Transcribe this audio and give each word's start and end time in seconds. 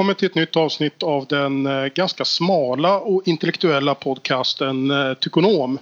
Välkommen 0.00 0.16
till 0.16 0.26
ett 0.26 0.34
nytt 0.34 0.56
avsnitt 0.56 1.02
av 1.02 1.26
den 1.26 1.66
eh, 1.66 1.86
ganska 1.86 2.24
smala 2.24 2.98
och 2.98 3.22
intellektuella 3.28 3.94
podcasten 3.94 4.90
eh, 4.90 5.14
Tykonom. 5.14 5.78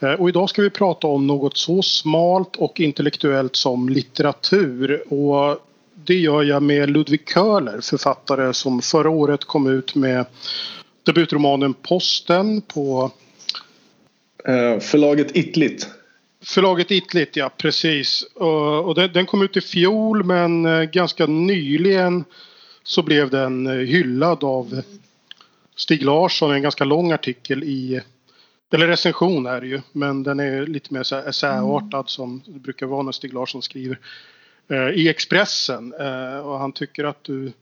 Eh, 0.00 0.12
och 0.12 0.28
idag 0.28 0.50
ska 0.50 0.62
vi 0.62 0.70
prata 0.70 1.06
om 1.06 1.26
något 1.26 1.56
så 1.56 1.82
smalt 1.82 2.56
och 2.56 2.80
intellektuellt 2.80 3.56
som 3.56 3.88
litteratur. 3.88 5.12
Och 5.12 5.58
det 5.94 6.14
gör 6.14 6.42
jag 6.42 6.62
med 6.62 6.90
Ludvig 6.90 7.28
Köhler, 7.34 7.80
författare 7.80 8.54
som 8.54 8.82
förra 8.82 9.10
året 9.10 9.44
kom 9.44 9.66
ut 9.66 9.94
med 9.94 10.24
debutromanen 11.02 11.74
Posten 11.74 12.60
på 12.60 13.10
förlaget 14.80 15.36
Itlit. 15.36 15.88
Förlaget 16.44 16.90
Itlit, 16.90 17.36
ja 17.36 17.50
precis. 17.56 18.22
Och 18.84 18.94
den 18.94 19.26
kom 19.26 19.42
ut 19.42 19.56
i 19.56 19.60
fjol 19.60 20.24
men 20.24 20.66
ganska 20.90 21.26
nyligen 21.26 22.24
så 22.84 23.02
blev 23.02 23.30
den 23.30 23.66
eh, 23.66 23.72
hyllad 23.72 24.44
av 24.44 24.82
Stig 25.76 26.02
Larsson 26.02 26.52
en 26.52 26.62
ganska 26.62 26.84
lång 26.84 27.12
artikel 27.12 27.64
i 27.64 28.00
eller 28.74 28.86
recension 28.86 29.46
är 29.46 29.60
det 29.60 29.66
ju 29.66 29.80
men 29.92 30.22
den 30.22 30.40
är 30.40 30.66
lite 30.66 30.94
mer 30.94 31.02
så 31.02 31.16
här 31.16 31.28
essäartad 31.28 32.10
som 32.10 32.42
det 32.46 32.58
brukar 32.58 32.86
vara 32.86 33.02
när 33.02 33.12
Stig 33.12 33.32
Larsson 33.32 33.62
skriver. 33.62 33.98
Eh, 34.68 34.88
I 34.88 35.08
Expressen 35.08 35.94
eh, 36.00 36.38
och 36.38 36.58
han 36.58 36.72
tycker 36.72 37.04
att 37.04 37.24
du 37.24 37.52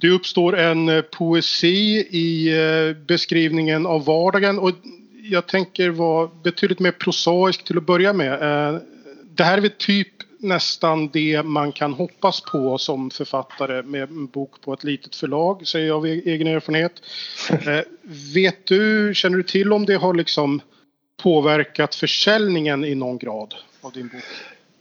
det 0.00 0.10
uppstår 0.10 0.56
en 0.56 0.88
eh, 0.88 1.02
poesi 1.02 2.06
i 2.10 2.58
eh, 2.58 2.96
beskrivningen 2.96 3.86
av 3.86 4.04
vardagen 4.04 4.58
och 4.58 4.70
jag 5.22 5.46
tänker 5.46 5.90
vara 5.90 6.30
betydligt 6.42 6.80
mer 6.80 6.92
prosaisk 6.92 7.64
till 7.64 7.78
att 7.78 7.86
börja 7.86 8.12
med. 8.12 8.40
Det 9.24 9.44
här 9.44 9.58
är 9.58 9.62
väl 9.62 9.70
typ 9.70 10.08
nästan 10.38 11.08
det 11.08 11.42
man 11.42 11.72
kan 11.72 11.92
hoppas 11.92 12.40
på 12.40 12.78
som 12.78 13.10
författare 13.10 13.82
med 13.82 14.02
en 14.02 14.26
bok 14.26 14.60
på 14.60 14.72
ett 14.72 14.84
litet 14.84 15.16
förlag, 15.16 15.66
säger 15.66 15.86
jag 15.86 15.96
av 15.96 16.06
e- 16.06 16.22
egen 16.24 16.46
erfarenhet. 16.46 16.92
Eh, 17.66 17.80
vet 18.34 18.66
du, 18.66 19.12
känner 19.14 19.36
du 19.36 19.42
till 19.42 19.72
om 19.72 19.86
det 19.86 19.94
har 19.94 20.14
liksom 20.14 20.60
påverkat 21.22 21.94
försäljningen 21.94 22.84
i 22.84 22.94
någon 22.94 23.18
grad 23.18 23.54
av 23.80 23.92
din 23.92 24.08
bok? 24.08 24.22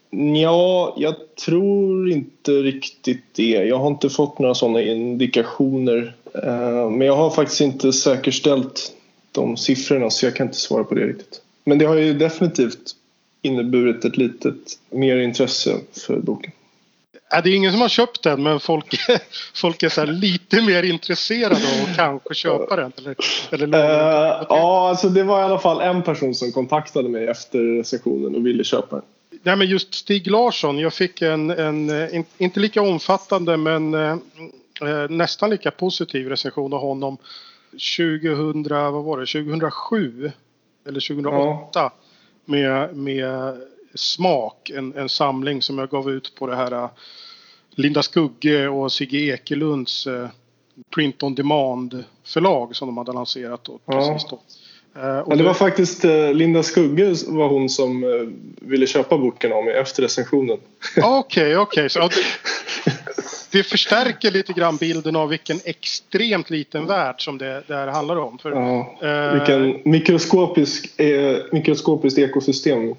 Ja, 0.10 0.96
jag 0.98 1.16
tror 1.46 2.12
inte 2.12 2.52
riktigt 2.52 3.24
det. 3.36 3.44
Jag 3.44 3.80
har 3.80 3.88
inte 3.88 4.10
fått 4.10 4.40
några 4.40 4.56
sådana 4.56 4.82
indikationer. 4.82 6.16
Eh, 6.44 6.90
men 6.90 7.08
jag 7.08 7.16
har 7.16 7.30
faktiskt 7.30 7.62
inte 7.62 7.94
säkerställt 7.94 8.92
de 9.32 9.58
siffrorna 9.58 10.10
så 10.10 10.26
jag 10.26 10.36
kan 10.36 10.48
inte 10.48 10.60
svara 10.60 10.84
på 10.84 10.96
det 10.96 11.08
riktigt. 11.08 11.42
Men 11.64 11.78
det 11.78 11.86
har 11.86 11.96
ju 11.96 12.14
definitivt 12.14 12.96
inneburit 13.42 14.06
ett 14.06 14.18
litet 14.18 14.80
mer 14.90 15.18
intresse 15.18 15.78
för 15.92 16.20
boken. 16.20 16.52
Ja, 17.30 17.42
det 17.42 17.50
är 17.50 17.56
ingen 17.56 17.72
som 17.72 17.82
har 17.82 17.90
köpt 17.90 18.24
den 18.24 18.44
men 18.44 18.60
folk, 18.60 18.96
folk 19.56 19.84
är 19.84 19.90
så 19.90 20.06
lite 20.06 20.62
mer 20.62 20.84
intresserade 20.84 21.56
av 21.56 21.90
att 21.90 21.96
kanske 21.96 22.34
köpa 22.34 22.76
den. 22.76 22.92
Eller, 22.98 23.16
eller 23.52 23.68
uh, 23.68 24.46
ja, 24.50 24.90
alltså 24.90 25.10
det 25.10 25.24
var 25.24 25.40
i 25.40 25.44
alla 25.44 25.60
fall 25.60 25.82
en 25.82 26.04
person 26.04 26.36
som 26.36 26.52
kontaktade 26.52 27.10
mig 27.10 27.28
efter 27.28 27.60
recensionen 27.60 28.36
och 28.36 28.46
ville 28.46 28.64
köpa 28.64 28.96
den. 28.96 29.06
Nej, 29.44 29.56
men 29.56 29.68
just 29.68 29.94
Stig 29.94 30.28
Larsson, 30.28 30.80
jag 30.80 30.94
fick 30.94 31.22
en, 31.22 31.50
en 31.50 32.26
inte 32.38 32.60
lika 32.60 32.82
omfattande 32.82 33.58
men 33.58 33.94
eh, 33.94 34.18
nästan 35.10 35.50
lika 35.50 35.72
positiv 35.72 36.28
recension 36.28 36.74
av 36.74 36.80
honom 36.80 37.18
2000, 37.98 38.64
vad 38.70 39.04
var 39.04 39.20
det, 39.20 39.26
2007 39.26 40.32
eller 40.88 41.00
2008. 41.00 41.70
Ja 41.74 41.92
med, 42.48 42.98
med 42.98 43.58
Smak, 43.96 44.70
en, 44.70 44.96
en 44.96 45.10
samling 45.10 45.62
som 45.62 45.78
jag 45.78 45.90
gav 45.90 46.12
ut 46.12 46.36
på 46.36 46.48
det 46.48 46.56
här 46.56 46.72
äh, 46.72 46.90
Linda 47.70 48.04
Skugge 48.04 48.68
och 48.68 48.92
Sigge 48.92 49.18
Ekelunds 49.18 50.08
eh, 50.08 50.30
Print 50.96 51.24
on 51.24 51.36
Demand 51.36 52.04
förlag 52.24 52.76
som 52.76 52.88
de 52.88 52.98
hade 52.98 53.12
lanserat 53.12 53.64
då, 53.64 53.80
precis 53.86 54.30
då. 54.30 54.40
Uh, 54.98 55.04
ja, 55.04 55.36
det 55.36 55.44
var 55.44 55.54
faktiskt 55.54 56.04
Linda 56.34 56.64
Skugge 56.64 57.14
var 57.28 57.50
hon 57.50 57.70
som 57.70 58.06
ville 58.62 58.88
köpa 58.88 59.18
boken 59.18 59.54
av 59.54 59.64
mig 59.64 59.74
efter 59.74 60.04
recensionen. 60.04 60.58
Okej, 61.04 61.58
okej. 61.58 61.86
Okay, 61.86 62.14
det 63.52 63.64
förstärker 63.64 64.32
lite 64.32 64.54
grann 64.54 64.78
bilden 64.78 65.16
av 65.16 65.30
vilken 65.30 65.60
extremt 65.66 66.50
liten 66.50 66.86
värld 66.86 67.24
som 67.24 67.38
det, 67.38 67.64
det 67.68 67.76
här 67.76 67.88
handlar 67.88 68.16
om. 68.16 68.38
För, 68.38 68.52
ja, 68.52 68.98
eh, 69.02 69.34
vilken 69.34 69.92
mikroskopisk, 69.92 71.00
eh, 71.00 71.38
mikroskopiskt 71.52 72.20
ekosystem. 72.20 72.96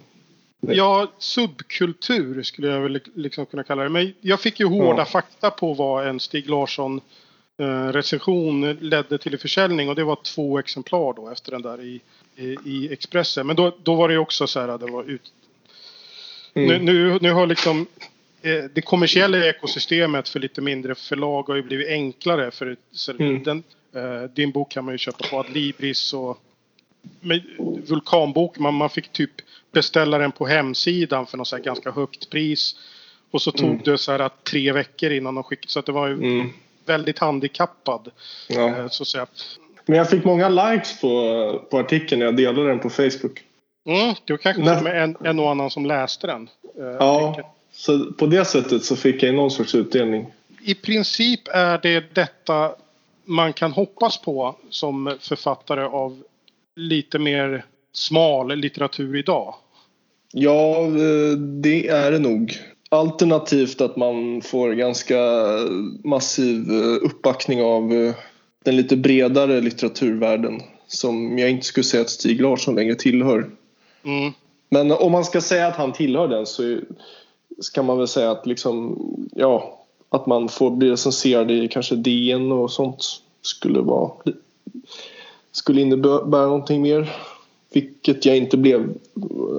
Ja, 0.60 1.06
subkultur 1.18 2.42
skulle 2.42 2.68
jag 2.68 2.80
väl 2.80 3.00
liksom 3.14 3.46
kunna 3.46 3.62
kalla 3.62 3.82
det. 3.82 3.88
Men 3.88 4.14
jag 4.20 4.40
fick 4.40 4.60
ju 4.60 4.66
hårda 4.66 4.98
ja. 4.98 5.04
fakta 5.04 5.50
på 5.50 5.74
vad 5.74 6.06
en 6.06 6.20
Stig 6.20 6.48
Larsson 6.50 7.00
eh, 7.58 7.86
recension 7.86 8.72
ledde 8.72 9.18
till 9.18 9.34
i 9.34 9.38
försäljning 9.38 9.88
och 9.88 9.94
det 9.94 10.04
var 10.04 10.18
två 10.22 10.58
exemplar 10.58 11.12
då 11.12 11.30
efter 11.30 11.52
den 11.52 11.62
där 11.62 11.80
i, 11.80 12.00
i, 12.36 12.56
i 12.64 12.92
Expressen. 12.92 13.46
Men 13.46 13.56
då, 13.56 13.76
då 13.82 13.94
var 13.94 14.08
det 14.08 14.18
också 14.18 14.46
så 14.46 14.60
här, 14.60 14.78
det 14.78 14.92
var 14.92 15.04
ut... 15.10 15.32
Mm. 16.54 16.84
Nu, 16.84 16.92
nu, 16.92 17.18
nu 17.20 17.32
har 17.32 17.46
liksom 17.46 17.86
det 18.74 18.84
kommersiella 18.84 19.46
ekosystemet 19.46 20.28
för 20.28 20.40
lite 20.40 20.60
mindre 20.60 20.94
förlag 20.94 21.48
har 21.48 21.56
ju 21.56 21.62
blivit 21.62 21.88
enklare. 21.88 22.50
För 22.50 22.76
mm. 23.18 23.42
den, 23.42 23.62
eh, 23.94 24.22
din 24.22 24.50
bok 24.50 24.70
kan 24.70 24.84
man 24.84 24.94
ju 24.94 24.98
köpa 24.98 25.28
på 25.30 25.38
Adlibris 25.38 26.12
och 26.12 26.38
med 27.20 27.42
Vulkanbok. 27.88 28.58
Man, 28.58 28.74
man 28.74 28.90
fick 28.90 29.12
typ 29.12 29.30
beställa 29.72 30.18
den 30.18 30.32
på 30.32 30.46
hemsidan 30.46 31.26
för 31.26 31.38
något 31.38 31.48
så 31.48 31.58
ganska 31.58 31.90
högt 31.90 32.30
pris. 32.30 32.76
Och 33.30 33.42
så 33.42 33.52
tog 33.52 33.70
mm. 33.70 33.82
det 33.84 33.98
så 33.98 34.12
här 34.12 34.30
tre 34.50 34.72
veckor 34.72 35.12
innan 35.12 35.34
de 35.34 35.44
skickade. 35.44 35.72
Så 35.72 35.78
att 35.78 35.86
det 35.86 35.92
var 35.92 36.08
ju 36.08 36.14
mm. 36.14 36.50
väldigt 36.86 37.18
handikappad. 37.18 38.10
Ja. 38.48 38.68
Eh, 38.68 38.88
så 38.88 39.02
att 39.02 39.08
säga. 39.08 39.26
Men 39.86 39.98
jag 39.98 40.10
fick 40.10 40.24
många 40.24 40.48
likes 40.48 41.00
på, 41.00 41.66
på 41.70 41.78
artikeln 41.78 42.18
när 42.18 42.26
jag 42.26 42.36
delade 42.36 42.68
den 42.68 42.78
på 42.78 42.90
Facebook. 42.90 43.44
Mm, 43.86 44.14
det 44.24 44.32
var 44.32 44.38
kanske 44.38 44.62
Nä. 44.62 44.82
med 44.82 45.02
en, 45.02 45.16
en 45.24 45.38
och 45.38 45.50
annan 45.50 45.70
som 45.70 45.86
läste 45.86 46.26
den. 46.26 46.48
Ja. 46.76 47.28
Artikeln. 47.28 47.48
Så 47.78 48.12
på 48.12 48.26
det 48.26 48.44
sättet 48.44 48.84
så 48.84 48.96
fick 48.96 49.22
jag 49.22 49.34
någon 49.34 49.50
sorts 49.50 49.74
utdelning. 49.74 50.26
I 50.62 50.74
princip 50.74 51.40
är 51.48 51.78
det 51.82 52.14
detta 52.14 52.70
man 53.24 53.52
kan 53.52 53.72
hoppas 53.72 54.22
på 54.22 54.56
som 54.70 55.16
författare 55.20 55.84
av 55.84 56.22
lite 56.76 57.18
mer 57.18 57.64
smal 57.92 58.56
litteratur 58.56 59.16
idag. 59.16 59.54
Ja, 60.32 60.84
eh, 60.84 61.38
det 61.38 61.88
är 61.88 62.12
det 62.12 62.18
nog. 62.18 62.58
Alternativt 62.88 63.80
att 63.80 63.96
man 63.96 64.42
får 64.42 64.72
ganska 64.72 65.18
massiv 66.04 66.70
eh, 66.70 67.06
uppbackning 67.06 67.62
av 67.62 67.92
eh, 67.92 68.14
den 68.64 68.76
lite 68.76 68.96
bredare 68.96 69.60
litteraturvärlden 69.60 70.60
som 70.86 71.38
jag 71.38 71.50
inte 71.50 71.66
skulle 71.66 71.84
säga 71.84 72.00
att 72.00 72.10
Stig 72.10 72.40
Larsson 72.40 72.74
längre 72.74 72.94
tillhör. 72.94 73.50
Mm. 74.04 74.32
Men 74.70 74.92
om 74.92 75.12
man 75.12 75.24
ska 75.24 75.40
säga 75.40 75.66
att 75.66 75.76
han 75.76 75.92
tillhör 75.92 76.28
den 76.28 76.46
så 76.46 76.78
ska 77.60 77.82
man 77.82 77.98
väl 77.98 78.08
säga 78.08 78.30
att 78.30 78.46
liksom, 78.46 78.98
ja, 79.34 79.84
att 80.08 80.26
man 80.26 80.48
får 80.48 80.70
bli 80.70 80.90
recenserad 80.90 81.50
i 81.50 81.68
kanske 81.68 81.96
DN 81.96 82.52
och 82.52 82.70
sånt 82.70 83.04
skulle 83.42 83.80
vara 83.80 84.10
skulle 85.58 85.80
innebära 85.80 86.46
någonting 86.46 86.82
mer. 86.82 87.16
Vilket 87.72 88.24
jag 88.24 88.36
inte 88.36 88.56
blev 88.56 88.94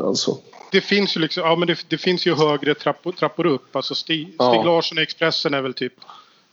alltså. 0.03 0.37
Det 0.71 0.81
finns 0.81 1.17
ju 1.17 1.21
liksom, 1.21 1.43
ja 1.43 1.55
men 1.55 1.67
det, 1.67 1.85
det 1.87 1.97
finns 1.97 2.27
ju 2.27 2.35
högre 2.35 2.75
trappor, 2.75 3.11
trappor 3.11 3.45
upp. 3.45 3.75
Alltså 3.75 3.95
Stig, 3.95 4.27
Stig 4.27 4.35
ja. 4.39 4.63
Larsson 4.63 4.99
i 4.99 5.01
Expressen 5.01 5.53
är 5.53 5.61
väl 5.61 5.73
typ 5.73 5.93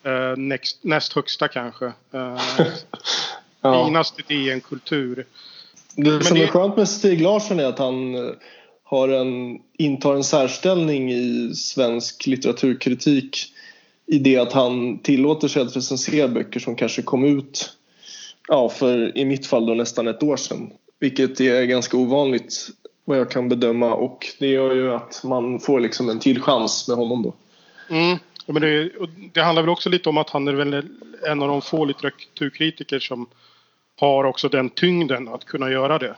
eh, 0.03 0.37
next, 0.37 0.85
näst 0.85 1.13
högsta 1.13 1.49
kanske. 1.49 1.93
Eh, 3.63 3.73
ja. 3.73 3.87
Finaste 3.87 4.23
DN-kultur. 4.27 5.27
Det 5.97 6.11
men 6.11 6.25
som 6.25 6.37
det... 6.37 6.43
är 6.43 6.47
skönt 6.47 6.77
med 6.77 6.89
Stig 6.89 7.21
Larsson 7.21 7.61
är 7.61 7.65
att 7.65 7.79
han 7.79 8.15
har 8.89 9.09
en, 9.09 9.59
intar 9.79 10.15
en 10.15 10.25
särställning 10.25 11.13
i 11.13 11.55
svensk 11.55 12.27
litteraturkritik 12.27 13.53
i 14.07 14.19
det 14.19 14.37
att 14.37 14.53
han 14.53 14.99
tillåter 14.99 15.49
sig 15.49 15.63
att 15.63 15.77
recensera 15.77 16.29
böcker 16.29 16.61
som 16.61 16.77
kanske 16.77 17.03
kom 17.03 17.25
ut 17.25 17.73
ja, 18.49 18.69
för 18.69 19.19
i 19.19 19.25
mitt 19.25 19.47
fall 19.47 19.67
då 19.67 19.75
nästan 19.75 20.09
ett 20.09 20.23
år 20.23 20.37
sedan. 20.37 20.71
Vilket 20.99 21.41
är 21.41 21.65
ganska 21.65 21.97
ovanligt 21.97 22.69
vad 23.05 23.19
jag 23.19 23.31
kan 23.31 23.49
bedöma 23.49 23.95
och 23.95 24.27
det 24.39 24.47
gör 24.47 24.75
ju 24.75 24.95
att 24.95 25.21
man 25.25 25.61
får 25.61 25.81
liksom 25.81 26.09
en 26.09 26.19
till 26.19 26.41
chans 26.41 26.89
med 26.89 26.97
honom 26.97 27.23
då. 27.23 27.35
Mm. 27.91 28.19
men 28.47 28.63
det, 28.63 28.91
det 29.33 29.43
handlar 29.43 29.63
väl 29.63 29.71
också 29.71 29.89
lite 29.89 30.09
om 30.09 30.19
att 30.19 30.31
han 30.31 30.49
är 30.49 30.53
väl 30.53 30.75
en 31.27 31.43
av 31.43 31.49
de 31.49 31.63
få 31.63 31.85
litteraturkritiker 31.85 32.99
som 32.99 33.27
har 34.01 34.25
också 34.25 34.49
den 34.49 34.71
tyngden 34.71 35.29
att 35.29 35.45
kunna 35.45 35.71
göra 35.71 35.99
det. 35.99 36.15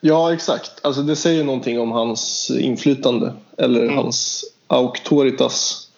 Ja, 0.00 0.34
exakt. 0.34 0.70
Alltså 0.82 1.02
det 1.02 1.16
säger 1.16 1.44
någonting 1.44 1.80
om 1.80 1.92
hans 1.92 2.50
inflytande 2.50 3.32
eller 3.58 3.82
mm. 3.82 3.96
hans 3.96 4.44
auktoritas. 4.66 5.88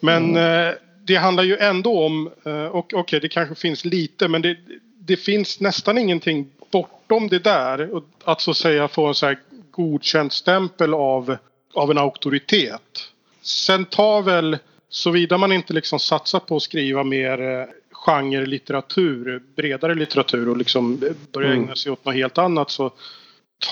Men 0.00 0.24
mm. 0.30 0.68
eh, 0.68 0.74
det 1.04 1.16
handlar 1.16 1.44
ju 1.44 1.56
ändå 1.56 2.06
om, 2.06 2.30
eh, 2.44 2.64
och 2.64 2.78
okej 2.78 2.98
okay, 3.00 3.20
det 3.20 3.28
kanske 3.28 3.54
finns 3.54 3.84
lite 3.84 4.28
men 4.28 4.42
det, 4.42 4.56
det 4.98 5.16
finns 5.16 5.60
nästan 5.60 5.98
ingenting 5.98 6.50
bortom 6.70 7.28
det 7.28 7.38
där. 7.38 8.02
Att 8.24 8.40
så 8.40 8.50
att 8.50 8.56
säga 8.56 8.88
få 8.88 9.06
en 9.06 9.14
så 9.14 9.26
här 9.26 9.38
godkänd 9.70 10.32
stämpel 10.32 10.94
av, 10.94 11.36
av 11.74 11.90
en 11.90 11.98
auktoritet. 11.98 13.08
Sen 13.42 13.84
tar 13.84 14.22
väl 14.22 14.58
såvida 14.88 15.38
man 15.38 15.52
inte 15.52 15.72
liksom 15.72 15.98
satsar 15.98 16.40
på 16.40 16.56
att 16.56 16.62
skriva 16.62 17.04
mer 17.04 17.68
eh, 18.08 18.12
genre-litteratur, 18.12 19.42
bredare 19.56 19.94
litteratur 19.94 20.48
och 20.48 20.56
liksom 20.56 21.00
börjar 21.32 21.50
Mm. 21.50 21.62
ägna 21.62 21.76
sig 21.76 21.92
åt 21.92 22.04
något 22.04 22.14
helt 22.14 22.38
annat 22.38 22.70
så 22.70 22.90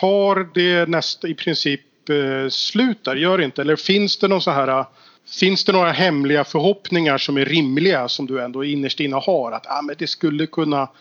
tar 0.01 0.49
det 0.55 0.89
nästa 0.89 1.29
i 1.29 1.35
princip 1.35 1.81
eh, 2.09 2.49
slut 2.49 3.05
där, 3.05 3.17
gör 3.17 3.39
det 3.39 3.45
inte? 3.45 3.63
Eller 3.63 3.77
finns 3.77 4.17
det 4.17 4.29
någon 4.29 4.43
så 4.43 4.51
här 4.51 4.85
Finns 5.27 5.65
det 5.65 5.73
några 5.73 5.93
hemliga 5.93 6.45
förhoppningar 6.45 7.19
som 7.19 7.37
är 7.37 7.45
rimliga 7.45 8.09
som 8.09 8.27
du 8.27 8.43
ändå 8.43 8.65
innerst 8.65 9.01
inne 9.01 9.17
har? 9.17 9.53
Att 9.53 9.67
ah, 9.67 9.83
men 9.83 9.97
det 9.99 10.07
skulle 10.07 10.47
kunna... 10.47 10.89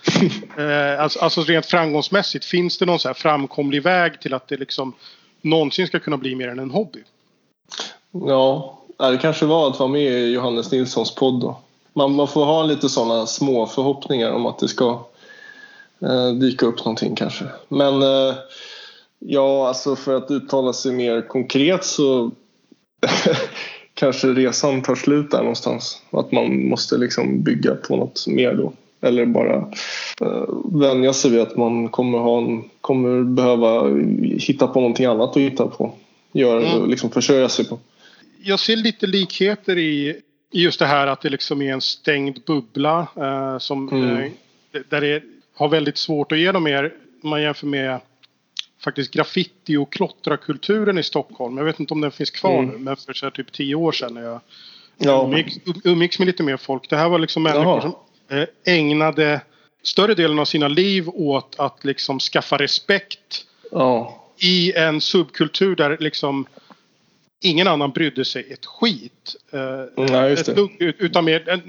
Eh, 0.57 1.01
alltså, 1.01 1.19
alltså 1.19 1.41
rent 1.41 1.65
framgångsmässigt, 1.65 2.45
finns 2.45 2.77
det 2.77 2.85
någon 2.85 2.99
så 2.99 3.09
här 3.09 3.13
framkomlig 3.13 3.83
väg 3.83 4.21
till 4.21 4.33
att 4.33 4.47
det 4.47 4.57
liksom 4.57 4.93
någonsin 5.41 5.87
ska 5.87 5.99
kunna 5.99 6.17
bli 6.17 6.35
mer 6.35 6.47
än 6.47 6.59
en 6.59 6.71
hobby? 6.71 7.03
Ja, 8.11 8.79
ja, 8.97 9.09
det 9.09 9.17
kanske 9.17 9.45
var 9.45 9.69
att 9.69 9.79
vara 9.79 9.89
med 9.89 10.01
i 10.01 10.33
Johannes 10.33 10.71
Nilssons 10.71 11.15
podd 11.15 11.41
då. 11.41 11.59
Man, 11.93 12.15
man 12.15 12.27
får 12.27 12.45
ha 12.45 12.63
lite 12.63 12.89
sådana 12.89 13.25
små 13.25 13.65
förhoppningar 13.67 14.31
om 14.31 14.45
att 14.45 14.59
det 14.59 14.67
ska 14.67 15.05
eh, 16.01 16.29
dyka 16.39 16.65
upp 16.65 16.77
någonting 16.85 17.15
kanske. 17.15 17.45
Men 17.69 18.01
eh, 18.01 18.35
ja, 19.19 19.67
alltså 19.67 19.95
för 19.95 20.15
att 20.15 20.31
uttala 20.31 20.73
sig 20.73 20.91
mer 20.91 21.27
konkret 21.27 21.85
så 21.85 22.31
kanske 23.93 24.27
resan 24.27 24.81
tar 24.81 24.95
slut 24.95 25.31
där 25.31 25.37
någonstans. 25.39 26.01
Att 26.11 26.31
man 26.31 26.67
måste 26.69 26.97
liksom 26.97 27.43
bygga 27.43 27.75
på 27.75 27.95
något 27.95 28.27
mer 28.27 28.53
då. 28.53 28.73
Eller 29.01 29.25
bara 29.25 29.55
eh, 30.21 30.43
vänja 30.65 31.13
sig 31.13 31.31
vid 31.31 31.41
att 31.41 31.57
man 31.57 31.89
kommer, 31.89 32.17
ha 32.17 32.37
en, 32.37 32.63
kommer 32.81 33.23
behöva 33.23 33.87
hitta 34.39 34.67
på 34.67 34.79
någonting 34.79 35.05
annat 35.05 35.29
att 35.29 35.41
hitta 35.41 35.67
på. 35.67 35.91
Göra, 36.31 36.65
Mm. 36.65 36.89
liksom 36.89 37.09
försörja 37.11 37.49
sig 37.49 37.65
på. 37.65 37.79
jag 38.43 38.59
ser 38.59 38.75
lite 38.75 39.07
likheter 39.07 39.77
i 39.77 40.15
just 40.61 40.79
det 40.79 40.85
här 40.85 41.07
att 41.07 41.21
det 41.21 41.29
liksom 41.29 41.61
är 41.61 41.73
en 41.73 41.81
stängd 41.81 42.39
bubbla 42.45 43.07
eh, 43.15 43.57
som 43.57 43.89
Mm. 43.89 44.17
eh, 44.73 44.81
där 44.89 45.01
det 45.01 45.23
har 45.55 45.67
väldigt 45.69 45.97
svårt 45.97 46.31
att 46.31 46.37
ge 46.37 46.51
dem 46.51 46.63
mer 46.63 46.93
om 47.23 47.29
man 47.29 47.41
jämför 47.41 47.67
med 47.67 47.99
faktiskt 48.83 49.13
graffiti 49.13 49.77
och 49.77 49.93
klottrakulturen 49.93 50.97
i 50.97 51.03
Stockholm. 51.03 51.57
Jag 51.57 51.65
vet 51.65 51.79
inte 51.79 51.93
om 51.93 52.01
den 52.01 52.11
finns 52.11 52.31
kvar 52.31 52.59
Mm. 52.59 52.69
nu 52.69 52.77
men 52.77 52.95
för 52.95 53.13
så 53.13 53.31
typ 53.31 53.51
tio 53.51 53.75
år 53.75 53.91
sedan 53.91 54.13
när 54.13 54.21
jag 54.23 54.39
Ja. 54.97 55.23
umgicks, 55.25 55.55
umgicks 55.83 56.19
med 56.19 56.25
lite 56.25 56.43
mer 56.43 56.57
folk. 56.57 56.89
Det 56.89 56.95
här 56.97 57.09
var 57.09 57.19
liksom 57.19 57.43
människor 57.43 57.63
Jaha. 57.65 57.81
som 57.81 57.95
eh, 58.37 58.45
ägnade 58.65 59.41
större 59.83 60.13
delen 60.15 60.39
av 60.39 60.45
sina 60.45 60.67
liv 60.67 61.09
åt 61.09 61.55
att 61.59 61.85
liksom 61.85 62.19
skaffa 62.19 62.57
respekt 62.57 63.45
Ja. 63.71 64.23
i 64.37 64.73
en 64.73 65.01
subkultur 65.01 65.75
där 65.75 65.97
liksom 65.99 66.45
ingen 67.43 67.67
annan 67.67 67.91
brydde 67.91 68.25
sig 68.25 68.45
ett 68.53 68.65
skit. 68.65 69.35
Eh, 69.51 70.03
Nej, 70.09 70.29
just 70.29 70.45
det. 70.45 70.67
utan 70.79 71.25
mer, 71.25 71.61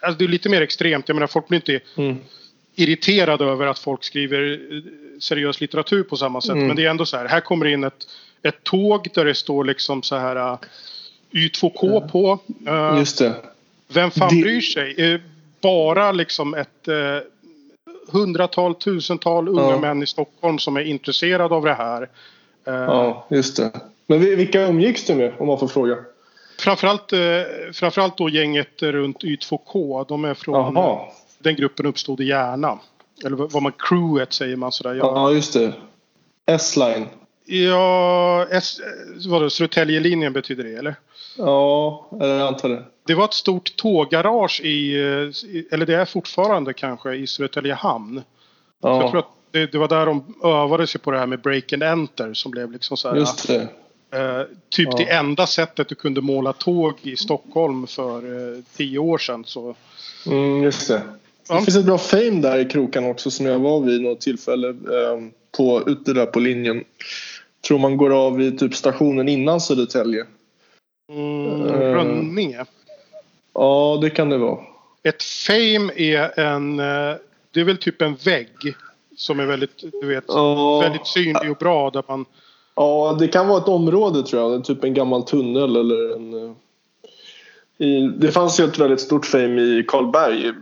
alltså 0.00 0.18
det 0.18 0.24
är 0.24 0.28
lite 0.28 0.48
mer 0.48 0.60
extremt. 0.62 1.08
Jag 1.08 1.14
menar 1.14 1.26
folk 1.26 1.48
blir 1.48 1.58
inte 1.58 1.80
Mm. 1.96 2.16
irriterade 2.74 3.44
över 3.44 3.66
att 3.66 3.78
folk 3.78 4.04
skriver 4.04 4.52
eh, 4.52 4.82
seriös 5.20 5.60
litteratur 5.60 6.02
på 6.02 6.16
samma 6.16 6.40
sätt. 6.40 6.50
Mm. 6.52 6.66
Men 6.66 6.76
det 6.76 6.84
är 6.86 6.90
ändå 6.90 7.06
så 7.06 7.16
här. 7.16 7.24
Här 7.28 7.40
kommer 7.40 7.66
in 7.66 7.84
ett, 7.84 8.08
ett 8.42 8.62
tåg 8.64 9.08
där 9.14 9.24
det 9.24 9.34
står 9.34 9.64
liksom 9.64 10.02
så 10.02 10.16
här 10.16 10.36
eh, 10.36 10.58
Y2K 11.32 12.08
på. 12.08 12.38
Eh, 12.66 12.98
Just 12.98 13.18
det. 13.18 13.34
vem 13.88 14.10
fan 14.10 14.34
Det- 14.36 14.42
bryr 14.42 14.60
sig? 14.60 15.12
Eh, 15.12 15.20
bara 15.60 16.12
liksom 16.12 16.54
ett 16.54 16.88
eh, 16.88 17.18
hundratal, 18.08 18.74
tusental 18.74 19.48
unga 19.48 19.60
Ja. 19.70 19.78
män 19.80 20.02
i 20.02 20.06
Stockholm 20.06 20.58
som 20.58 20.76
är 20.76 20.80
intresserade 20.80 21.54
av 21.54 21.64
det 21.64 21.74
här. 21.74 22.08
Ja, 22.64 23.26
just 23.30 23.56
det. 23.56 23.70
Men 24.06 24.20
vi- 24.20 24.34
vilka 24.34 24.62
umgicks 24.66 25.06
du 25.06 25.14
med 25.14 25.32
om 25.38 25.46
man 25.46 25.58
får 25.58 25.68
fråga? 25.68 25.96
Framförallt, 26.58 27.12
eh, 27.12 27.18
framförallt 27.72 28.18
då 28.18 28.28
gänget 28.28 28.82
runt 28.82 29.22
Y2K. 29.24 30.04
De 30.08 30.24
är 30.24 30.34
från... 30.34 30.74
Jaha. 30.74 31.00
Den 31.38 31.56
gruppen 31.56 31.86
uppstod 31.86 32.20
i 32.20 32.24
Järna. 32.24 32.78
Eller 33.24 33.36
vad 33.36 33.62
man 33.62 33.72
crewet 33.78 34.32
säger 34.32 34.56
man 34.56 34.72
sådär. 34.72 34.94
Ja, 34.94 35.12
Ja, 35.14 35.32
just 35.32 35.52
det. 35.52 35.72
S-line. 36.46 37.06
ja 37.44 38.46
S, 38.50 38.80
eh, 38.80 39.30
vadå, 39.30 39.50
Södertäljelinjen 39.50 40.32
betyder 40.32 40.64
det 40.64 40.74
eller? 40.74 40.94
Ja, 41.38 42.06
jag 42.10 42.40
antar 42.40 42.68
det. 42.68 42.82
Det 43.06 43.14
var 43.14 43.24
ett 43.24 43.32
stort 43.34 43.76
tåggarage 43.76 44.60
i, 44.64 44.96
eh, 44.96 45.02
i- 45.56 45.68
eller 45.70 45.86
det 45.86 45.94
är 45.94 46.04
fortfarande 46.04 46.72
kanske, 46.72 47.14
i 47.14 47.26
Södertälje 47.26 47.74
hamn. 47.74 48.22
Så 48.82 48.88
jag 48.88 49.00
tror 49.00 49.10
Ja, 49.14 49.18
att 49.18 49.26
det, 49.50 49.72
det 49.72 49.78
var 49.78 49.88
där 49.88 50.06
de 50.06 50.34
övade 50.44 50.86
sig 50.86 51.00
på 51.00 51.10
det 51.10 51.18
här 51.18 51.26
med 51.26 51.40
break 51.40 51.72
and 51.72 51.82
enter 51.82 52.34
som 52.34 52.50
blev 52.50 52.72
liksom 52.72 52.96
så 52.96 53.08
här, 53.08 53.16
just 53.16 53.48
det. 53.48 53.68
Eh, 54.16 54.42
typ 54.68 54.88
Ja. 54.90 54.96
det 54.98 55.04
enda 55.04 55.46
sättet 55.46 55.88
du 55.88 55.94
kunde 55.94 56.20
måla 56.20 56.52
tåg 56.52 56.94
i 57.02 57.16
Stockholm 57.16 57.86
för 57.86 58.16
eh, 58.56 58.62
tio 58.76 58.98
år 58.98 59.18
sedan. 59.18 59.44
Så 59.46 59.74
Mm, 60.26 60.62
just 60.62 60.88
det. 60.88 61.02
Ja. 61.48 61.54
Det 61.54 61.62
finns 61.64 61.76
ett 61.76 61.84
bra 61.84 61.98
fame 61.98 62.30
där 62.40 62.58
i 62.58 62.64
krokarna 62.64 63.08
också 63.08 63.30
som 63.30 63.46
jag 63.46 63.58
var 63.58 63.80
vid 63.80 64.00
något 64.02 64.20
tillfälle 64.20 64.68
eh, 64.68 65.20
på, 65.56 65.82
ute 65.86 66.12
där 66.12 66.26
på 66.26 66.40
linjen. 66.40 66.84
Tror 67.68 67.78
man 67.78 67.96
går 67.96 68.10
av 68.26 68.36
vid 68.36 68.58
typ 68.58 68.74
stationen 68.74 69.28
innan 69.28 69.60
Södertälje. 69.60 70.24
Mm, 71.12 71.62
Eh. 71.66 71.72
Rönninge. 71.80 72.64
Ja, 73.54 73.98
det 74.02 74.10
kan 74.10 74.28
det 74.30 74.38
vara. 74.38 74.58
Ett 75.02 75.22
fame 75.22 75.92
är 75.96 76.40
en... 76.40 76.78
eh, 76.80 77.14
Det 77.50 77.60
är 77.60 77.64
väl 77.64 77.76
typ 77.78 78.02
en 78.02 78.14
vägg. 78.14 78.48
Som 79.16 79.40
är 79.40 79.46
väldigt, 79.46 79.84
du 80.00 80.06
vet, 80.06 80.24
Ja. 80.28 80.80
väldigt 80.80 81.06
synlig 81.06 81.50
och 81.50 81.56
bra. 81.56 81.90
Där 81.90 82.02
man, 82.08 82.24
Ja, 82.76 83.16
det 83.18 83.28
kan 83.28 83.48
vara 83.48 83.58
ett 83.58 83.68
område 83.68 84.22
tror 84.22 84.42
jag. 84.52 84.64
Typ 84.64 84.84
en 84.84 84.94
gammal 84.94 85.22
tunnel 85.22 85.76
eller 85.76 86.16
en... 86.16 86.34
eh, 86.44 86.50
I, 87.86 88.08
det 88.18 88.32
fanns 88.32 88.60
ju 88.60 88.64
ett 88.64 88.78
väldigt 88.78 89.00
stort 89.00 89.26
fame 89.26 89.62
i 89.62 89.84
Karlberg 89.88 90.52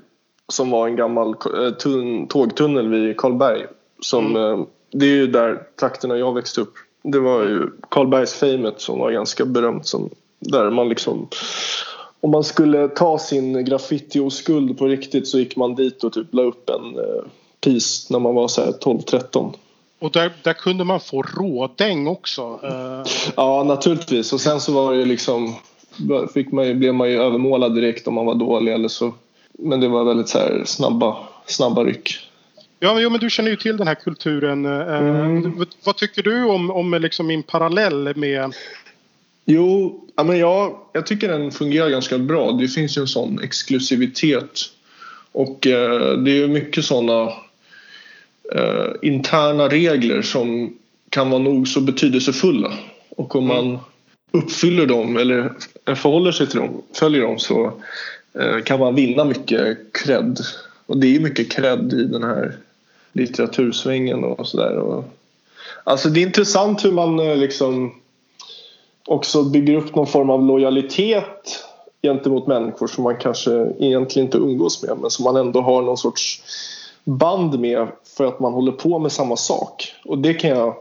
som 0.53 0.71
var 0.71 0.87
en 0.89 0.97
gammal 0.97 1.29
eh, 1.29 1.71
tun, 1.71 2.27
tågtunnel 2.29 2.89
vid 2.89 3.17
Karlberg. 3.17 3.67
Som, 4.01 4.37
Mm. 4.37 4.61
eh, 4.61 4.67
det 4.93 5.05
är 5.07 5.11
ju 5.17 5.27
där 5.27 5.63
trakterna 5.81 6.17
jag 6.19 6.35
växte 6.35 6.61
upp. 6.61 6.73
Det 7.03 7.19
var 7.19 7.43
ju 7.43 7.71
Karlbergsfamet 7.89 8.81
som 8.81 8.99
var 8.99 9.11
ganska 9.11 9.45
berömt. 9.45 9.87
Som, 9.87 10.11
där 10.39 10.71
man 10.71 10.89
liksom... 10.89 11.29
Om 12.21 12.31
man 12.31 12.45
skulle 12.45 12.89
ta 12.89 13.19
sin 13.19 13.65
graffiti-oskuld 13.65 14.79
på 14.79 14.87
riktigt 14.87 15.29
så 15.29 15.39
gick 15.39 15.57
man 15.57 15.75
dit 15.75 16.05
och 16.05 16.13
typ 16.13 16.35
la 16.35 16.43
upp 16.43 16.71
en 16.71 16.99
eh, 16.99 17.23
pis 17.61 18.11
när 18.11 18.19
man 18.19 18.35
var 18.35 18.49
så 18.49 18.61
här 18.61 18.73
12-13. 18.73 19.53
Och 20.05 20.11
där, 20.13 20.31
där 20.43 20.53
kunde 20.53 20.85
man 20.85 21.01
få 21.01 21.23
rådäng 21.23 22.07
också. 22.07 22.61
Eh, 22.63 23.11
Ja, 23.37 23.65
naturligtvis. 23.65 24.33
Och 24.33 24.41
sen 24.41 24.61
så 24.61 24.73
var 24.73 24.93
det 24.93 24.99
ju 24.99 25.05
liksom... 25.05 25.55
Fick 26.35 26.53
man 26.53 26.67
ju, 26.67 26.75
blev 26.75 26.95
man 26.95 27.11
ju 27.11 27.23
övermålad 27.23 27.75
direkt 27.75 28.09
om 28.09 28.15
man 28.15 28.27
var 28.27 28.35
dålig 28.35 28.73
eller 28.73 28.89
så. 28.89 29.15
Men 29.59 29.81
det 29.81 29.89
var 29.89 30.05
väldigt 30.05 30.29
så 30.29 30.39
här 30.39 30.63
snabba, 30.67 31.17
snabba 31.47 31.85
ryck. 31.85 32.17
Ja, 32.81 33.01
jo, 33.01 33.11
men 33.11 33.21
du 33.21 33.31
känner 33.31 33.51
ju 33.51 33.57
till 33.57 33.77
den 33.77 33.87
här 33.87 33.95
kulturen. 33.95 34.67
Eh, 34.67 34.99
Mm. 34.99 35.59
vad, 35.59 35.69
vad 35.85 35.97
tycker 35.97 36.23
du 36.23 36.45
om, 36.45 36.71
om 36.71 36.95
liksom 36.95 37.27
min 37.27 37.43
parallell 37.43 38.17
med... 38.17 38.55
Jo, 39.45 40.01
ja, 40.17 40.25
men 40.25 40.39
jag, 40.39 40.77
jag 40.93 41.07
tycker 41.07 41.29
den 41.29 41.51
fungerar 41.51 41.89
ganska 41.91 42.19
bra. 42.19 42.53
Det 42.53 42.69
finns 42.69 42.97
ju 42.99 43.01
en 43.01 43.09
sån 43.09 43.41
exklusivitet. 43.43 44.61
Och 45.33 45.67
eh, 45.67 46.13
det 46.19 46.31
är 46.31 46.37
ju 46.37 46.49
mycket 46.49 46.85
såna 46.85 47.33
eh, 48.53 48.87
interna 49.03 49.69
regler 49.69 50.23
som 50.23 50.79
kan 51.11 51.31
vara 51.31 51.43
nog 51.43 51.69
så 51.69 51.81
betydelsefulla. 51.81 52.73
Och 53.17 53.37
om 53.37 53.47
man 53.47 53.79
uppfyller 54.31 54.87
dem 54.87 55.17
eller 55.17 55.53
förhåller 55.87 56.33
sig 56.33 56.47
till 56.47 56.59
dem, 56.59 56.83
följer 56.93 57.23
dem 57.23 57.39
så 57.39 57.73
eh, 58.39 58.61
kan 58.65 58.81
man 58.81 58.95
vinna 58.95 59.25
mycket 59.25 59.79
cred. 59.93 60.41
Och 60.87 60.97
det 60.97 61.07
är 61.07 61.11
ju 61.11 61.21
mycket 61.21 61.53
cred 61.53 61.93
i 61.93 62.05
den 62.05 62.23
här 62.23 62.57
litteratursvängen 63.13 64.25
och 64.25 64.47
sådär. 64.47 65.03
Alltså 65.85 66.09
det 66.09 66.21
är 66.21 66.27
intressant 66.27 66.85
hur 66.85 66.93
man 66.93 67.19
eh, 67.19 67.37
liksom 67.37 67.95
också 69.07 69.43
bygger 69.43 69.75
upp 69.75 69.95
någon 69.95 70.07
form 70.07 70.31
av 70.31 70.47
lojalitet 70.47 71.65
gentemot 72.03 72.47
människor 72.47 72.87
som 72.87 73.05
man 73.05 73.17
kanske 73.17 73.73
egentligen 73.81 74.27
inte 74.27 74.39
umgås 74.39 74.83
med 74.83 74.99
men 74.99 75.11
som 75.11 75.25
man 75.25 75.37
ändå 75.37 75.61
har 75.61 75.83
någon 75.83 75.97
sorts 75.97 76.43
band 77.05 77.61
med 77.61 77.89
för 78.17 78.27
att 78.27 78.41
man 78.41 78.53
håller 78.53 78.73
på 78.73 78.99
med 78.99 79.13
samma 79.13 79.37
sak. 79.37 79.95
Och 80.05 80.19
det 80.19 80.35
kan 80.35 80.51
jag 80.51 80.75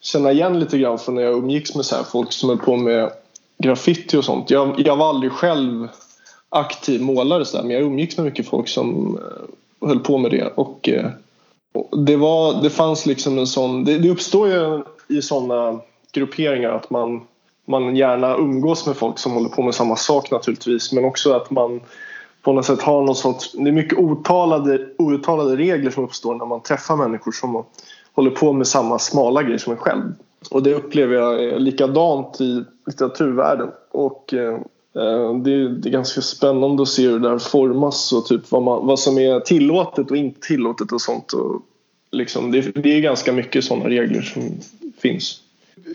känna 0.00 0.32
igen 0.32 0.60
lite 0.60 0.78
grann 0.78 0.98
från 0.98 1.14
när 1.14 1.22
jag 1.22 1.34
umgicks 1.34 1.74
med 1.74 1.84
så 1.84 1.96
här 1.96 2.02
folk 2.02 2.32
som 2.32 2.48
höll 2.48 2.58
på 2.58 2.76
med 2.76 3.10
graffiti 3.58 4.16
och 4.16 4.24
sånt. 4.24 4.50
Jag, 4.50 4.80
jag 4.80 4.96
var 4.96 5.08
aldrig 5.08 5.32
själv 5.32 5.88
aktiv 6.48 7.02
målare 7.02 7.44
så 7.44 7.56
där, 7.56 7.64
men 7.64 7.72
jag 7.76 7.82
umgicks 7.82 8.16
med 8.16 8.26
mycket 8.26 8.48
folk 8.48 8.68
som 8.68 9.18
eh, 9.18 9.88
höll 9.88 9.98
på 9.98 10.18
med 10.18 10.30
det. 10.30 10.52
Och, 10.54 10.88
eh, 10.88 11.10
och 11.72 11.98
det, 11.98 12.16
var, 12.16 12.62
det 12.62 12.70
fanns 12.70 13.06
liksom 13.06 13.38
en 13.38 13.46
sån... 13.46 13.84
Det, 13.84 13.98
det 13.98 14.10
uppstår 14.10 14.48
ju 14.48 14.82
i 15.08 15.22
sådana 15.22 15.80
grupperingar 16.12 16.70
att 16.70 16.90
man, 16.90 17.20
man 17.64 17.96
gärna 17.96 18.36
umgås 18.36 18.86
med 18.86 18.96
folk 18.96 19.18
som 19.18 19.32
håller 19.32 19.48
på 19.48 19.62
med 19.62 19.74
samma 19.74 19.96
sak 19.96 20.30
naturligtvis 20.30 20.92
men 20.92 21.04
också 21.04 21.32
att 21.32 21.50
man 21.50 21.80
på 22.42 22.52
något 22.52 22.66
sätt 22.66 22.82
har 22.82 23.02
någon 23.02 23.16
sorts... 23.16 23.52
Det 23.52 23.68
är 23.68 23.72
mycket 23.72 23.98
outtalade, 23.98 24.88
outtalade 24.98 25.56
regler 25.56 25.90
som 25.90 26.04
uppstår 26.04 26.34
när 26.34 26.46
man 26.46 26.62
träffar 26.62 26.96
människor 26.96 27.32
som 27.32 27.64
håller 28.12 28.30
på 28.30 28.52
med 28.52 28.66
samma 28.66 28.98
smala 28.98 29.42
grej 29.42 29.58
som 29.58 29.72
en 29.72 29.78
själv. 29.78 30.02
Och 30.50 30.62
det 30.62 30.74
upplever 30.74 31.14
jag 31.14 31.44
är 31.44 31.58
likadant 31.58 32.40
i 32.40 32.64
litteraturvärlden. 32.86 33.68
Och 33.90 34.34
eh, 34.34 34.58
det, 34.92 35.34
det, 35.44 35.68
det, 35.68 35.88
är 35.88 35.92
ganska 35.92 36.20
spännande 36.20 36.82
att 36.82 36.88
se 36.88 37.02
hur 37.02 37.18
det 37.18 37.28
där 37.28 37.38
formas 37.38 38.12
och 38.12 38.26
typ 38.26 38.50
vad, 38.50 38.62
man, 38.62 38.86
vad 38.86 38.98
som 38.98 39.18
är 39.18 39.40
tillåtet 39.40 40.10
och 40.10 40.16
inte 40.16 40.40
tillåtet 40.40 40.92
och 40.92 41.00
sånt. 41.00 41.32
Och 41.32 41.62
liksom, 42.10 42.50
det, 42.50 42.60
det 42.60 42.96
är 42.96 43.00
ganska 43.00 43.32
mycket 43.32 43.64
sådana 43.64 43.88
regler 43.88 44.22
som 44.22 44.42
finns. 44.98 45.40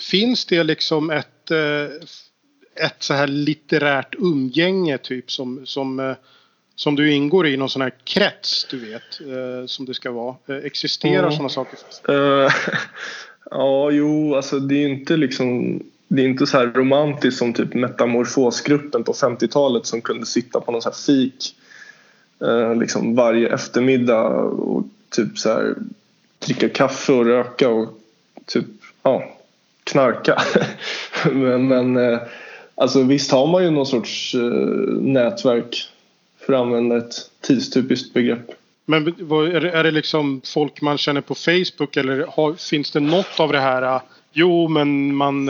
Finns 0.02 0.46
det 0.46 0.64
liksom 0.64 1.10
ett, 1.10 1.52
eh, 1.52 2.86
ett 2.86 2.96
så 3.00 3.14
här 3.14 3.28
litterärt 3.28 4.16
umgänge 4.18 4.98
typ 4.98 5.32
som, 5.32 5.62
som, 5.66 6.00
eh, 6.00 6.16
som 6.78 6.96
du 6.96 7.12
ingår 7.12 7.48
i 7.48 7.58
någon 7.58 7.70
sån 7.70 7.82
här 7.82 7.94
krets 8.04 8.68
du 8.70 8.92
vet 8.92 9.22
som 9.70 9.86
det 9.86 9.94
ska 9.94 10.12
vara? 10.12 10.36
Existerar 10.64 11.20
mm. 11.20 11.32
sådana 11.32 11.50
saker? 11.50 11.80
Uh, 12.10 12.52
ja, 13.52 13.92
jo, 13.92 14.36
alltså 14.36 14.60
det 14.60 14.84
är 14.84 14.88
inte 14.88 15.18
liksom 15.18 15.80
det 16.08 16.22
är 16.22 16.28
inte 16.28 16.48
så 16.48 16.58
här 16.58 16.68
romantiskt 16.68 17.40
som 17.40 17.54
typ 17.54 17.74
metamorfosgruppen 17.74 19.04
på 19.04 19.14
50-talet 19.14 19.86
som 19.86 20.02
kunde 20.02 20.26
sitta 20.26 20.62
på 20.62 20.72
någon 20.72 20.82
så 20.82 20.90
här 20.90 20.96
fik 20.96 21.56
eh, 22.42 22.76
liksom 22.76 23.16
varje 23.16 23.54
eftermiddag 23.54 24.28
och 24.44 24.84
typ 25.10 25.38
så 25.38 25.50
här 25.50 25.76
dricka 26.40 26.70
kaffe 26.70 27.14
och 27.14 27.26
röka 27.26 27.70
och 27.70 28.00
typ 28.46 28.66
ja, 29.04 29.24
knarka. 29.84 30.42
men, 31.32 31.68
men 31.68 31.98
eh, 31.98 32.20
alltså 32.76 33.04
visst 33.04 33.32
har 33.32 33.48
man 33.48 33.64
ju 33.64 33.72
någon 33.72 33.86
sorts 33.86 34.36
eh, 34.36 34.42
nätverk 35.02 35.90
för 36.48 36.54
att 36.54 36.62
använda 36.62 36.98
ett 36.98 37.16
tidstypiskt 37.42 38.14
begrepp. 38.14 38.52
Men 38.86 39.08
är 39.08 39.84
det, 39.84 39.92
liksom 39.92 40.42
folk 40.46 40.82
man 40.82 40.98
känner 40.98 41.22
på 41.22 41.36
Facebook 41.36 41.98
eller 41.98 42.26
har, 42.30 42.54
finns 42.54 42.92
det 42.92 43.00
något 43.00 43.40
av 43.40 43.52
det 43.52 43.60
här 43.60 44.02
Jo, 44.34 44.68
men 44.68 45.16
man 45.16 45.50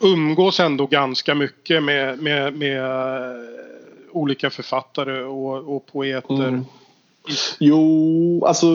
umgås 0.00 0.60
ändå 0.60 0.86
ganska 0.86 1.34
mycket 1.34 1.82
med, 1.82 2.18
med, 2.18 2.56
med 2.56 2.78
eh, 2.78 3.40
olika 4.12 4.50
författare 4.50 5.22
och, 5.22 5.76
och 5.76 5.86
poeter. 5.86 6.48
Mm. 6.48 6.64
Jo, 7.58 8.44
alltså, 8.46 8.66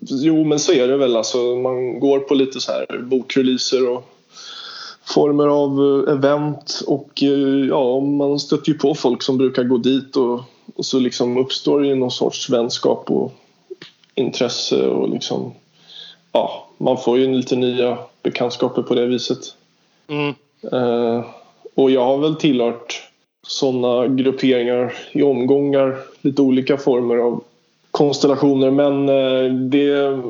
jo, 0.00 0.44
men 0.44 0.58
så 0.58 0.72
är 0.72 0.88
det 0.88 0.96
väl. 0.96 1.16
Alltså, 1.16 1.38
man 1.38 2.00
går 2.00 2.18
på 2.18 2.34
lite 2.34 2.60
så 2.60 2.72
här 2.72 2.98
bokreleaser 2.98 3.88
och 3.88 4.10
former 5.04 5.46
av 5.46 6.04
event 6.08 6.82
och 6.86 7.22
ja, 7.68 8.00
man 8.00 8.38
stöter 8.38 8.72
ju 8.72 8.78
på 8.78 8.94
folk 8.94 9.22
som 9.22 9.38
brukar 9.38 9.64
gå 9.64 9.78
dit 9.78 10.16
och, 10.16 10.40
och 10.76 10.86
så 10.86 10.98
liksom 10.98 11.36
uppstår 11.36 11.80
det 11.80 11.94
någon 11.94 12.10
sorts 12.10 12.50
vänskap 12.50 13.10
och 13.10 13.32
intresse 14.14 14.86
och 14.86 15.08
liksom 15.08 15.52
ja, 16.32 16.68
man 16.78 16.98
får 16.98 17.18
ju 17.18 17.34
lite 17.34 17.56
nya 17.56 17.98
bekantskaper 18.22 18.82
på 18.82 18.94
det 18.94 19.06
viset. 19.06 19.38
Mm. 20.08 20.34
Eh, 20.72 21.24
och 21.74 21.90
jag 21.90 22.04
har 22.04 22.18
väl 22.18 22.34
tillhört 22.34 23.02
sådana 23.46 24.06
grupperingar 24.08 24.94
i 25.12 25.22
omgångar, 25.22 25.96
lite 26.20 26.42
olika 26.42 26.76
former 26.76 27.16
av 27.16 27.44
konstellationer 27.90 28.70
men 28.70 29.08
eh, 29.08 29.52
det, 29.54 30.22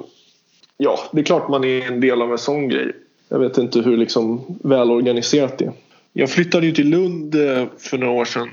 ja, 0.76 0.98
det 1.12 1.20
är 1.20 1.24
klart 1.24 1.48
man 1.48 1.64
är 1.64 1.86
en 1.86 2.00
del 2.00 2.22
av 2.22 2.32
en 2.32 2.38
sån 2.38 2.68
grej. 2.68 2.92
Jag 3.28 3.38
vet 3.38 3.58
inte 3.58 3.80
hur 3.80 3.96
liksom 3.96 4.40
välorganiserat 4.62 5.58
det 5.58 5.64
är. 5.64 5.72
Jag 6.12 6.30
flyttade 6.30 6.66
ju 6.66 6.72
till 6.72 6.88
Lund 6.88 7.34
eh, 7.34 7.66
för 7.78 7.98
några 7.98 8.12
år 8.12 8.24
sedan. 8.24 8.50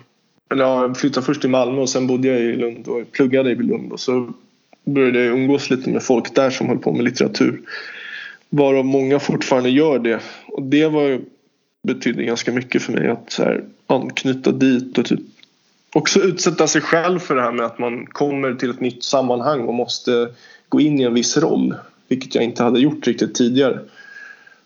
Eller 0.51 0.63
jag 0.63 0.97
flyttade 0.97 1.25
först 1.25 1.41
till 1.41 1.49
Malmö 1.49 1.81
och 1.81 1.89
sen 1.89 2.07
bodde 2.07 2.27
jag 2.27 2.41
i 2.41 2.55
Lund 2.55 2.87
och 2.87 3.11
pluggade 3.11 3.51
i 3.51 3.55
Lund 3.55 3.91
och 3.91 3.99
så 3.99 4.33
började 4.83 5.23
jag 5.23 5.33
umgås 5.33 5.69
lite 5.69 5.89
med 5.89 6.03
folk 6.03 6.35
där 6.35 6.49
som 6.49 6.67
höll 6.67 6.77
på 6.77 6.91
med 6.91 7.03
litteratur. 7.03 7.61
Varav 8.49 8.85
många 8.85 9.19
fortfarande 9.19 9.69
gör 9.69 9.99
det. 9.99 10.19
Och 10.47 10.63
det 10.63 10.87
var 10.87 11.21
betydde 11.83 12.23
ganska 12.23 12.51
mycket 12.51 12.81
för 12.81 12.93
mig 12.93 13.07
att 13.07 13.31
så 13.31 13.43
här, 13.43 13.63
anknyta 13.87 14.51
dit 14.51 14.97
och 14.97 15.05
typ 15.05 15.19
också 15.93 16.19
utsätta 16.19 16.67
sig 16.67 16.81
själv 16.81 17.19
för 17.19 17.35
det 17.35 17.41
här 17.41 17.51
med 17.51 17.65
att 17.65 17.79
man 17.79 18.05
kommer 18.05 18.53
till 18.53 18.69
ett 18.69 18.79
nytt 18.79 19.03
sammanhang 19.03 19.61
och 19.61 19.73
måste 19.73 20.29
gå 20.69 20.81
in 20.81 20.99
i 20.99 21.03
en 21.03 21.13
viss 21.13 21.37
roll. 21.37 21.75
Vilket 22.07 22.35
jag 22.35 22.43
inte 22.43 22.63
hade 22.63 22.79
gjort 22.79 23.07
riktigt 23.07 23.35
tidigare. 23.35 23.79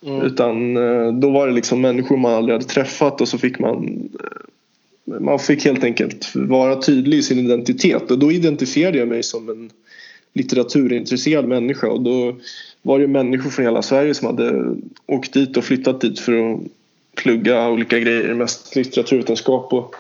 Mm. 0.06 0.22
Utan 0.22 0.78
eh, 0.78 1.14
då 1.14 1.32
var 1.32 1.48
det 1.48 1.54
liksom 1.54 1.82
människor 1.82 2.18
man 2.18 2.34
aldrig 2.34 2.54
hade 2.54 2.66
träffat 2.66 3.22
och 3.22 3.28
så 3.28 3.38
fick 3.38 3.60
man 3.60 4.10
eh, 4.20 4.30
man 5.06 5.40
fick 5.40 5.66
helt 5.66 5.84
enkelt 5.84 6.36
vara 6.36 6.82
tydlig 6.82 7.18
i 7.18 7.24
sin 7.24 7.40
identitet 7.40 8.12
och 8.12 8.20
då 8.20 8.32
identifierade 8.32 8.98
jag 8.98 9.08
mig 9.08 9.24
som 9.24 9.50
en 9.50 9.70
litteraturintresserad 10.34 11.48
människa 11.48 11.88
och 11.88 12.02
då 12.02 12.36
var 12.82 13.00
det 13.00 13.08
människor 13.08 13.50
från 13.50 13.66
hela 13.66 13.82
Sverige 13.82 14.14
som 14.14 14.28
hade 14.28 14.76
åkt 15.06 15.34
dit 15.34 15.58
och 15.58 15.64
flyttat 15.64 16.02
dit 16.02 16.20
för 16.20 16.54
att 16.54 16.60
plugga 17.16 17.70
olika 17.70 18.00
grejer, 18.00 18.34
mest 18.34 18.76
litteraturvetenskap. 18.76 19.74
Och 19.74 19.96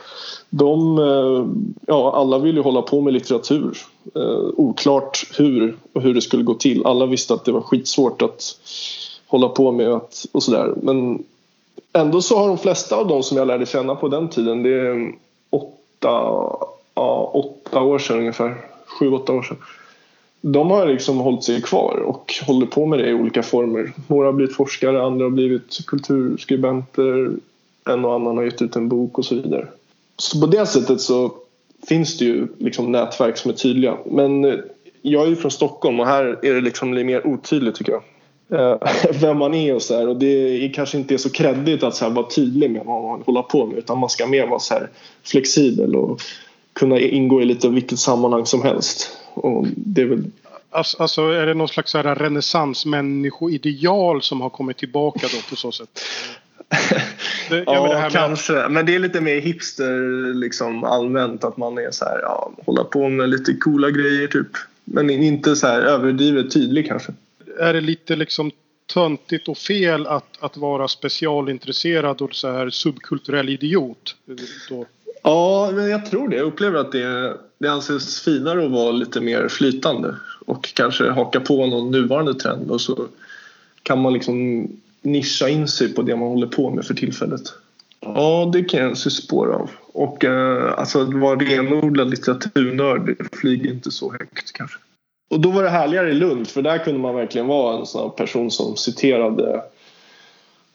de, 0.49 0.97
eh, 0.97 1.47
ja, 1.87 2.15
alla 2.15 2.39
ville 2.39 2.61
hålla 2.61 2.81
på 2.81 3.01
med 3.01 3.13
litteratur. 3.13 3.77
Eh, 4.15 4.49
oklart 4.57 5.23
hur 5.37 5.75
och 5.93 6.01
hur 6.01 6.13
det 6.13 6.21
skulle 6.21 6.43
gå 6.43 6.53
till. 6.53 6.85
Alla 6.85 7.05
visste 7.05 7.33
att 7.33 7.45
det 7.45 7.51
var 7.51 7.61
skitsvårt 7.61 8.21
att 8.21 8.57
hålla 9.27 9.49
på 9.49 9.71
med 9.71 9.87
att, 9.87 10.25
och 10.31 10.43
sådär. 10.43 10.73
Men 10.81 11.23
ändå 11.93 12.21
så 12.21 12.37
har 12.37 12.47
de 12.47 12.57
flesta 12.57 12.95
av 12.95 13.07
de 13.07 13.23
som 13.23 13.37
jag 13.37 13.47
lärde 13.47 13.65
känna 13.65 13.95
på 13.95 14.07
den 14.07 14.29
tiden, 14.29 14.63
det 14.63 14.73
är 14.73 15.13
åtta, 15.49 16.09
ja, 16.95 17.31
åtta 17.33 17.81
år 17.81 17.99
sedan 17.99 18.19
ungefär, 18.19 18.55
sju, 18.99 19.11
åtta 19.11 19.33
år 19.33 19.43
sedan 19.43 19.57
de 20.47 20.71
har 20.71 20.87
liksom 20.87 21.17
hållit 21.17 21.43
sig 21.43 21.61
kvar 21.61 21.97
och 22.05 22.33
håller 22.47 22.65
på 22.65 22.85
med 22.85 22.99
det 22.99 23.09
i 23.09 23.13
olika 23.13 23.43
former. 23.43 23.91
Några 24.07 24.27
har 24.27 24.33
blivit 24.33 24.55
forskare, 24.55 25.03
andra 25.03 25.25
har 25.25 25.29
blivit 25.29 25.85
kulturskribenter, 25.87 27.31
en 27.89 28.05
och 28.05 28.13
annan 28.13 28.37
har 28.37 28.43
gett 28.43 28.61
ut 28.61 28.75
en 28.75 28.89
bok 28.89 29.17
och 29.17 29.25
så 29.25 29.35
vidare. 29.35 29.67
Så 30.17 30.41
på 30.41 30.47
det 30.47 30.65
sättet 30.65 31.01
så 31.01 31.31
finns 31.87 32.17
det 32.17 32.25
ju 32.25 32.47
liksom 32.57 32.91
nätverk 32.91 33.37
som 33.37 33.51
är 33.51 33.55
tydliga. 33.55 33.97
Men 34.05 34.45
eh, 34.45 34.55
jag 35.01 35.23
är 35.23 35.27
ju 35.27 35.35
från 35.35 35.51
Stockholm 35.51 35.99
och 35.99 36.05
här 36.05 36.39
är 36.41 36.53
det 36.53 36.61
liksom 36.61 36.93
lite 36.93 37.05
mer 37.05 37.27
otydligt 37.27 37.75
tycker 37.75 37.91
jag. 37.91 38.01
Eh, 38.49 38.77
vem 39.21 39.37
man 39.37 39.53
är 39.53 39.75
och 39.75 39.81
så 39.81 39.97
här. 39.97 40.07
Och 40.07 40.15
det 40.15 40.65
är 40.65 40.73
kanske 40.73 40.97
inte 40.97 41.13
är 41.13 41.17
så 41.17 41.29
kreddigt 41.29 41.83
att 41.83 41.95
så 41.95 42.05
här 42.05 42.11
vara 42.11 42.29
tydlig 42.29 42.71
med 42.71 42.85
vad 42.85 43.03
man 43.03 43.21
håller 43.25 43.41
på 43.41 43.65
med 43.65 43.77
utan 43.77 43.97
man 43.97 44.09
ska 44.09 44.27
mer 44.27 44.47
vara 44.47 44.59
så 44.59 44.73
här 44.73 44.89
flexibel 45.23 45.95
och 45.95 46.21
kunna 46.73 46.99
ingå 46.99 47.41
i 47.41 47.45
lite 47.45 47.69
vilket 47.69 47.99
sammanhang 47.99 48.45
som 48.45 48.63
helst. 48.63 49.17
Och 49.33 49.67
det 49.75 50.01
är 50.01 50.05
väl... 50.05 50.23
Alltså, 50.69 51.21
är 51.21 51.45
det 51.45 51.53
någon 51.53 51.67
slags 51.67 51.95
renässansmänniskoideal 51.95 54.21
som 54.21 54.41
har 54.41 54.49
kommit 54.49 54.77
tillbaka 54.77 55.27
då 55.33 55.37
på 55.49 55.55
så 55.55 55.71
sätt? 55.71 56.01
Det, 57.49 57.63
ja, 57.65 57.87
med... 57.87 58.11
kanske. 58.11 58.67
Men 58.69 58.85
det 58.85 58.95
är 58.95 58.99
lite 58.99 59.21
mer 59.21 59.41
hipster 59.41 60.33
liksom 60.33 60.83
allmänt 60.83 61.43
att 61.43 61.57
man 61.57 61.77
är 61.77 61.91
så 61.91 62.05
här, 62.05 62.19
ja, 62.21 62.51
hålla 62.65 62.83
på 62.83 63.09
med 63.09 63.29
lite 63.29 63.53
coola 63.53 63.89
grejer 63.89 64.27
typ. 64.27 64.47
Men 64.83 65.09
inte 65.09 65.55
så 65.55 65.67
här 65.67 65.81
överdrivet 65.81 66.53
tydlig 66.53 66.87
kanske. 66.87 67.13
Är 67.59 67.73
det 67.73 67.81
lite 67.81 68.15
liksom 68.15 68.51
töntigt 68.93 69.47
och 69.47 69.57
fel 69.57 70.07
att, 70.07 70.43
att 70.43 70.57
vara 70.57 70.87
specialintresserad 70.87 72.21
och 72.21 72.35
så 72.35 72.51
här 72.51 72.69
subkulturell 72.69 73.49
idiot? 73.49 74.15
Då? 74.69 74.85
Ja, 75.23 75.71
men 75.73 75.89
jag 75.89 76.05
tror 76.05 76.29
det. 76.29 76.35
Jag 76.35 76.45
upplever 76.45 76.79
att 76.79 76.91
det, 76.91 77.37
det 77.57 77.67
anses 77.67 78.21
finare 78.21 78.65
att 78.65 78.71
vara 78.71 78.91
lite 78.91 79.21
mer 79.21 79.47
flytande 79.47 80.15
och 80.45 80.73
kanske 80.73 81.09
haka 81.09 81.39
på 81.39 81.65
någon 81.65 81.91
nuvarande 81.91 82.33
trend 82.33 82.71
och 82.71 82.81
så 82.81 83.07
kan 83.83 84.01
man 84.01 84.13
liksom 84.13 84.67
nischa 85.01 85.49
in 85.49 85.67
sig 85.67 85.93
på 85.93 86.01
det 86.01 86.15
man 86.15 86.27
håller 86.27 86.47
på 86.47 86.69
med 86.69 86.85
för 86.85 86.93
tillfället. 86.93 87.53
Ja, 87.99 88.49
det 88.53 88.63
kan 88.63 88.79
jag 88.79 88.97
se 88.97 89.09
spår 89.09 89.53
av. 89.53 89.69
Och 89.93 90.25
eh, 90.25 90.73
alltså 90.79 91.01
att 91.01 91.13
vara 91.13 91.35
renodlad 91.35 92.09
litteraturnörd 92.09 93.29
flyger 93.31 93.69
inte 93.71 93.91
så 93.91 94.11
högt 94.11 94.51
kanske. 94.53 94.77
Och 95.29 95.39
då 95.39 95.49
var 95.49 95.63
det 95.63 95.69
härligare 95.69 96.09
i 96.09 96.13
Lund 96.13 96.47
för 96.47 96.61
där 96.61 96.77
kunde 96.77 96.99
man 96.99 97.15
verkligen 97.15 97.47
vara 97.47 97.77
en 97.77 97.85
sån 97.85 98.11
person 98.11 98.51
som 98.51 98.75
citerade 98.75 99.63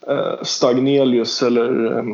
eh, 0.09 0.43
Stagnelius 0.43 1.43
eller 1.43 1.99
eh, 1.99 2.05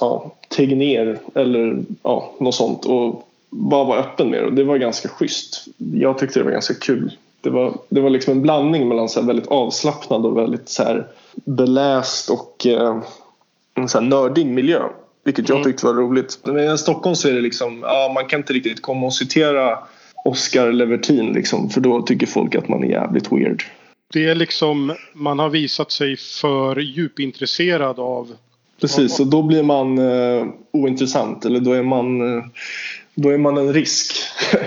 ja, 0.00 0.34
Tegner 0.48 1.18
eller 1.34 1.84
ja, 2.02 2.32
något 2.40 2.54
sånt 2.54 2.84
och 2.84 3.28
bara 3.50 3.84
vara 3.84 3.98
öppen 3.98 4.30
med 4.30 4.42
det. 4.42 4.50
Det 4.50 4.64
var 4.64 4.76
ganska 4.76 5.08
schysst. 5.08 5.64
Jag 5.94 6.18
tyckte 6.18 6.38
det 6.38 6.44
var 6.44 6.52
ganska 6.52 6.74
kul. 6.74 7.16
Det 7.40 7.50
var, 7.50 7.78
det 7.88 8.00
var 8.00 8.10
liksom 8.10 8.32
en 8.32 8.42
blandning 8.42 8.88
mellan 8.88 9.08
så 9.08 9.22
väldigt 9.22 9.46
avslappnad 9.46 10.26
och 10.26 10.38
väldigt 10.38 10.68
så 10.68 10.82
här 10.82 11.06
beläst 11.34 12.30
och 12.30 12.66
eh, 12.66 13.02
en 13.74 13.88
så 13.88 14.00
här 14.00 14.06
nördig 14.06 14.46
miljö. 14.46 14.82
Vilket 15.24 15.48
jag 15.48 15.56
mm. 15.56 15.64
tyckte 15.64 15.86
var 15.86 15.94
roligt. 15.94 16.38
Men 16.42 16.74
i 16.74 16.78
Stockholm 16.78 17.16
så 17.16 17.28
är 17.28 17.32
det 17.32 17.40
liksom, 17.40 17.80
ja, 17.82 18.12
man 18.14 18.26
kan 18.26 18.40
inte 18.40 18.52
riktigt 18.52 18.82
komma 18.82 19.06
och 19.06 19.14
citera 19.14 19.78
Oscar 20.24 20.72
Levertin 20.72 21.32
liksom, 21.32 21.70
för 21.70 21.80
då 21.80 22.02
tycker 22.02 22.26
folk 22.26 22.54
att 22.54 22.68
man 22.68 22.84
är 22.84 22.88
jävligt 22.88 23.32
weird. 23.32 23.62
Det 24.12 24.26
är 24.26 24.34
liksom, 24.34 24.94
man 25.12 25.38
har 25.38 25.48
visat 25.48 25.92
sig 25.92 26.16
för 26.16 26.76
djupintresserad 26.76 27.98
av 27.98 28.36
Precis, 28.80 29.20
och 29.20 29.26
då 29.26 29.42
blir 29.42 29.62
man 29.62 29.98
eh, 29.98 30.46
ointressant 30.72 31.44
eller 31.44 31.60
då 31.60 31.72
är 31.72 31.82
man, 31.82 32.36
eh, 32.36 32.44
då 33.14 33.28
är 33.28 33.38
man 33.38 33.56
en 33.56 33.72
risk. 33.72 34.16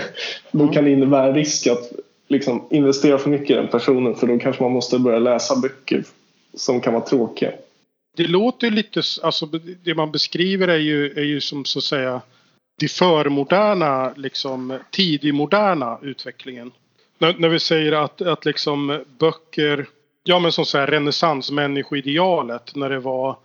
då 0.52 0.60
mm. 0.62 0.74
kan 0.74 0.84
det 0.84 0.90
innebära 0.90 1.28
en 1.28 1.34
risk 1.34 1.66
att 1.66 1.92
liksom, 2.28 2.62
investera 2.70 3.18
för 3.18 3.30
mycket 3.30 3.50
i 3.50 3.54
den 3.54 3.68
personen 3.68 4.14
för 4.14 4.26
då 4.26 4.38
kanske 4.38 4.62
man 4.62 4.72
måste 4.72 4.98
börja 4.98 5.18
läsa 5.18 5.56
böcker 5.56 6.04
som 6.54 6.80
kan 6.80 6.92
vara 6.92 7.04
tråkiga. 7.04 7.52
det 8.16 8.26
låter 8.26 8.70
lite, 8.70 9.02
alltså 9.22 9.46
det 9.84 9.94
man 9.94 10.12
beskriver 10.12 10.68
är 10.68 10.78
ju, 10.78 11.12
är 11.12 11.24
ju 11.24 11.40
som 11.40 11.64
så 11.64 11.78
att 11.78 11.84
säga 11.84 12.20
det 12.78 12.88
förmoderna, 12.88 14.12
liksom 14.16 14.78
tidigmoderna 14.90 15.98
utvecklingen. 16.02 16.72
När, 17.18 17.34
när 17.38 17.48
vi 17.48 17.60
säger 17.60 17.92
att, 17.92 18.22
att 18.22 18.44
liksom 18.44 19.04
böcker, 19.18 19.86
ja 20.24 20.38
men 20.38 20.52
som 20.52 20.64
så 20.64 20.78
här 20.78 20.86
renässansmänniskoidealet 20.86 22.74
när 22.74 22.90
det 22.90 23.00
var 23.00 23.36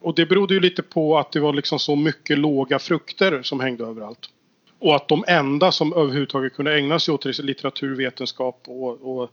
och 0.00 0.14
det 0.14 0.26
berodde 0.26 0.54
ju 0.54 0.60
lite 0.60 0.82
på 0.82 1.18
att 1.18 1.32
det 1.32 1.40
var 1.40 1.52
liksom 1.52 1.78
så 1.78 1.96
mycket 1.96 2.38
låga 2.38 2.78
frukter 2.78 3.42
som 3.42 3.60
hängde 3.60 3.84
överallt. 3.84 4.30
Och 4.78 4.96
att 4.96 5.08
de 5.08 5.24
enda 5.28 5.72
som 5.72 5.92
överhuvudtaget 5.92 6.54
kunde 6.54 6.76
ägna 6.76 6.98
sig 6.98 7.14
åt 7.14 7.24
litteraturvetenskap 7.24 8.62
och, 8.66 9.18
och, 9.18 9.30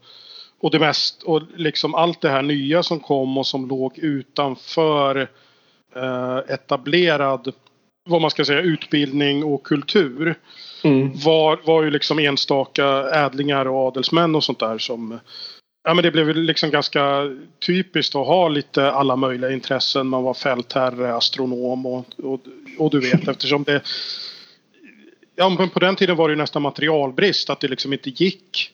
och 0.60 0.72
det 0.72 0.80
mest 0.80 1.24
och 1.24 1.42
liksom 1.56 1.96
allt 1.96 2.22
det 2.22 2.30
här 2.30 2.42
nya 2.42 2.84
som 2.84 3.00
kom 3.00 3.38
och 3.38 3.48
som 3.48 3.68
låg 3.68 3.98
utanför 3.98 5.30
eh, 5.96 6.38
etablerad 6.38 7.54
vad 8.06 8.22
man 8.22 8.32
ska 8.32 8.46
säga 8.46 8.62
utbildning 8.62 9.44
och 9.44 9.64
kultur. 9.64 10.36
Mm. 10.84 11.12
Var, 11.16 11.60
var 11.64 11.84
ju 11.84 11.90
liksom 11.92 12.20
enstaka 12.20 12.86
ädlingar 13.10 13.66
och 13.66 13.88
adelsmän 13.88 14.36
och 14.36 14.44
sånt 14.44 14.60
där 14.60 14.78
som 14.78 15.20
Ja 15.88 15.94
men 15.94 16.04
det 16.04 16.12
blev 16.12 16.36
liksom 16.36 16.70
ganska 16.70 17.36
typiskt 17.66 18.16
att 18.16 18.28
ha 18.28 18.48
lite 18.48 18.92
alla 18.92 19.16
möjliga 19.16 19.52
intressen. 19.52 20.08
Man 20.08 20.24
var 20.24 20.34
fältherre, 20.34 21.16
astronom 21.16 21.86
och, 21.86 22.06
och, 22.24 22.40
och 22.78 22.92
du 22.92 23.00
vet 23.00 23.28
eftersom 23.28 23.64
det 23.64 23.82
Ja 25.36 25.50
men 25.50 25.70
på 25.70 25.80
den 25.80 25.96
tiden 25.96 26.16
var 26.16 26.28
det 26.28 26.32
ju 26.32 26.38
nästan 26.38 26.62
materialbrist 26.62 27.50
att 27.50 27.60
det 27.60 27.68
liksom 27.68 27.94
inte 27.94 28.10
gick. 28.10 28.72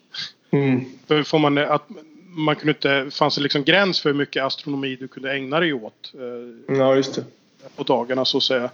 Mm. 0.51 0.85
För 1.07 1.23
får 1.23 1.39
man, 1.39 1.57
att 1.57 1.89
man 2.27 2.55
kunde 2.55 2.71
inte, 2.71 3.11
fanns 3.11 3.35
det 3.35 3.41
liksom 3.41 3.63
gräns 3.63 4.01
för 4.01 4.09
hur 4.09 4.17
mycket 4.17 4.43
astronomi 4.43 4.95
du 4.95 5.07
kunde 5.07 5.33
ägna 5.33 5.59
dig 5.59 5.73
åt. 5.73 6.13
Eh, 6.13 6.75
ja 6.77 6.95
just 6.95 7.15
det. 7.15 7.23
På 7.75 7.83
dagarna 7.83 8.25
så 8.25 8.37
att 8.37 8.43
säga. 8.43 8.69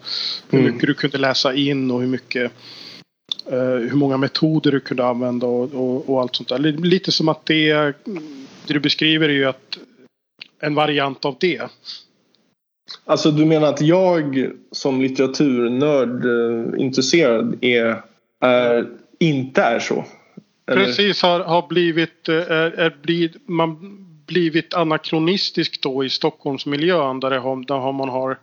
Hur 0.50 0.60
mm. 0.60 0.74
mycket 0.74 0.88
du 0.88 0.94
kunde 0.94 1.18
läsa 1.18 1.54
in 1.54 1.92
och 1.92 2.02
hur 2.02 2.08
mycket 2.08 2.52
Uh, 3.52 3.90
hur 3.90 3.96
många 3.96 4.18
metoder 4.18 4.72
du 4.72 4.80
kunde 4.80 5.06
använda 5.06 5.48
och, 5.48 5.74
och, 5.74 6.10
och, 6.10 6.22
allt 6.22 6.36
sånt 6.36 6.50
där. 6.50 6.60
Lite 6.60 7.12
som 7.12 7.30
att 7.30 7.46
det, 7.46 7.74
det 8.66 8.74
du 8.74 8.80
beskriver 8.80 9.30
är 9.30 9.34
ju 9.34 9.46
att 9.46 9.78
en 10.60 10.76
variant 10.76 11.26
av 11.26 11.36
det. 11.40 11.62
Alltså 13.06 13.32
du 13.32 13.46
menar 13.46 13.68
att 13.68 13.82
jag 13.82 14.52
som 14.72 15.02
litteraturnörd 15.02 16.26
uh, 16.26 16.82
intresserad 16.82 17.58
är, 17.62 18.02
är, 18.42 18.88
inte 19.20 19.62
är 19.62 19.80
så? 19.80 20.06
Eller? 20.72 20.86
Precis, 20.86 21.22
har, 21.22 21.40
har 21.40 21.68
blivit, 21.68 22.30
är, 22.30 22.52
är 22.52 22.98
blivit, 23.02 23.48
man 23.48 23.78
blivit 24.26 24.74
anakronistisk 24.74 25.82
då 25.82 26.04
i 26.04 26.10
Stockholmsmiljön 26.10 27.20
där, 27.20 27.30
det 27.30 27.40
har, 27.40 27.66
där 27.66 27.92
man 27.92 28.10
har 28.10 28.38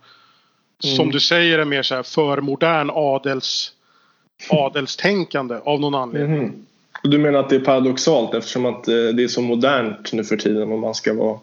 mm. 0.83 0.95
som 0.95 1.11
du 1.11 1.19
säger 1.19 1.59
är 1.59 1.65
mer 1.65 1.83
så 1.83 1.95
här 1.95 2.03
förmodern 2.03 2.89
adels 2.93 3.71
adelstänkande 4.49 5.55
av 5.65 5.79
någon 5.79 5.95
anledning. 5.95 6.37
Mm. 6.37 6.65
Du 7.03 7.17
menar 7.17 7.39
att 7.39 7.49
det 7.49 7.55
är 7.55 7.59
paradoxalt 7.59 8.33
eftersom 8.33 8.65
att 8.65 8.87
eh, 8.87 8.93
det 8.93 9.23
är 9.23 9.27
så 9.27 9.41
modernt 9.41 10.13
nu 10.13 10.23
för 10.23 10.37
tiden 10.37 10.71
om 10.71 10.79
man 10.79 10.95
ska 10.95 11.13
vara 11.13 11.39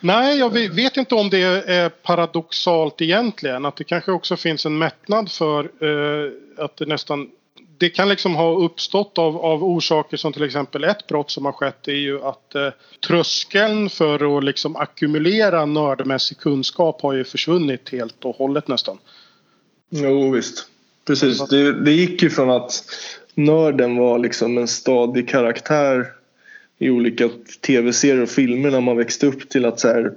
Nej, 0.00 0.38
jag 0.38 0.50
vet 0.74 0.96
inte 0.96 1.14
om 1.14 1.30
det 1.30 1.42
är 1.68 1.88
paradoxalt 1.88 3.00
egentligen. 3.00 3.64
Att 3.64 3.76
det 3.76 3.84
kanske 3.84 4.12
också 4.12 4.36
finns 4.36 4.66
en 4.66 4.78
mättnad 4.78 5.30
för 5.30 5.64
eh, 5.64 6.32
att 6.64 6.76
det 6.76 6.86
nästan... 6.86 7.30
Det 7.78 7.90
kan 7.90 8.08
liksom 8.08 8.34
ha 8.34 8.58
uppstått 8.58 9.18
av, 9.18 9.36
av 9.36 9.64
orsaker 9.64 10.16
som 10.16 10.32
till 10.32 10.42
exempel 10.42 10.84
ett 10.84 11.06
brott 11.06 11.30
som 11.30 11.44
har 11.44 11.52
skett 11.52 11.88
är 11.88 11.92
ju 11.92 12.22
att 12.22 12.54
eh, 12.54 12.68
tröskeln 13.06 13.90
för 13.90 14.38
att 14.38 14.44
liksom 14.44 14.76
ackumulera 14.76 15.66
nördmässig 15.66 16.38
kunskap 16.38 17.02
har 17.02 17.12
ju 17.12 17.24
försvunnit 17.24 17.88
helt 17.88 18.24
och 18.24 18.36
hållet 18.36 18.68
nästan. 18.68 18.98
Jo 19.90 20.30
visst. 20.30 20.66
Precis, 21.06 21.48
det, 21.48 21.84
det 21.84 21.92
gick 21.92 22.22
ju 22.22 22.30
från 22.30 22.50
att 22.50 22.84
nörden 23.34 23.96
var 23.96 24.18
liksom 24.18 24.58
en 24.58 24.68
stadig 24.68 25.28
karaktär 25.28 26.06
i 26.78 26.90
olika 26.90 27.30
tv-serier 27.66 28.22
och 28.22 28.28
filmer 28.28 28.70
när 28.70 28.80
man 28.80 28.96
växte 28.96 29.26
upp 29.26 29.48
till 29.48 29.64
att 29.64 29.80
så 29.80 29.88
här, 29.88 30.12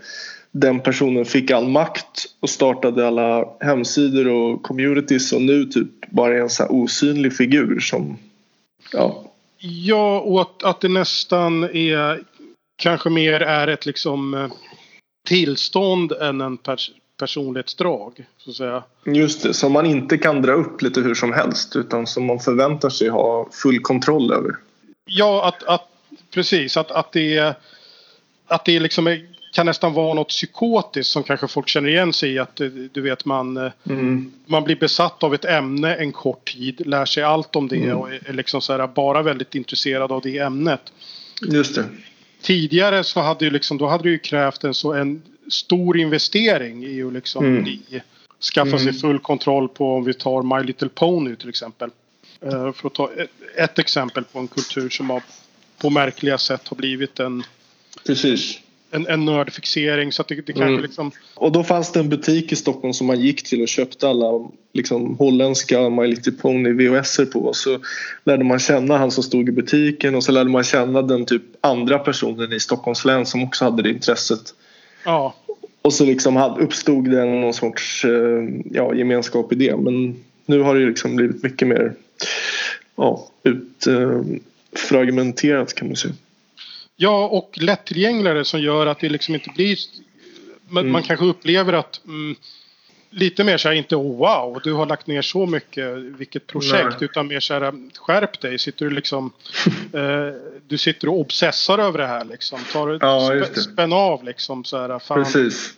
den 0.51 0.79
personen 0.79 1.25
fick 1.25 1.51
all 1.51 1.67
makt 1.67 2.25
och 2.39 2.49
startade 2.49 3.07
alla 3.07 3.45
hemsidor 3.59 4.27
och 4.27 4.63
communities 4.63 5.33
och 5.33 5.41
nu 5.41 5.65
typ 5.65 6.09
bara 6.09 6.37
är 6.37 6.41
en 6.41 6.49
så 6.49 6.67
osynlig 6.67 7.37
figur 7.37 7.79
som 7.79 8.17
ja. 8.93 9.23
Ja 9.57 10.19
och 10.19 10.41
att, 10.41 10.63
att 10.63 10.81
det 10.81 10.89
nästan 10.89 11.63
är 11.63 12.23
kanske 12.75 13.09
mer 13.09 13.39
är 13.39 13.67
ett 13.67 13.85
liksom 13.85 14.33
eh, 14.33 14.51
tillstånd 15.27 16.11
än 16.11 16.41
en 16.41 16.57
pers 16.57 16.91
personlighetsdrag. 17.21 18.25
Så 18.37 18.49
att 18.49 18.55
säga. 18.55 18.83
Just 19.05 19.43
det, 19.43 19.53
som 19.53 19.71
man 19.71 19.85
inte 19.85 20.17
kan 20.17 20.41
dra 20.41 20.51
upp 20.51 20.81
lite 20.81 21.01
hur 21.01 21.15
som 21.15 21.33
helst 21.33 21.75
utan 21.75 22.07
som 22.07 22.25
man 22.25 22.39
förväntar 22.39 22.89
sig 22.89 23.09
ha 23.09 23.49
full 23.51 23.79
kontroll 23.79 24.33
över. 24.33 24.55
Ja, 25.05 25.47
att, 25.47 25.63
att 25.63 25.87
precis. 26.33 26.77
Att, 26.77 26.91
att 26.91 27.11
det, 27.11 27.55
att 28.47 28.65
det 28.65 28.79
liksom 28.79 29.07
är, 29.07 29.27
kan 29.51 29.65
nästan 29.65 29.93
vara 29.93 30.13
något 30.13 30.29
psykotiskt 30.29 31.11
som 31.11 31.23
kanske 31.23 31.47
folk 31.47 31.67
känner 31.67 31.89
igen 31.89 32.13
sig 32.13 32.31
i. 32.31 32.39
Att 32.39 32.55
du 32.91 33.01
vet 33.01 33.25
man, 33.25 33.71
mm. 33.83 34.31
man 34.45 34.63
blir 34.63 34.75
besatt 34.75 35.23
av 35.23 35.33
ett 35.33 35.45
ämne 35.45 35.95
en 35.95 36.11
kort 36.11 36.53
tid, 36.53 36.87
lär 36.87 37.05
sig 37.05 37.23
allt 37.23 37.55
om 37.55 37.67
det 37.67 37.83
mm. 37.83 37.97
och 37.97 38.13
är 38.13 38.33
liksom 38.33 38.61
så 38.61 38.77
här, 38.77 38.87
bara 38.87 39.21
väldigt 39.21 39.55
intresserad 39.55 40.11
av 40.11 40.21
det 40.21 40.37
ämnet. 40.37 40.81
Just 41.51 41.75
det. 41.75 41.85
Tidigare 42.41 43.03
så 43.03 43.19
hade 43.19 43.45
ju 43.45 43.51
liksom, 43.51 43.77
då 43.77 43.87
hade 43.87 44.03
det 44.03 44.09
ju 44.09 44.19
krävt 44.19 44.63
en, 44.63 44.73
så 44.73 44.93
en 44.93 45.21
stor 45.49 45.97
investering 45.99 46.85
i 46.85 47.03
att 47.03 47.13
liksom 47.13 47.45
mm. 47.45 47.63
bli, 47.63 48.01
skaffa 48.53 48.77
sig 48.77 48.89
mm. 48.89 48.93
full 48.93 49.19
kontroll 49.19 49.69
på 49.69 49.95
om 49.95 50.03
vi 50.03 50.13
tar 50.13 50.57
My 50.57 50.67
Little 50.67 50.89
Pony 50.89 51.35
till 51.35 51.49
exempel. 51.49 51.89
Uh, 52.45 52.71
för 52.71 52.87
att 52.87 52.93
ta 52.93 53.09
ett, 53.17 53.29
ett, 53.55 53.79
exempel 53.79 54.23
på 54.23 54.39
en 54.39 54.47
kultur 54.47 54.89
som 54.89 55.09
har 55.09 55.23
på 55.77 55.89
märkliga 55.89 56.37
sätt 56.37 56.67
har 56.67 56.77
blivit 56.77 57.19
en 57.19 57.43
Precis. 58.05 58.59
En, 58.91 59.07
en 59.07 59.25
nördfixering 59.25 60.11
så 60.11 60.21
att 60.21 60.27
det, 60.27 60.35
det 60.35 60.53
kanske 60.53 60.67
mm. 60.67 60.81
liksom... 60.81 61.11
Och 61.33 61.51
då 61.51 61.63
fanns 61.63 61.91
det 61.91 61.99
en 61.99 62.09
butik 62.09 62.51
i 62.51 62.55
Stockholm 62.55 62.93
som 62.93 63.07
man 63.07 63.19
gick 63.19 63.43
till 63.43 63.61
och 63.61 63.67
köpte 63.67 64.09
alla 64.09 64.49
liksom, 64.73 65.17
holländska 65.17 65.89
My 65.89 66.07
Little 66.07 66.31
Pony 66.31 66.73
VHS 66.73 67.19
på. 67.33 67.39
Och 67.39 67.55
så 67.55 67.79
lärde 68.23 68.43
man 68.43 68.59
känna 68.59 68.97
han 68.97 69.11
som 69.11 69.23
stod 69.23 69.49
i 69.49 69.51
butiken 69.51 70.15
och 70.15 70.23
så 70.23 70.31
lärde 70.31 70.49
man 70.49 70.63
känna 70.63 71.01
den 71.01 71.25
typ 71.25 71.43
andra 71.61 71.99
personen 71.99 72.53
i 72.53 72.59
Stockholms 72.59 73.05
län 73.05 73.25
som 73.25 73.43
också 73.43 73.65
hade 73.65 73.83
det 73.83 73.89
intresset. 73.89 74.53
Ja. 75.05 75.35
Och 75.81 75.93
så 75.93 76.05
liksom 76.05 76.55
uppstod 76.59 77.09
det 77.09 77.25
någon 77.25 77.53
sorts 77.53 78.05
eh, 78.05 78.43
ja, 78.71 78.95
gemenskap 78.95 79.53
i 79.53 79.55
det. 79.55 79.77
Men 79.77 80.23
nu 80.45 80.61
har 80.61 80.75
det 80.75 80.85
liksom 80.85 81.15
blivit 81.15 81.43
mycket 81.43 81.67
mer 81.67 81.93
ja, 82.95 83.27
utfragmenterat 83.43 85.75
kan 85.75 85.87
man 85.87 85.95
säga. 85.95 86.13
Ja, 87.01 87.27
och 87.27 87.57
lättillgängligare 87.57 88.45
som 88.45 88.61
gör 88.61 88.87
att 88.87 88.99
det 88.99 89.09
liksom 89.09 89.35
inte 89.35 89.49
blir... 89.55 89.77
Man, 90.69 90.81
mm. 90.83 90.91
man 90.91 91.03
kanske 91.03 91.25
upplever 91.25 91.73
att 91.73 92.01
mm, 92.07 92.35
lite 93.09 93.43
mer 93.43 93.57
så 93.57 93.67
här, 93.69 93.75
inte 93.75 93.95
oh, 93.95 94.17
wow, 94.17 94.61
du 94.63 94.73
har 94.73 94.85
lagt 94.85 95.07
ner 95.07 95.21
så 95.21 95.45
mycket, 95.45 95.97
vilket 95.97 96.47
projekt, 96.47 96.99
Nej. 96.99 97.05
utan 97.05 97.27
mer 97.27 97.39
så 97.39 97.53
här, 97.53 97.73
skärp 97.97 98.41
dig, 98.41 98.59
sitter 98.59 98.85
du 98.85 98.91
liksom, 98.91 99.31
eh, 99.93 100.01
du 100.67 100.77
sitter 100.77 101.09
och 101.09 101.19
obsessar 101.19 101.79
över 101.79 101.97
det 101.97 102.07
här 102.07 102.25
liksom, 102.25 102.59
tar, 102.73 102.97
ja, 103.01 103.45
spä, 103.45 103.61
spänn 103.61 103.93
av 103.93 104.23
liksom 104.23 104.63
så 104.63 104.77
här, 104.77 104.99
fan, 104.99 105.23
Precis. 105.23 105.73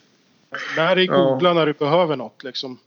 Lär 0.75 0.95
dig 0.95 1.07
googla 1.07 1.49
ja. 1.49 1.53
när 1.53 1.65
du 1.65 1.73
behöver 1.73 2.15
något 2.15 2.43
liksom. 2.43 2.77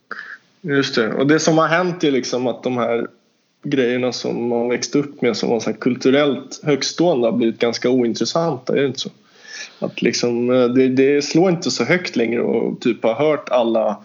Just 0.61 0.95
det, 0.95 1.15
och 1.15 1.27
det 1.27 1.39
som 1.39 1.59
har 1.59 1.69
hänt 1.69 2.05
är 2.05 2.11
liksom 2.11 2.47
att 2.47 2.63
de 2.63 2.77
här 2.77 3.07
grejerna 3.71 4.13
som 4.13 4.49
man 4.49 4.69
växte 4.69 4.99
upp 4.99 5.23
med 5.23 5.37
som 5.37 5.51
var 5.51 5.61
så 5.61 5.73
kulturellt 5.73 6.61
högstående 6.63 7.27
har 7.27 7.33
blivit 7.33 7.59
ganska 7.59 7.91
ointressanta, 7.91 8.73
är 8.73 8.81
det 8.81 8.87
inte 8.87 9.01
så? 9.01 9.11
Att 9.79 10.03
liksom, 10.03 10.51
eh, 10.51 10.65
det, 10.69 10.89
det 10.89 11.23
slår 11.23 11.51
inte 11.51 11.71
så 11.71 11.85
högt 11.85 12.17
längre 12.17 12.41
och 12.43 12.81
typ 12.81 13.03
har 13.03 13.15
hört 13.15 13.49
alla 13.49 13.97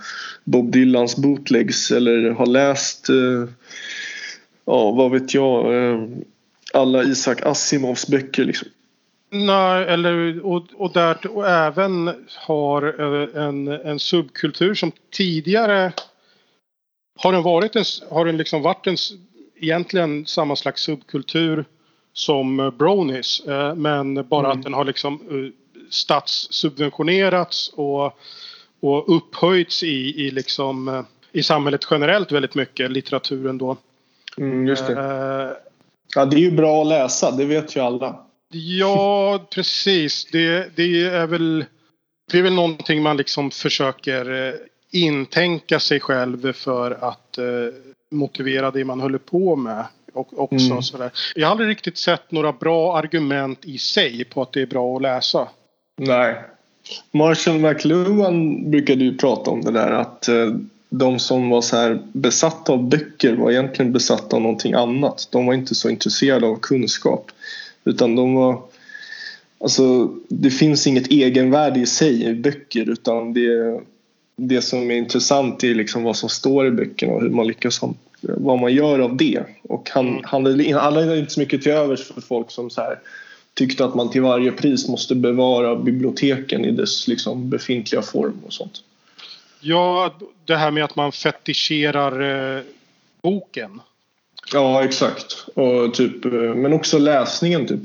Bob 0.43 0.71
Dylans 0.71 1.17
bootlegs 1.17 1.91
eller 1.91 2.29
har 2.29 2.45
läst 2.45 3.09
eh, 3.09 3.45
ja 4.65 4.91
vad 4.91 5.11
vet 5.11 5.33
jag 5.33 5.75
eh, 5.75 5.99
alla 6.73 7.03
Isaac 7.03 7.35
Asimovs 7.43 8.07
böcker 8.07 8.45
liksom. 8.45 8.67
Nej, 9.33 9.85
eller 9.87 10.45
och, 10.45 10.65
och, 10.77 10.93
där, 10.93 11.27
och 11.27 11.49
även 11.49 12.11
har 12.47 12.83
eh, 12.83 13.43
en, 13.43 13.67
en 13.67 13.99
subkultur 13.99 14.73
som 14.73 14.91
tidigare 15.11 15.93
har 17.19 17.31
den 17.31 17.43
varit 17.43 17.75
en, 17.75 17.83
har 18.09 18.25
den 18.25 18.37
liksom 18.37 18.61
varit 18.61 18.87
en 18.87 18.97
egentligen 19.61 20.25
samma 20.25 20.55
slags 20.55 20.81
subkultur 20.81 21.65
som 22.13 22.73
bronies 22.79 23.41
men 23.75 24.27
bara 24.27 24.45
mm. 24.45 24.59
att 24.59 24.63
den 24.63 24.73
har 24.73 24.85
liksom 24.85 25.19
statssubventionerats 25.91 27.69
och, 27.75 28.19
och 28.79 29.17
upphöjts 29.17 29.83
i, 29.83 30.25
i, 30.25 30.31
liksom, 30.31 30.87
eh, 30.87 31.03
i 31.31 31.43
samhället 31.43 31.87
generellt 31.91 32.31
väldigt 32.31 32.55
mycket, 32.55 32.91
litteraturen 32.91 33.57
då. 33.57 33.77
Mm, 34.37 34.67
just 34.67 34.87
det. 34.87 34.93
Uh, 34.93 35.53
ja, 36.15 36.25
det 36.25 36.35
är 36.35 36.39
ju 36.39 36.51
bra 36.51 36.81
att 36.81 36.87
läsa, 36.87 37.31
det 37.31 37.45
vet 37.45 37.75
ju 37.75 37.79
alla. 37.79 38.25
Ja, 38.53 39.47
precis. 39.49 40.25
Det, 40.31 40.75
det 40.75 41.03
är 41.03 41.27
väl 41.27 41.65
det 42.31 42.39
är 42.39 42.43
väl 42.43 42.53
någonting 42.53 43.01
man 43.01 43.17
liksom 43.17 43.51
försöker 43.51 44.47
eh, 44.47 44.53
intänka 44.91 45.79
sig 45.79 45.99
själv 45.99 46.53
för 46.53 46.91
att 46.91 47.37
eh, 47.37 47.45
motivera 48.11 48.71
det 48.71 48.85
man 48.85 48.99
håller 48.99 49.17
på 49.17 49.55
med. 49.55 49.85
Och 50.13 50.39
också 50.39 50.65
mm. 50.65 50.81
sådär. 50.81 51.11
Jag 51.35 51.47
har 51.47 51.51
aldrig 51.51 51.69
riktigt 51.69 51.97
sett 51.97 52.31
några 52.31 52.51
bra 52.51 52.97
argument 52.97 53.65
i 53.65 53.77
sig 53.77 54.23
på 54.23 54.41
att 54.41 54.53
det 54.53 54.61
är 54.61 54.65
bra 54.65 54.95
att 54.95 55.01
läsa. 55.01 55.47
Nej. 55.97 56.35
Marshall 57.11 57.59
McLuhan 57.59 58.69
brukade 58.71 59.03
ju 59.03 59.17
prata 59.17 59.51
om 59.51 59.61
det 59.61 59.71
där 59.71 59.91
att 59.91 60.27
eh, 60.27 60.55
de 60.89 61.19
som 61.19 61.49
var 61.49 61.61
så 61.61 61.75
här 61.75 62.01
besatta 62.13 62.73
av 62.73 62.89
böcker 62.89 63.35
var 63.35 63.51
egentligen 63.51 63.91
besatta 63.91 64.35
av 64.35 64.41
någonting 64.41 64.73
annat. 64.73 65.27
De 65.31 65.45
var 65.45 65.53
inte 65.53 65.75
så 65.75 65.89
intresserade 65.89 66.47
av 66.47 66.55
kunskap. 66.55 67.31
Utan 67.83 68.15
de 68.15 68.33
var 68.33 68.61
Alltså, 69.63 70.09
det 70.27 70.49
finns 70.49 70.87
inget 70.87 71.07
egenvärde 71.07 71.79
i 71.79 71.85
sig 71.85 72.23
i 72.23 72.33
böcker 72.33 72.89
utan 72.89 73.33
det, 73.33 73.81
det 74.47 74.61
som 74.61 74.91
är 74.91 74.95
intressant 74.95 75.63
är 75.63 75.75
liksom 75.75 76.03
vad 76.03 76.17
som 76.17 76.29
står 76.29 76.67
i 76.67 76.71
böckerna 76.71 77.13
och 77.13 77.21
hur 77.21 77.29
man 77.29 77.47
lyckas 77.47 77.81
vad 78.21 78.59
man 78.59 78.73
gör 78.73 78.99
av 78.99 79.17
det. 79.17 79.43
Och 79.63 79.89
han, 79.93 80.07
mm. 80.07 80.21
han, 80.23 80.45
han 80.73 80.95
hade 80.95 81.19
inte 81.19 81.33
så 81.33 81.39
mycket 81.39 81.61
till 81.61 81.71
övers 81.71 82.07
för 82.07 82.21
folk 82.21 82.51
som 82.51 82.69
så 82.69 82.81
här, 82.81 82.99
tyckte 83.53 83.85
att 83.85 83.95
man 83.95 84.09
till 84.09 84.21
varje 84.21 84.51
pris 84.51 84.87
måste 84.87 85.15
bevara 85.15 85.75
biblioteken 85.75 86.65
i 86.65 86.71
dess 86.71 87.07
liksom 87.07 87.49
befintliga 87.49 88.01
form 88.01 88.41
och 88.45 88.53
sånt. 88.53 88.83
Ja, 89.59 90.13
det 90.45 90.55
här 90.55 90.71
med 90.71 90.83
att 90.83 90.95
man 90.95 91.11
fetischerar 91.11 92.21
eh, 92.57 92.63
boken. 93.21 93.81
Ja, 94.53 94.83
exakt. 94.83 95.45
Och 95.53 95.93
typ, 95.93 96.25
eh, 96.25 96.31
men 96.31 96.73
också 96.73 96.97
läsningen 96.97 97.67
typ. 97.67 97.81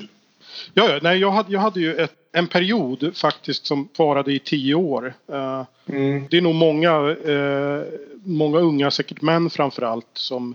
Ja, 0.74 0.88
ja 0.88 0.98
nej, 1.02 1.18
jag, 1.18 1.30
hade, 1.30 1.52
jag 1.52 1.60
hade 1.60 1.80
ju 1.80 1.94
ett, 1.94 2.25
en 2.36 2.46
period 2.46 3.16
faktiskt 3.16 3.66
som 3.66 3.88
varade 3.98 4.32
i 4.32 4.38
tio 4.38 4.74
år. 4.74 5.14
Uh, 5.32 5.62
mm. 5.86 6.26
Det 6.30 6.36
är 6.36 6.40
nog 6.40 6.54
många, 6.54 7.00
uh, 7.00 7.82
många 8.24 8.58
unga, 8.58 8.90
säkert 8.90 9.22
män 9.22 9.50
framförallt, 9.50 10.06
som 10.12 10.54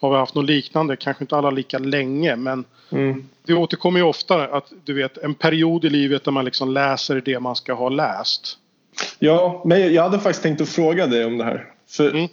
har 0.00 0.18
haft 0.18 0.34
något 0.34 0.44
liknande. 0.44 0.96
Kanske 0.96 1.24
inte 1.24 1.36
alla 1.36 1.50
lika 1.50 1.78
länge 1.78 2.36
men 2.36 2.64
mm. 2.90 3.28
det 3.46 3.54
återkommer 3.54 4.00
ju 4.00 4.06
ofta 4.06 4.44
att 4.44 4.72
du 4.84 4.94
vet 4.94 5.18
en 5.18 5.34
period 5.34 5.84
i 5.84 5.90
livet 5.90 6.24
där 6.24 6.32
man 6.32 6.44
liksom 6.44 6.72
läser 6.72 7.22
det 7.24 7.40
man 7.40 7.56
ska 7.56 7.74
ha 7.74 7.88
läst. 7.88 8.58
Ja, 9.18 9.62
men 9.64 9.94
jag 9.94 10.02
hade 10.02 10.18
faktiskt 10.20 10.42
tänkt 10.42 10.60
att 10.60 10.68
fråga 10.68 11.06
dig 11.06 11.24
om 11.24 11.38
det 11.38 11.44
här. 11.44 11.66
För 11.88 12.10
mm. 12.10 12.28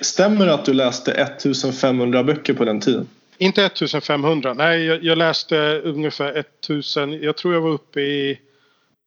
Stämmer 0.00 0.46
det 0.46 0.54
att 0.54 0.64
du 0.64 0.72
läste 0.72 1.12
1500 1.12 2.24
böcker 2.24 2.54
på 2.54 2.64
den 2.64 2.80
tiden? 2.80 3.08
Inte 3.38 3.64
1500. 3.64 4.54
Nej, 4.54 4.84
jag, 4.84 5.04
jag, 5.04 5.18
läste 5.18 5.80
ungefär 5.84 6.36
1000. 6.36 7.22
Jag 7.22 7.36
tror 7.36 7.54
jag 7.54 7.60
var 7.60 7.70
uppe 7.70 8.00
i 8.00 8.38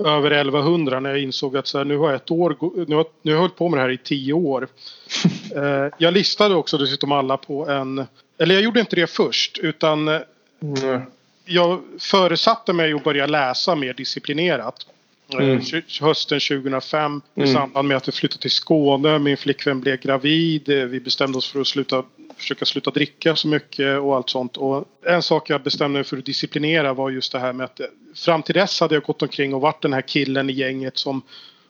över 0.04 0.32
1100 0.32 1.00
när 1.00 1.10
jag 1.10 1.20
insåg 1.20 1.58
att 1.58 1.68
så 1.68 1.78
här, 1.78 1.86
nu 1.86 1.98
har 1.98 2.08
jag 2.08 2.16
ett 2.16 2.32
år. 2.32 2.58
Nu 2.88 2.96
har, 2.96 3.06
nu 3.22 3.32
har 3.32 3.36
jag 3.36 3.42
hållit 3.42 3.56
på 3.56 3.70
med 3.70 3.78
det 3.78 3.82
här 3.82 3.90
i 3.90 3.98
tio 3.98 4.34
år. 4.34 4.68
eh, 5.56 5.94
jag 5.98 6.14
listade 6.14 6.56
också 6.56 6.78
dessutom 6.78 7.12
alla 7.12 7.38
på 7.38 7.70
en. 7.70 8.06
Eller 8.38 8.56
jag 8.56 8.64
gjorde 8.64 8.80
inte 8.80 8.96
det 8.96 9.08
först 9.08 9.58
utan. 9.58 10.08
Mm. 10.08 11.02
Jag 11.46 11.82
föresatte 12.00 12.74
mig 12.74 12.94
att 12.94 13.04
börja 13.04 13.26
läsa 13.26 13.76
mer 13.76 13.94
disciplinerat. 13.94 14.86
Eh, 15.34 15.40
mm. 15.40 15.62
Hösten 16.02 16.40
2005 16.40 17.22
i 17.36 17.42
mm. 17.42 17.54
samband 17.54 17.88
med 17.88 17.98
att 17.98 18.08
vi 18.08 18.12
flyttade 18.12 18.42
till 18.42 18.52
Skåne. 18.52 19.20
Min 19.20 19.38
flickvän 19.38 19.82
blev 19.82 20.00
gravid. 20.00 20.70
Eh, 20.70 20.86
vi 20.86 21.00
bestämde 21.00 21.38
oss 21.38 21.52
för 21.52 21.62
att 21.62 21.68
sluta 21.68 22.04
försöka 22.40 22.66
sluta 22.66 22.92
dricka 22.92 23.36
så 23.36 23.48
mycket 23.48 24.00
och 24.00 24.16
allt 24.16 24.30
sånt. 24.30 24.58
Och 24.58 24.86
en 25.06 25.22
sak 25.22 25.50
jag 25.50 25.64
bestämde 25.64 26.00
mig 26.00 26.04
för 26.04 26.18
att 26.18 26.26
disciplinera 26.26 26.94
var 26.94 27.10
just 27.10 27.32
det 27.32 27.40
här 27.40 27.54
med 27.54 27.66
att 27.66 27.82
fram 28.16 28.44
till 28.44 28.56
dess 28.56 28.80
hade 28.80 28.96
jag 28.96 29.04
gått 29.04 29.22
omkring 29.22 29.54
och 29.54 29.62
varit 29.62 29.82
den 29.82 29.94
här 29.94 30.02
killen 30.02 30.50
i 30.50 30.54
gänget 30.54 30.98
som 30.98 31.22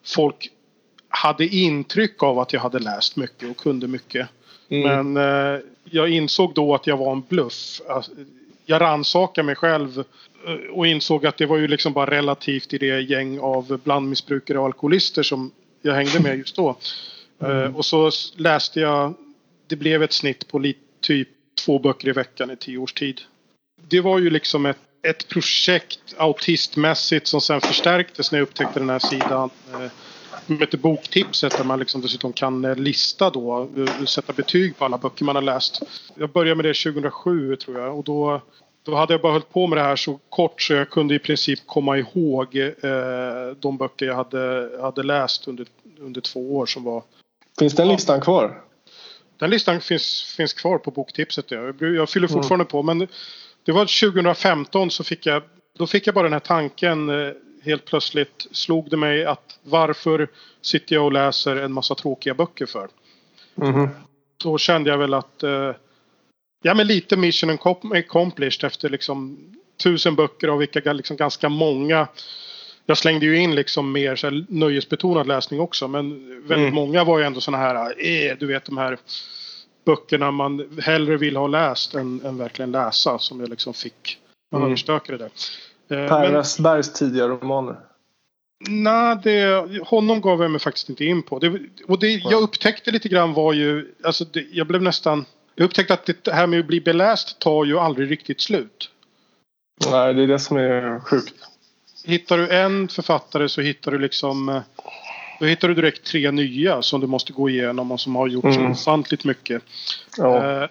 folk 0.03 0.49
hade 1.09 1.45
intryck 1.45 2.23
av 2.23 2.39
att 2.39 2.53
jag 2.53 2.61
hade 2.61 2.79
läst 2.79 3.15
mycket 3.15 3.49
och 3.49 3.57
kunde 3.57 3.87
mycket. 3.87 4.27
Mm. 4.69 5.13
Men 5.13 5.53
eh, 5.53 5.59
jag 5.83 6.09
insåg 6.09 6.53
då 6.53 6.75
att 6.75 6.87
jag 6.87 6.97
var 6.97 7.11
en 7.11 7.23
bluff. 7.29 7.81
Alltså, 7.89 8.11
jag 8.65 8.81
rannsakade 8.81 9.45
mig 9.45 9.55
själv 9.55 10.03
eh, 10.47 10.71
och 10.71 10.87
insåg 10.87 11.25
att 11.25 11.37
det 11.37 11.45
var 11.45 11.57
ju 11.57 11.67
liksom 11.67 11.93
bara 11.93 12.11
relativt 12.11 12.73
i 12.73 12.77
det 12.77 13.01
gäng 13.01 13.39
av 13.39 13.79
blandmissbrukare 13.83 14.59
och 14.59 14.65
alkoholister 14.65 15.23
som 15.23 15.51
jag 15.81 15.93
hängde 15.93 16.19
med 16.19 16.37
just 16.37 16.55
då. 16.55 16.75
Mm. 17.39 17.63
Eh, 17.63 17.75
och 17.75 17.85
så 17.85 18.11
läste 18.35 18.79
jag 18.79 19.13
det 19.69 19.75
blev 19.75 20.03
ett 20.03 20.13
snitt 20.13 20.47
på 20.47 20.73
typ 21.01 21.27
två 21.65 21.79
böcker 21.79 22.07
i 22.07 22.11
veckan 22.11 22.51
i 22.51 22.55
tio 22.55 22.77
års 22.77 22.93
tid. 22.93 23.21
Det 23.89 24.01
var 24.01 24.19
ju 24.19 24.29
liksom 24.29 24.65
ett, 24.65 24.77
ett 25.07 25.27
projekt 25.27 26.15
autistmässigt 26.17 27.27
som 27.27 27.41
sen 27.41 27.61
förstärktes 27.61 28.31
när 28.31 28.39
jag 28.39 28.43
upptäckte 28.43 28.79
den 28.79 28.89
här 28.89 28.99
sidan. 28.99 29.49
Eh, 29.73 29.91
som 30.45 30.59
heter 30.59 30.77
Boktipset 30.77 31.57
där 31.57 31.63
man 31.63 31.79
liksom 31.79 32.01
dessutom 32.01 32.33
kan 32.33 32.65
eh, 32.65 32.75
lista 32.75 33.29
då, 33.29 33.69
eh, 33.77 34.05
sätta 34.05 34.33
betyg 34.33 34.77
på 34.77 34.85
alla 34.85 34.97
böcker 34.97 35.25
man 35.25 35.35
har 35.35 35.41
läst. 35.41 35.81
Jag 36.15 36.29
började 36.29 36.55
med 36.55 36.65
det 36.65 36.73
2007 36.73 37.55
tror 37.55 37.79
jag 37.79 37.97
och 37.97 38.03
då, 38.03 38.41
då 38.83 38.95
hade 38.95 39.13
jag 39.13 39.21
bara 39.21 39.31
hållit 39.31 39.49
på 39.49 39.67
med 39.67 39.77
det 39.77 39.83
här 39.83 39.95
så 39.95 40.19
kort 40.29 40.61
så 40.61 40.73
jag 40.73 40.89
kunde 40.89 41.15
i 41.15 41.19
princip 41.19 41.59
komma 41.65 41.97
ihåg 41.97 42.55
eh, 42.55 43.55
de 43.59 43.77
böcker 43.77 44.05
jag 44.05 44.15
hade, 44.15 44.69
hade 44.81 45.03
läst 45.03 45.47
under, 45.47 45.67
under 45.99 46.21
två 46.21 46.57
år 46.57 46.65
som 46.65 46.83
var... 46.83 47.03
Finns 47.59 47.75
den 47.75 47.87
listan 47.87 48.21
kvar? 48.21 48.61
Den 49.39 49.49
listan 49.49 49.81
finns, 49.81 50.33
finns 50.37 50.53
kvar 50.53 50.77
på 50.77 50.91
boktipset. 50.91 51.51
Jag, 51.51 51.81
jag 51.81 52.09
fyller 52.09 52.27
fortfarande 52.27 52.63
mm. 52.63 52.67
på 52.67 52.83
men 52.83 53.07
det 53.63 53.71
var 53.71 54.11
2015 54.11 54.91
så 54.91 55.03
fick 55.03 55.25
jag 55.25 55.43
då 55.77 55.87
fick 55.87 56.07
jag 56.07 56.15
bara 56.15 56.23
den 56.23 56.33
här 56.33 56.39
tanken 56.39 57.09
eh, 57.09 57.33
helt 57.63 57.85
plötsligt 57.85 58.47
slog 58.51 58.89
det 58.89 58.97
mig 58.97 59.25
att 59.25 59.59
varför 59.63 60.27
sitter 60.61 60.95
jag 60.95 61.05
och 61.05 61.11
läser 61.11 61.55
en 61.55 61.73
massa 61.73 61.95
tråkiga 61.95 62.33
böcker 62.33 62.65
för? 62.65 62.87
Mm. 63.61 63.89
Då 64.43 64.57
kände 64.57 64.89
jag 64.89 64.97
väl 64.97 65.13
att 65.13 65.43
eh, 65.43 65.71
ja 66.61 66.73
men 66.73 66.87
lite 66.87 67.17
mission 67.17 67.57
accomplished 67.93 68.67
efter 68.67 68.89
liksom 68.89 69.37
tusen 69.83 70.15
böcker 70.15 70.47
av 70.47 70.57
vilka 70.57 70.93
liksom 70.93 71.17
ganska 71.17 71.49
många 71.49 72.07
jag 72.89 72.97
slängde 72.97 73.25
ju 73.25 73.37
in 73.37 73.55
liksom 73.55 73.91
mer 73.91 74.15
så 74.15 74.27
här, 74.27 74.45
nöjesbetonad 74.49 75.27
läsning 75.27 75.59
också 75.59 75.87
men 75.87 76.09
väldigt 76.47 76.57
mm. 76.57 76.73
många 76.73 77.03
var 77.03 77.19
ju 77.19 77.25
ändå 77.25 77.41
sådana 77.41 77.63
här, 77.63 77.75
eh, 77.75 78.37
du 78.39 78.47
vet 78.47 78.65
de 78.65 78.77
här 78.77 78.97
böckerna 79.85 80.31
man 80.31 80.79
hellre 80.81 81.17
vill 81.17 81.35
ha 81.35 81.47
läst 81.47 81.95
än, 81.95 82.21
än 82.25 82.37
verkligen 82.37 82.71
läsa 82.71 83.19
som 83.19 83.39
jag 83.39 83.49
liksom 83.49 83.73
fick. 83.73 84.19
Man 84.51 84.61
mm. 84.61 84.69
överstökade 84.69 85.17
det. 85.17 85.95
Eh, 85.95 86.07
per 86.07 86.31
Westbergs 86.31 86.93
tidiga 86.93 87.27
romaner? 87.27 87.75
Nej, 88.69 89.17
det, 89.23 89.67
honom 89.85 90.21
gav 90.21 90.41
jag 90.41 90.51
mig 90.51 90.59
faktiskt 90.59 90.89
inte 90.89 91.05
in 91.05 91.21
på. 91.21 91.39
Det, 91.39 91.59
och 91.87 91.99
det 91.99 92.07
jag 92.07 92.41
upptäckte 92.41 92.91
lite 92.91 93.09
grann 93.09 93.33
var 93.33 93.53
ju, 93.53 93.93
alltså 94.03 94.25
det, 94.25 94.45
jag 94.51 94.67
blev 94.67 94.81
nästan, 94.81 95.25
jag 95.55 95.65
upptäckte 95.65 95.93
att 95.93 96.09
det 96.23 96.31
här 96.31 96.47
med 96.47 96.59
att 96.59 96.67
bli 96.67 96.81
beläst 96.81 97.39
tar 97.39 97.65
ju 97.65 97.79
aldrig 97.79 98.11
riktigt 98.11 98.41
slut. 98.41 98.91
Nej, 99.91 100.13
det 100.13 100.23
är 100.23 100.27
det 100.27 100.39
som 100.39 100.57
är 100.57 100.99
sjukt 100.99 101.48
hittar 102.03 102.37
du 102.37 102.49
en 102.49 102.87
författare 102.87 103.49
så 103.49 103.61
hittar 103.61 103.91
du 103.91 103.99
liksom 103.99 104.49
eh, 104.49 104.61
då 105.39 105.45
hittar 105.45 105.67
du 105.67 105.73
direkt 105.73 106.05
tre 106.05 106.31
nya 106.31 106.81
som 106.81 107.01
du 107.01 107.07
måste 107.07 107.33
gå 107.33 107.49
igenom 107.49 107.91
och 107.91 107.99
som 107.99 108.15
har 108.15 108.27
gjort 108.27 108.43
mm. 108.43 108.75
så 108.75 108.81
ofantligt 108.81 109.23
mycket. 109.23 109.63
Ja. 110.17 110.61
Eh, 110.63 110.69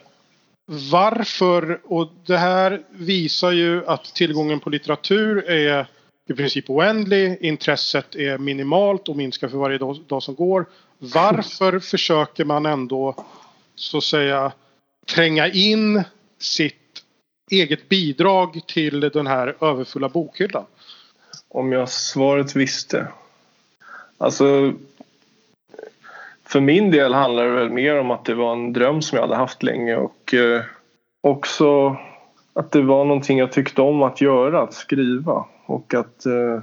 varför? 0.91 1.81
Och 1.85 2.09
det 2.27 2.37
här 2.37 2.83
visar 2.91 3.51
ju 3.51 3.87
att 3.87 4.05
tillgången 4.05 4.61
på 4.61 4.71
litteratur 4.71 5.51
är 5.51 5.87
i 6.29 6.35
princip 6.35 6.71
oändlig. 6.71 7.39
Intresset 7.41 8.15
är 8.15 8.39
minimalt 8.39 9.09
och 9.09 9.17
minskar 9.17 9.49
för 9.49 9.59
varje 9.59 9.79
dag, 9.79 9.99
dag 10.07 10.23
som 10.23 10.35
går. 10.35 10.67
Varför 10.99 11.79
försöker 11.91 12.45
man 12.45 12.67
ändå 12.67 13.15
så 13.75 13.99
att 13.99 14.05
säga 14.05 14.53
tränga 15.15 15.49
in 15.49 16.03
sitt 16.39 16.75
eget 17.51 17.89
bidrag 17.89 18.61
till 18.67 19.01
den 19.01 19.27
här 19.27 19.57
överfulla 19.61 20.09
bokhyllan? 20.09 20.65
Om 21.49 21.73
jag 21.73 21.89
svaret 21.89 22.57
visste. 22.57 23.09
Alltså 24.19 24.73
för 26.49 26.61
min 26.61 26.91
del 26.91 27.15
handlar 27.15 27.45
det 27.45 27.51
väl 27.51 27.71
mer 27.71 27.99
om 28.01 28.11
att 28.11 28.25
det 28.25 28.35
var 28.35 28.53
en 28.53 28.73
dröm 28.73 29.03
som 29.03 29.17
jag 29.17 29.23
hade 29.23 29.37
haft 29.37 29.63
länge 29.63 29.97
och 29.97 30.35
eh, 30.35 30.63
också 31.21 31.97
att 32.53 32.71
det 32.71 32.83
var 32.83 33.05
någonting 33.05 33.39
jag 33.39 33.53
tyckte 33.53 33.83
om 33.83 34.03
att 34.03 34.21
göra, 34.21 34.63
att 34.63 34.75
skriva 34.75 35.45
och 35.67 35.95
att 35.95 36.27
eh, 36.27 36.61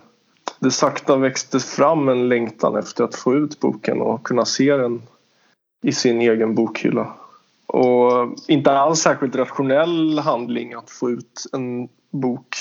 det 0.59 0.71
sakta 0.71 1.15
växte 1.15 1.59
fram 1.59 2.09
en 2.09 2.29
längtan 2.29 2.75
efter 2.75 3.03
att 3.03 3.15
få 3.15 3.35
ut 3.35 3.59
boken 3.59 4.01
och 4.01 4.23
kunna 4.23 4.45
se 4.45 4.77
den 4.77 5.01
i 5.83 5.91
sin 5.91 6.21
egen 6.21 6.55
bokhylla. 6.55 7.13
Och 7.65 8.11
eh, 8.11 8.29
inte 8.47 8.71
alls 8.71 8.99
särskilt 8.99 9.35
rationell 9.35 10.19
handling 10.19 10.73
att 10.73 10.89
få 10.89 11.09
ut 11.09 11.43
en 11.53 11.89
bok 12.11 12.55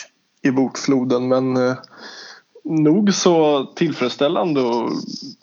i 0.45 0.51
bokfloden 0.51 1.29
men 1.29 1.57
eh, 1.57 1.77
nog 2.65 3.15
så 3.15 3.65
tillfredsställande 3.65 4.61
att 4.61 4.93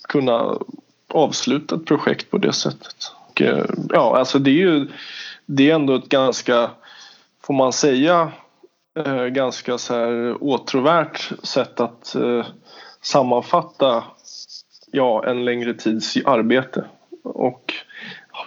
kunna 0.07 0.57
avsluta 1.07 1.75
ett 1.75 1.85
projekt 1.85 2.31
på 2.31 2.37
det 2.37 2.53
sättet. 2.53 3.11
Och, 3.29 3.41
eh, 3.41 3.65
ja, 3.89 4.17
alltså 4.17 4.39
det 4.39 4.49
är 4.49 4.53
ju 4.53 4.87
det 5.45 5.71
är 5.71 5.75
ändå 5.75 5.95
ett 5.95 6.09
ganska, 6.09 6.71
får 7.43 7.53
man 7.53 7.73
säga, 7.73 8.31
eh, 8.95 9.25
ganska 9.25 9.77
så 9.77 9.93
här 9.93 10.43
åtråvärt 10.43 11.31
sätt 11.43 11.79
att 11.79 12.15
eh, 12.15 12.45
sammanfatta 13.01 14.03
ja, 14.91 15.25
en 15.25 15.45
längre 15.45 15.73
tids 15.73 16.17
arbete 16.25 16.85
och 17.23 17.73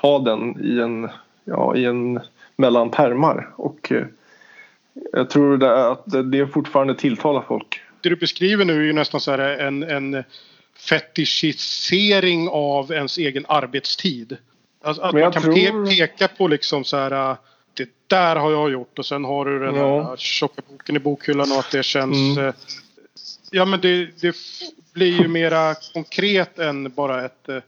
ha 0.02 0.18
den 0.18 0.64
i 0.64 0.80
en, 0.80 1.08
ja, 1.44 1.76
i 1.76 1.84
en 1.84 2.20
mellan 2.56 2.90
permar. 2.90 3.54
Och 3.56 3.92
eh, 3.92 4.06
jag 5.12 5.30
tror 5.30 5.58
det, 5.58 5.90
att 5.90 6.04
det 6.30 6.46
fortfarande 6.46 6.94
tilltalar 6.94 7.42
folk. 7.48 7.80
Det 8.00 8.08
du 8.08 8.16
beskriver 8.16 8.64
nu 8.64 8.80
är 8.80 8.84
ju 8.84 8.92
nästan 8.92 9.20
så 9.20 9.30
här 9.30 9.38
en, 9.38 9.82
en 9.82 10.24
fetischisering 10.88 12.48
av 12.48 12.92
ens 12.92 13.18
egen 13.18 13.46
arbetstid. 13.48 14.36
Alltså 14.82 15.02
att 15.02 15.14
man 15.14 15.32
kan 15.32 15.42
tror... 15.42 15.96
peka 15.96 16.28
på 16.28 16.48
liksom 16.48 16.84
så 16.84 16.96
här 16.96 17.36
det 17.74 17.88
där 18.06 18.36
har 18.36 18.50
jag 18.50 18.70
gjort 18.70 18.98
och 18.98 19.06
sen 19.06 19.24
har 19.24 19.44
du 19.44 19.58
den 19.58 19.74
ja. 19.74 20.02
här 20.02 20.16
tjocka 20.16 20.62
boken 20.68 20.96
i 20.96 20.98
bokhyllan 20.98 21.52
och 21.52 21.58
att 21.58 21.70
det 21.70 21.82
känns 21.82 22.36
mm. 22.36 22.48
Eh, 22.48 22.54
ja 23.50 23.64
men 23.64 23.80
det, 23.80 24.20
det 24.20 24.36
blir 24.92 25.20
ju 25.20 25.28
mera 25.28 25.74
konkret 25.74 26.58
än 26.58 26.92
bara 26.94 27.24
ett 27.24 27.48
eh, 27.48 27.58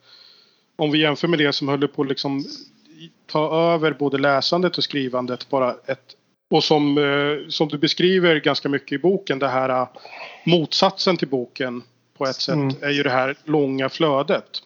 om 0.77 0.91
vi 0.91 0.99
jämför 0.99 1.29
med 1.29 1.39
det 1.39 1.53
som 1.53 1.69
höll 1.69 1.89
på 1.89 2.05
liksom 2.05 2.45
ta 3.27 3.73
över 3.75 3.93
både 3.93 4.19
läsandet 4.19 4.79
och 4.79 4.85
skrivandet 4.85 5.49
bara 5.49 5.77
ett 5.87 6.17
och 6.51 6.65
som, 6.65 6.99
eh, 6.99 7.49
som 7.49 7.69
du 7.69 7.79
beskriver 7.79 8.37
ganska 8.37 8.69
mycket 8.69 8.93
i 8.93 8.99
boken 8.99 9.39
det 9.39 9.49
här 9.49 9.87
motsatsen 10.45 11.17
till 11.17 11.29
boken 11.29 11.83
på 12.19 12.25
ett 12.25 12.37
sätt 12.37 12.55
mm. 12.55 12.75
är 12.81 12.91
ju 12.91 13.03
det 13.03 13.11
här 13.11 13.37
långa 13.45 13.89
flödet. 13.89 14.63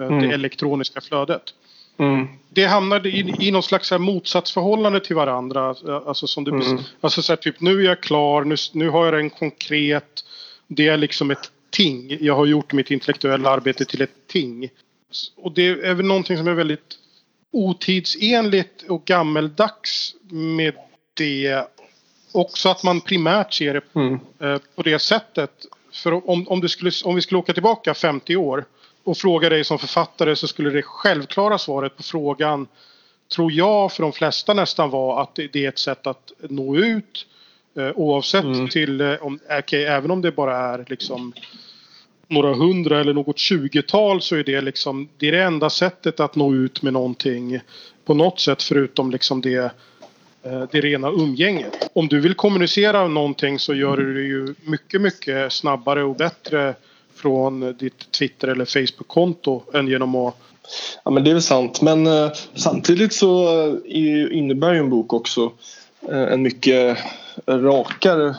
Mm. 0.00 0.22
Det 0.22 0.34
elektroniska 0.34 1.00
flödet. 1.00 1.42
Mm. 1.98 2.28
Det 2.48 2.64
hamnade 2.64 3.08
i, 3.08 3.34
i 3.40 3.50
någon 3.50 3.62
slags 3.62 3.92
motsatsförhållande 3.92 5.00
till 5.00 5.16
varandra. 5.16 5.74
Alltså, 6.06 6.26
som 6.26 6.44
du, 6.44 6.50
mm. 6.50 6.78
alltså 7.00 7.22
så 7.22 7.32
här, 7.32 7.36
typ 7.36 7.60
nu 7.60 7.80
är 7.80 7.84
jag 7.84 8.00
klar, 8.02 8.44
nu, 8.44 8.56
nu 8.72 8.88
har 8.88 9.06
jag 9.06 9.20
en 9.20 9.30
konkret. 9.30 10.24
Det 10.66 10.88
är 10.88 10.96
liksom 10.96 11.30
ett 11.30 11.50
ting. 11.70 12.18
Jag 12.20 12.36
har 12.36 12.46
gjort 12.46 12.72
mitt 12.72 12.90
intellektuella 12.90 13.50
arbete 13.50 13.84
till 13.84 14.02
ett 14.02 14.26
ting. 14.26 14.68
Och 15.36 15.52
det 15.52 15.66
är 15.66 15.94
väl 15.94 16.06
någonting 16.06 16.36
som 16.36 16.48
är 16.48 16.52
väldigt 16.52 16.98
otidsenligt 17.50 18.82
och 18.88 19.04
gammeldags 19.04 20.14
med 20.30 20.74
det. 21.14 21.66
Också 22.32 22.68
att 22.68 22.82
man 22.82 23.00
primärt 23.00 23.54
ser 23.54 23.74
det 23.74 23.94
mm. 23.94 24.20
Eh, 24.40 24.58
på 24.74 24.82
det 24.82 24.98
sättet. 24.98 25.50
För 25.92 26.30
om, 26.30 26.48
om, 26.48 26.60
du 26.60 26.68
skulle, 26.68 26.90
om 27.04 27.14
vi 27.14 27.22
skulle 27.22 27.38
åka 27.38 27.52
tillbaka 27.52 27.94
50 27.94 28.36
år 28.36 28.64
och 29.04 29.16
fråga 29.16 29.48
dig 29.48 29.64
som 29.64 29.78
författare 29.78 30.36
så 30.36 30.48
skulle 30.48 30.70
det 30.70 30.82
självklara 30.82 31.58
svaret 31.58 31.96
på 31.96 32.02
frågan 32.02 32.66
tror 33.34 33.52
jag 33.52 33.92
för 33.92 34.02
de 34.02 34.12
flesta 34.12 34.54
nästan 34.54 34.90
vara 34.90 35.22
att 35.22 35.34
det 35.34 35.56
är 35.56 35.68
ett 35.68 35.78
sätt 35.78 36.06
att 36.06 36.32
nå 36.40 36.76
ut 36.76 37.26
eh, 37.76 37.90
oavsett 37.94 38.44
mm. 38.44 38.68
till 38.68 39.00
eh, 39.00 39.14
om, 39.20 39.38
okay, 39.58 39.82
även 39.82 40.10
om 40.10 40.22
det 40.22 40.32
bara 40.32 40.56
är 40.56 40.84
liksom 40.88 41.32
några 42.28 42.54
hundra 42.54 43.00
eller 43.00 43.14
något 43.14 43.38
tjugotal 43.38 44.22
så 44.22 44.36
är 44.36 44.44
det 44.44 44.60
liksom 44.60 45.08
det 45.18 45.28
är 45.28 45.32
det 45.32 45.42
enda 45.42 45.70
sättet 45.70 46.20
att 46.20 46.36
nå 46.36 46.54
ut 46.54 46.82
med 46.82 46.92
någonting 46.92 47.60
på 48.04 48.14
något 48.14 48.40
sätt 48.40 48.62
förutom 48.62 49.10
liksom 49.10 49.40
det 49.40 49.72
Eh, 50.44 50.62
det 50.70 50.80
rena 50.80 51.10
umgänget. 51.10 51.90
Om 51.92 52.08
du 52.08 52.20
vill 52.20 52.34
kommunicera 52.34 53.08
någonting 53.08 53.58
så 53.58 53.74
gör 53.74 53.96
du 53.96 54.14
det 54.14 54.22
ju 54.22 54.54
mycket, 54.64 55.00
mycket 55.00 55.52
snabbare 55.52 56.04
och 56.04 56.16
bättre 56.16 56.74
från 57.14 57.76
ditt 57.78 58.10
Twitter 58.10 58.48
eller 58.48 58.64
Facebook-konto 58.64 59.62
än 59.74 59.88
genom 59.88 60.14
att 60.14 60.36
Ja 61.04 61.10
men 61.10 61.24
det 61.24 61.30
är 61.30 61.34
väl 61.34 61.42
sant 61.42 61.80
men 61.80 62.06
eh, 62.06 62.30
samtidigt 62.54 63.14
så 63.14 63.62
eh, 63.68 64.38
innebär 64.38 64.72
ju 64.72 64.78
en 64.78 64.90
bok 64.90 65.12
också 65.12 65.52
en 66.08 66.42
mycket 66.42 66.98
rakare 67.46 68.36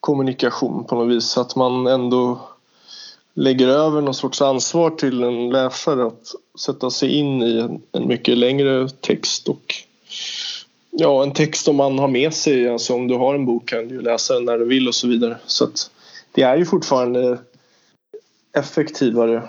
kommunikation 0.00 0.84
på 0.84 0.94
något 0.94 1.16
vis. 1.16 1.24
Så 1.24 1.40
att 1.40 1.56
man 1.56 1.86
ändå 1.86 2.48
lägger 3.34 3.68
över 3.68 4.00
någon 4.00 4.14
sorts 4.14 4.42
ansvar 4.42 4.90
till 4.90 5.22
en 5.22 5.50
läsare 5.50 6.06
att 6.06 6.34
sätta 6.58 6.90
sig 6.90 7.08
in 7.08 7.42
i 7.42 7.78
en 7.92 8.08
mycket 8.08 8.38
längre 8.38 8.88
text 8.88 9.48
och 9.48 9.74
ja, 10.90 11.22
en 11.22 11.32
text 11.32 11.64
som 11.64 11.76
man 11.76 11.98
har 11.98 12.08
med 12.08 12.34
sig. 12.34 12.68
Alltså 12.68 12.94
om 12.94 13.08
du 13.08 13.14
har 13.14 13.34
en 13.34 13.46
bok 13.46 13.68
kan 13.68 13.88
du 13.88 14.00
läsa 14.00 14.34
den 14.34 14.44
när 14.44 14.58
du 14.58 14.64
vill 14.64 14.88
och 14.88 14.94
så 14.94 15.08
vidare. 15.08 15.36
Så 15.46 15.68
det 16.32 16.42
är 16.42 16.56
ju 16.56 16.64
fortfarande 16.64 17.38
effektivare. 18.56 19.42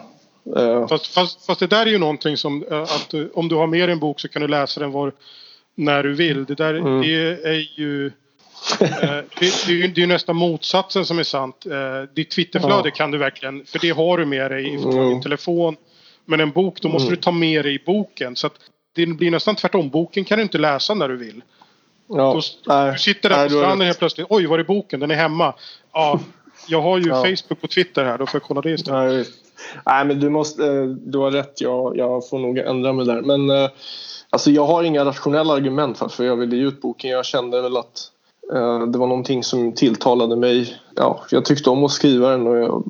Eh, 0.55 0.87
fast, 0.87 1.07
fast, 1.07 1.45
fast, 1.45 1.59
det 1.59 1.67
där 1.67 1.85
är 1.85 1.89
ju 1.91 1.97
någonting 1.97 2.37
som 2.37 2.63
eh, 2.71 2.81
att 2.81 3.13
om 3.33 3.47
du 3.47 3.55
har 3.55 3.67
med 3.67 3.89
dig 3.89 3.93
en 3.93 3.99
bok 3.99 4.19
så 4.19 4.27
kan 4.27 4.41
du 4.41 4.47
läsa 4.47 4.79
den 4.79 4.91
var, 4.91 5.13
när 5.75 6.03
du 6.03 6.13
vill. 6.13 6.45
Det 6.45 6.55
där 6.55 6.73
mm. 6.73 7.01
det 7.01 7.49
är 7.49 7.79
ju 7.79 8.05
eh, 8.05 8.11
det, 9.39 9.65
det, 9.67 9.71
är 9.71 9.99
ju, 9.99 10.07
nästan 10.07 10.35
motsatsen 10.35 11.05
som 11.05 11.19
är 11.19 11.23
sant. 11.23 11.65
Ditt 12.15 12.31
Twitterflöde 12.31 12.89
ja. 12.89 12.95
kan 12.95 13.11
du 13.11 13.17
verkligen, 13.17 13.65
för 13.65 13.79
det 13.79 13.89
har 13.89 14.17
du 14.17 14.25
med 14.25 14.51
dig 14.51 14.81
från 14.81 14.93
mm. 14.93 15.09
din 15.09 15.21
telefon. 15.21 15.75
Men 16.25 16.39
en 16.39 16.51
bok, 16.51 16.81
då 16.81 16.89
måste 16.89 17.07
mm. 17.07 17.15
du 17.15 17.21
ta 17.21 17.31
med 17.31 17.65
dig 17.65 17.83
boken. 17.85 18.35
Så 18.35 18.47
att 18.47 18.53
det 18.93 19.05
blir 19.05 19.31
nästan 19.31 19.55
tvärtom. 19.55 19.89
Boken 19.89 20.25
kan 20.25 20.37
du 20.37 20.43
inte 20.43 20.57
läsa 20.57 20.93
när 20.93 21.09
du 21.09 21.17
vill. 21.17 21.43
Ja, 22.07 22.33
då, 22.33 22.41
nej, 22.65 22.91
du 22.91 22.97
sitter 22.97 23.29
där 23.29 23.37
nej, 23.37 23.49
på 23.49 23.55
stranden 23.55 23.87
helt 23.87 23.99
plötsligt. 23.99 24.27
Oj, 24.29 24.45
var 24.45 24.59
är 24.59 24.63
boken? 24.63 24.99
Den 24.99 25.11
är 25.11 25.15
hemma. 25.15 25.53
Ja, 25.93 26.19
jag 26.67 26.81
har 26.81 26.97
ju 26.97 27.09
ja. 27.09 27.15
Facebook 27.15 27.63
och 27.63 27.69
Twitter 27.69 28.05
här, 28.05 28.17
då 28.17 28.25
får 28.25 28.39
jag 28.39 28.43
kolla 28.47 28.61
det 28.61 28.71
istället. 28.71 29.11
Nej, 29.11 29.25
Nej 29.85 30.05
men 30.05 30.19
du 30.19 30.29
måste, 30.29 30.67
eh, 30.67 30.83
du 30.85 31.17
har 31.17 31.31
rätt, 31.31 31.61
jag, 31.61 31.97
jag 31.97 32.29
får 32.29 32.39
nog 32.39 32.57
ändra 32.57 32.93
mig 32.93 33.05
där. 33.05 33.21
Men 33.21 33.49
eh, 33.49 33.69
alltså 34.29 34.51
jag 34.51 34.65
har 34.65 34.83
inga 34.83 35.05
rationella 35.05 35.53
argument 35.53 35.97
för 35.97 36.05
varför 36.05 36.23
jag 36.23 36.35
ville 36.35 36.55
ge 36.55 36.63
ut 36.63 36.81
boken. 36.81 37.09
Jag 37.09 37.25
kände 37.25 37.61
väl 37.61 37.77
att 37.77 38.11
eh, 38.53 38.87
det 38.87 38.97
var 38.97 39.07
någonting 39.07 39.43
som 39.43 39.71
tilltalade 39.71 40.35
mig. 40.35 40.77
Ja, 40.95 41.23
jag 41.31 41.45
tyckte 41.45 41.69
om 41.69 41.83
att 41.83 41.91
skriva 41.91 42.29
den 42.29 42.47
och 42.47 42.57
jag 42.57 42.83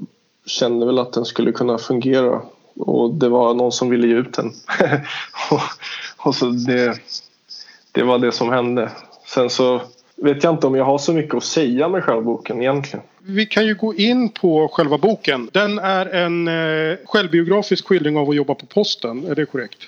kände 0.46 0.86
väl 0.86 1.00
att 1.00 1.14
den 1.14 1.26
skulle 1.26 1.52
kunna 1.52 1.78
fungera. 1.78 2.42
Och 2.76 3.14
det 3.14 3.30
var 3.30 3.54
någon 3.54 3.72
som 3.72 3.90
ville 3.90 4.08
ge 4.08 4.14
ut 4.14 4.34
den. 4.34 4.46
och, 5.52 5.62
och 6.18 6.36
så 6.36 6.46
det, 6.46 7.00
det 7.92 8.04
var 8.04 8.20
det 8.20 8.32
som 8.32 8.50
hände. 8.50 8.92
Sen 9.26 9.50
så 9.50 9.82
vet 10.16 10.44
jag 10.44 10.54
inte 10.54 10.68
om 10.68 10.76
jag 10.76 10.86
har 10.86 10.98
så 10.98 11.14
mycket 11.14 11.36
att 11.36 11.44
säga 11.44 11.90
med 11.90 12.04
själva 12.04 12.22
boken 12.22 12.62
egentligen. 12.62 13.06
Vi 13.20 13.46
kan 13.46 13.66
ju 13.66 13.76
gå 13.76 13.96
in 13.96 14.30
på 14.30 14.68
själva 14.68 14.98
boken. 14.98 15.50
Den 15.54 15.80
är 15.80 16.06
en 16.06 16.48
eh, 16.48 16.98
självbiografisk 17.06 17.88
skildring 17.88 18.18
av 18.18 18.30
att 18.30 18.36
jobba 18.36 18.56
på 18.56 18.66
posten. 18.66 19.26
Är 19.28 19.36
det 19.36 19.46
korrekt? 19.46 19.80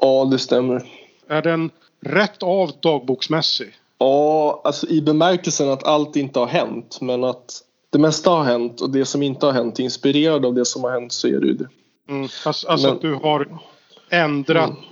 Ja, 0.00 0.24
det 0.24 0.38
stämmer. 0.38 0.82
Är 1.28 1.42
den 1.42 1.70
rätt 2.00 2.42
av 2.42 2.72
dagboksmässig? 2.80 3.72
Ja, 3.98 4.60
alltså 4.64 4.86
i 4.88 5.02
bemärkelsen 5.02 5.70
att 5.70 5.84
allt 5.84 6.16
inte 6.16 6.38
har 6.38 6.46
hänt. 6.46 6.98
Men 7.00 7.24
att 7.24 7.62
det 7.90 7.98
mesta 7.98 8.30
har 8.30 8.44
hänt 8.44 8.80
och 8.80 8.90
det 8.90 9.04
som 9.04 9.22
inte 9.22 9.46
har 9.46 9.52
hänt 9.52 9.78
inspirerad 9.78 10.46
av 10.46 10.54
det 10.54 10.64
som 10.64 10.84
har 10.84 10.90
hänt 10.90 11.12
så 11.12 11.28
är 11.28 11.40
det 11.40 11.46
ju 11.46 11.54
det. 11.54 11.68
Mm, 12.10 12.28
alltså, 12.44 12.68
alltså 12.68 12.86
men, 12.86 12.96
att 12.96 13.02
du 13.02 13.14
har 13.14 13.58
ändrat 14.10 14.70
mm. 14.70 14.82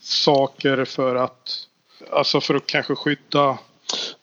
saker 0.00 0.84
för 0.84 1.14
att 1.14 1.68
Alltså 2.10 2.40
för 2.40 2.54
att 2.54 2.66
kanske 2.66 2.94
skydda 2.94 3.58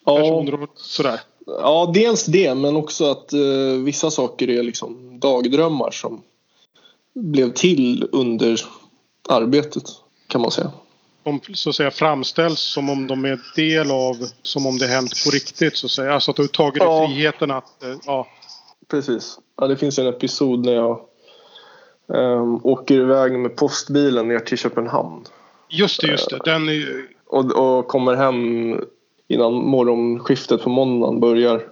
personer 0.05 0.63
och 0.63 0.69
sådär? 0.75 1.19
Ja, 1.45 1.91
dels 1.93 2.25
det 2.25 2.55
men 2.55 2.75
också 2.75 3.11
att 3.11 3.33
eh, 3.33 3.39
vissa 3.83 4.11
saker 4.11 4.49
är 4.49 4.63
liksom 4.63 5.19
dagdrömmar 5.19 5.91
som 5.91 6.23
blev 7.13 7.53
till 7.53 8.09
under 8.11 8.61
arbetet 9.29 9.83
kan 10.27 10.41
man 10.41 10.51
säga. 10.51 10.71
De 11.23 11.39
så 11.53 11.69
att 11.69 11.75
säga 11.75 11.91
framställs 11.91 12.59
som 12.59 12.89
om 12.89 13.07
de 13.07 13.25
är 13.25 13.39
del 13.55 13.91
av, 13.91 14.15
som 14.41 14.65
om 14.65 14.77
det 14.77 14.87
hänt 14.87 15.11
på 15.25 15.31
riktigt 15.31 15.77
så 15.77 15.87
att 15.87 15.91
säga. 15.91 16.13
Alltså 16.13 16.31
att 16.31 16.37
du 16.37 16.47
tagit 16.47 16.79
dig 16.79 16.87
ja. 16.87 17.07
friheten 17.07 17.51
att, 17.51 17.83
eh, 17.83 17.95
ja. 18.05 18.27
Precis. 18.87 19.39
Ja, 19.57 19.67
det 19.67 19.77
finns 19.77 19.99
en 19.99 20.07
episod 20.07 20.65
när 20.65 20.73
jag 20.73 20.99
um, 22.07 22.59
åker 22.63 22.95
iväg 22.95 23.31
med 23.31 23.55
postbilen 23.55 24.27
ner 24.27 24.39
till 24.39 24.57
Köpenhamn. 24.57 25.23
Just 25.69 26.01
det, 26.01 26.07
just 26.07 26.29
det. 26.29 26.39
Den 26.45 26.69
är... 26.69 27.05
och, 27.27 27.51
och 27.51 27.87
kommer 27.87 28.15
hem 28.15 28.79
innan 29.27 29.53
morgonskiftet 29.53 30.63
på 30.63 30.69
måndagen 30.69 31.19
börjar. 31.19 31.63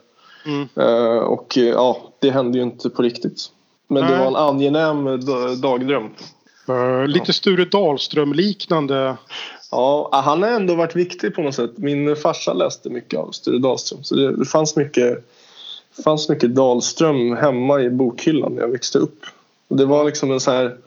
Mm. 0.46 0.68
Uh, 0.78 1.18
och 1.18 1.58
ja, 1.58 1.98
det 2.20 2.30
hände 2.30 2.58
ju 2.58 2.64
inte 2.64 2.90
på 2.90 3.02
riktigt. 3.02 3.52
Men 3.88 4.04
Nej. 4.04 4.12
det 4.12 4.20
var 4.20 4.28
en 4.28 4.36
angenäm 4.36 5.06
dagdröm. 5.62 6.10
Uh, 6.70 7.08
lite 7.08 7.34
Sture 7.34 7.66
Dahlström-liknande. 7.66 9.18
Ja, 9.72 10.10
han 10.12 10.44
har 10.44 10.50
ändå 10.50 10.76
varit 10.76 10.96
viktig 10.96 11.36
på 11.36 11.42
något 11.42 11.56
sätt. 11.56 11.78
Min 11.78 12.16
farsa 12.16 12.54
läste 12.54 12.90
mycket 12.90 13.20
av 13.20 13.32
Sture 13.32 13.58
Dahlström. 13.58 14.04
Så 14.04 14.16
det, 14.16 14.46
fanns 14.46 14.76
mycket 14.76 15.26
fanns 16.04 16.30
mycket 16.30 16.56
Dahlström 16.56 17.36
hemma 17.36 17.82
i 17.82 17.90
bokhyllan 17.90 18.54
när 18.54 18.62
jag 18.62 18.70
växte 18.70 19.00
upp. 19.00 19.26
Det 19.78 19.86
var 19.86 20.04
liksom 20.04 20.32
en 20.32 20.40
så 20.40 20.52
här... 20.52 20.78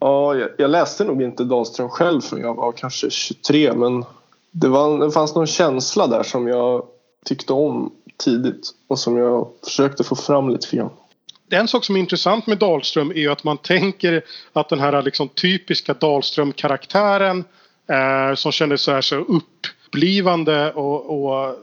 Ja, 0.00 0.34
jag, 0.58 0.70
läste 0.70 1.04
nog 1.04 1.22
inte 1.22 1.44
Dahlström 1.44 1.88
själv 1.88 2.20
förrän 2.20 2.42
jag 2.42 2.54
var 2.54 2.72
kanske 2.72 3.10
23 3.10 3.72
men 3.72 4.04
det, 4.50 4.68
var, 4.68 4.98
det 4.98 5.10
fanns 5.10 5.34
någon 5.34 5.46
känsla 5.46 6.06
där 6.06 6.22
som 6.22 6.48
jag 6.48 6.86
tyckte 7.24 7.52
om 7.52 7.92
tidigt 8.24 8.70
och 8.88 8.98
som 8.98 9.16
jag 9.16 9.48
försökte 9.64 10.04
få 10.04 10.16
fram 10.16 10.48
lite 10.48 10.76
grann. 10.76 10.90
En 11.50 11.68
sak 11.68 11.84
som 11.84 11.96
är 11.96 12.00
intressant 12.00 12.46
med 12.46 12.58
Dahlström 12.58 13.12
är 13.14 13.30
att 13.30 13.44
man 13.44 13.58
tänker 13.58 14.24
att 14.52 14.68
den 14.68 14.80
här 14.80 15.02
liksom 15.02 15.28
typiska 15.28 15.94
Dahlström-karaktären 15.94 17.44
eh, 17.88 18.34
som 18.34 18.52
kändes 18.52 18.82
så 18.82 18.92
här 18.92 19.00
så 19.00 19.16
upplivande 19.16 20.72
och, 20.72 21.10
och, 21.10 21.54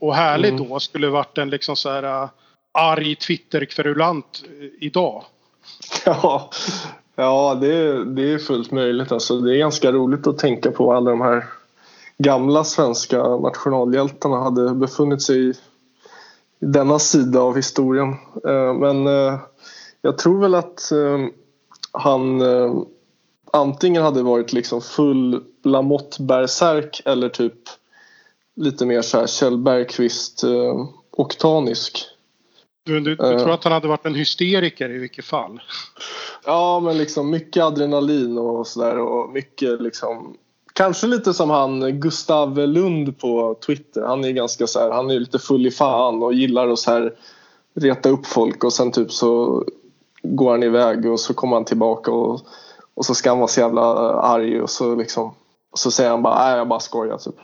och 0.00 0.14
härlig 0.14 0.48
mm. 0.48 0.68
då 0.68 0.80
skulle 0.80 1.08
varit 1.08 1.38
en 1.38 1.50
liksom 1.50 1.76
så 1.76 1.90
här 1.90 2.28
arg 2.72 3.16
Twitter-kverulant 3.16 4.44
idag. 4.80 5.24
Ja, 6.06 6.50
ja 7.16 7.58
det, 7.60 8.04
det 8.04 8.32
är 8.32 8.38
fullt 8.38 8.70
möjligt. 8.70 9.12
Alltså, 9.12 9.40
det 9.40 9.56
är 9.56 9.58
ganska 9.58 9.92
roligt 9.92 10.26
att 10.26 10.38
tänka 10.38 10.70
på 10.70 10.92
alla 10.92 11.10
de 11.10 11.20
här 11.20 11.44
gamla 12.18 12.64
svenska 12.64 13.22
nationalhjältarna 13.22 14.36
hade 14.36 14.74
befunnit 14.74 15.22
sig 15.22 15.50
i 15.50 15.54
denna 16.58 16.98
sida 16.98 17.40
av 17.40 17.56
historien. 17.56 18.08
Eh, 18.44 18.74
men 18.74 19.06
eh, 19.06 19.38
jag 20.02 20.18
tror 20.18 20.40
väl 20.40 20.54
att 20.54 20.92
eh, 20.92 21.18
han 21.92 22.42
antingen 23.52 24.02
hade 24.02 24.22
varit 24.22 24.52
liksom 24.52 24.80
full 24.80 25.42
Lamotte 25.62 26.22
berserk 26.22 27.02
eller 27.04 27.28
typ 27.28 27.54
lite 28.56 28.86
mer 28.86 29.02
så 29.02 29.18
här 29.18 29.26
Kjell 29.26 29.58
Bergqvist 29.58 30.44
eh, 30.44 30.86
oktanisk. 31.10 32.06
Du, 32.90 33.00
du, 33.00 33.14
du 33.14 33.24
uh, 33.24 33.38
tror 33.38 33.50
att 33.50 33.64
han 33.64 33.72
hade 33.72 33.88
varit 33.88 34.06
en 34.06 34.14
hysteriker 34.14 34.90
i 34.90 34.98
vilket 34.98 35.24
fall? 35.24 35.60
Ja, 36.44 36.80
men 36.80 36.98
liksom 36.98 37.30
mycket 37.30 37.64
adrenalin 37.64 38.38
och 38.38 38.66
sådär 38.66 38.98
och 38.98 39.30
mycket 39.30 39.82
liksom 39.82 40.36
Kanske 40.72 41.06
lite 41.06 41.34
som 41.34 41.50
han 41.50 42.00
Gustav 42.00 42.58
Lund 42.58 43.18
på 43.18 43.56
Twitter. 43.66 44.02
Han 44.02 44.24
är 44.24 44.30
ganska 44.30 44.66
så 44.66 44.80
här, 44.80 44.90
han 44.90 45.10
är 45.10 45.20
lite 45.20 45.38
full 45.38 45.66
i 45.66 45.70
fan 45.70 46.22
och 46.22 46.34
gillar 46.34 46.68
att 46.68 46.78
så 46.78 46.90
här 46.90 47.12
reta 47.74 48.08
upp 48.08 48.26
folk 48.26 48.64
och 48.64 48.72
sen 48.72 48.92
typ 48.92 49.12
så 49.12 49.64
går 50.22 50.50
han 50.50 50.62
iväg 50.62 51.06
och 51.06 51.20
så 51.20 51.34
kommer 51.34 51.56
han 51.56 51.64
tillbaka 51.64 52.10
och 52.10 52.40
och 52.94 53.06
så 53.06 53.14
ska 53.14 53.30
han 53.30 53.38
vara 53.38 53.48
så 53.48 53.60
jävla 53.60 53.82
arg 54.14 54.62
och 54.62 54.70
så 54.70 54.94
liksom 54.94 55.34
och 55.70 55.78
så 55.78 55.90
säger 55.90 56.10
han 56.10 56.22
bara 56.22 56.44
nej 56.44 56.58
jag 56.58 56.68
bara 56.68 56.80
skojar 56.80 57.18
typ. 57.18 57.34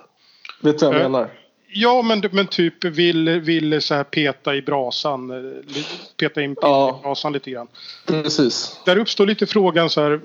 Vet 0.63 0.79
du 0.79 0.87
vad 0.87 0.95
jag 0.95 1.03
äh, 1.03 1.09
menar? 1.11 1.31
Ja 1.79 2.03
men, 2.03 2.23
men 2.33 2.47
typ 2.47 2.85
vill, 2.85 3.29
vill 3.29 3.83
så 3.83 3.95
här 3.95 4.05
peta 4.05 4.55
i 4.55 4.63
brasan. 4.63 5.31
Eh, 5.31 5.83
peta 6.17 6.43
in 6.43 6.57
ja. 6.61 6.99
i 7.01 7.03
brasan 7.03 7.33
lite 7.33 7.51
grann. 7.51 7.69
Precis. 8.07 8.81
Där 8.85 8.99
uppstår 8.99 9.27
lite 9.27 9.47
frågan 9.47 9.91
så 9.91 10.01
här. 10.01 10.21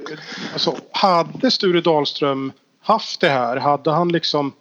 Alltså, 0.54 0.76
hade 0.92 1.52
Sture 1.52 1.82
Dahlström 1.82 2.52
haft 2.82 3.22
det 3.22 3.30
här? 3.30 3.58
Hade 3.58 3.92
han 3.92 4.12
liksom 4.12 4.54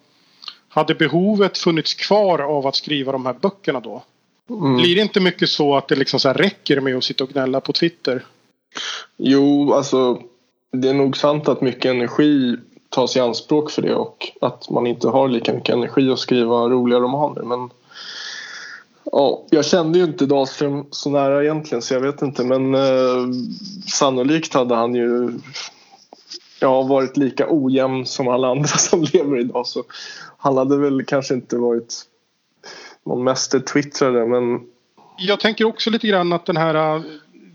hade 0.68 0.94
behovet 0.94 1.58
funnits 1.58 1.94
kvar 1.94 2.38
av 2.38 2.66
att 2.66 2.76
skriva 2.76 3.12
de 3.12 3.26
här 3.26 3.36
böckerna 3.40 3.80
då? 3.80 4.02
Mm. 4.50 4.76
Blir 4.76 4.94
det 4.96 5.02
inte 5.02 5.20
mycket 5.20 5.48
så 5.48 5.76
att 5.76 5.88
det 5.88 5.96
liksom 5.96 6.20
så 6.20 6.32
räcker 6.32 6.80
med 6.80 6.96
att 6.96 7.04
sitta 7.04 7.24
och 7.24 7.30
gnälla 7.30 7.60
på 7.60 7.72
Twitter? 7.72 8.26
Jo, 9.16 9.72
alltså 9.72 10.22
det 10.72 10.88
är 10.88 10.94
nog 10.94 11.16
sant 11.16 11.48
att 11.48 11.60
mycket 11.60 11.90
energi 11.90 12.56
tas 12.90 13.16
i 13.16 13.20
anspråk 13.20 13.70
för 13.70 13.82
det 13.82 13.94
och 13.94 14.32
att 14.40 14.70
man 14.70 14.86
inte 14.86 15.08
har 15.08 15.28
lika 15.28 15.52
mycket 15.52 15.74
energi 15.74 16.10
att 16.10 16.18
skriva 16.18 16.68
roliga 16.68 17.00
romaner. 17.00 17.42
Men 17.42 17.70
ja, 19.04 19.44
jag 19.50 19.64
kände 19.64 19.98
ju 19.98 20.04
inte 20.04 20.26
Dahlström 20.26 20.86
så 20.90 21.10
nära 21.10 21.42
egentligen 21.42 21.82
så 21.82 21.94
jag 21.94 22.00
vet 22.00 22.22
inte 22.22 22.44
men 22.44 22.74
eh, 22.74 23.28
sannolikt 23.86 24.54
hade 24.54 24.74
han 24.74 24.94
ju 24.94 25.30
ja, 26.60 26.82
varit 26.82 27.16
lika 27.16 27.46
ojämn 27.48 28.06
som 28.06 28.28
alla 28.28 28.50
andra 28.50 28.68
som 28.78 29.02
lever 29.12 29.40
idag 29.40 29.66
så 29.66 29.82
han 30.38 30.56
hade 30.56 30.76
väl 30.76 31.04
kanske 31.04 31.34
inte 31.34 31.56
varit 31.56 32.02
någon 33.04 33.24
mästertwittrare 33.24 34.26
men 34.26 34.60
jag 35.18 35.40
tänker 35.40 35.64
också 35.64 35.90
lite 35.90 36.06
grann 36.06 36.32
att 36.32 36.46
den 36.46 36.56
här 36.56 36.96
eh, 36.96 37.02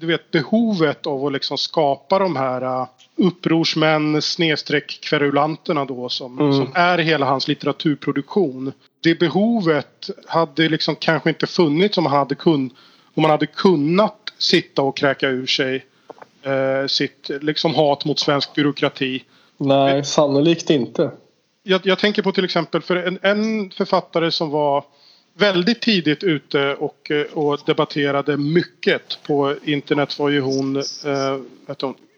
du 0.05 0.11
vet 0.11 0.31
behovet 0.31 1.07
av 1.07 1.25
att 1.25 1.33
liksom 1.33 1.57
skapa 1.57 2.19
de 2.19 2.35
här 2.35 2.87
upprorsmän 3.15 4.21
snedstreck 4.21 4.99
kverulanterna 5.01 5.85
då 5.85 6.09
som, 6.09 6.39
mm. 6.39 6.53
som 6.53 6.71
är 6.75 6.97
hela 6.97 7.25
hans 7.25 7.47
litteraturproduktion. 7.47 8.71
Det 9.01 9.19
behovet 9.19 10.09
hade 10.27 10.69
liksom 10.69 10.95
kanske 10.95 11.29
inte 11.29 11.47
funnits 11.47 11.97
om 11.97 12.03
man 12.03 12.13
hade, 12.13 12.35
kun, 12.35 12.69
om 13.13 13.21
man 13.21 13.31
hade 13.31 13.45
kunnat 13.45 14.33
sitta 14.37 14.81
och 14.81 14.97
kräka 14.97 15.29
ur 15.29 15.45
sig 15.45 15.85
eh, 16.43 16.87
sitt 16.87 17.29
liksom 17.41 17.75
hat 17.75 18.05
mot 18.05 18.19
svensk 18.19 18.55
byråkrati. 18.55 19.23
Nej, 19.57 20.03
sannolikt 20.03 20.69
inte. 20.69 21.11
Jag, 21.63 21.81
jag 21.83 21.99
tänker 21.99 22.21
på 22.21 22.31
till 22.31 22.45
exempel 22.45 22.81
för 22.81 22.95
en, 22.95 23.19
en 23.21 23.71
författare 23.71 24.31
som 24.31 24.49
var 24.49 24.83
väldigt 25.37 25.81
tidigt 25.81 26.23
ute 26.23 26.75
och, 26.75 27.11
eh, 27.11 27.25
och 27.33 27.59
debatterade 27.65 28.37
mycket 28.37 29.19
på 29.23 29.55
internet 29.63 30.19
var 30.19 30.29
ju 30.29 30.39
hon, 30.41 30.75
eh, 30.77 31.39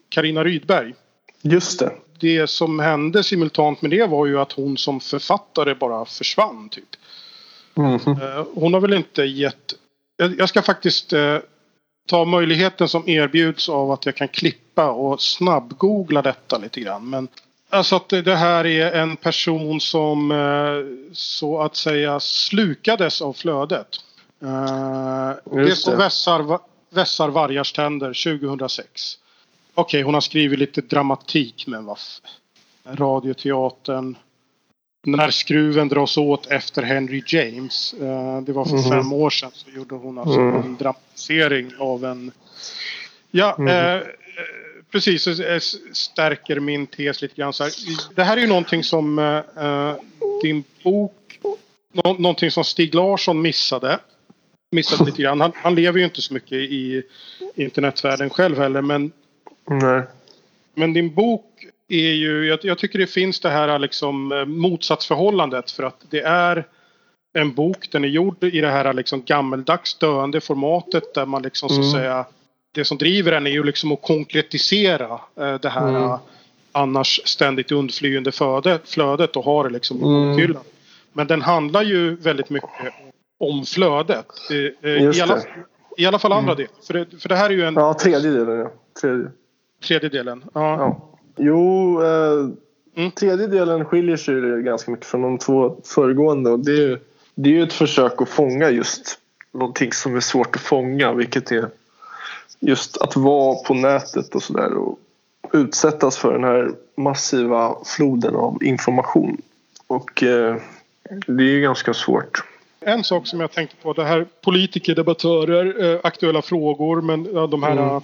Karina 0.10 0.44
Rydberg. 0.44 0.94
Just 1.42 1.80
det. 1.80 1.92
Det 2.20 2.50
som 2.50 2.80
hände 2.80 3.24
simultant 3.24 3.82
med 3.82 3.92
det 3.92 4.06
var 4.06 4.26
ju 4.26 4.40
att 4.40 4.52
hon 4.52 4.78
som 4.78 5.00
författare 5.00 5.76
bara 5.76 6.06
försvann. 6.06 6.70
Typ. 6.70 6.90
Mm 7.78 7.98
-hmm. 7.98 8.46
Hon 8.54 8.74
har 8.74 8.82
väl 8.82 8.94
inte 8.94 9.24
gett... 9.24 9.74
Jag 10.38 10.50
ska 10.50 10.62
faktiskt 10.62 11.14
eh, 11.14 11.38
ta 12.08 12.26
möjligheten 12.26 12.88
som 12.88 13.10
erbjuds 13.10 13.70
av 13.70 13.92
att 13.92 14.06
jag 14.06 14.16
kan 14.16 14.28
klippa 14.28 14.92
och 14.92 15.22
snabbgoogla 15.22 16.22
detta 16.22 16.58
lite 16.58 16.80
grann. 16.80 17.10
Men 17.10 17.28
alltså 17.70 17.96
att 17.96 18.10
det 18.10 18.36
här 18.36 18.66
är 18.66 18.92
en 18.92 19.18
person 19.18 19.82
som 19.82 20.32
eh, 20.32 21.12
så 21.14 21.62
att 21.62 21.76
säga 21.76 22.20
slukades 22.20 23.22
av 23.22 23.34
flödet. 23.34 23.88
det 25.52 25.76
som 25.76 25.98
vässar, 25.98 26.60
vässar 26.90 27.30
vargars 27.30 27.74
tänder 27.74 28.40
2006. 28.40 29.18
Okej, 29.74 30.00
okay, 30.00 30.04
hon 30.04 30.14
har 30.14 30.22
skrivit 30.22 30.60
lite 30.60 30.82
dramatik 30.82 31.68
men 31.68 31.86
vad 31.86 31.98
Radioteatern. 32.92 34.18
När 35.06 35.30
skruven 35.30 35.88
dras 35.88 36.18
åt 36.18 36.48
efter 36.48 36.84
Henry 36.84 37.24
James. 37.28 37.96
Uh, 38.02 38.42
det 38.42 38.54
var 38.54 38.66
för 38.66 38.78
mm. 38.78 38.90
fem 38.90 39.14
år 39.14 39.30
sedan 39.30 39.52
så 39.54 39.70
gjorde 39.70 39.96
hon 39.96 40.18
alltså 40.18 40.40
mm. 40.40 40.56
en 40.56 40.78
dramatisering 40.78 41.72
av 41.80 42.06
en... 42.06 42.32
Ja, 43.32 43.56
mm. 43.60 43.98
uh, 43.98 44.08
precis. 44.92 45.28
Stärker 45.92 46.60
min 46.60 46.88
tes 46.88 47.22
lite 47.22 47.36
grann 47.36 47.54
så 47.54 47.64
här. 47.64 47.74
Det 48.16 48.24
här 48.24 48.38
är 48.38 48.42
ju 48.42 48.48
någonting 48.48 48.84
som 48.84 49.20
uh, 49.20 49.96
din 50.42 50.64
bok... 50.84 51.40
Nå 51.94 52.14
någonting 52.14 52.52
som 52.52 52.64
Stig 52.64 52.96
Larsson 52.96 53.42
missade. 53.42 54.00
Missade 54.72 55.06
lite 55.06 55.22
grann. 55.22 55.42
Han, 55.42 55.52
han 55.56 55.76
lever 55.76 56.00
ju 56.00 56.06
inte 56.06 56.22
så 56.22 56.34
mycket 56.34 56.52
i 56.52 57.04
internetvärlden 57.56 58.30
själv 58.30 58.58
heller 58.58 58.82
men 58.82 59.12
Nej. 59.70 60.04
Men 60.76 60.94
din 60.94 61.14
bok 61.14 61.66
är 61.88 62.14
ju, 62.14 62.48
jag, 62.48 62.60
jag, 62.62 62.78
tycker 62.78 63.00
det 63.00 63.08
finns 63.08 63.40
det 63.40 63.50
här 63.50 63.80
liksom 63.80 64.32
eh, 64.32 64.46
motsatsförhållandet 64.46 65.72
för 65.72 65.84
att 65.84 66.06
det 66.10 66.22
är 66.22 66.66
en 67.34 67.54
bok, 67.54 67.92
den 67.92 68.04
är 68.04 68.08
gjord 68.08 68.44
i 68.44 68.62
det 68.62 68.70
här 68.70 68.94
liksom 68.94 69.24
gammeldags 69.24 69.94
döende 69.98 70.42
formatet 70.42 71.14
där 71.14 71.26
man 71.26 71.42
liksom 71.42 71.70
mm. 71.70 71.84
så 71.84 71.90
att 71.90 71.96
mm. 71.96 72.04
säga 72.04 72.26
det 72.72 72.86
som 72.86 72.98
driver 72.98 73.32
den 73.32 73.48
är 73.48 73.52
ju 73.52 73.64
liksom 73.64 73.92
att 73.92 74.02
konkretisera 74.02 75.20
eh, 75.36 75.54
det 75.62 75.70
här 75.70 75.90
mm. 75.90 76.18
annars 76.72 77.22
ständigt 77.26 77.72
undflyende 77.72 78.32
flödet 78.86 79.36
och 79.36 79.44
ha 79.44 79.64
det 79.64 79.70
liksom 79.70 80.04
mm. 80.04 80.58
Men 81.14 81.28
den 81.28 81.42
handlar 81.42 81.84
ju 81.84 82.16
väldigt 82.16 82.50
mycket 82.50 82.70
om 83.40 83.66
flödet. 83.66 84.26
Eh, 84.82 84.90
I 84.90 85.22
alla, 85.22 85.42
I 85.98 86.06
alla 86.06 86.20
fall 86.20 86.32
andra 86.32 86.52
mm. 86.52 86.58
delen. 86.58 86.72
För 86.88 86.94
det, 86.94 87.22
för 87.22 87.30
det 87.30 87.36
här 87.36 87.50
är 87.50 87.54
ju 87.54 87.64
en... 87.64 87.74
Ja, 87.74 87.94
tredje 87.94 88.32
delen 88.32 88.60
ja. 88.60 88.72
Tredje. 89.02 89.28
Tredje 89.88 90.10
delen? 90.10 90.44
Ja. 90.54 90.78
ja. 90.78 91.14
Jo, 91.38 92.02
eh, 92.04 92.50
mm. 92.96 93.12
tredje 93.12 93.48
delen 93.48 93.86
skiljer 93.86 94.18
sig 94.18 94.64
ganska 94.64 94.92
mycket 94.92 95.06
från 95.06 95.22
de 95.22 95.38
två 95.38 95.78
föregående. 95.84 96.50
Och 96.50 96.60
det, 96.60 96.84
är, 96.84 97.00
det 97.36 97.50
är 97.50 97.54
ju 97.54 97.64
ett 97.64 97.74
försök 97.74 98.22
att 98.22 98.30
fånga 98.30 98.70
just 98.70 99.20
någonting 99.54 99.92
som 99.92 100.16
är 100.16 100.20
svårt 100.20 100.56
att 100.56 100.62
fånga. 100.62 101.14
Vilket 101.14 101.52
är 101.52 101.70
just 102.60 102.98
att 102.98 103.16
vara 103.16 103.56
på 103.56 103.74
nätet 103.74 104.36
och 104.36 104.44
sådär. 104.44 104.74
Och 104.74 105.00
utsättas 105.54 106.18
för 106.18 106.34
den 106.34 106.44
här 106.44 106.72
massiva 106.98 107.76
floden 107.86 108.36
av 108.36 108.64
information. 108.64 109.42
Och 109.88 110.24
eh, 110.24 110.56
det 111.28 111.44
är 111.44 111.52
ju 111.52 111.62
ganska 111.62 111.94
svårt. 111.94 112.44
En 112.80 113.04
sak 113.04 113.28
som 113.28 113.40
jag 113.40 113.52
tänkte 113.52 113.76
på, 113.76 113.94
det 113.94 114.04
här 114.04 114.26
politiker, 114.42 114.96
debattörer, 114.96 115.94
eh, 115.94 116.00
aktuella 116.04 116.42
frågor 116.42 117.02
men 117.02 117.28
ja, 117.34 117.48
de 117.48 117.64
här 117.64 117.72
mm 117.72 118.02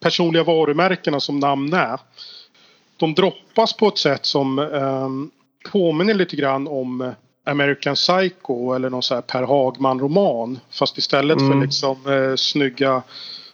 personliga 0.00 0.44
varumärkena 0.44 1.20
som 1.20 1.38
namn 1.38 1.72
är. 1.72 2.00
De 2.96 3.14
droppas 3.14 3.72
på 3.72 3.88
ett 3.88 3.98
sätt 3.98 4.26
som 4.26 4.58
eh, 4.58 5.08
påminner 5.70 6.14
lite 6.14 6.36
grann 6.36 6.68
om 6.68 7.12
American 7.44 7.94
Psycho 7.94 8.72
eller 8.72 8.90
någon 8.90 9.02
så 9.02 9.14
här 9.14 9.22
Per 9.22 9.42
Hagman-roman. 9.42 10.58
Fast 10.70 10.98
istället 10.98 11.38
mm. 11.38 11.52
för 11.52 11.66
liksom 11.66 12.12
eh, 12.12 12.36
snygga 12.36 13.02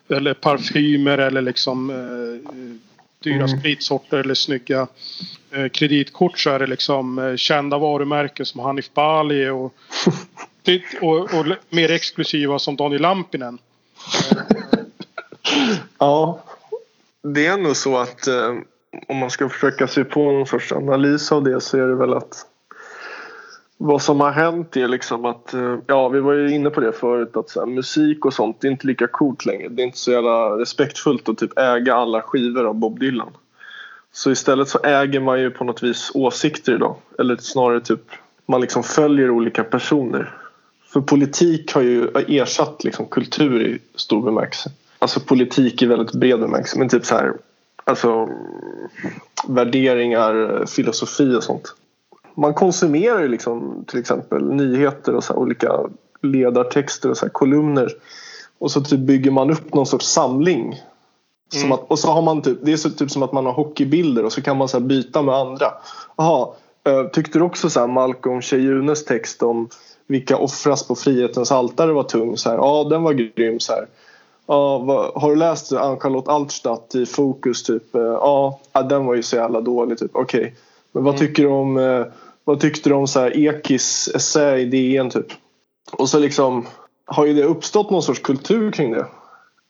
eller 0.08 0.34
parfymer 0.34 1.18
eller 1.18 1.42
liksom 1.42 1.90
eh, 1.90 2.52
dyra 3.22 3.44
mm. 3.44 3.48
spritsorter 3.48 4.16
eller 4.18 4.34
snygga 4.34 4.86
eh, 5.50 5.68
kreditkort 5.68 6.38
så 6.38 6.50
är 6.50 6.58
det 6.58 6.66
liksom 6.66 7.18
eh, 7.18 7.36
kända 7.36 7.78
varumärken 7.78 8.46
som 8.46 8.60
Hanif 8.60 8.94
Bali 8.94 9.48
och, 9.48 9.74
och, 11.00 11.18
och, 11.18 11.46
mer 11.68 11.90
exklusiva 11.90 12.58
som 12.58 12.76
Daniel 12.76 13.02
Lampinen. 13.02 13.58
Ja, 15.98 16.42
det 17.22 17.46
är 17.46 17.56
nog 17.56 17.76
så 17.76 17.98
att 17.98 18.26
eh, 18.26 18.54
om 19.08 19.16
man 19.16 19.30
ska 19.30 19.48
försöka 19.48 19.88
se 19.88 20.04
på 20.04 20.32
någon 20.32 20.46
sorts 20.46 20.72
analys 20.72 21.32
av 21.32 21.44
det 21.44 21.60
så 21.60 21.78
är 21.78 21.86
det 21.86 21.94
väl 21.94 22.14
att 22.14 22.46
vad 23.84 24.02
som 24.02 24.20
har 24.20 24.30
hänt 24.30 24.76
är 24.76 24.88
liksom 24.88 25.24
att, 25.24 25.54
eh, 25.54 25.76
ja 25.86 26.08
vi 26.08 26.20
var 26.20 26.32
ju 26.32 26.54
inne 26.54 26.70
på 26.70 26.80
det 26.80 26.92
förut 26.92 27.36
att 27.36 27.50
så 27.50 27.60
här, 27.60 27.66
musik 27.66 28.24
och 28.24 28.34
sånt 28.34 28.60
det 28.60 28.68
är 28.68 28.70
inte 28.70 28.86
lika 28.86 29.06
coolt 29.06 29.46
längre. 29.46 29.68
Det 29.68 29.82
är 29.82 29.84
inte 29.84 29.98
så 29.98 30.10
jävla 30.10 30.58
respektfullt 30.58 31.28
att 31.28 31.38
typ 31.38 31.58
äga 31.58 31.94
alla 31.94 32.22
skivor 32.22 32.64
av 32.64 32.74
Bob 32.74 32.98
Dylan. 32.98 33.30
Så 34.12 34.30
istället 34.30 34.68
så 34.68 34.78
äger 34.78 35.20
man 35.20 35.40
ju 35.40 35.50
på 35.50 35.64
något 35.64 35.82
vis 35.82 36.10
åsikter 36.14 36.74
idag. 36.74 36.96
Eller 37.18 37.36
snarare 37.36 37.80
typ 37.80 38.00
man 38.46 38.60
liksom 38.60 38.82
följer 38.82 39.30
olika 39.30 39.64
personer. 39.64 40.36
För 40.92 41.00
politik 41.00 41.74
har 41.74 41.82
ju 41.82 42.08
ersatt 42.28 42.84
liksom 42.84 43.06
kultur 43.06 43.66
i 43.66 43.78
stor 43.94 44.22
bemärkelse. 44.22 44.70
Alltså 44.98 45.20
politik 45.20 45.82
i 45.82 45.86
väldigt 45.86 46.12
bred 46.12 46.40
bemärkelse. 46.40 46.78
Men 46.78 46.88
typ 46.88 47.04
så 47.04 47.14
här, 47.14 47.32
alltså 47.84 48.28
värderingar, 49.48 50.66
filosofi 50.66 51.34
och 51.34 51.44
sånt. 51.44 51.74
Man 52.34 52.54
konsumerar 52.54 53.20
ju 53.20 53.28
liksom 53.28 53.84
till 53.88 54.00
exempel 54.00 54.44
nyheter 54.44 55.14
och 55.14 55.24
så 55.24 55.34
olika 55.34 55.80
ledartexter 56.22 57.10
och 57.10 57.16
så 57.16 57.28
kolumner. 57.28 57.88
Och 58.58 58.70
så 58.70 58.80
typ 58.80 59.00
bygger 59.00 59.30
man 59.30 59.50
upp 59.50 59.74
någon 59.74 59.86
sorts 59.86 60.06
samling. 60.06 60.80
Mm. 61.54 61.72
Att, 61.72 61.90
och 61.90 61.98
så 61.98 62.08
har 62.08 62.22
man 62.22 62.42
typ, 62.42 62.58
det 62.62 62.72
är 62.72 62.76
så, 62.76 62.90
typ 62.90 63.10
som 63.10 63.22
att 63.22 63.32
man 63.32 63.46
har 63.46 63.52
hockeybilder 63.52 64.24
och 64.24 64.32
så 64.32 64.42
kan 64.42 64.56
man 64.56 64.68
så 64.68 64.80
byta 64.80 65.22
med 65.22 65.34
andra. 65.34 65.66
Jaha, 66.16 66.48
eh, 66.84 67.06
tyckte 67.06 67.38
du 67.38 67.44
också 67.44 67.70
så 67.70 67.80
här 67.80 67.86
Malcolm 67.86 68.40
Tjejunes 68.40 69.04
text 69.04 69.42
om 69.42 69.68
vilka 70.06 70.36
offras 70.36 70.88
på 70.88 70.94
frihetens 70.94 71.52
altare 71.52 71.92
var 71.92 72.02
tung? 72.02 72.36
Så 72.36 72.50
här, 72.50 72.56
ja, 72.56 72.86
den 72.90 73.02
var 73.02 73.12
grym. 73.12 73.60
Så 73.60 73.72
här. 73.72 73.86
Ja, 74.46 74.78
vad, 74.78 75.22
har 75.22 75.30
du 75.30 75.36
läst 75.36 75.72
Ann-Charlotte 75.72 76.28
Altstadt 76.28 76.94
i 76.94 77.06
Fokus? 77.06 77.62
Typ? 77.62 77.94
Eh, 77.94 78.02
ja, 78.02 78.58
den 78.88 79.06
var 79.06 79.14
ju 79.14 79.22
så 79.22 79.36
jävla 79.36 79.60
dålig. 79.60 79.98
Typ. 79.98 80.10
Okej, 80.14 80.40
okay. 80.40 80.52
men 80.92 81.04
vad 81.04 81.14
mm. 81.14 81.26
tycker 81.26 81.42
du 81.42 81.48
om 81.48 81.76
eh, 81.76 82.06
vad 82.44 82.60
tyckte 82.60 82.88
du 82.88 82.94
om 82.94 83.06
så 83.06 83.20
här 83.20 83.36
Ekis 83.36 84.08
essä 84.14 84.56
i 84.56 84.64
DN 84.64 85.10
typ? 85.10 85.26
Och 85.92 86.08
så 86.08 86.18
liksom 86.18 86.66
har 87.04 87.26
ju 87.26 87.34
det 87.34 87.44
uppstått 87.44 87.90
någon 87.90 88.02
sorts 88.02 88.20
kultur 88.20 88.70
kring 88.70 88.92
det. 88.92 89.06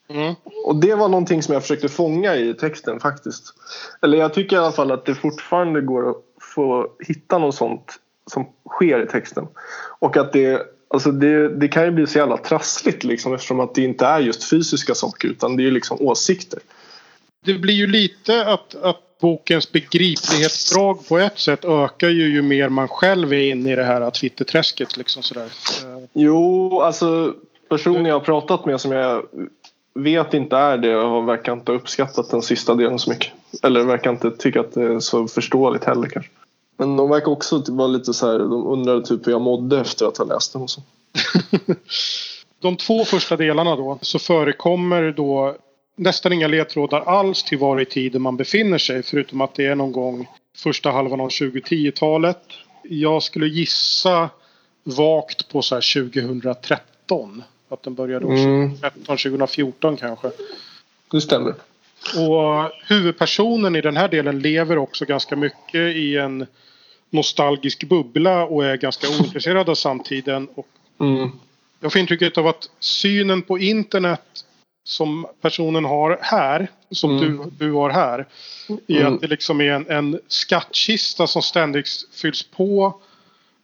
Mm. 0.09 0.35
Och 0.65 0.77
det 0.77 0.95
var 0.95 1.09
någonting 1.09 1.43
som 1.43 1.55
jag 1.55 1.63
försökte 1.63 1.89
fånga 1.89 2.37
i 2.37 2.55
texten 2.55 3.01
faktiskt. 3.01 3.55
Eller 4.03 4.19
jag 4.19 4.35
tycker 4.35 4.57
i 4.57 4.59
alla 4.59 4.73
fall 4.73 4.93
att 4.93 5.05
det 5.05 5.15
fortfarande 5.15 5.81
går 5.81 6.11
att 6.11 6.17
få 6.55 6.87
hitta 6.99 7.39
något 7.39 7.55
sånt 7.55 7.93
som 8.33 8.47
sker 8.71 9.03
i 9.03 9.07
texten. 9.07 9.47
Och 9.99 10.17
att 10.17 10.33
det, 10.33 10.63
alltså 10.89 11.13
det, 11.13 11.49
det 11.49 11.69
kan 11.69 11.85
ju 11.85 11.91
bli 11.91 12.07
så 12.07 12.19
jävla 12.19 12.37
trassligt 12.37 13.05
liksom 13.05 13.35
eftersom 13.35 13.61
att 13.61 13.75
det 13.75 13.83
inte 13.83 14.07
är 14.07 14.21
just 14.21 14.51
fysiska 14.51 14.95
saker 14.95 15.29
utan 15.29 15.57
det 15.57 15.67
är 15.67 15.71
liksom 15.71 15.97
åsikter. 16.01 16.61
Det 17.45 17.55
blir 17.55 17.75
ju 17.75 17.87
lite 17.87 18.47
att, 18.47 18.75
att 18.75 19.12
bokens 19.23 19.73
begriplighetsdrag 19.73 21.09
på 21.09 21.19
ett 21.19 21.39
sätt 21.39 21.65
ökar 21.65 22.09
ju 22.09 22.33
ju 22.33 22.43
mer 22.43 22.69
man 22.69 22.89
själv 22.89 23.33
är 23.33 23.51
inne 23.51 23.73
i 23.73 23.77
det 23.77 23.85
här 23.85 24.11
Twitterträsket 24.11 24.97
liksom 24.97 25.23
sådär. 25.23 25.49
Jo, 26.13 26.81
alltså 26.81 27.35
personer 27.69 28.09
jag 28.09 28.15
har 28.15 28.21
pratat 28.21 28.65
med 28.65 28.81
som 28.81 28.93
jag 28.93 29.23
vet 29.95 30.35
inte 30.35 30.57
är 30.57 30.79
det 30.79 30.97
och 30.97 31.29
verkar 31.29 31.53
inte 31.53 31.73
ha 31.73 31.77
uppskattat 31.77 32.31
den 32.31 32.43
sista 32.43 32.75
delen 32.75 32.99
så 32.99 33.11
mycket. 33.11 33.33
Eller 33.63 33.85
verkar 33.85 34.11
inte 34.11 34.31
tycka 34.31 34.61
att 34.61 34.73
det 34.73 34.83
är 34.83 35.01
så 35.01 35.29
förståeligt 35.29 35.85
heller 35.85 36.09
kanske. 36.09 36.31
Men 36.77 36.97
de 36.97 37.11
verkar 37.11 37.33
också 37.33 37.63
vara 37.69 37.89
lite 37.89 38.15
så 38.15 38.27
här, 38.27 38.39
de 38.39 38.67
undrade 38.67 39.07
typ 39.07 39.27
hur 39.27 39.33
jag 39.33 39.41
mådde 39.41 39.81
efter 39.81 40.07
att 40.07 40.19
ha 40.19 40.25
läst 40.25 40.53
den 40.53 40.63
och 40.63 40.71
så. 40.71 40.83
de 42.61 42.77
två 42.77 43.05
första 43.05 43.37
delarna 43.37 43.77
då 43.77 43.99
så 44.03 44.19
förekommer 44.19 45.13
då 45.17 45.57
nästan 46.03 46.33
inga 46.33 46.49
ledtrådar 46.49 47.01
alls 47.01 47.43
till 47.43 47.59
var 47.59 47.81
i 47.81 47.85
tiden 47.85 48.23
man 48.23 48.37
befinner 48.37 48.79
sig. 48.79 49.03
Förutom 49.03 49.41
att 49.41 49.55
det 49.55 49.67
är 49.67 49.75
någon 49.75 49.93
gång 49.93 50.29
första 50.57 50.91
halvan 50.91 51.21
av 51.21 51.29
2010-talet. 51.29 52.43
Jag 52.83 53.23
skulle 53.23 53.47
gissa 53.47 54.31
vagt 54.85 55.49
på 55.49 55.63
så 55.63 55.75
här 55.75 56.11
2013. 56.11 57.43
Att 57.69 57.83
den 57.83 57.95
började 57.95 58.27
mm. 58.27 58.71
2013, 58.71 59.17
2014 59.17 59.97
kanske. 59.97 60.31
Det 61.11 61.21
stämmer. 61.21 61.55
Och 62.17 62.71
huvudpersonen 62.87 63.77
i 63.77 63.81
den 63.81 63.97
här 63.97 64.09
delen 64.09 64.41
lever 64.41 64.79
också 64.79 65.05
ganska 65.05 65.37
mycket 65.37 65.97
i 65.97 66.17
en 66.17 66.47
nostalgisk 67.11 67.85
bubbla 67.85 68.45
och 68.45 68.65
är 68.65 68.77
ganska 68.77 69.09
ointresserad 69.21 69.69
av 69.69 69.75
samtiden. 69.75 70.49
Och 70.55 70.69
mm. 71.01 71.31
Jag 71.81 71.93
får 71.93 72.01
intrycket 72.01 72.39
av 72.39 72.47
att 72.47 72.71
synen 72.81 73.43
på 73.43 73.59
internet 73.59 74.45
som 74.85 75.27
personen 75.41 75.85
har 75.85 76.19
här, 76.23 76.69
som 76.91 77.19
mm. 77.19 77.37
du, 77.59 77.67
du 77.67 77.73
har 77.73 77.91
här, 77.91 78.27
är 78.87 79.01
mm. 79.01 79.15
att 79.15 79.21
det 79.21 79.27
liksom 79.27 79.61
är 79.61 79.73
en, 79.73 79.91
en 79.91 80.21
skattkista 80.29 81.27
som 81.27 81.43
ständigt 81.43 81.89
fylls 82.13 82.43
på. 82.43 83.01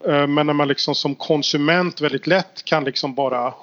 Eh, 0.07 0.27
men 0.27 0.47
när 0.47 0.53
man 0.53 0.69
liksom 0.69 0.95
som 0.95 1.15
konsument 1.15 2.01
väldigt 2.01 2.27
lätt 2.27 2.65
kan 2.65 2.85
liksom 2.85 3.15
bara 3.15 3.55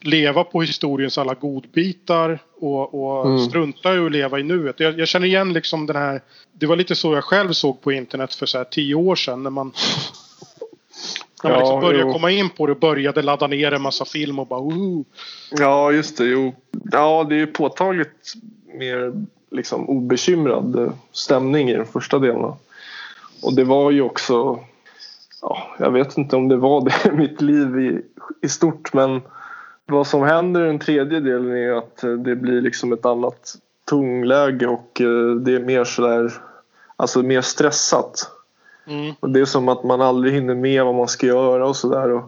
leva 0.00 0.44
på 0.44 0.62
historiens 0.62 1.18
alla 1.18 1.34
godbitar 1.34 2.38
och, 2.60 2.94
och 2.94 3.26
mm. 3.26 3.38
strunta 3.38 3.94
i 3.94 3.98
att 3.98 4.12
leva 4.12 4.38
i 4.38 4.42
nuet. 4.42 4.80
Jag, 4.80 4.98
jag, 4.98 5.08
känner 5.08 5.26
igen 5.26 5.52
liksom 5.52 5.86
den 5.86 5.96
här. 5.96 6.22
Det 6.52 6.66
var 6.66 6.76
lite 6.76 6.94
så 6.94 7.14
jag 7.14 7.24
själv 7.24 7.52
såg 7.52 7.80
på 7.80 7.92
internet 7.92 8.34
för 8.34 8.46
så 8.46 8.58
här 8.58 8.64
tio 8.64 8.94
år 8.94 9.16
sedan 9.16 9.42
när 9.42 9.50
man 9.50 9.72
när 11.44 11.50
man 11.50 11.58
liksom 11.58 11.80
började 11.80 12.06
jo. 12.06 12.12
komma 12.12 12.30
in 12.30 12.50
på 12.50 12.66
det 12.66 12.72
och 12.72 12.78
började 12.78 13.22
ladda 13.22 13.46
ner 13.46 13.72
en 13.72 13.82
massa 13.82 14.04
film 14.04 14.38
och 14.38 14.46
bara 14.46 14.60
Ooh. 14.60 15.04
Ja 15.50 15.92
just 15.92 16.18
det, 16.18 16.24
jo. 16.24 16.54
Ja 16.92 17.26
det 17.28 17.34
är 17.34 17.38
ju 17.38 17.46
påtagligt 17.46 18.34
mer 18.78 19.12
liksom 19.50 19.88
obekymrad 19.88 20.92
stämning 21.12 21.70
i 21.70 21.74
den 21.76 21.86
första 21.86 22.18
delen. 22.18 22.52
Och 23.42 23.54
det 23.54 23.64
var 23.64 23.90
ju 23.90 24.02
också 24.02 24.60
Ja, 25.42 25.76
jag 25.78 25.90
vet 25.90 26.18
inte 26.18 26.36
om 26.36 26.48
det 26.48 26.56
var 26.56 26.84
det 26.84 27.08
i 27.08 27.16
mitt 27.16 27.40
liv 27.40 27.78
i, 27.80 28.02
i 28.46 28.48
stort 28.48 28.92
men 28.92 29.20
vad 29.86 30.06
som 30.06 30.22
händer 30.22 30.64
i 30.64 30.66
den 30.66 30.78
tredje 30.78 31.20
delen 31.20 31.56
är 31.56 31.72
att 31.72 31.96
det 32.24 32.36
blir 32.36 32.60
liksom 32.60 32.92
ett 32.92 33.06
annat 33.06 33.54
tonläge 33.84 34.66
och 34.66 35.00
eh, 35.00 35.34
det 35.34 35.54
är 35.54 35.60
mer 35.60 35.84
sådär 35.84 36.32
Alltså 37.00 37.22
mer 37.22 37.40
stressat. 37.40 38.30
Mm. 38.88 39.14
Och 39.20 39.30
det 39.30 39.40
är 39.40 39.44
som 39.44 39.68
att 39.68 39.84
man 39.84 40.00
aldrig 40.00 40.34
hinner 40.34 40.54
med 40.54 40.84
vad 40.84 40.94
man 40.94 41.08
ska 41.08 41.26
göra 41.26 41.68
och 41.68 41.76
sådär. 41.76 42.22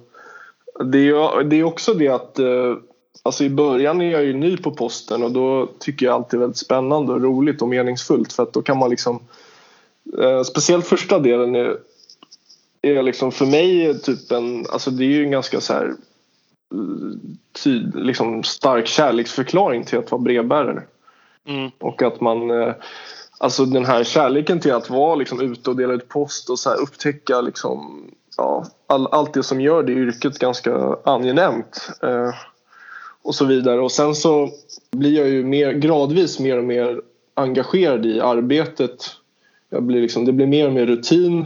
Det, 0.85 1.09
är, 1.09 1.45
det 1.45 1.57
är 1.57 1.65
också 1.65 1.95
det 1.95 2.09
att 2.09 2.39
eh, 2.39 2.75
Alltså 3.23 3.45
i 3.45 3.51
början 3.51 4.01
är 4.01 4.11
jag 4.11 4.25
ju 4.25 4.33
ny 4.33 4.57
på 4.57 4.71
posten 4.71 5.23
och 5.23 5.33
då 5.33 5.69
tycker 5.79 6.07
jag 6.07 6.15
alltid 6.15 6.41
väldigt 6.41 6.59
spännande 6.59 7.13
och 7.13 7.23
roligt 7.23 7.63
och 7.63 7.69
meningsfullt 7.69 8.33
för 8.33 8.43
att 8.43 8.53
då 8.53 8.63
kan 8.63 8.79
man 8.79 8.91
liksom 8.91 9.21
eh, 10.19 10.43
Speciellt 10.43 10.87
första 10.87 11.19
delen 11.19 11.55
är, 11.55 11.77
är 12.83 13.03
liksom 13.03 13.33
för 13.33 13.47
mig 13.47 13.99
typ 14.01 14.33
en, 14.33 14.67
alltså 14.73 14.91
det 14.91 15.05
är 15.05 15.09
ju 15.09 15.25
en 15.25 15.31
ganska 15.31 15.61
så 15.61 15.73
här 15.73 15.95
tyd, 17.65 17.93
liksom 17.95 18.43
stark 18.43 18.87
kärleksförklaring 18.87 19.85
till 19.85 19.99
att 19.99 20.11
vara 20.11 20.23
brevbärare. 20.23 20.83
Mm. 21.47 21.71
Och 21.79 22.03
att 22.03 22.21
man 22.21 22.51
eh, 22.51 22.75
Alltså 23.43 23.65
den 23.65 23.85
här 23.85 24.05
kärleken 24.05 24.61
till 24.61 24.73
att 24.73 24.91
vara 24.91 25.15
liksom 25.15 25.41
ute 25.41 25.71
och 25.71 25.77
dela 25.77 25.93
ut 25.93 26.09
post 26.09 26.51
och 26.51 26.59
så 26.59 26.71
här 26.71 26.83
upptäcka 26.83 27.41
liksom, 27.41 28.05
ja, 28.37 28.67
all, 28.87 29.07
allt 29.07 29.35
det 29.35 29.43
som 29.43 29.61
gör 29.61 29.83
det 29.83 29.93
yrket 29.93 30.39
ganska 30.39 30.97
angenämt. 31.05 31.91
Eh, 32.03 32.35
och 33.23 33.35
så 33.35 33.45
vidare. 33.45 33.81
Och 33.81 33.93
sen 33.93 34.15
så 34.15 34.51
blir 34.91 35.19
jag 35.19 35.29
ju 35.29 35.45
mer, 35.45 35.73
gradvis 35.73 36.39
mer 36.39 36.59
och 36.59 36.65
mer 36.65 37.01
engagerad 37.35 38.07
i 38.07 38.21
arbetet. 38.21 39.11
Jag 39.71 39.83
blir 39.83 40.01
liksom, 40.01 40.25
det 40.25 40.33
blir 40.33 40.47
mer 40.47 40.67
och 40.67 40.73
mer 40.73 40.87
rutin. 40.87 41.45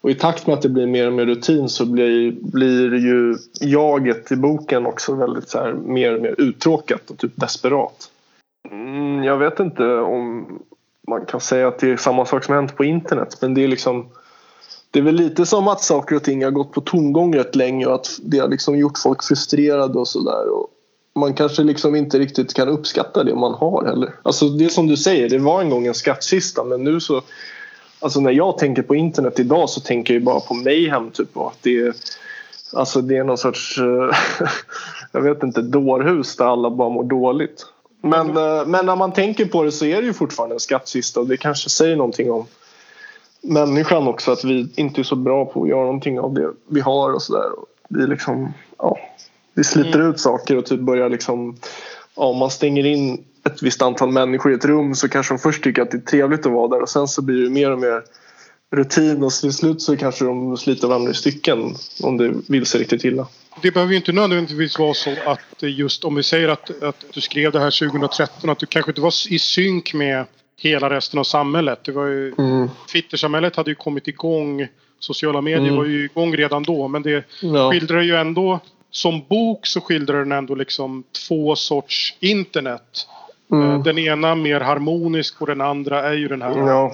Och 0.00 0.10
i 0.10 0.14
takt 0.14 0.46
med 0.46 0.54
att 0.54 0.62
det 0.62 0.68
blir 0.68 0.86
mer 0.86 1.06
och 1.06 1.12
mer 1.12 1.26
rutin 1.26 1.68
så 1.68 1.86
blir, 1.86 2.32
blir 2.32 2.94
ju 2.94 3.36
jaget 3.60 4.32
i 4.32 4.36
boken 4.36 4.86
också 4.86 5.14
väldigt 5.14 5.48
så 5.48 5.58
här, 5.58 5.72
mer 5.72 6.14
och 6.14 6.22
mer 6.22 6.34
uttråkat 6.38 7.10
och 7.10 7.18
typ 7.18 7.32
desperat. 7.34 8.10
Mm, 8.70 9.24
jag 9.24 9.38
vet 9.38 9.60
inte 9.60 9.94
om 9.94 10.46
man 11.08 11.26
kan 11.26 11.40
säga 11.40 11.68
att 11.68 11.78
det 11.78 11.90
är 11.90 11.96
samma 11.96 12.26
sak 12.26 12.44
som 12.44 12.54
hänt 12.54 12.76
på 12.76 12.84
internet 12.84 13.38
men 13.40 13.54
det 13.54 13.64
är 13.64 13.68
liksom 13.68 14.08
det 14.90 14.98
är 14.98 15.02
väl 15.02 15.14
lite 15.14 15.46
som 15.46 15.68
att 15.68 15.82
saker 15.82 16.16
och 16.16 16.24
ting 16.24 16.44
har 16.44 16.50
gått 16.50 16.72
på 16.72 16.80
tomgång 16.80 17.36
rätt 17.36 17.56
länge 17.56 17.86
och 17.86 17.94
att 17.94 18.08
det 18.22 18.38
har 18.38 18.48
liksom 18.48 18.78
gjort 18.78 18.98
folk 18.98 19.24
frustrerade 19.24 19.98
och 19.98 20.08
sådär. 20.08 20.44
Man 21.14 21.34
kanske 21.34 21.62
liksom 21.62 21.94
inte 21.94 22.18
riktigt 22.18 22.54
kan 22.54 22.68
uppskatta 22.68 23.24
det 23.24 23.34
man 23.34 23.54
har 23.54 23.84
heller. 23.84 24.14
Alltså 24.22 24.48
det 24.48 24.64
är 24.64 24.68
som 24.68 24.86
du 24.86 24.96
säger, 24.96 25.28
det 25.28 25.38
var 25.38 25.60
en 25.60 25.70
gång 25.70 25.86
en 25.86 25.94
skattkista 25.94 26.64
men 26.64 26.84
nu 26.84 27.00
så 27.00 27.22
Alltså 28.00 28.20
när 28.20 28.32
jag 28.32 28.58
tänker 28.58 28.82
på 28.82 28.94
internet 28.94 29.40
idag 29.40 29.70
så 29.70 29.80
tänker 29.80 30.14
jag 30.14 30.24
bara 30.24 30.40
på 30.40 30.54
mayhem 30.54 31.10
typ 31.10 31.36
och 31.36 31.46
att 31.46 31.58
det 31.62 31.78
är 31.78 31.94
Alltså 32.72 33.00
det 33.00 33.16
är 33.16 33.24
någon 33.24 33.38
sorts 33.38 33.78
Jag 35.12 35.20
vet 35.20 35.42
inte, 35.42 35.62
dårhus 35.62 36.36
där 36.36 36.44
alla 36.44 36.70
bara 36.70 36.88
mår 36.88 37.04
dåligt. 37.04 37.66
Men, 38.08 38.30
mm. 38.30 38.70
men 38.70 38.86
när 38.86 38.96
man 38.96 39.12
tänker 39.12 39.44
på 39.44 39.62
det 39.62 39.72
så 39.72 39.84
är 39.84 40.00
det 40.00 40.06
ju 40.06 40.12
fortfarande 40.12 40.56
en 40.56 40.60
skattkista 40.60 41.20
och 41.20 41.26
det 41.26 41.36
kanske 41.36 41.70
säger 41.70 41.96
någonting 41.96 42.30
om 42.30 42.46
människan 43.40 44.08
också 44.08 44.32
att 44.32 44.44
vi 44.44 44.68
inte 44.74 45.00
är 45.00 45.02
så 45.02 45.16
bra 45.16 45.44
på 45.44 45.62
att 45.62 45.68
göra 45.68 45.84
någonting 45.84 46.20
av 46.20 46.34
det 46.34 46.50
vi 46.66 46.80
har 46.80 47.12
och 47.12 47.22
sådär. 47.22 47.50
Vi 47.88 48.06
liksom, 48.06 48.52
ja, 48.78 48.98
vi 49.54 49.64
sliter 49.64 49.98
mm. 49.98 50.10
ut 50.10 50.20
saker 50.20 50.56
och 50.56 50.66
typ 50.66 50.80
börjar 50.80 51.08
liksom, 51.08 51.56
ja, 52.16 52.22
om 52.22 52.36
man 52.36 52.50
stänger 52.50 52.86
in 52.86 53.24
ett 53.44 53.62
visst 53.62 53.82
antal 53.82 54.12
människor 54.12 54.52
i 54.52 54.54
ett 54.54 54.64
rum 54.64 54.94
så 54.94 55.08
kanske 55.08 55.34
de 55.34 55.38
först 55.38 55.64
tycker 55.64 55.82
att 55.82 55.90
det 55.90 55.96
är 55.96 56.00
trevligt 56.00 56.46
att 56.46 56.52
vara 56.52 56.68
där 56.68 56.82
och 56.82 56.88
sen 56.88 57.08
så 57.08 57.22
blir 57.22 57.42
det 57.42 57.50
mer 57.50 57.70
och 57.70 57.78
mer 57.78 58.02
rutin 58.70 59.22
och 59.22 59.32
till 59.32 59.52
slut 59.52 59.82
så 59.82 59.96
kanske 59.96 60.24
de 60.24 60.56
sliter 60.56 60.88
varandra 60.88 61.10
i 61.10 61.14
stycken 61.14 61.74
om 62.02 62.16
det 62.16 62.34
vill 62.46 62.66
sig 62.66 62.80
riktigt 62.80 63.04
illa. 63.04 63.26
Det 63.62 63.70
behöver 63.70 63.92
ju 63.92 63.96
inte 63.96 64.12
nödvändigtvis 64.12 64.78
vara 64.78 64.94
så 64.94 65.10
att 65.26 65.62
just 65.62 66.04
om 66.04 66.14
vi 66.14 66.22
säger 66.22 66.48
att, 66.48 66.82
att 66.82 67.04
du 67.12 67.20
skrev 67.20 67.52
det 67.52 67.60
här 67.60 67.88
2013 67.88 68.50
att 68.50 68.58
du 68.58 68.66
kanske 68.66 68.90
inte 68.90 69.00
var 69.00 69.32
i 69.32 69.38
synk 69.38 69.94
med 69.94 70.24
hela 70.56 70.90
resten 70.90 71.18
av 71.18 71.24
samhället. 71.24 71.78
Det 71.84 71.92
var 71.92 72.06
ju, 72.06 72.34
mm. 72.38 72.68
Twittersamhället 72.92 73.56
hade 73.56 73.70
ju 73.70 73.74
kommit 73.74 74.08
igång. 74.08 74.68
Sociala 74.98 75.40
medier 75.40 75.62
mm. 75.62 75.76
var 75.76 75.84
ju 75.84 76.04
igång 76.04 76.36
redan 76.36 76.62
då 76.62 76.88
men 76.88 77.02
det 77.02 77.24
ja. 77.42 77.70
skildrar 77.70 78.02
ju 78.02 78.16
ändå 78.16 78.60
som 78.90 79.22
bok 79.28 79.66
så 79.66 79.80
skildrar 79.80 80.18
den 80.18 80.32
ändå 80.32 80.54
liksom 80.54 81.04
två 81.28 81.56
sorts 81.56 82.16
internet. 82.20 83.06
Mm. 83.52 83.70
Eh, 83.70 83.82
den 83.82 83.98
ena 83.98 84.34
mer 84.34 84.60
harmonisk 84.60 85.40
och 85.40 85.46
den 85.46 85.60
andra 85.60 86.02
är 86.02 86.14
ju 86.14 86.28
den 86.28 86.42
här 86.42 86.58
ja 86.58 86.92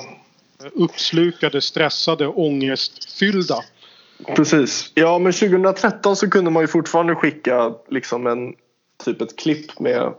uppslukade, 0.72 1.60
stressade, 1.60 2.26
ångestfyllda. 2.26 3.64
Precis. 4.36 4.92
Ja 4.94 5.18
men 5.18 5.32
2013 5.32 6.16
så 6.16 6.30
kunde 6.30 6.50
man 6.50 6.62
ju 6.62 6.66
fortfarande 6.66 7.14
skicka 7.14 7.74
liksom 7.88 8.26
en 8.26 8.54
typ 9.04 9.20
ett 9.20 9.38
klipp 9.38 9.80
med, 9.80 10.14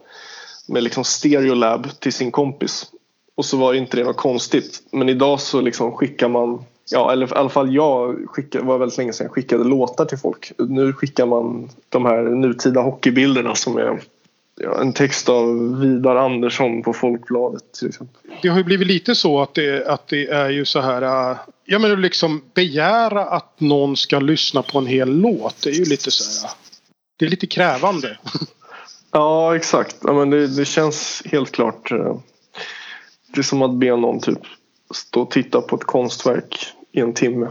med 0.68 0.84
liksom 0.84 1.04
Stereolab 1.04 2.00
till 2.00 2.14
sin 2.14 2.32
kompis. 2.32 2.86
Och 3.36 3.46
så 3.46 3.58
var 3.58 3.74
inte 3.74 3.98
det 3.98 4.04
något 4.04 4.18
konstigt. 4.18 4.84
Men 4.92 5.10
idag 5.10 5.42
så 5.42 5.62
liksom 5.62 5.92
skickar 5.92 6.30
man 6.30 6.64
Ja, 6.92 7.12
eller 7.12 7.28
i 7.28 7.36
alla 7.36 7.50
fall 7.50 7.76
jag 7.76 8.26
skickade, 8.30 8.66
var 8.66 8.78
väldigt 8.78 8.98
länge 8.98 9.14
sedan 9.14 9.26
jag 9.26 9.34
skickade 9.34 9.64
låtar 9.64 10.06
till 10.06 10.18
folk. 10.18 10.52
Nu 10.58 10.94
skickar 10.94 11.26
man 11.26 11.70
de 11.90 12.06
här 12.06 12.24
nutida 12.24 12.82
hockeybilderna 12.82 13.56
som 13.56 13.78
är 13.78 14.02
ja, 14.62 14.82
en 14.82 14.94
text 14.94 15.30
av 15.30 15.80
Vidar 15.80 16.16
Andersson 16.16 16.84
på 16.84 16.94
Folkbladet 16.94 17.74
till 17.80 17.88
exempel. 17.88 18.22
Det 18.42 18.48
har 18.48 18.58
ju 18.58 18.64
blivit 18.64 18.88
lite 18.88 19.16
så 19.16 19.42
att 19.42 19.54
det, 19.54 19.88
att 19.88 20.08
det 20.08 20.28
är 20.28 20.50
ju 20.50 20.66
så 20.66 20.80
här. 20.80 21.32
Äh, 21.32 21.38
ja 21.66 21.80
men 21.80 22.02
liksom 22.02 22.42
begära 22.54 23.26
att 23.26 23.60
någon 23.60 23.98
ska 23.98 24.20
lyssna 24.20 24.62
på 24.62 24.78
en 24.78 24.88
hel 24.88 25.10
låt. 25.10 25.62
Det 25.64 25.70
är 25.70 25.74
ju 25.74 25.86
lite 25.86 26.12
så 26.12 26.42
här. 26.42 26.54
Äh, 26.54 26.56
det 27.18 27.26
är 27.26 27.30
lite 27.30 27.48
krävande. 27.48 28.18
Ja 29.12 29.56
exakt. 29.56 29.98
Ja, 30.04 30.14
men 30.14 30.30
det, 30.30 30.48
det 30.48 30.66
känns 30.66 31.24
helt 31.26 31.52
klart. 31.52 31.92
Äh, 31.92 32.18
det 33.34 33.40
är 33.40 33.44
som 33.44 33.62
att 33.62 33.76
be 33.76 33.98
någon 33.98 34.20
typ 34.20 34.40
stå 34.94 35.22
och 35.22 35.32
titta 35.32 35.62
på 35.62 35.76
ett 35.76 35.84
konstverk 35.84 36.68
i 36.92 37.00
en 37.00 37.14
timme. 37.14 37.48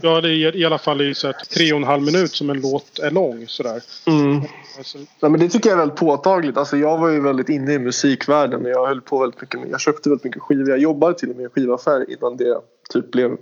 Ja, 0.00 0.20
det 0.20 0.28
är 0.28 0.56
i 0.56 0.64
alla 0.64 0.78
fall 0.78 1.00
i 1.00 1.14
så 1.14 1.32
tre 1.54 1.72
och 1.72 1.78
en 1.78 1.84
halv 1.84 2.02
minut 2.02 2.32
som 2.32 2.50
en 2.50 2.60
låt 2.60 2.98
är 2.98 3.10
lång. 3.10 3.44
Sådär. 3.48 3.82
Mm. 4.06 4.42
Alltså. 4.78 4.98
Ja, 5.20 5.28
men 5.28 5.40
det 5.40 5.48
tycker 5.48 5.68
jag 5.70 5.76
är 5.76 5.80
väldigt 5.80 5.98
påtagligt. 5.98 6.56
Alltså, 6.56 6.76
jag 6.76 6.98
var 6.98 7.08
ju 7.08 7.20
väldigt 7.20 7.48
inne 7.48 7.72
i 7.72 7.78
musikvärlden. 7.78 8.64
Jag 8.64 8.86
höll 8.86 9.00
på 9.00 9.18
väldigt 9.18 9.40
mycket 9.40 9.60
med, 9.60 9.70
Jag 9.70 9.80
köpte 9.80 10.08
väldigt 10.08 10.24
mycket 10.24 10.42
skivor. 10.42 10.70
Jag 10.70 10.78
jobbade 10.78 11.18
till 11.18 11.30
och 11.30 11.36
med 11.36 11.46
i 11.46 11.48
skivaffär 11.48 12.10
innan 12.10 12.36
det 12.36 12.60
typ 12.90 13.10
blev 13.10 13.36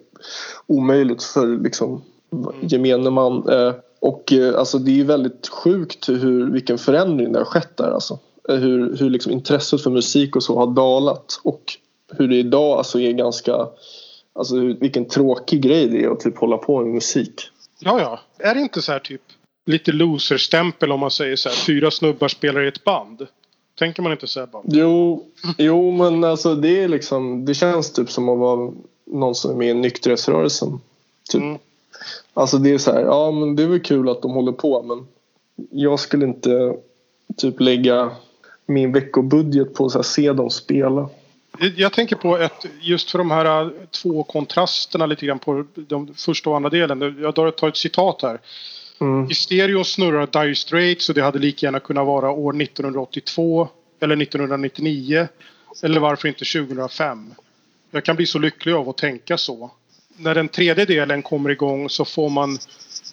omöjligt 0.66 1.22
för 1.22 1.46
liksom, 1.46 2.02
mm. 2.32 2.54
gemene 2.62 3.10
man. 3.10 3.48
Eh, 3.48 3.74
och 4.00 4.32
eh, 4.32 4.58
alltså, 4.58 4.78
det 4.78 4.90
är 4.90 4.96
ju 4.96 5.04
väldigt 5.04 5.48
sjukt 5.48 6.08
hur, 6.08 6.50
vilken 6.50 6.78
förändring 6.78 7.32
det 7.32 7.38
har 7.38 7.46
skett 7.46 7.76
där. 7.76 7.90
Alltså. 7.90 8.18
Eh, 8.48 8.56
hur, 8.56 8.96
hur 8.96 9.10
liksom 9.10 9.32
intresset 9.32 9.82
för 9.82 9.90
musik 9.90 10.36
och 10.36 10.42
så 10.42 10.58
har 10.58 10.66
dalat. 10.66 11.40
Och 11.42 11.62
hur 12.12 12.28
det 12.28 12.36
idag 12.36 12.78
alltså 12.78 13.00
är 13.00 13.12
ganska 13.12 13.68
Alltså 14.32 14.56
vilken 14.80 15.04
tråkig 15.04 15.62
grej 15.62 15.88
det 15.88 16.04
är 16.04 16.10
att 16.10 16.20
typ 16.20 16.38
hålla 16.38 16.58
på 16.58 16.80
med 16.80 16.94
musik. 16.94 17.50
Ja, 17.80 18.00
ja. 18.00 18.20
Är 18.48 18.54
det 18.54 18.60
inte 18.60 18.82
så 18.82 18.92
här 18.92 18.98
typ 18.98 19.22
lite 19.66 19.92
loser-stämpel 19.92 20.92
om 20.92 21.00
man 21.00 21.10
säger 21.10 21.36
så 21.36 21.48
här 21.48 21.56
fyra 21.56 21.90
snubbar 21.90 22.28
spelar 22.28 22.64
i 22.64 22.68
ett 22.68 22.84
band? 22.84 23.26
Tänker 23.78 24.02
man 24.02 24.12
inte 24.12 24.26
så 24.26 24.40
här 24.40 24.46
bara? 24.46 24.62
Jo, 24.66 25.26
jo 25.58 25.90
men 25.90 26.24
alltså 26.24 26.54
det 26.54 26.82
är 26.82 26.88
liksom 26.88 27.44
det 27.44 27.54
känns 27.54 27.92
typ 27.92 28.10
som 28.10 28.28
att 28.28 28.38
vara 28.38 28.72
någon 29.04 29.34
som 29.34 29.50
är 29.50 29.54
med 29.54 29.70
i 29.70 29.74
nykterhetsrörelsen. 29.74 30.80
Typ. 31.30 31.42
Mm. 31.42 31.58
Alltså 32.34 32.58
det 32.58 32.70
är 32.70 32.78
så 32.78 32.92
här, 32.92 33.00
ja 33.00 33.30
men 33.30 33.56
det 33.56 33.62
är 33.62 33.66
väl 33.66 33.80
kul 33.80 34.08
att 34.08 34.22
de 34.22 34.30
håller 34.30 34.52
på 34.52 34.82
men 34.82 35.06
jag 35.70 36.00
skulle 36.00 36.26
inte 36.26 36.76
typ 37.36 37.60
lägga 37.60 38.10
min 38.66 38.92
veckobudget 38.92 39.74
på 39.74 39.86
att 39.86 40.06
se 40.06 40.32
dem 40.32 40.50
spela. 40.50 41.08
Jag 41.76 41.92
tänker 41.92 42.16
på 42.16 42.38
ett, 42.38 42.66
just 42.80 43.10
för 43.10 43.18
de 43.18 43.30
här 43.30 43.64
äh, 43.64 43.70
två 43.90 44.22
kontrasterna 44.24 45.06
lite 45.06 45.26
grann 45.26 45.38
på 45.38 45.64
den 45.74 46.14
första 46.14 46.50
och 46.50 46.56
andra 46.56 46.70
delen. 46.70 47.18
Jag 47.20 47.34
tar 47.34 47.68
ett 47.68 47.76
citat 47.76 48.22
här. 48.22 48.40
Mm. 49.00 49.30
I 49.30 49.34
stereo 49.34 49.84
snurrar 49.84 50.42
Dire 50.42 50.54
Straits 50.54 51.08
och 51.08 51.14
det 51.14 51.22
hade 51.22 51.38
lika 51.38 51.66
gärna 51.66 51.80
kunnat 51.80 52.06
vara 52.06 52.30
år 52.30 52.62
1982 52.62 53.68
eller 54.00 54.22
1999. 54.22 55.28
Eller 55.82 56.00
varför 56.00 56.28
inte 56.28 56.44
2005. 56.44 57.34
Jag 57.90 58.04
kan 58.04 58.16
bli 58.16 58.26
så 58.26 58.38
lycklig 58.38 58.72
av 58.72 58.88
att 58.88 58.96
tänka 58.96 59.38
så. 59.38 59.70
När 60.16 60.34
den 60.34 60.48
tredje 60.48 60.84
delen 60.84 61.22
kommer 61.22 61.50
igång 61.50 61.90
så 61.90 62.04
får 62.04 62.28
man 62.28 62.58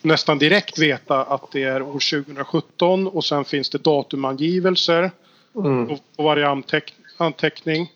nästan 0.02 0.38
direkt 0.38 0.80
veta 0.80 1.24
att 1.24 1.52
det 1.52 1.64
är 1.64 1.82
år 1.82 2.24
2017 2.24 3.08
och 3.08 3.26
sen 3.26 3.46
finns 3.46 3.70
det 3.70 3.78
datumangivelser 3.78 5.12
mm. 5.56 5.88
på 5.88 6.24
varje 6.24 6.48
anteckning. 7.18 7.92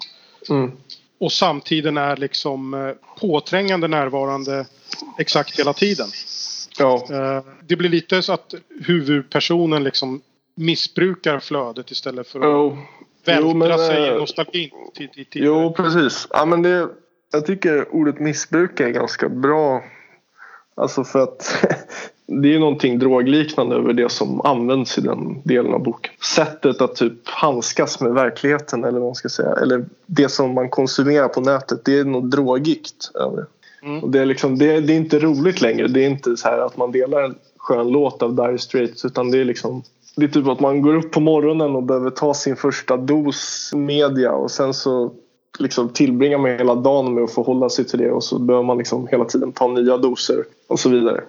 Mm. 0.49 0.71
Och 1.19 1.31
samtiden 1.31 1.97
är 1.97 2.17
liksom 2.17 2.73
eh, 2.73 2.91
påträngande 3.19 3.87
närvarande 3.87 4.65
exakt 5.17 5.59
hela 5.59 5.73
tiden. 5.73 6.07
Ja. 6.79 7.07
Eh, 7.11 7.43
det 7.67 7.75
blir 7.75 7.89
lite 7.89 8.21
så 8.21 8.33
att 8.33 8.53
huvudpersonen 8.85 9.83
liksom 9.83 10.21
missbrukar 10.55 11.39
flödet 11.39 11.91
istället 11.91 12.27
för 12.27 12.39
att 12.39 12.45
oh. 12.45 12.77
vältra 13.25 13.49
jo, 13.49 13.57
men, 13.57 13.77
sig 13.77 14.03
i 14.03 14.07
eh, 14.07 14.15
nostalgin. 14.15 14.69
Till, 14.95 15.09
till, 15.09 15.25
till. 15.25 15.43
Jo, 15.43 15.73
precis. 15.73 16.27
Ja, 16.29 16.45
men 16.45 16.61
det, 16.61 16.89
jag 17.31 17.45
tycker 17.45 17.95
ordet 17.95 18.19
missbruka 18.19 18.87
är 18.87 18.91
ganska 18.91 19.29
bra. 19.29 19.83
Alltså 20.75 21.03
för 21.03 21.19
att 21.19 21.65
det 22.25 22.55
är 22.55 22.59
någonting 22.59 22.99
drogliknande 22.99 23.75
över 23.75 23.93
det 23.93 24.11
som 24.11 24.41
används 24.41 24.97
i 24.97 25.01
den 25.01 25.41
delen 25.43 25.73
av 25.73 25.83
boken. 25.83 26.11
Sättet 26.35 26.81
att 26.81 26.95
typ 26.95 27.13
handskas 27.27 28.01
med 28.01 28.13
verkligheten 28.13 28.83
eller 28.83 28.99
vad 28.99 29.07
man 29.07 29.15
ska 29.15 29.29
säga. 29.29 29.55
Eller 29.61 29.85
det 30.05 30.29
som 30.29 30.53
man 30.53 30.69
konsumerar 30.69 31.27
på 31.27 31.41
nätet. 31.41 31.85
Det 31.85 31.99
är 31.99 32.03
något 32.03 32.31
drogigt 32.31 33.11
över 33.15 33.37
det. 33.37 33.45
Mm. 33.87 34.03
Och 34.03 34.09
det, 34.09 34.19
är 34.19 34.25
liksom, 34.25 34.57
det, 34.57 34.79
det, 34.79 34.93
är 34.93 34.97
inte 34.97 35.19
roligt 35.19 35.61
längre. 35.61 35.87
Det 35.87 36.05
är 36.05 36.09
inte 36.09 36.37
så 36.37 36.47
här 36.47 36.57
att 36.57 36.77
man 36.77 36.91
delar 36.91 37.23
en 37.23 37.35
skön 37.57 37.87
låt 37.87 38.23
av 38.23 38.35
Dire 38.35 38.57
Straits. 38.57 39.05
Utan 39.05 39.31
det 39.31 39.37
är 39.37 39.45
liksom 39.45 39.83
det 40.15 40.25
är 40.25 40.29
typ 40.29 40.47
att 40.47 40.59
man 40.59 40.81
går 40.81 40.95
upp 40.95 41.11
på 41.11 41.19
morgonen 41.19 41.75
och 41.75 41.83
behöver 41.83 42.09
ta 42.09 42.33
sin 42.33 42.55
första 42.55 42.97
dos 42.97 43.71
media 43.75 44.31
och 44.31 44.51
sen 44.51 44.73
så 44.73 45.11
liksom 45.59 45.89
tillbringar 45.89 46.37
man 46.37 46.51
hela 46.51 46.75
dagen 46.75 47.13
med 47.13 47.23
att 47.23 47.31
förhålla 47.31 47.69
sig 47.69 47.85
till 47.85 47.99
det 47.99 48.11
och 48.11 48.23
så 48.23 48.39
behöver 48.39 48.65
man 48.65 48.77
liksom 48.77 49.07
hela 49.07 49.25
tiden 49.25 49.51
ta 49.51 49.67
nya 49.67 49.97
doser 49.97 50.43
och 50.67 50.79
så 50.79 50.89
vidare. 50.89 51.23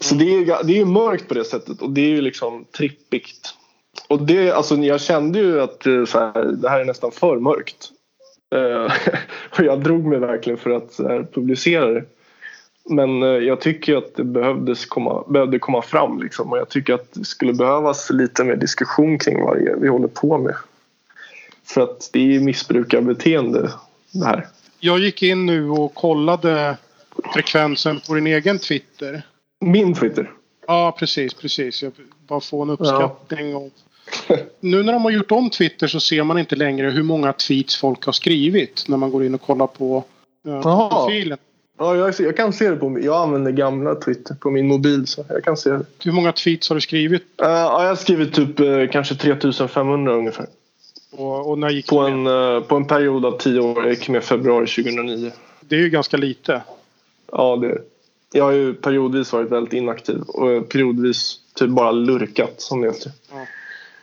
Så 0.00 0.14
det 0.14 0.24
är, 0.24 0.64
det 0.64 0.80
är 0.80 0.84
mörkt 0.84 1.28
på 1.28 1.34
det 1.34 1.44
sättet 1.44 1.82
och 1.82 1.90
det 1.90 2.00
är 2.00 2.08
ju 2.08 2.20
liksom 2.20 2.64
trippigt. 2.76 3.54
Och 4.08 4.22
det, 4.22 4.50
alltså 4.50 4.76
jag 4.76 5.00
kände 5.00 5.38
ju 5.38 5.60
att 5.60 5.86
eh, 5.86 6.04
så 6.04 6.18
här, 6.18 6.44
det 6.44 6.68
här 6.68 6.80
är 6.80 6.84
nästan 6.84 7.12
för 7.12 7.38
mörkt. 7.38 7.90
Uh, 8.54 8.92
och 9.58 9.64
jag 9.64 9.82
drog 9.82 10.04
mig 10.04 10.18
verkligen 10.18 10.58
för 10.58 10.70
att 10.70 10.98
här, 10.98 11.26
publicera 11.32 11.86
det. 11.86 12.04
Men 12.84 13.22
uh, 13.22 13.44
jag 13.44 13.60
tycker 13.60 13.96
att 13.96 14.14
det 14.16 14.24
behövdes 14.24 14.86
komma, 14.86 15.24
behövde 15.28 15.58
komma 15.58 15.82
fram 15.82 16.22
liksom. 16.22 16.52
Och 16.52 16.58
jag 16.58 16.68
tycker 16.68 16.94
att 16.94 17.12
det 17.12 17.24
skulle 17.24 17.52
behövas 17.52 18.10
lite 18.10 18.44
mer 18.44 18.56
diskussion 18.56 19.18
kring 19.18 19.40
vad 19.40 19.58
vi 19.80 19.88
håller 19.88 20.08
på 20.08 20.38
med. 20.38 20.54
För 21.64 21.80
att 21.80 22.10
det 22.12 22.36
är 22.36 22.40
missbrukarbeteende 22.40 23.70
det 24.12 24.26
här. 24.26 24.46
Jag 24.80 24.98
gick 24.98 25.22
in 25.22 25.46
nu 25.46 25.70
och 25.70 25.94
kollade 25.94 26.76
frekvensen 27.34 28.00
på 28.08 28.14
din 28.14 28.26
egen 28.26 28.58
Twitter. 28.58 29.22
Min 29.60 29.94
Twitter? 29.94 30.30
Ja, 30.66 30.96
precis, 30.98 31.34
precis. 31.34 31.82
Jag 31.82 31.92
bara 32.26 32.40
få 32.40 32.62
en 32.62 32.70
uppskattning. 32.70 33.50
Ja. 33.50 33.68
nu 34.60 34.82
när 34.82 34.92
de 34.92 35.02
har 35.02 35.10
gjort 35.10 35.32
om 35.32 35.50
Twitter 35.50 35.86
så 35.86 36.00
ser 36.00 36.22
man 36.22 36.38
inte 36.38 36.56
längre 36.56 36.90
hur 36.90 37.02
många 37.02 37.32
tweets 37.32 37.76
folk 37.76 38.04
har 38.04 38.12
skrivit 38.12 38.84
när 38.88 38.96
man 38.96 39.10
går 39.10 39.24
in 39.24 39.34
och 39.34 39.42
kollar 39.42 39.66
på 39.66 40.04
uh, 40.48 40.88
profilen. 40.90 41.38
Ja, 41.78 41.96
jag, 41.96 42.14
jag, 42.18 42.36
kan 42.36 42.52
se 42.52 42.70
det 42.70 42.76
på 42.76 42.98
Jag 43.02 43.22
använder 43.22 43.50
gamla 43.50 43.94
Twitter 43.94 44.34
på 44.34 44.50
min 44.50 44.68
mobil 44.68 45.06
så 45.06 45.24
jag 45.28 45.44
kan 45.44 45.56
se 45.56 45.70
det. 45.70 45.84
Hur 46.04 46.12
många 46.12 46.32
tweets 46.32 46.68
har 46.68 46.74
du 46.74 46.80
skrivit? 46.80 47.22
Uh, 47.22 47.48
ja, 47.48 47.82
jag 47.82 47.88
har 47.88 47.96
skrivit 47.96 48.34
typ 48.34 48.60
uh, 48.60 48.88
kanske 48.88 49.14
3500 49.14 50.12
ungefär. 50.12 50.46
Och, 51.10 51.50
och 51.50 51.58
när 51.58 51.70
gick 51.70 51.88
på, 51.88 51.98
en, 51.98 52.26
uh, 52.26 52.60
på 52.62 52.76
en 52.76 52.84
period 52.84 53.24
av 53.24 53.38
10 53.38 53.60
år. 53.60 53.82
Jag 53.82 53.90
gick 53.90 54.08
med 54.08 54.24
februari 54.24 54.66
2009. 54.66 55.32
Det 55.60 55.74
är 55.74 55.80
ju 55.80 55.90
ganska 55.90 56.16
lite. 56.16 56.62
Ja, 57.32 57.56
det 57.56 57.66
är 57.66 57.70
det 57.70 57.82
jag 58.32 58.44
har 58.44 58.52
ju 58.52 58.74
periodvis 58.74 59.32
varit 59.32 59.50
väldigt 59.50 59.72
inaktiv 59.72 60.20
och 60.20 60.68
periodvis 60.68 61.40
typ 61.54 61.68
bara 61.68 61.90
lurkat 61.90 62.60
som 62.60 62.80
det 62.80 62.88
heter. 62.88 63.12
Ja. 63.30 63.46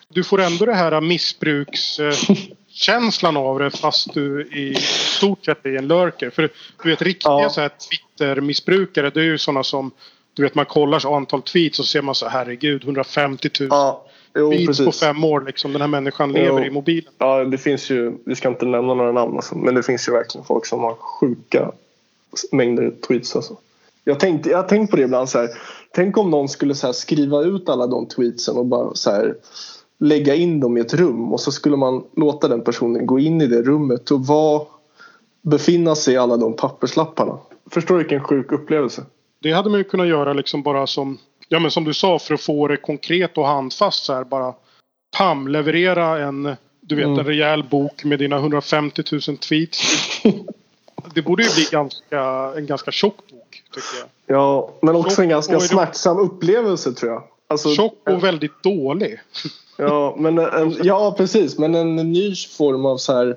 Du 0.09 0.23
får 0.23 0.41
ändå 0.41 0.65
det 0.65 0.73
här 0.73 1.01
missbrukskänslan 1.01 3.37
av 3.37 3.59
det 3.59 3.69
fast 3.69 4.13
du 4.13 4.41
i 4.41 4.75
stort 5.17 5.45
sett 5.45 5.65
är 5.65 5.77
en 5.77 5.87
lurker. 5.87 6.29
För 6.29 6.49
du 6.83 6.89
vet 6.89 7.01
riktiga 7.01 7.31
ja. 7.31 7.49
så 7.49 7.61
här 7.61 7.69
Twitter-missbrukare 7.69 9.09
det 9.09 9.19
är 9.19 9.25
ju 9.25 9.37
sådana 9.37 9.63
som 9.63 9.91
du 10.33 10.43
vet 10.43 10.55
man 10.55 10.65
kollar 10.65 10.99
så 10.99 11.15
antal 11.15 11.41
tweets 11.41 11.79
och 11.79 11.85
ser 11.85 12.01
man 12.01 12.15
så 12.15 12.27
herregud 12.27 12.83
150 12.83 13.49
000 13.59 13.67
ja. 13.71 14.05
Jo, 14.35 14.51
tweets 14.51 14.67
precis. 14.67 14.85
på 14.85 14.91
fem 14.91 15.23
år 15.23 15.41
liksom. 15.41 15.73
Den 15.73 15.81
här 15.81 15.87
människan 15.87 16.31
lever 16.31 16.59
jo. 16.59 16.65
i 16.65 16.69
mobilen. 16.69 17.13
Ja 17.17 17.43
det 17.43 17.57
finns 17.57 17.89
ju, 17.89 18.17
vi 18.25 18.35
ska 18.35 18.47
inte 18.47 18.65
nämna 18.65 18.93
några 18.93 19.11
namn 19.11 19.35
alltså, 19.35 19.55
men 19.55 19.75
det 19.75 19.83
finns 19.83 20.07
ju 20.07 20.11
verkligen 20.11 20.45
folk 20.45 20.65
som 20.65 20.79
har 20.79 20.95
sjuka 20.95 21.71
mängder 22.51 22.93
tweets 23.07 23.35
alltså. 23.35 23.57
Jag, 24.07 24.19
tänkte, 24.19 24.49
jag 24.49 24.57
har 24.57 24.63
tänkt 24.63 24.91
på 24.91 24.97
det 24.97 25.03
ibland 25.03 25.29
så 25.29 25.37
här. 25.37 25.49
Tänk 25.91 26.17
om 26.17 26.29
någon 26.29 26.49
skulle 26.49 26.75
så 26.75 26.93
skriva 26.93 27.41
ut 27.41 27.69
alla 27.69 27.87
de 27.87 28.07
tweetsen 28.07 28.57
och 28.57 28.65
bara 28.65 28.95
så 28.95 29.11
här, 29.11 29.35
lägga 29.99 30.35
in 30.35 30.59
dem 30.59 30.77
i 30.77 30.79
ett 30.79 30.93
rum 30.93 31.33
och 31.33 31.39
så 31.39 31.51
skulle 31.51 31.77
man 31.77 32.03
låta 32.15 32.47
den 32.47 32.63
personen 32.63 33.05
gå 33.05 33.19
in 33.19 33.41
i 33.41 33.47
det 33.47 33.61
rummet 33.61 34.11
och 34.11 34.25
vara, 34.25 34.61
befinna 35.41 35.95
sig 35.95 36.13
i 36.13 36.17
alla 36.17 36.37
de 36.37 36.55
papperslapparna. 36.55 37.37
Förstår 37.71 37.95
du 37.95 38.03
vilken 38.03 38.23
sjuk 38.23 38.51
upplevelse? 38.51 39.05
Det 39.41 39.51
hade 39.51 39.69
man 39.69 39.79
ju 39.79 39.83
kunnat 39.83 40.07
göra 40.07 40.33
liksom 40.33 40.63
bara 40.63 40.87
som, 40.87 41.17
ja 41.47 41.59
men 41.59 41.71
som 41.71 41.83
du 41.83 41.93
sa 41.93 42.19
för 42.19 42.33
att 42.33 42.41
få 42.41 42.67
det 42.67 42.77
konkret 42.77 43.37
och 43.37 43.47
handfast 43.47 44.03
så 44.03 44.13
här 44.13 44.23
bara. 44.23 44.53
Pam, 45.17 45.47
leverera 45.47 46.19
en, 46.19 46.55
du 46.81 46.95
vet 46.95 47.05
Mm. 47.05 47.19
en 47.19 47.25
rejäl 47.25 47.63
bok 47.63 48.03
med 48.03 48.19
dina 48.19 48.35
150 48.37 49.03
000 49.11 49.37
tweets. 49.37 49.81
det 51.13 51.21
borde 51.21 51.43
ju 51.43 51.49
bli 51.55 51.67
ganska, 51.71 52.53
en 52.57 52.65
ganska 52.65 52.91
tjock 52.91 53.17
bok 53.31 53.36
tycker 53.73 53.87
jag. 53.99 54.37
Ja, 54.37 54.73
men 54.81 54.95
också 54.95 55.21
en 55.21 55.29
ganska 55.29 55.59
smärtsam 55.59 56.17
upplevelse 56.17 56.93
tror 56.93 57.11
jag. 57.11 57.23
Alltså, 57.47 57.69
Tjock 57.75 58.09
och 58.09 58.23
väldigt 58.23 58.63
dålig. 58.63 59.19
Ja, 59.79 60.15
men 60.19 60.37
en, 60.37 60.77
ja, 60.83 61.11
precis. 61.17 61.57
Men 61.57 61.75
en 61.75 61.95
ny 61.95 62.35
form 62.35 62.85
av 62.85 62.97
så 62.97 63.13
här, 63.13 63.35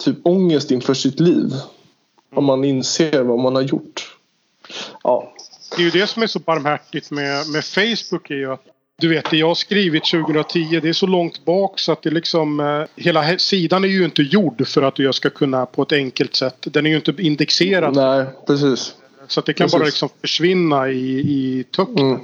typ 0.00 0.16
ångest 0.22 0.70
inför 0.70 0.94
sitt 0.94 1.20
liv. 1.20 1.52
Om 2.34 2.44
man 2.44 2.64
inser 2.64 3.22
vad 3.22 3.38
man 3.38 3.54
har 3.54 3.62
gjort. 3.62 4.16
Ja, 5.02 5.32
Det 5.76 5.82
är 5.82 5.84
ju 5.84 5.90
det 5.90 6.06
som 6.06 6.22
är 6.22 6.26
så 6.26 6.38
barmhärtigt 6.38 7.10
med, 7.10 7.48
med 7.48 7.64
Facebook 7.64 8.30
är 8.30 8.34
ju 8.34 8.52
att 8.52 8.62
du 8.98 9.08
vet 9.08 9.30
det 9.30 9.36
jag 9.36 9.46
har 9.48 9.54
skrivit 9.54 10.04
2010 10.04 10.80
det 10.82 10.88
är 10.88 10.92
så 10.92 11.06
långt 11.06 11.44
bak 11.44 11.78
så 11.78 11.92
att 11.92 12.02
det 12.02 12.10
liksom 12.10 12.60
eh, 12.60 12.82
hela 12.96 13.22
he- 13.22 13.38
sidan 13.38 13.84
är 13.84 13.88
ju 13.88 14.04
inte 14.04 14.22
gjord 14.22 14.66
för 14.68 14.82
att 14.82 14.98
jag 14.98 15.14
ska 15.14 15.30
kunna 15.30 15.66
på 15.66 15.82
ett 15.82 15.92
enkelt 15.92 16.34
sätt. 16.36 16.56
Den 16.60 16.86
är 16.86 16.90
ju 16.90 16.96
inte 16.96 17.14
indexerad 17.18 17.96
nej, 17.96 18.24
precis. 18.46 18.94
Så 19.30 19.40
det 19.40 19.52
kan 19.52 19.64
precis. 19.64 19.78
bara 19.78 19.84
liksom 19.84 20.08
försvinna 20.20 20.88
i, 20.88 21.18
i 21.18 21.64
töcknet. 21.70 22.00
Mm. 22.00 22.20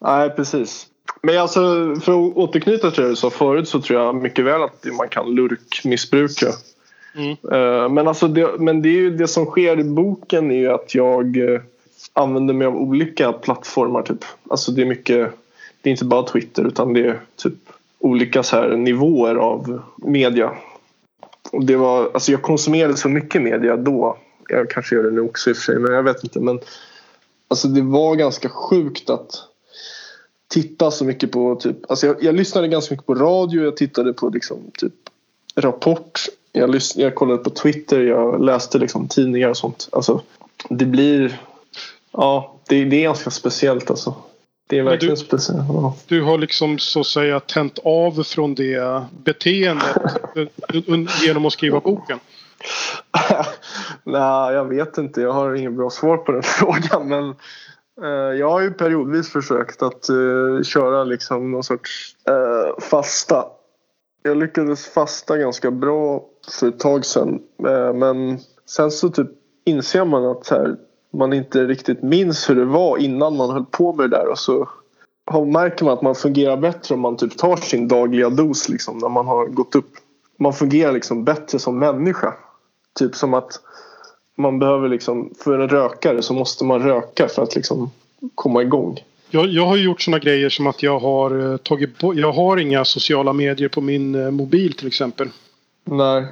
Nej, 0.00 0.30
precis. 0.30 0.86
Men 1.22 1.38
alltså, 1.38 1.60
för 2.00 2.12
att 2.12 2.36
återknyta 2.36 2.90
till 2.90 3.02
det 3.02 3.08
du 3.08 3.16
sa 3.16 3.30
förut 3.30 3.68
så 3.68 3.80
tror 3.80 4.00
jag 4.00 4.14
mycket 4.14 4.44
väl 4.44 4.62
att 4.62 4.86
man 4.98 5.08
kan 5.08 5.34
lurkmissbruka. 5.34 6.46
Mm. 7.14 7.30
Eh, 7.30 7.88
Men, 7.88 8.08
alltså 8.08 8.28
det, 8.28 8.50
men 8.58 8.82
det 8.82 8.88
är 8.88 9.00
ju 9.00 9.16
det 9.16 9.28
som 9.28 9.46
sker 9.46 9.80
i 9.80 9.84
boken 9.84 10.50
är 10.50 10.56
ju 10.56 10.72
att 10.72 10.94
jag 10.94 11.36
eh, 11.36 11.60
använder 12.12 12.54
mig 12.54 12.66
av 12.66 12.76
olika 12.76 13.32
plattformar. 13.32 14.02
Typ. 14.02 14.24
Alltså 14.50 14.72
det 14.72 14.82
är 14.82 14.86
mycket, 14.86 15.32
det 15.82 15.88
är 15.88 15.90
inte 15.90 16.04
bara 16.04 16.22
Twitter 16.22 16.64
utan 16.64 16.92
det 16.92 17.06
är 17.06 17.20
typ 17.36 17.54
olika 17.98 18.42
så 18.42 18.56
här 18.56 18.76
nivåer 18.76 19.34
av 19.34 19.82
media. 19.96 20.50
Och 21.52 21.64
det 21.64 21.76
var, 21.76 22.10
alltså 22.14 22.32
jag 22.32 22.42
konsumerade 22.42 22.96
så 22.96 23.08
mycket 23.08 23.42
media 23.42 23.76
då. 23.76 24.18
Jag 24.50 24.70
kanske 24.70 24.94
gör 24.94 25.02
det 25.02 25.10
nu 25.10 25.20
också 25.20 25.50
i 25.50 25.52
och 25.52 25.56
för 25.56 25.62
sig 25.62 25.78
men 25.78 25.92
jag 25.92 26.02
vet 26.02 26.24
inte. 26.24 26.40
Men 26.40 26.60
alltså 27.48 27.68
det 27.68 27.82
var 27.82 28.14
ganska 28.14 28.48
sjukt 28.48 29.10
att 29.10 29.30
titta 30.48 30.90
så 30.90 31.04
mycket 31.04 31.32
på 31.32 31.54
typ, 31.56 31.76
alltså 31.90 32.06
jag, 32.06 32.22
jag 32.24 32.34
lyssnade 32.34 32.68
ganska 32.68 32.92
mycket 32.94 33.06
på 33.06 33.14
radio, 33.14 33.64
jag 33.64 33.76
tittade 33.76 34.12
på 34.12 34.28
liksom 34.28 34.58
typ 34.78 34.92
Rapport, 35.54 36.20
jag, 36.52 36.74
lys- 36.74 37.00
jag 37.00 37.14
kollade 37.14 37.38
på 37.38 37.50
Twitter, 37.50 38.00
jag 38.00 38.44
läste 38.44 38.78
liksom 38.78 39.08
tidningar 39.08 39.48
och 39.48 39.56
sånt. 39.56 39.88
Alltså 39.92 40.20
det 40.68 40.84
blir, 40.84 41.40
ja 42.12 42.56
det, 42.68 42.84
det 42.84 42.96
är 42.96 43.02
ganska 43.02 43.30
speciellt 43.30 43.90
alltså. 43.90 44.14
Det 44.68 44.78
är 44.78 44.82
verkligen 44.82 45.14
du- 45.14 45.20
speciellt. 45.20 45.60
Ja. 45.68 45.96
Du 46.06 46.22
har 46.22 46.38
liksom 46.38 46.78
så 46.78 47.00
att 47.00 47.06
säga 47.06 47.40
tänt 47.40 47.78
av 47.84 48.22
från 48.22 48.54
det 48.54 49.02
beteendet 49.24 49.96
genom 51.22 51.46
att 51.46 51.52
skriva 51.52 51.80
boken. 51.80 52.18
Nej, 54.04 54.54
jag 54.54 54.64
vet 54.64 54.98
inte. 54.98 55.20
Jag 55.20 55.32
har 55.32 55.54
ingen 55.54 55.76
bra 55.76 55.90
svar 55.90 56.16
på 56.16 56.32
den 56.32 56.42
frågan. 56.44 57.08
Men 57.08 57.28
eh, 58.02 58.38
jag 58.38 58.50
har 58.50 58.60
ju 58.60 58.70
periodvis 58.72 59.32
försökt 59.32 59.82
att 59.82 60.08
eh, 60.08 60.62
köra 60.64 61.04
liksom 61.04 61.50
någon 61.52 61.62
sorts 61.64 62.16
eh, 62.28 62.82
fasta. 62.82 63.44
Jag 64.22 64.36
lyckades 64.36 64.86
fasta 64.86 65.36
ganska 65.38 65.70
bra 65.70 66.24
för 66.60 66.68
ett 66.68 66.78
tag 66.78 67.04
sedan. 67.04 67.38
Eh, 67.66 67.92
men 67.92 68.38
sen 68.66 68.90
så 68.90 69.08
typ 69.08 69.30
inser 69.66 70.04
man 70.04 70.24
att 70.24 70.46
så 70.46 70.54
här, 70.54 70.76
man 71.12 71.32
inte 71.32 71.64
riktigt 71.66 72.02
minns 72.02 72.50
hur 72.50 72.54
det 72.54 72.64
var 72.64 72.98
innan 72.98 73.36
man 73.36 73.50
höll 73.50 73.64
på 73.64 73.92
med 73.92 74.10
det 74.10 74.16
där. 74.16 74.28
Och 74.28 74.38
så 74.38 74.68
har- 75.26 75.44
märker 75.44 75.84
man 75.84 75.94
att 75.94 76.02
man 76.02 76.14
fungerar 76.14 76.56
bättre 76.56 76.94
om 76.94 77.00
man 77.00 77.16
typ 77.16 77.38
tar 77.38 77.56
sin 77.56 77.88
dagliga 77.88 78.30
dos 78.30 78.68
liksom, 78.68 78.98
när 78.98 79.08
man 79.08 79.26
har 79.26 79.46
gått 79.46 79.74
upp. 79.74 79.90
Man 80.38 80.52
fungerar 80.52 80.92
liksom 80.92 81.24
bättre 81.24 81.58
som 81.58 81.78
människa. 81.78 82.34
Typ 82.98 83.14
som 83.14 83.34
att 83.34 83.60
man 84.36 84.58
behöver 84.58 84.88
liksom, 84.88 85.34
för 85.44 85.58
en 85.58 85.68
rökare 85.68 86.22
så 86.22 86.34
måste 86.34 86.64
man 86.64 86.82
röka 86.82 87.28
för 87.28 87.42
att 87.42 87.54
liksom 87.54 87.90
komma 88.34 88.62
igång. 88.62 88.98
Jag, 89.30 89.46
jag 89.46 89.66
har 89.66 89.76
gjort 89.76 90.02
såna 90.02 90.18
grejer 90.18 90.48
som 90.48 90.66
att 90.66 90.82
jag 90.82 90.98
har 90.98 91.52
eh, 91.52 91.56
tagit 91.56 91.98
bort, 91.98 92.16
jag 92.16 92.32
har 92.32 92.56
inga 92.56 92.84
sociala 92.84 93.32
medier 93.32 93.68
på 93.68 93.80
min 93.80 94.14
eh, 94.14 94.30
mobil 94.30 94.72
till 94.72 94.86
exempel. 94.86 95.28
Nej, 95.84 96.24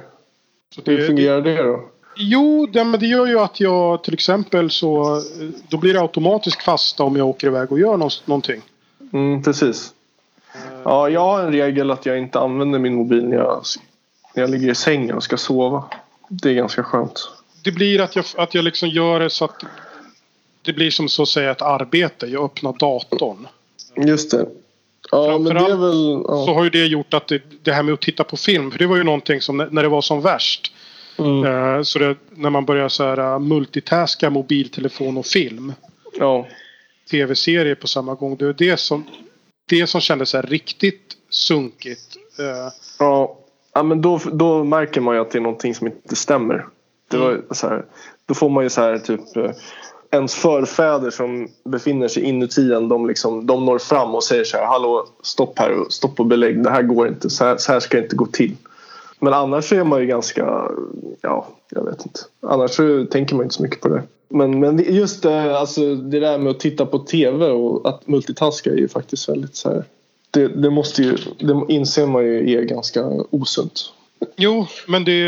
Så 0.75 0.81
hur 0.85 1.07
fungerar 1.07 1.41
det 1.41 1.63
då? 1.63 1.83
Jo, 2.15 2.67
det, 2.73 2.83
men 2.83 2.99
det 2.99 3.05
gör 3.05 3.25
ju 3.25 3.39
att 3.39 3.59
jag 3.59 4.03
till 4.03 4.13
exempel 4.13 4.69
så 4.71 5.15
eh, 5.17 5.21
då 5.69 5.77
blir 5.77 5.93
det 5.93 6.01
automatiskt 6.01 6.63
fasta 6.63 7.03
om 7.03 7.15
jag 7.15 7.27
åker 7.27 7.47
iväg 7.47 7.71
och 7.71 7.79
gör 7.79 7.97
någon, 7.97 8.09
någonting. 8.25 8.61
Mm, 9.13 9.43
precis. 9.43 9.93
Ja, 10.83 11.09
jag 11.09 11.21
har 11.21 11.39
en 11.39 11.51
regel 11.51 11.91
att 11.91 12.05
jag 12.05 12.17
inte 12.17 12.39
använder 12.39 12.79
min 12.79 12.95
mobil 12.95 13.25
när 13.29 13.37
jag, 13.37 13.61
när 14.35 14.43
jag 14.43 14.49
ligger 14.49 14.71
i 14.71 14.75
sängen 14.75 15.15
och 15.15 15.23
ska 15.23 15.37
sova. 15.37 15.83
Det 16.29 16.49
är 16.49 16.53
ganska 16.53 16.83
skönt. 16.83 17.29
Det 17.63 17.71
blir 17.71 18.01
att 18.01 18.15
jag, 18.15 18.25
att 18.37 18.53
jag 18.53 18.63
liksom 18.63 18.89
gör 18.89 19.19
det 19.19 19.29
så 19.29 19.45
att 19.45 19.63
det 20.61 20.73
blir 20.73 20.91
som 20.91 21.09
så 21.09 21.21
att 21.21 21.27
säga 21.29 21.51
ett 21.51 21.61
arbete. 21.61 22.27
Jag 22.27 22.43
öppnar 22.43 22.73
datorn. 22.79 23.47
Just 24.07 24.31
det. 24.31 24.45
Ja, 25.11 25.37
men 25.37 25.55
det 25.55 25.59
är 25.61 25.75
väl... 25.75 26.23
Så 26.23 26.45
Ja. 26.47 26.53
har 26.53 26.63
ju 26.63 26.69
det 26.69 26.85
gjort 26.85 27.13
att 27.13 27.27
det, 27.27 27.41
det 27.63 27.71
här 27.73 27.83
med 27.83 27.93
att 27.93 28.01
titta 28.01 28.23
på 28.23 28.37
film. 28.37 28.71
För 28.71 28.79
det 28.79 28.87
var 28.87 28.95
ju 28.97 29.03
någonting 29.03 29.41
som 29.41 29.57
när 29.57 29.69
när 29.69 29.83
det 29.83 29.89
var 29.89 30.01
som 30.01 30.21
värst. 30.21 30.71
Mm. 31.17 31.45
Eh, 31.45 31.81
så 31.83 31.99
det, 31.99 32.15
när 32.29 32.49
man 32.49 32.65
börjar 32.65 32.89
så 32.89 33.03
här 33.03 33.17
eh, 33.17 33.39
multitaska 33.39 34.29
mobiltelefon 34.29 35.17
och 35.17 35.25
film. 35.25 35.73
ja. 36.19 36.47
Tv-serier 37.11 37.75
på 37.75 37.87
samma 37.87 38.13
gång. 38.15 38.35
Det 38.37 38.45
är 38.45 38.53
det 38.53 38.77
som, 38.77 39.03
det 39.69 39.87
som 39.87 40.01
kändes 40.01 40.29
så 40.29 40.37
här 40.37 40.43
riktigt 40.43 41.17
sunkigt. 41.29 42.15
Eh, 42.39 42.73
Ja, 42.99 43.38
ja 43.79 43.83
men 43.83 44.01
då, 44.01 44.19
då 44.33 44.63
märker 44.63 45.01
man 45.01 45.15
ju 45.15 45.21
att 45.21 45.31
det 45.31 45.37
är 45.37 45.41
någonting 45.41 45.75
som 45.75 45.87
inte 45.87 46.15
stämmer. 46.15 46.65
Det 47.11 47.17
var 47.17 47.29
Mm. 47.29 47.41
så 47.51 47.67
här, 47.67 47.85
då 48.25 48.33
får 48.33 48.49
man 48.49 48.63
ju 48.63 48.69
så 48.69 48.81
här 48.81 48.97
typ 48.97 49.37
eh, 49.37 49.51
ens 50.11 50.35
förfäder 50.35 51.09
som 51.09 51.47
befinner 51.65 52.07
sig 52.07 52.23
inuti 52.23 52.73
en 52.73 52.87
de, 52.89 53.07
liksom, 53.07 53.45
de 53.45 53.65
når 53.65 53.77
fram 53.77 54.15
och 54.15 54.23
säger 54.23 54.43
så 54.43 54.57
här 54.57 54.65
hallå 54.65 55.05
stopp 55.23 55.59
här 55.59 55.75
stopp 55.89 56.19
och 56.19 56.25
belägg 56.25 56.63
det 56.63 56.69
här 56.69 56.81
går 56.81 57.07
inte 57.07 57.29
så 57.29 57.45
här, 57.45 57.57
så 57.57 57.71
här 57.71 57.79
ska 57.79 57.97
det 57.97 58.03
inte 58.03 58.15
gå 58.15 58.25
till. 58.25 58.55
Men 59.19 59.33
annars 59.33 59.73
är 59.73 59.83
man 59.83 59.99
ju 59.99 60.05
ganska 60.05 60.71
ja 61.21 61.47
jag 61.69 61.85
vet 61.85 62.05
inte 62.05 62.19
annars 62.41 62.71
så 62.71 63.05
tänker 63.05 63.35
man 63.35 63.43
inte 63.43 63.55
så 63.55 63.63
mycket 63.63 63.81
på 63.81 63.87
det. 63.87 64.03
Men, 64.29 64.59
men 64.59 64.79
just 64.79 65.23
det, 65.23 65.59
alltså, 65.59 65.95
det 65.95 66.19
där 66.19 66.37
med 66.37 66.51
att 66.51 66.59
titta 66.59 66.85
på 66.85 66.99
tv 66.99 67.45
och 67.45 67.89
att 67.89 68.07
multitaska 68.07 68.69
är 68.69 68.77
ju 68.77 68.87
faktiskt 68.87 69.29
väldigt 69.29 69.55
så 69.55 69.69
här 69.69 69.83
det, 70.31 70.47
det 70.47 70.69
måste 70.69 71.03
ju, 71.03 71.17
det 71.39 71.73
inser 71.73 72.07
man 72.07 72.25
ju 72.25 72.57
är 72.57 72.63
ganska 72.63 73.05
osunt. 73.29 73.93
jo, 74.37 74.67
men 74.87 75.03
det, 75.03 75.19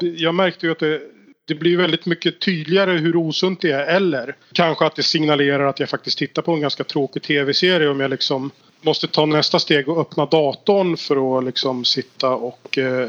jag 0.00 0.34
märkte 0.34 0.66
ju 0.66 0.72
att 0.72 0.78
det, 0.78 1.00
det 1.44 1.54
blir 1.54 1.76
väldigt 1.76 2.06
mycket 2.06 2.40
tydligare 2.40 2.98
hur 2.98 3.16
osunt 3.16 3.60
det 3.60 3.70
är. 3.70 3.86
Eller 3.96 4.36
kanske 4.52 4.86
att 4.86 4.96
det 4.96 5.02
signalerar 5.02 5.66
att 5.66 5.80
jag 5.80 5.88
faktiskt 5.88 6.18
tittar 6.18 6.42
på 6.42 6.52
en 6.52 6.60
ganska 6.60 6.84
tråkig 6.84 7.22
tv-serie 7.22 7.88
om 7.88 8.00
jag 8.00 8.10
liksom 8.10 8.50
måste 8.82 9.06
ta 9.06 9.26
nästa 9.26 9.58
steg 9.58 9.88
och 9.88 10.00
öppna 10.00 10.26
datorn 10.26 10.96
för 10.96 11.38
att 11.38 11.44
liksom 11.44 11.84
sitta 11.84 12.30
och 12.30 12.78
eh, 12.78 13.08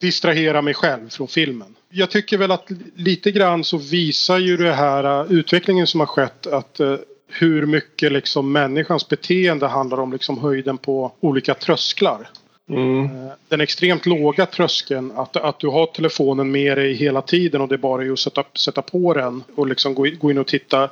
distrahera 0.00 0.62
mig 0.62 0.74
själv 0.74 1.08
från 1.08 1.28
filmen. 1.28 1.74
Jag 1.90 2.10
tycker 2.10 2.38
väl 2.38 2.50
att 2.50 2.70
lite 2.96 3.30
grann 3.30 3.64
så 3.64 3.76
visar 3.76 4.38
ju 4.38 4.56
det 4.56 4.72
här 4.72 5.20
eh, 5.20 5.32
utvecklingen 5.32 5.86
som 5.86 6.00
har 6.00 6.06
skett 6.06 6.46
att 6.46 6.80
eh, 6.80 6.96
hur 7.40 7.66
mycket 7.66 8.12
liksom 8.12 8.52
människans 8.52 9.08
beteende 9.08 9.66
handlar 9.66 10.00
om 10.00 10.12
liksom 10.12 10.38
höjden 10.38 10.78
på 10.78 11.12
olika 11.20 11.54
trösklar. 11.54 12.28
Mm. 12.70 13.04
Eh, 13.04 13.32
Den 13.48 13.60
extremt 13.60 14.06
låga 14.06 14.46
tröskeln 14.46 15.12
att, 15.16 15.36
att 15.36 15.58
du 15.58 15.68
har 15.68 15.86
telefonen 15.86 16.50
med 16.50 16.78
dig 16.78 16.94
hela 16.94 17.22
tiden 17.22 17.60
och 17.60 17.68
det 17.68 17.74
är 17.74 17.78
bara 17.78 18.12
att 18.12 18.18
sätta, 18.18 18.44
sätta 18.58 18.82
på 18.82 19.14
den 19.14 19.42
och 19.54 19.66
liksom 19.66 19.94
gå, 19.94 20.06
in- 20.06 20.18
gå 20.18 20.30
in 20.30 20.38
och 20.38 20.46
titta. 20.46 20.90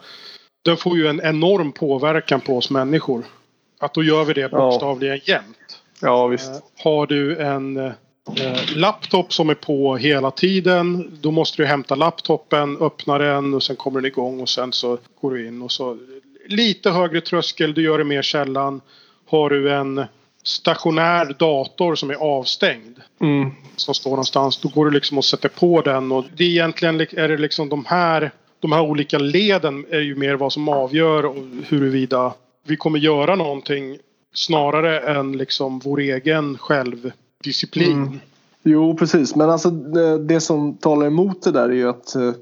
Den 0.64 0.76
får 0.76 0.97
ju 0.97 1.07
en 1.07 1.20
enorm 1.20 1.72
påverkan 1.72 2.40
på 2.40 2.57
oss 2.57 2.70
människor. 2.70 3.22
Att 3.80 3.95
då 3.95 4.03
gör 4.03 4.24
vi 4.24 4.32
det 4.32 4.49
bokstavligen 4.51 5.20
jämt. 5.24 5.82
Ja 6.01 6.26
visst. 6.26 6.51
Eh, 6.51 6.59
Har 6.84 7.07
du 7.07 7.36
en 7.36 7.76
eh, 7.76 7.93
laptop 8.76 9.32
som 9.32 9.51
är 9.51 9.55
på 9.55 9.97
hela 9.97 10.30
tiden. 10.30 11.18
Då 11.20 11.30
måste 11.30 11.62
du 11.62 11.66
hämta 11.66 11.95
laptopen, 11.95 12.76
öppna 12.80 13.18
den 13.18 13.55
och 13.55 13.62
sen 13.62 13.76
kommer 13.76 14.01
den 14.01 14.07
igång 14.09 14.40
och 14.40 14.49
sen 14.49 14.72
så 14.72 14.99
går 15.20 15.30
du 15.30 15.47
in 15.49 15.62
och 15.62 15.72
så 15.72 15.99
lite 16.47 16.90
högre 16.90 17.20
tröskel, 17.20 17.74
du 17.74 17.82
gör 17.82 17.99
det 17.99 18.05
mer 18.05 18.22
sällan. 18.22 18.80
Har 19.26 19.51
du 19.51 19.72
en 19.72 20.05
stationär 20.45 21.36
dator 21.38 21.95
som 21.95 22.11
är 22.11 22.14
avstängd 22.14 22.97
Mm. 23.20 23.51
som 23.76 23.95
står 23.95 24.11
någonstans. 24.11 24.59
Då 24.61 24.68
går 24.68 24.84
du 24.84 24.90
liksom 24.90 25.18
och 25.18 25.24
sätter 25.24 25.49
på 25.49 25.80
den 25.80 26.12
och 26.12 26.24
det 26.36 26.45
är 26.45 26.49
egentligen 26.49 26.99
li- 26.99 27.07
är 27.16 27.28
det 27.28 27.36
liksom 27.36 27.68
de 27.68 27.84
här 27.84 28.30
de 28.61 28.72
här 28.72 28.80
olika 28.82 29.18
leden 29.18 29.84
är 29.90 30.01
ju 30.01 30.14
mer 30.16 30.34
vad 30.34 30.53
som 30.53 30.68
avgör 30.68 31.24
och 31.24 31.36
huruvida 31.68 32.32
vi 32.66 32.76
kommer 32.76 32.99
göra 32.99 33.36
någonting 33.36 33.99
snarare 34.34 35.01
än 35.01 35.32
liksom 35.32 35.78
vår 35.78 36.01
egen 36.01 36.59
självdisciplin. 36.59 37.93
Mm. 37.93 38.20
Jo, 38.62 38.97
precis. 38.97 39.36
Men 39.36 39.51
alltså 39.51 39.70
det, 39.70 40.18
det, 40.18 40.40
som 40.40 40.76
talar 40.76 41.07
emot 41.07 41.43
det 41.43 41.51
där 41.53 41.68
är 41.68 41.72
ju 41.74 41.88
att 41.88 42.14
eh, 42.14 42.32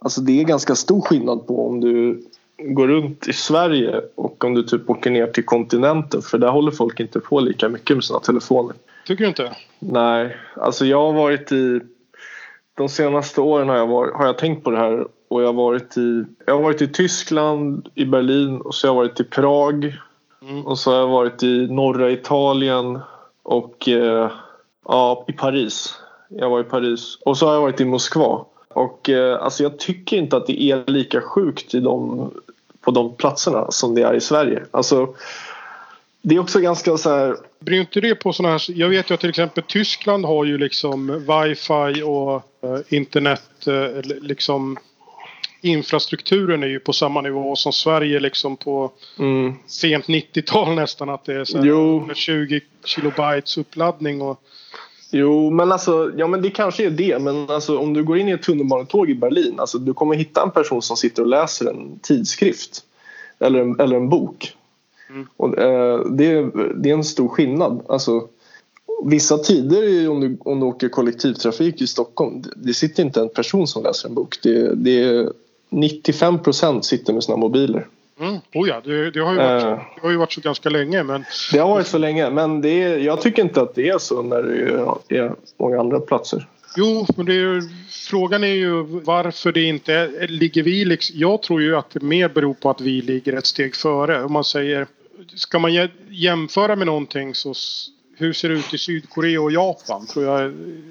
alltså, 0.00 0.20
det 0.20 0.40
är 0.40 0.44
ganska 0.44 0.74
stor 0.74 1.00
skillnad 1.00 1.46
på 1.46 1.68
om 1.68 1.80
du 1.80 2.22
går 2.58 2.88
runt 2.88 3.28
i 3.28 3.32
Sverige 3.32 4.00
och 4.14 4.44
om 4.44 4.54
du 4.54 4.62
typ 4.62 4.90
åker 4.90 5.10
ner 5.10 5.26
till 5.26 5.44
kontinenten 5.44 6.22
för 6.22 6.38
där 6.38 6.48
håller 6.48 6.70
folk 6.70 7.00
inte 7.00 7.20
på 7.20 7.40
lika 7.40 7.68
mycket 7.68 7.96
med 7.96 8.04
sina 8.04 8.20
telefoner. 8.20 8.76
Tycker 9.06 9.24
du 9.24 9.28
inte? 9.28 9.56
Nej, 9.78 10.36
alltså 10.56 10.86
jag 10.86 11.00
har 11.00 11.12
varit 11.12 11.52
i 11.52 11.80
de 12.74 12.88
senaste 12.88 13.40
åren 13.40 13.68
har 13.68 13.76
jag, 13.76 13.86
varit, 13.86 14.14
har 14.14 14.26
jag 14.26 14.38
tänkt 14.38 14.64
på 14.64 14.70
det 14.70 14.76
här 14.76 15.06
och 15.28 15.42
jag 15.42 15.46
har 15.46 15.52
varit 15.52 15.96
i, 15.96 16.24
jag 16.46 16.54
har 16.54 16.62
varit 16.62 16.82
i 16.82 16.88
Tyskland, 16.88 17.88
i 17.94 18.04
Berlin 18.04 18.60
och 18.60 18.74
så 18.74 18.86
har 18.88 18.94
jag 18.94 18.96
varit 18.96 19.20
i 19.20 19.24
Prag 19.24 19.98
mm. 20.42 20.66
och 20.66 20.78
så 20.78 20.90
har 20.90 20.98
jag 20.98 21.08
varit 21.08 21.42
i 21.42 21.66
norra 21.66 22.10
Italien 22.10 22.98
och 23.42 23.88
eh, 23.88 24.30
ja, 24.84 25.24
i 25.28 25.32
Paris. 25.32 25.94
Jag 26.28 26.50
var 26.50 26.60
i 26.60 26.64
Paris 26.64 27.18
och 27.24 27.38
så 27.38 27.46
har 27.46 27.54
jag 27.54 27.60
varit 27.60 27.80
i 27.80 27.84
Moskva. 27.84 28.44
Och 28.74 29.10
eh, 29.10 29.42
alltså 29.42 29.62
jag 29.62 29.78
tycker 29.78 30.16
inte 30.16 30.36
att 30.36 30.46
det 30.46 30.62
är 30.62 30.90
lika 30.90 31.20
sjukt 31.20 31.74
i 31.74 31.80
de, 31.80 32.30
på 32.80 32.90
de 32.90 33.16
platserna 33.16 33.70
som 33.70 33.94
det 33.94 34.02
är 34.02 34.14
i 34.14 34.20
Sverige. 34.20 34.64
Alltså, 34.70 35.14
det 36.22 36.34
är 36.34 36.38
också 36.38 36.60
ganska 36.60 36.96
så 36.96 37.10
här... 37.10 37.36
Bryr 37.58 37.80
inte 37.80 38.00
det 38.00 38.14
på 38.14 38.32
sådana 38.32 38.52
här... 38.52 38.62
Jag 38.70 38.88
vet 38.88 39.10
ju 39.10 39.14
att 39.14 39.20
till 39.20 39.30
exempel 39.30 39.64
Tyskland 39.66 40.24
har 40.24 40.44
ju 40.44 40.58
liksom 40.58 41.06
wifi 41.06 42.02
och 42.02 42.34
eh, 42.34 42.80
internet 42.88 43.66
eh, 43.66 44.02
liksom 44.02 44.78
infrastrukturen 45.60 46.62
är 46.62 46.66
ju 46.66 46.80
på 46.80 46.92
samma 46.92 47.20
nivå 47.20 47.56
som 47.56 47.72
Sverige 47.72 48.20
liksom 48.20 48.56
på 48.56 48.92
mm. 49.18 49.54
sent 49.66 50.06
90-tal 50.06 50.74
nästan. 50.74 51.08
Att 51.08 51.24
det 51.24 51.34
är 51.34 51.44
så 51.44 51.58
här 51.58 52.14
20 52.14 52.60
kilobytes 52.84 53.58
uppladdning. 53.58 54.22
Och... 54.22 54.40
Jo, 55.16 55.50
men 55.50 55.72
alltså, 55.72 56.12
ja 56.16 56.26
men 56.26 56.42
det 56.42 56.50
kanske 56.50 56.86
är 56.86 56.90
det. 56.90 57.18
Men 57.18 57.50
alltså, 57.50 57.78
om 57.78 57.94
du 57.94 58.04
går 58.04 58.18
in 58.18 58.28
i 58.28 58.32
ett 58.32 58.42
tunnelbanetåg 58.42 59.10
i 59.10 59.14
Berlin, 59.14 59.60
alltså, 59.60 59.78
du 59.78 59.94
kommer 59.94 60.14
hitta 60.14 60.42
en 60.42 60.50
person 60.50 60.82
som 60.82 60.96
sitter 60.96 61.22
och 61.22 61.28
läser 61.28 61.70
en 61.70 61.98
tidskrift. 61.98 62.84
Eller 63.38 63.60
en, 63.60 63.80
eller 63.80 63.96
en 63.96 64.08
bok. 64.08 64.56
Mm. 65.10 65.26
Och, 65.36 65.58
eh, 65.58 66.04
det, 66.04 66.50
det 66.74 66.90
är 66.90 66.94
en 66.94 67.04
stor 67.04 67.28
skillnad. 67.28 67.82
Alltså, 67.88 68.28
vissa 69.04 69.38
tider 69.38 70.08
om 70.08 70.20
du, 70.20 70.36
om 70.40 70.60
du 70.60 70.66
åker 70.66 70.88
kollektivtrafik 70.88 71.80
i 71.80 71.86
Stockholm, 71.86 72.42
det, 72.56 72.74
sitter 72.74 73.02
inte 73.02 73.20
en 73.20 73.28
person 73.28 73.66
som 73.66 73.82
läser 73.82 74.08
en 74.08 74.14
bok. 74.14 74.38
Det, 74.42 74.74
det 74.74 75.02
är 75.02 75.32
95 75.68 76.38
procent 76.38 76.84
sitter 76.84 77.12
med 77.12 77.24
sina 77.24 77.36
mobiler. 77.36 77.86
Mm. 78.20 78.38
Oh 78.54 78.68
ja, 78.68 78.80
det, 78.84 79.10
det, 79.10 79.20
har 79.20 79.32
ju 79.32 79.38
varit, 79.38 79.64
uh, 79.64 79.68
det 79.70 80.00
har 80.02 80.10
ju 80.10 80.16
varit 80.16 80.32
så 80.32 80.40
ganska 80.40 80.70
länge. 80.70 81.02
Men... 81.02 81.24
Det 81.52 81.58
har 81.58 81.68
varit 81.68 81.86
så 81.86 81.98
länge 81.98 82.30
men 82.30 82.60
det 82.60 82.82
är, 82.82 82.98
jag 82.98 83.20
tycker 83.20 83.42
inte 83.42 83.60
att 83.60 83.74
det 83.74 83.88
är 83.88 83.98
så 83.98 84.22
när 84.22 84.42
det 85.08 85.18
är 85.18 85.32
många 85.58 85.80
andra 85.80 86.00
platser. 86.00 86.48
Jo, 86.76 87.06
men 87.16 87.28
är, 87.28 87.62
frågan 88.10 88.44
är 88.44 88.54
ju 88.54 88.82
varför 88.82 89.52
det 89.52 89.62
inte 89.62 90.26
ligger 90.28 90.62
vi 90.62 90.84
liksom, 90.84 91.16
Jag 91.18 91.42
tror 91.42 91.62
ju 91.62 91.76
att 91.76 91.90
det 91.90 92.02
mer 92.02 92.28
beror 92.28 92.54
på 92.54 92.70
att 92.70 92.80
vi 92.80 93.02
ligger 93.02 93.32
ett 93.32 93.46
steg 93.46 93.76
före. 93.76 94.22
Om 94.22 94.32
man 94.32 94.44
säger, 94.44 94.86
ska 95.34 95.58
man 95.58 95.88
jämföra 96.08 96.76
med 96.76 96.86
någonting 96.86 97.34
så 97.34 97.54
hur 98.16 98.32
ser 98.32 98.48
det 98.48 98.54
ut 98.54 98.74
i 98.74 98.78
Sydkorea 98.78 99.40
och 99.40 99.52
Japan? 99.52 100.06
Tror 100.06 100.24
jag 100.24 100.40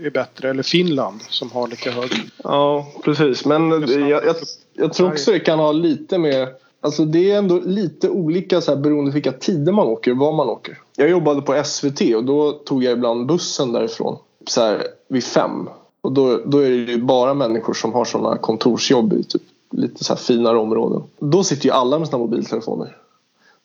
är 0.03 0.09
bättre. 0.09 0.49
Eller 0.49 0.63
Finland 0.63 1.21
som 1.21 1.51
har 1.51 1.67
lika 1.67 1.91
hög. 1.91 2.11
Ja, 2.43 2.91
precis. 3.03 3.45
Men 3.45 3.71
jag, 3.71 4.25
jag, 4.25 4.35
jag 4.73 4.93
tror 4.93 5.07
också 5.07 5.31
det 5.31 5.39
kan 5.39 5.59
ha 5.59 5.71
lite 5.71 6.17
med 6.17 6.47
Alltså 6.83 7.05
det 7.05 7.31
är 7.31 7.37
ändå 7.37 7.59
lite 7.65 8.09
olika 8.09 8.61
så 8.61 8.75
här, 8.75 8.81
beroende 8.81 9.11
på 9.11 9.13
vilka 9.13 9.31
tider 9.31 9.71
man 9.71 9.87
åker 9.87 10.11
och 10.11 10.17
var 10.17 10.33
man 10.33 10.49
åker. 10.49 10.77
Jag 10.97 11.09
jobbade 11.09 11.41
på 11.41 11.63
SVT 11.65 12.01
och 12.15 12.23
då 12.23 12.51
tog 12.51 12.83
jag 12.83 12.93
ibland 12.93 13.27
bussen 13.27 13.71
därifrån 13.71 14.17
så 14.47 14.61
här, 14.61 14.87
vid 15.07 15.23
fem. 15.23 15.69
Och 16.01 16.11
då, 16.11 16.39
då 16.45 16.57
är 16.57 16.69
det 16.69 16.75
ju 16.75 17.01
bara 17.01 17.33
människor 17.33 17.73
som 17.73 17.93
har 17.93 18.05
sådana 18.05 18.37
kontorsjobb 18.37 19.13
i 19.13 19.23
typ 19.23 19.41
lite 19.71 20.03
så 20.03 20.13
här 20.13 20.19
finare 20.19 20.57
områden. 20.57 21.03
Då 21.19 21.43
sitter 21.43 21.65
ju 21.65 21.71
alla 21.71 21.99
med 21.99 22.07
sina 22.07 22.17
mobiltelefoner. 22.17 22.97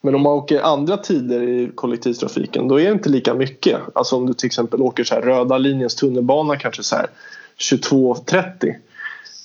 Men 0.00 0.14
om 0.14 0.22
man 0.22 0.32
åker 0.32 0.60
andra 0.60 0.96
tider 0.96 1.42
i 1.42 1.70
kollektivtrafiken 1.74 2.68
då 2.68 2.80
är 2.80 2.84
det 2.84 2.92
inte 2.92 3.08
lika 3.08 3.34
mycket. 3.34 3.80
Alltså 3.92 4.16
om 4.16 4.26
du 4.26 4.34
till 4.34 4.46
exempel 4.46 4.82
åker 4.82 5.04
så 5.04 5.14
här, 5.14 5.22
röda 5.22 5.58
linjens 5.58 5.94
tunnelbana 5.94 6.56
kanske 6.56 6.82
så 6.82 6.96
här 6.96 7.06
22.30 7.58 8.74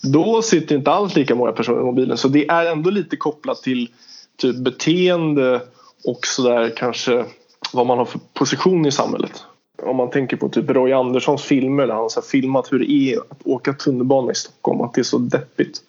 då 0.03 0.41
sitter 0.41 0.75
inte 0.75 0.91
alls 0.91 1.15
lika 1.15 1.35
många 1.35 1.51
personer 1.51 1.81
i 1.81 1.83
mobilen. 1.83 2.17
Så 2.17 2.27
det 2.27 2.47
är 2.47 2.65
ändå 2.65 2.89
lite 2.89 3.17
kopplat 3.17 3.61
till 3.61 3.89
typ 4.37 4.55
beteende 4.55 5.61
och 6.05 6.27
sådär 6.27 6.73
kanske 6.75 7.25
vad 7.73 7.87
man 7.87 7.97
har 7.97 8.05
för 8.05 8.19
position 8.33 8.85
i 8.85 8.91
samhället. 8.91 9.43
Om 9.83 9.95
man 9.95 10.09
tänker 10.09 10.37
på 10.37 10.49
typ 10.49 10.69
Roy 10.69 10.93
Anderssons 10.93 11.43
filmer 11.43 11.87
där 11.87 11.93
han 11.93 12.03
har 12.03 12.21
filmat 12.21 12.71
hur 12.71 12.79
det 12.79 12.91
är 12.91 13.17
att 13.17 13.41
åka 13.43 13.73
tunnelbana 13.73 14.31
i 14.31 14.35
Stockholm. 14.35 14.81
Att 14.81 14.93
det 14.93 15.01
är 15.01 15.03
så 15.03 15.17
deppigt. 15.17 15.81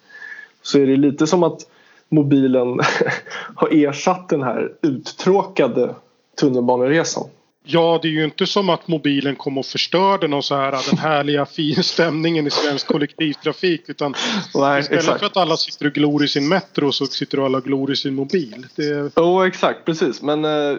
Så 0.61 0.79
är 0.79 0.87
det 0.87 0.95
lite 0.95 1.27
som 1.27 1.43
att 1.43 1.61
mobilen 2.09 2.79
har 3.55 3.69
ersatt 3.71 4.29
den 4.29 4.43
här 4.43 4.73
uttråkade 4.81 5.95
tunnelbaneresan. 6.39 7.29
Ja, 7.67 7.99
det 8.01 8.07
är 8.07 8.11
ju 8.11 8.23
inte 8.23 8.45
som 8.45 8.69
att 8.69 8.87
mobilen 8.87 9.35
kom 9.35 9.57
och 9.57 9.65
förstörde 9.65 10.27
någon 10.27 10.43
så 10.43 10.55
här, 10.55 10.71
den 10.71 10.97
härliga 10.99 11.45
stämningen 11.83 12.47
i 12.47 12.51
svensk 12.51 12.87
kollektivtrafik. 12.87 13.89
Utan 13.89 14.15
Nej, 14.55 14.79
istället 14.79 15.01
exakt. 15.01 15.19
för 15.19 15.25
att 15.25 15.37
alla 15.37 15.57
sitter 15.57 15.85
och 15.85 15.93
glor 15.93 16.23
i 16.23 16.27
sin 16.27 16.47
Metro 16.47 16.91
så 16.91 17.05
sitter 17.05 17.45
alla 17.45 17.57
och 17.57 17.63
glor 17.63 17.91
i 17.91 17.95
sin 17.95 18.15
mobil. 18.15 18.67
Det... 18.75 19.17
Oh, 19.17 19.47
exakt, 19.47 19.85
precis. 19.85 20.21
Men 20.21 20.45
eh, 20.45 20.77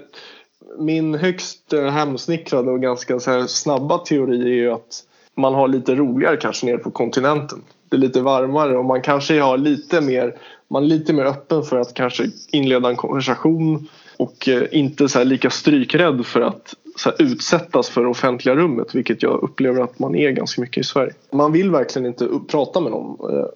min 0.79 1.15
högst 1.15 1.73
eh, 1.73 1.87
hemsnickrade 1.87 2.71
och 2.71 2.83
ganska 2.83 3.21
så 3.21 3.31
här 3.31 3.47
snabba 3.47 3.99
teori 3.99 4.43
är 4.43 4.55
ju 4.55 4.73
att 4.73 5.03
man 5.37 5.55
har 5.55 5.69
lite 5.69 5.95
roligare 5.95 6.37
kanske 6.37 6.67
nere 6.67 6.79
på 6.79 6.91
kontinenten. 6.91 7.63
Det 7.89 7.97
är 7.97 8.01
lite 8.01 8.21
varmare 8.21 8.79
och 8.79 8.85
man 8.85 9.03
kanske 9.03 9.41
har 9.41 9.59
lite 9.59 10.01
mer, 10.01 10.37
man 10.71 10.83
är 10.83 10.87
lite 10.87 11.13
mer 11.13 11.25
öppen 11.25 11.63
för 11.63 11.79
att 11.79 11.95
kanske 11.95 12.31
inleda 12.53 12.89
en 12.89 12.97
konversation 12.97 13.89
och 14.19 14.49
eh, 14.49 14.63
inte 14.71 15.09
så 15.09 15.25
lika 15.25 15.51
strykrädd 15.51 16.27
för 16.27 16.41
att 16.41 16.75
så 16.97 17.13
utsättas 17.19 17.89
för 17.89 18.07
offentliga 18.07 18.55
rummet 18.55 18.95
vilket 18.95 19.23
jag 19.23 19.43
upplever 19.43 19.81
att 19.81 19.99
man 19.99 20.15
är 20.15 20.31
ganska 20.31 20.61
mycket 20.61 20.81
i 20.81 20.85
Sverige. 20.85 21.13
Man 21.33 21.53
vill 21.53 21.71
verkligen 21.71 22.07
inte 22.07 22.29
prata 22.49 22.81
med 22.81 22.93
någon. 22.93 23.39
Eh, 23.39 23.47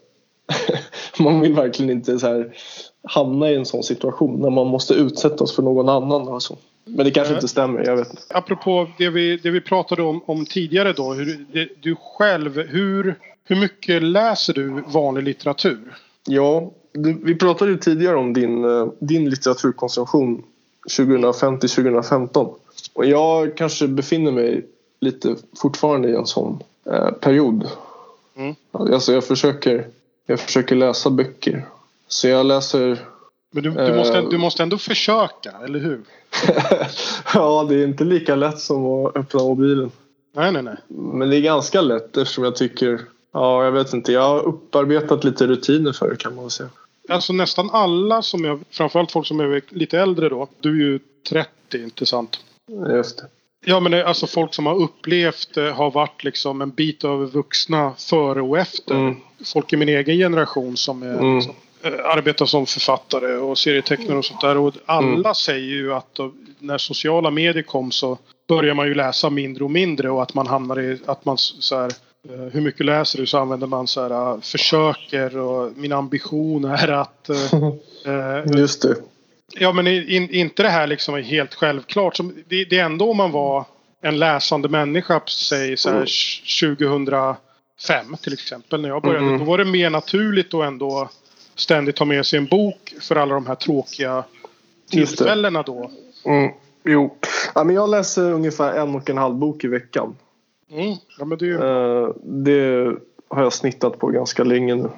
man 1.18 1.40
vill 1.40 1.54
verkligen 1.54 1.90
inte 1.90 2.18
så 2.18 2.26
här 2.26 2.52
hamna 3.02 3.50
i 3.50 3.54
en 3.54 3.66
sån 3.66 3.82
situation 3.82 4.40
när 4.40 4.50
man 4.50 4.66
måste 4.66 4.94
utsättas 4.94 5.52
för 5.52 5.62
någon 5.62 5.88
annan. 5.88 6.28
Och 6.28 6.42
så. 6.42 6.56
Men 6.84 7.04
det 7.04 7.10
kanske 7.10 7.34
inte 7.34 7.48
stämmer, 7.48 7.84
jag 7.86 7.96
vet 7.96 8.10
inte. 8.10 8.22
Apropå 8.30 8.88
det 8.98 9.10
vi, 9.10 9.36
det 9.36 9.50
vi 9.50 9.60
pratade 9.60 10.02
om, 10.02 10.22
om 10.26 10.46
tidigare 10.46 10.92
då. 10.92 11.12
Hur, 11.12 11.46
det, 11.52 11.68
du 11.82 11.96
själv, 12.00 12.58
hur, 12.68 13.18
hur 13.44 13.56
mycket 13.56 14.02
läser 14.02 14.54
du 14.54 14.82
vanlig 14.86 15.22
litteratur? 15.22 15.94
Ja, 16.26 16.72
du, 16.92 17.20
vi 17.24 17.34
pratade 17.34 17.70
ju 17.70 17.76
tidigare 17.76 18.16
om 18.16 18.32
din, 18.32 18.64
eh, 18.64 18.88
din 19.00 19.30
litteraturkonsumtion 19.30 20.42
2005 20.96 21.58
till 21.58 21.70
2015. 21.70 22.54
Och 22.92 23.06
jag 23.06 23.56
kanske 23.56 23.88
befinner 23.88 24.32
mig 24.32 24.66
lite 25.00 25.36
fortfarande 25.56 26.08
i 26.08 26.14
en 26.14 26.26
sån 26.26 26.62
eh, 26.84 27.10
period. 27.10 27.68
Mm. 28.36 28.54
Alltså 28.72 29.12
jag 29.12 29.24
försöker, 29.24 29.86
jag 30.26 30.40
försöker 30.40 30.76
läsa 30.76 31.10
böcker. 31.10 31.64
Så 32.08 32.28
jag 32.28 32.46
läser... 32.46 33.06
Men 33.52 33.62
du, 33.62 33.70
du, 33.70 33.94
måste, 33.94 34.18
eh, 34.18 34.28
du 34.28 34.38
måste 34.38 34.62
ändå 34.62 34.78
försöka, 34.78 35.52
eller 35.64 35.78
hur? 35.78 36.00
ja, 37.34 37.66
det 37.68 37.74
är 37.74 37.84
inte 37.84 38.04
lika 38.04 38.34
lätt 38.34 38.58
som 38.58 38.86
att 38.86 39.16
öppna 39.16 39.42
mobilen. 39.42 39.90
Nej, 40.32 40.52
nej, 40.52 40.62
nej. 40.62 40.76
Men 40.88 41.30
det 41.30 41.36
är 41.36 41.40
ganska 41.40 41.80
lätt 41.80 42.16
eftersom 42.16 42.44
jag 42.44 42.56
tycker... 42.56 43.00
Ja, 43.32 43.64
jag 43.64 43.72
vet 43.72 43.92
inte. 43.92 44.12
Jag 44.12 44.28
har 44.28 44.40
upparbetat 44.40 45.24
lite 45.24 45.46
rutiner 45.46 45.92
för 45.92 46.10
det 46.10 46.16
kan 46.16 46.34
man 46.34 46.44
väl 46.44 46.50
säga. 46.50 46.68
Alltså 47.10 47.32
nästan 47.32 47.70
alla 47.70 48.22
som 48.22 48.44
jag, 48.44 48.60
framförallt 48.70 49.12
folk 49.12 49.26
som 49.26 49.40
är 49.40 49.62
lite 49.74 49.98
äldre 49.98 50.28
då. 50.28 50.48
Du 50.60 50.70
är 50.70 50.90
ju 50.90 50.98
30, 51.28 51.48
inte 51.72 52.06
sant? 52.06 52.40
Just 52.88 53.18
det. 53.18 53.24
Ja 53.64 53.80
men 53.80 53.94
alltså 53.94 54.26
folk 54.26 54.54
som 54.54 54.66
har 54.66 54.74
upplevt 54.74 55.56
eh, 55.56 55.64
har 55.64 55.90
varit 55.90 56.24
liksom 56.24 56.60
en 56.60 56.70
bit 56.70 57.04
över 57.04 57.26
vuxna 57.26 57.92
före 57.98 58.42
och 58.42 58.58
efter. 58.58 58.94
Mm. 58.94 59.16
Folk 59.44 59.72
i 59.72 59.76
min 59.76 59.88
egen 59.88 60.16
generation 60.16 60.76
som 60.76 61.02
är, 61.02 61.18
mm. 61.18 61.36
liksom, 61.36 61.54
arbetar 62.04 62.46
som 62.46 62.66
författare 62.66 63.36
och 63.36 63.58
serietecknare 63.58 64.18
och 64.18 64.24
sånt 64.24 64.40
där. 64.40 64.56
Och 64.56 64.74
alla 64.86 65.18
mm. 65.18 65.34
säger 65.34 65.74
ju 65.74 65.94
att 65.94 66.14
då, 66.14 66.32
när 66.58 66.78
sociala 66.78 67.30
medier 67.30 67.62
kom 67.62 67.90
så 67.90 68.18
börjar 68.48 68.74
man 68.74 68.86
ju 68.86 68.94
läsa 68.94 69.30
mindre 69.30 69.64
och 69.64 69.70
mindre 69.70 70.10
och 70.10 70.22
att 70.22 70.34
man 70.34 70.46
hamnar 70.46 70.80
i 70.80 70.98
att 71.06 71.24
man 71.24 71.38
så 71.38 71.80
här, 71.80 71.90
Eh, 71.90 72.09
hur 72.28 72.60
mycket 72.60 72.86
läser 72.86 73.18
du 73.18 73.26
så 73.26 73.38
använder 73.38 73.66
man 73.66 73.86
så 73.86 74.02
här 74.02 74.10
eh, 74.10 74.40
försöker 74.40 75.36
och 75.36 75.72
min 75.76 75.92
ambition 75.92 76.64
är 76.64 76.88
att... 76.88 77.28
Eh, 77.28 78.56
Just 78.58 78.82
det. 78.82 78.96
Ja 79.52 79.72
men 79.72 79.86
in, 79.86 80.30
inte 80.30 80.62
det 80.62 80.68
här 80.68 80.86
liksom 80.86 81.14
är 81.14 81.20
helt 81.20 81.54
självklart. 81.54 82.16
Som, 82.16 82.34
det, 82.48 82.64
det 82.64 82.78
är 82.78 82.84
ändå 82.84 83.10
om 83.10 83.16
man 83.16 83.30
var 83.30 83.64
en 84.02 84.18
läsande 84.18 84.68
människa 84.68 85.20
säg 85.26 85.76
så 85.76 85.90
här, 85.90 86.06
2005 86.76 87.36
fem 87.86 88.16
till 88.22 88.32
exempel. 88.32 88.80
När 88.80 88.88
jag 88.88 89.02
började. 89.02 89.26
Mm. 89.26 89.38
Då 89.38 89.44
var 89.44 89.58
det 89.58 89.64
mer 89.64 89.90
naturligt 89.90 90.54
att 90.54 90.64
ändå 90.64 91.08
ständigt 91.54 91.98
ha 91.98 92.06
med 92.06 92.26
sig 92.26 92.38
en 92.38 92.46
bok 92.46 92.94
för 93.00 93.16
alla 93.16 93.34
de 93.34 93.46
här 93.46 93.54
tråkiga 93.54 94.24
tillfällena 94.90 95.62
då. 95.62 95.90
Mm. 96.24 96.52
Jo. 96.84 97.16
Ja, 97.54 97.64
men 97.64 97.74
jag 97.74 97.90
läser 97.90 98.32
ungefär 98.32 98.72
en 98.72 98.94
och 98.94 99.10
en 99.10 99.18
halv 99.18 99.34
bok 99.34 99.64
i 99.64 99.68
veckan. 99.68 100.16
Mm. 100.70 100.96
Ja, 101.18 101.24
men 101.24 101.38
det, 101.38 101.46
ju... 101.46 101.58
uh, 101.58 102.10
det 102.22 102.94
har 103.28 103.42
jag 103.42 103.52
snittat 103.52 103.98
på 103.98 104.06
ganska 104.06 104.44
länge 104.44 104.74
nu. 104.74 104.90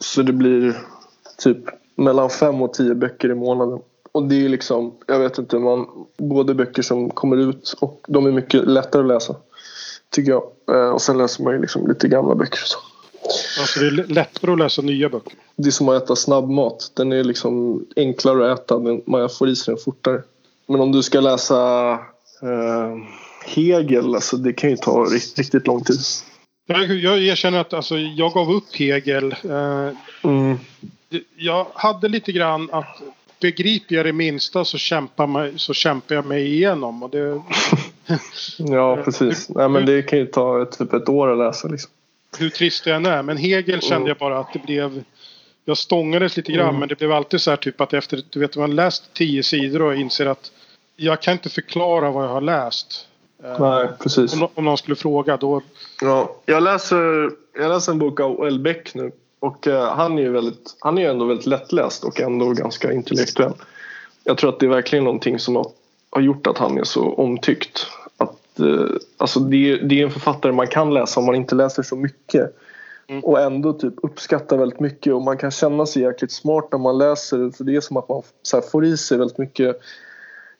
Så 0.00 0.22
det 0.22 0.32
blir 0.32 0.76
typ 1.38 1.58
mellan 1.94 2.30
fem 2.30 2.62
och 2.62 2.74
tio 2.74 2.94
böcker 2.94 3.30
i 3.30 3.34
månaden. 3.34 3.78
Och 4.12 4.22
det 4.22 4.44
är 4.44 4.48
liksom, 4.48 4.92
jag 5.06 5.18
vet 5.18 5.38
inte, 5.38 5.58
man, 5.58 5.86
både 6.16 6.54
böcker 6.54 6.82
som 6.82 7.10
kommer 7.10 7.36
ut 7.36 7.74
och 7.80 8.04
de 8.08 8.26
är 8.26 8.32
mycket 8.32 8.68
lättare 8.68 9.02
att 9.02 9.08
läsa. 9.08 9.36
Tycker 10.10 10.30
jag. 10.30 10.42
Uh, 10.70 10.90
och 10.90 11.02
sen 11.02 11.18
läser 11.18 11.44
man 11.44 11.52
ju 11.52 11.60
liksom 11.60 11.86
lite 11.86 12.08
gamla 12.08 12.34
böcker. 12.34 12.60
Så. 12.64 12.78
Alltså 13.60 13.80
det 13.80 13.86
är 13.86 13.90
lättare 13.90 14.52
att 14.52 14.58
läsa 14.58 14.82
nya 14.82 15.08
böcker? 15.08 15.34
Det 15.56 15.68
är 15.68 15.70
som 15.70 15.88
att 15.88 16.02
äta 16.02 16.16
snabbmat. 16.16 16.90
Den 16.94 17.12
är 17.12 17.24
liksom 17.24 17.84
enklare 17.96 18.52
att 18.52 18.60
äta 18.60 18.78
men 18.78 19.02
man 19.06 19.28
får 19.28 19.48
i 19.48 19.56
sig 19.56 19.74
den 19.74 19.82
fortare. 19.84 20.22
Men 20.66 20.80
om 20.80 20.92
du 20.92 21.02
ska 21.02 21.20
läsa 21.20 21.92
eh, 22.42 22.96
Hegel, 23.44 24.14
alltså 24.14 24.36
det 24.36 24.52
kan 24.52 24.70
ju 24.70 24.76
ta 24.76 25.04
riktigt, 25.36 25.66
lång 25.66 25.84
tid. 25.84 25.96
Jag, 26.66 26.90
jag 26.90 27.22
erkänner 27.22 27.58
att 27.58 27.72
alltså, 27.72 27.98
jag 27.98 28.32
gav 28.32 28.52
upp 28.52 28.76
Hegel. 28.76 29.34
Eh, 29.44 29.88
mm. 30.24 30.58
Jag 31.36 31.66
hade 31.74 32.08
lite 32.08 32.32
grann 32.32 32.68
att 32.72 33.02
begriper 33.40 33.94
jag 33.94 34.06
det 34.06 34.12
minsta 34.12 34.64
så 34.64 34.78
kämpar, 34.78 35.26
mig, 35.26 35.52
så 35.56 35.74
kämpar 35.74 36.14
jag 36.14 36.26
mig 36.26 36.46
igenom. 36.46 37.02
Och 37.02 37.10
det, 37.10 37.42
ja, 38.58 38.96
precis. 39.04 39.48
Nej, 39.48 39.68
men 39.68 39.86
det 39.86 40.02
kan 40.02 40.18
ju 40.18 40.26
ta 40.26 40.64
typ 40.64 40.92
ett 40.92 41.08
år 41.08 41.32
att 41.32 41.38
läsa. 41.38 41.68
Liksom. 41.68 41.90
Hur 42.38 42.50
trist 42.50 42.84
det 42.84 42.94
än 42.94 43.06
är. 43.06 43.22
Men 43.22 43.36
Hegel 43.36 43.80
kände 43.80 44.08
jag 44.08 44.16
bara 44.16 44.38
att 44.38 44.52
det 44.52 44.58
blev... 44.58 45.02
Jag 45.64 45.78
stångades 45.78 46.36
lite 46.36 46.52
grann 46.52 46.68
mm. 46.68 46.80
men 46.80 46.88
det 46.88 46.98
blev 46.98 47.12
alltid 47.12 47.40
så 47.40 47.50
här 47.50 47.56
typ 47.56 47.80
att 47.80 47.92
efter 47.92 48.22
du 48.30 48.40
vet 48.40 48.56
man 48.56 48.74
läst 48.74 49.12
tio 49.12 49.42
sidor 49.42 49.82
och 49.82 49.94
inser 49.94 50.26
att 50.26 50.50
jag 50.96 51.22
kan 51.22 51.32
inte 51.32 51.48
förklara 51.48 52.10
vad 52.10 52.24
jag 52.24 52.28
har 52.28 52.40
läst. 52.40 53.06
Eh, 53.44 53.60
Nej, 53.60 53.88
precis. 54.00 54.34
Om, 54.34 54.48
om 54.54 54.64
någon 54.64 54.78
skulle 54.78 54.96
fråga 54.96 55.36
då. 55.36 55.62
Ja, 56.00 56.36
jag 56.46 56.62
läser, 56.62 57.30
jag 57.58 57.68
läser 57.68 57.92
en 57.92 57.98
bok 57.98 58.20
av 58.20 58.46
L. 58.46 58.58
Beck 58.58 58.94
nu. 58.94 59.12
Och 59.40 59.66
uh, 59.66 59.80
han 59.80 60.18
är 60.18 60.22
ju 60.22 60.30
väldigt, 60.30 60.76
han 60.80 60.98
är 60.98 61.10
ändå 61.10 61.24
väldigt 61.24 61.46
lättläst 61.46 62.04
och 62.04 62.20
ändå 62.20 62.50
ganska 62.52 62.92
intellektuell. 62.92 63.52
Jag 64.24 64.38
tror 64.38 64.50
att 64.50 64.60
det 64.60 64.66
är 64.66 64.70
verkligen 64.70 65.04
någonting 65.04 65.38
som 65.38 65.56
har, 65.56 65.66
har 66.10 66.20
gjort 66.20 66.46
att 66.46 66.58
han 66.58 66.78
är 66.78 66.84
så 66.84 67.14
omtyckt. 67.14 67.86
Att, 68.16 68.60
uh, 68.60 68.90
alltså 69.16 69.40
det, 69.40 69.76
det 69.76 70.00
är 70.00 70.04
en 70.04 70.10
författare 70.10 70.52
man 70.52 70.66
kan 70.66 70.94
läsa 70.94 71.20
om 71.20 71.26
man 71.26 71.34
inte 71.34 71.54
läser 71.54 71.82
så 71.82 71.96
mycket. 71.96 72.56
Mm. 73.08 73.24
Och 73.24 73.40
ändå 73.40 73.72
typ 73.72 73.94
uppskatta 74.02 74.56
väldigt 74.56 74.80
mycket 74.80 75.12
och 75.12 75.22
man 75.22 75.38
kan 75.38 75.50
känna 75.50 75.86
sig 75.86 76.02
jäkligt 76.02 76.32
smart 76.32 76.68
när 76.72 76.78
man 76.78 76.98
läser. 76.98 77.50
För 77.50 77.64
det 77.64 77.76
är 77.76 77.80
som 77.80 77.96
att 77.96 78.08
man 78.08 78.22
så 78.42 78.60
får 78.60 78.84
i 78.84 78.96
sig 78.96 79.18
väldigt 79.18 79.38
mycket 79.38 79.80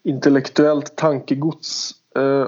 intellektuellt 0.03 0.97
tankegods 0.97 1.91
eh, 1.91 2.00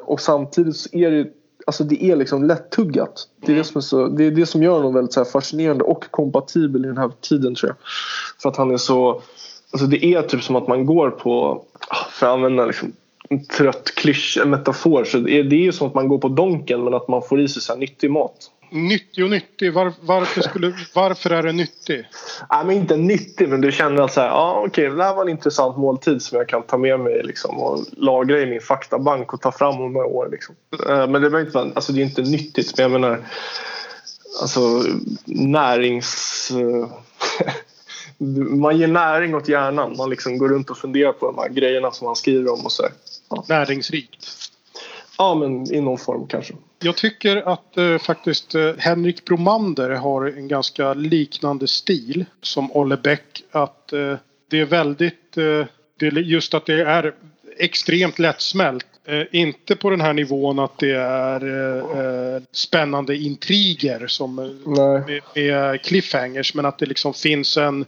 och 0.03 0.21
samtidigt 0.21 0.77
så 0.77 0.89
är 0.93 1.11
det 1.11 1.31
Alltså 1.67 1.85
det 1.85 2.05
är 2.05 2.17
liksom 2.17 2.45
lättuggat. 2.45 3.29
Det 3.47 3.53
är 3.53 3.57
det 3.57 3.65
som, 3.65 3.77
är 3.77 3.81
så, 3.81 4.07
det, 4.07 4.25
är 4.25 4.31
det 4.31 4.47
som 4.47 4.63
gör 4.63 4.77
honom 4.77 4.95
väldigt 4.95 5.13
så 5.13 5.25
fascinerande 5.25 5.85
och 5.85 6.11
kompatibel 6.11 6.85
i 6.85 6.89
den 6.89 6.99
här 6.99 7.11
tiden 7.21 7.55
tror 7.55 7.71
jag. 7.71 7.77
För 8.43 8.49
att 8.49 8.57
han 8.57 8.71
är 8.71 8.77
så... 8.77 9.23
Alltså 9.71 9.87
det 9.87 10.05
är 10.05 10.23
typ 10.23 10.43
som 10.43 10.57
att 10.57 10.69
man 10.69 10.87
går 10.87 11.11
på, 11.11 11.63
för 12.11 12.27
att 12.27 12.33
använda 12.33 12.67
liksom 12.67 12.93
en 13.29 13.45
trött 13.45 13.95
klysch, 13.95 14.39
en 14.43 14.51
metafor, 14.51 15.05
så 15.05 15.19
det 15.19 15.33
är, 15.33 15.45
det 15.45 15.67
är 15.67 15.73
som 15.73 15.87
att 15.87 15.95
man 15.95 16.09
går 16.09 16.19
på 16.19 16.29
Donken 16.29 16.85
men 16.85 16.95
att 16.95 17.09
man 17.09 17.23
får 17.23 17.41
i 17.41 17.49
sig 17.49 17.63
så 17.63 17.77
nyttig 17.77 18.11
mat 18.11 18.51
nyttig 18.73 19.25
och 19.25 19.31
nyttig. 19.31 19.73
Var, 19.73 19.93
varför, 20.01 20.41
skulle, 20.41 20.73
varför 20.95 21.31
är 21.31 21.43
den 21.43 21.57
nyttig? 21.57 22.09
Nej, 22.51 22.65
men 22.65 22.77
inte 22.77 22.97
nyttig, 22.97 23.49
men 23.49 23.61
du 23.61 23.73
känner 23.73 24.03
att 24.03 24.13
så 24.13 24.21
här, 24.21 24.29
ja, 24.29 24.65
okej, 24.67 24.91
det 24.91 25.05
här 25.05 25.15
var 25.15 25.23
en 25.23 25.29
intressant 25.29 25.77
måltid 25.77 26.23
som 26.23 26.39
jag 26.39 26.49
kan 26.49 26.63
ta 26.63 26.79
med 26.79 27.01
mig 27.01 27.23
liksom, 27.23 27.59
och 27.59 27.85
lagra 27.93 28.41
i 28.41 28.47
min 28.47 28.61
faktabank 28.61 29.33
och 29.33 29.41
ta 29.41 29.53
fram 29.53 29.81
om 29.81 29.93
några 29.93 30.07
år. 30.07 30.29
Liksom. 30.31 30.55
Eh, 30.89 31.07
men 31.07 31.23
det, 31.23 31.41
inte, 31.41 31.59
alltså, 31.59 31.93
det 31.93 32.01
är 32.01 32.05
inte 32.05 32.23
nyttigt, 32.23 32.77
men 32.77 32.83
jag 32.83 33.01
menar 33.01 33.19
alltså, 34.41 34.61
närings... 35.25 36.51
Eh, 36.51 36.89
man 38.49 38.79
ger 38.79 38.89
näring 38.89 39.35
åt 39.35 39.49
hjärnan. 39.49 39.97
Man 39.97 40.11
liksom 40.11 40.39
går 40.39 40.49
runt 40.49 40.71
och 40.71 40.79
funderar 40.79 41.13
på 41.13 41.27
de 41.27 41.39
här 41.39 41.49
grejerna 41.49 41.91
som 41.91 42.05
man 42.05 42.17
skriver 42.17 42.53
om. 42.53 42.65
och 42.65 42.73
så. 42.73 42.89
Ja. 43.31 43.45
Näringsrikt. 43.49 44.52
Ja, 45.23 45.35
men 45.35 45.75
i 45.75 45.81
någon 45.81 45.99
form 45.99 46.27
kanske. 46.27 46.55
Jag 46.79 46.97
tycker 46.97 47.37
att 47.53 47.77
eh, 47.77 47.99
faktiskt 47.99 48.55
eh, 48.55 48.73
Henrik 48.79 49.25
Bromander 49.25 49.91
har 49.91 50.27
en 50.27 50.49
ganska 50.49 50.95
liknande 50.95 51.69
stil 51.69 52.25
som 52.41 52.73
Olle 52.73 52.97
Bäck. 52.97 53.43
Att 53.51 53.93
eh, 53.93 54.17
det 54.51 54.61
är 54.61 54.65
väldigt, 54.65 55.37
eh, 55.37 55.67
det 55.99 56.07
är 56.07 56.13
just 56.13 56.55
att 56.55 56.67
det 56.67 56.83
är 56.83 57.15
extremt 57.59 58.19
lättsmält. 58.19 58.87
Eh, 59.05 59.23
inte 59.33 59.77
på 59.77 59.91
den 59.91 60.01
här 60.01 60.13
nivån 60.13 60.59
att 60.59 60.79
det 60.79 60.97
är 60.97 61.41
eh, 62.37 62.43
spännande 62.53 63.17
intriger 63.17 64.07
som 64.07 64.35
med, 64.35 65.21
med 65.35 65.83
cliffhangers. 65.83 66.55
Men 66.55 66.67
att 66.67 66.79
det 66.79 66.87
liksom 66.87 67.15
finns 67.15 67.57
en 67.57 67.85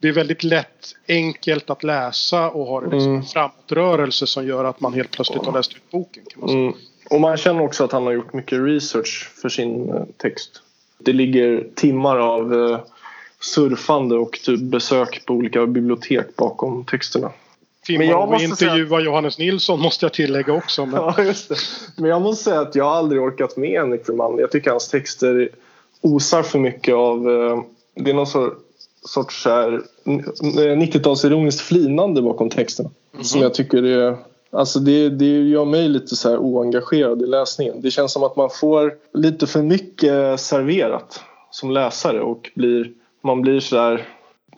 det 0.00 0.08
är 0.08 0.12
väldigt 0.12 0.44
lätt, 0.44 0.94
enkelt 1.08 1.70
att 1.70 1.84
läsa 1.84 2.50
och 2.50 2.66
har 2.66 2.82
liksom 2.82 3.12
mm. 3.12 3.22
framåtrörelse 3.22 4.26
som 4.26 4.46
gör 4.46 4.64
att 4.64 4.80
man 4.80 4.92
helt 4.92 5.10
plötsligt 5.10 5.44
har 5.44 5.52
läst 5.52 5.72
ut 5.72 5.90
boken. 5.90 6.22
Kan 6.30 6.40
man 6.40 6.48
säga. 6.48 6.60
Mm. 6.60 6.74
Och 7.10 7.20
man 7.20 7.36
känner 7.36 7.62
också 7.62 7.84
att 7.84 7.92
han 7.92 8.04
har 8.04 8.12
gjort 8.12 8.32
mycket 8.32 8.58
research 8.60 9.30
för 9.42 9.48
sin 9.48 9.88
eh, 9.88 10.02
text. 10.16 10.62
Det 10.98 11.12
ligger 11.12 11.66
timmar 11.74 12.18
av 12.18 12.54
eh, 12.54 12.80
surfande 13.40 14.14
och 14.14 14.38
typ 14.44 14.60
besök 14.60 15.22
på 15.26 15.34
olika 15.34 15.66
bibliotek 15.66 16.36
bakom 16.36 16.84
texterna. 16.84 17.30
Timmar 17.86 17.98
men 17.98 18.08
jag 18.08 18.28
måste 18.28 18.44
intervjua 18.44 18.88
säga... 18.88 19.00
Johannes 19.00 19.38
Nilsson 19.38 19.80
måste 19.80 20.04
jag 20.04 20.12
tillägga 20.12 20.52
också. 20.52 20.86
Men... 20.86 20.94
Ja, 21.16 21.22
just 21.22 21.48
det. 21.48 21.56
Men 21.96 22.10
jag 22.10 22.22
måste 22.22 22.44
säga 22.44 22.60
att 22.60 22.74
jag 22.74 22.86
aldrig 22.86 23.22
orkat 23.22 23.56
med 23.56 23.80
Henrik 23.80 24.06
Bromander. 24.06 24.40
Jag 24.40 24.50
tycker 24.50 24.70
hans 24.70 24.88
texter 24.88 25.48
osar 26.00 26.42
för 26.42 26.58
mycket 26.58 26.94
av... 26.94 27.30
Eh, 27.30 27.62
det 27.94 28.10
är 28.10 28.14
någon 28.14 28.26
sorts 28.26 28.56
sorts 29.04 29.46
90-tals 29.46 31.24
ironiskt 31.24 31.60
flinande 31.60 32.22
bakom 32.22 32.50
texterna. 32.50 32.90
Mm. 33.12 33.24
Som 33.24 33.40
jag 33.40 33.54
tycker 33.54 33.82
är 33.82 34.16
Alltså 34.50 34.78
det, 34.78 35.08
det 35.08 35.48
gör 35.48 35.64
mig 35.64 35.88
lite 35.88 36.16
så 36.16 36.30
här 36.30 36.38
oengagerad 36.38 37.22
i 37.22 37.26
läsningen. 37.26 37.80
Det 37.80 37.90
känns 37.90 38.12
som 38.12 38.22
att 38.22 38.36
man 38.36 38.50
får 38.50 38.94
lite 39.12 39.46
för 39.46 39.62
mycket 39.62 40.40
serverat 40.40 41.20
som 41.50 41.70
läsare 41.70 42.20
och 42.20 42.50
blir, 42.54 42.90
man 43.22 43.40
blir 43.40 43.60
så 43.60 43.76
där 43.76 44.08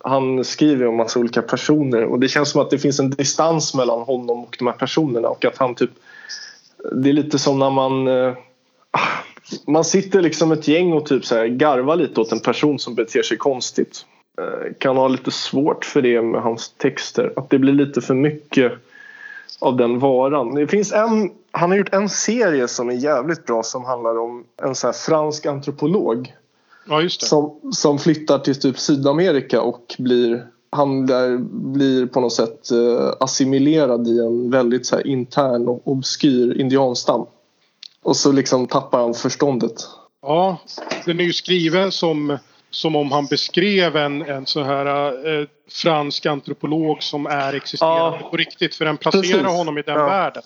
han 0.04 0.44
skriver 0.44 0.86
om 0.86 0.96
massa 0.96 1.20
olika 1.20 1.42
personer 1.42 2.04
och 2.04 2.20
det 2.20 2.28
känns 2.28 2.50
som 2.50 2.60
att 2.60 2.70
det 2.70 2.78
finns 2.78 3.00
en 3.00 3.10
distans 3.10 3.74
mellan 3.74 4.00
honom 4.00 4.44
och 4.44 4.56
de 4.58 4.66
här 4.66 4.74
personerna 4.74 5.28
och 5.28 5.44
att 5.44 5.58
han 5.58 5.74
typ 5.74 5.90
det 6.92 7.08
är 7.08 7.12
lite 7.12 7.38
som 7.38 7.58
när 7.58 7.70
man 7.70 8.08
eh, 8.08 8.34
man 9.66 9.84
sitter 9.84 10.22
liksom 10.22 10.52
ett 10.52 10.68
gäng 10.68 10.92
och 10.92 11.06
typ 11.06 11.24
så 11.24 11.34
här 11.34 11.46
garvar 11.46 11.96
lite 11.96 12.20
åt 12.20 12.32
en 12.32 12.40
person 12.40 12.78
som 12.78 12.94
beter 12.94 13.22
sig 13.22 13.36
konstigt. 13.36 14.06
Eh, 14.40 14.72
kan 14.78 14.96
ha 14.96 15.08
lite 15.08 15.30
svårt 15.30 15.84
för 15.84 16.02
det 16.02 16.22
med 16.22 16.42
hans 16.42 16.68
texter. 16.68 17.32
Att 17.36 17.50
det 17.50 17.58
blir 17.58 17.72
lite 17.72 18.00
för 18.00 18.14
mycket 18.14 18.72
av 19.58 19.76
den 19.76 19.98
varan. 19.98 20.54
Det 20.54 20.66
finns 20.66 20.92
en, 20.92 21.30
han 21.50 21.70
har 21.70 21.78
gjort 21.78 21.94
en 21.94 22.08
serie 22.08 22.68
som 22.68 22.88
är 22.88 22.94
jävligt 22.94 23.46
bra 23.46 23.62
som 23.62 23.84
handlar 23.84 24.18
om 24.18 24.44
en 24.62 24.74
så 24.74 24.92
fransk 24.92 25.46
antropolog. 25.46 26.34
Ja, 26.88 27.08
som, 27.08 27.60
som 27.72 27.98
flyttar 27.98 28.38
till 28.38 28.60
typ 28.60 28.78
Sydamerika 28.78 29.60
och 29.62 29.94
blir 29.98 30.46
han 30.70 31.06
där 31.06 31.38
blir 31.50 32.06
på 32.06 32.20
något 32.20 32.32
sätt 32.32 32.70
eh, 32.70 33.12
assimilerad 33.20 34.08
i 34.08 34.18
en 34.18 34.50
väldigt 34.50 34.86
så 34.86 35.00
intern 35.00 35.68
och 35.68 35.80
obskyr 35.84 36.60
indianstam. 36.60 37.26
Och 38.02 38.16
så 38.16 38.32
liksom 38.32 38.66
tappar 38.66 39.00
han 39.00 39.14
förståndet. 39.14 39.88
Ja, 40.22 40.58
den 41.04 41.20
är 41.20 41.24
ju 41.24 41.32
skriven 41.32 41.92
som 41.92 42.38
som 42.70 42.96
om 42.96 43.12
han 43.12 43.26
beskrev 43.26 43.96
en, 43.96 44.22
en 44.22 44.46
så 44.46 44.62
här 44.62 44.86
eh, 45.40 45.46
fransk 45.70 46.26
antropolog 46.26 47.02
som 47.02 47.26
är 47.26 47.52
existerande 47.52 48.18
ja, 48.20 48.28
på 48.30 48.36
riktigt. 48.36 48.74
För 48.74 48.84
den 48.84 48.96
placerar 48.96 49.22
precis. 49.22 49.56
honom 49.56 49.78
i 49.78 49.82
den 49.82 49.98
ja. 49.98 50.06
världen. 50.06 50.42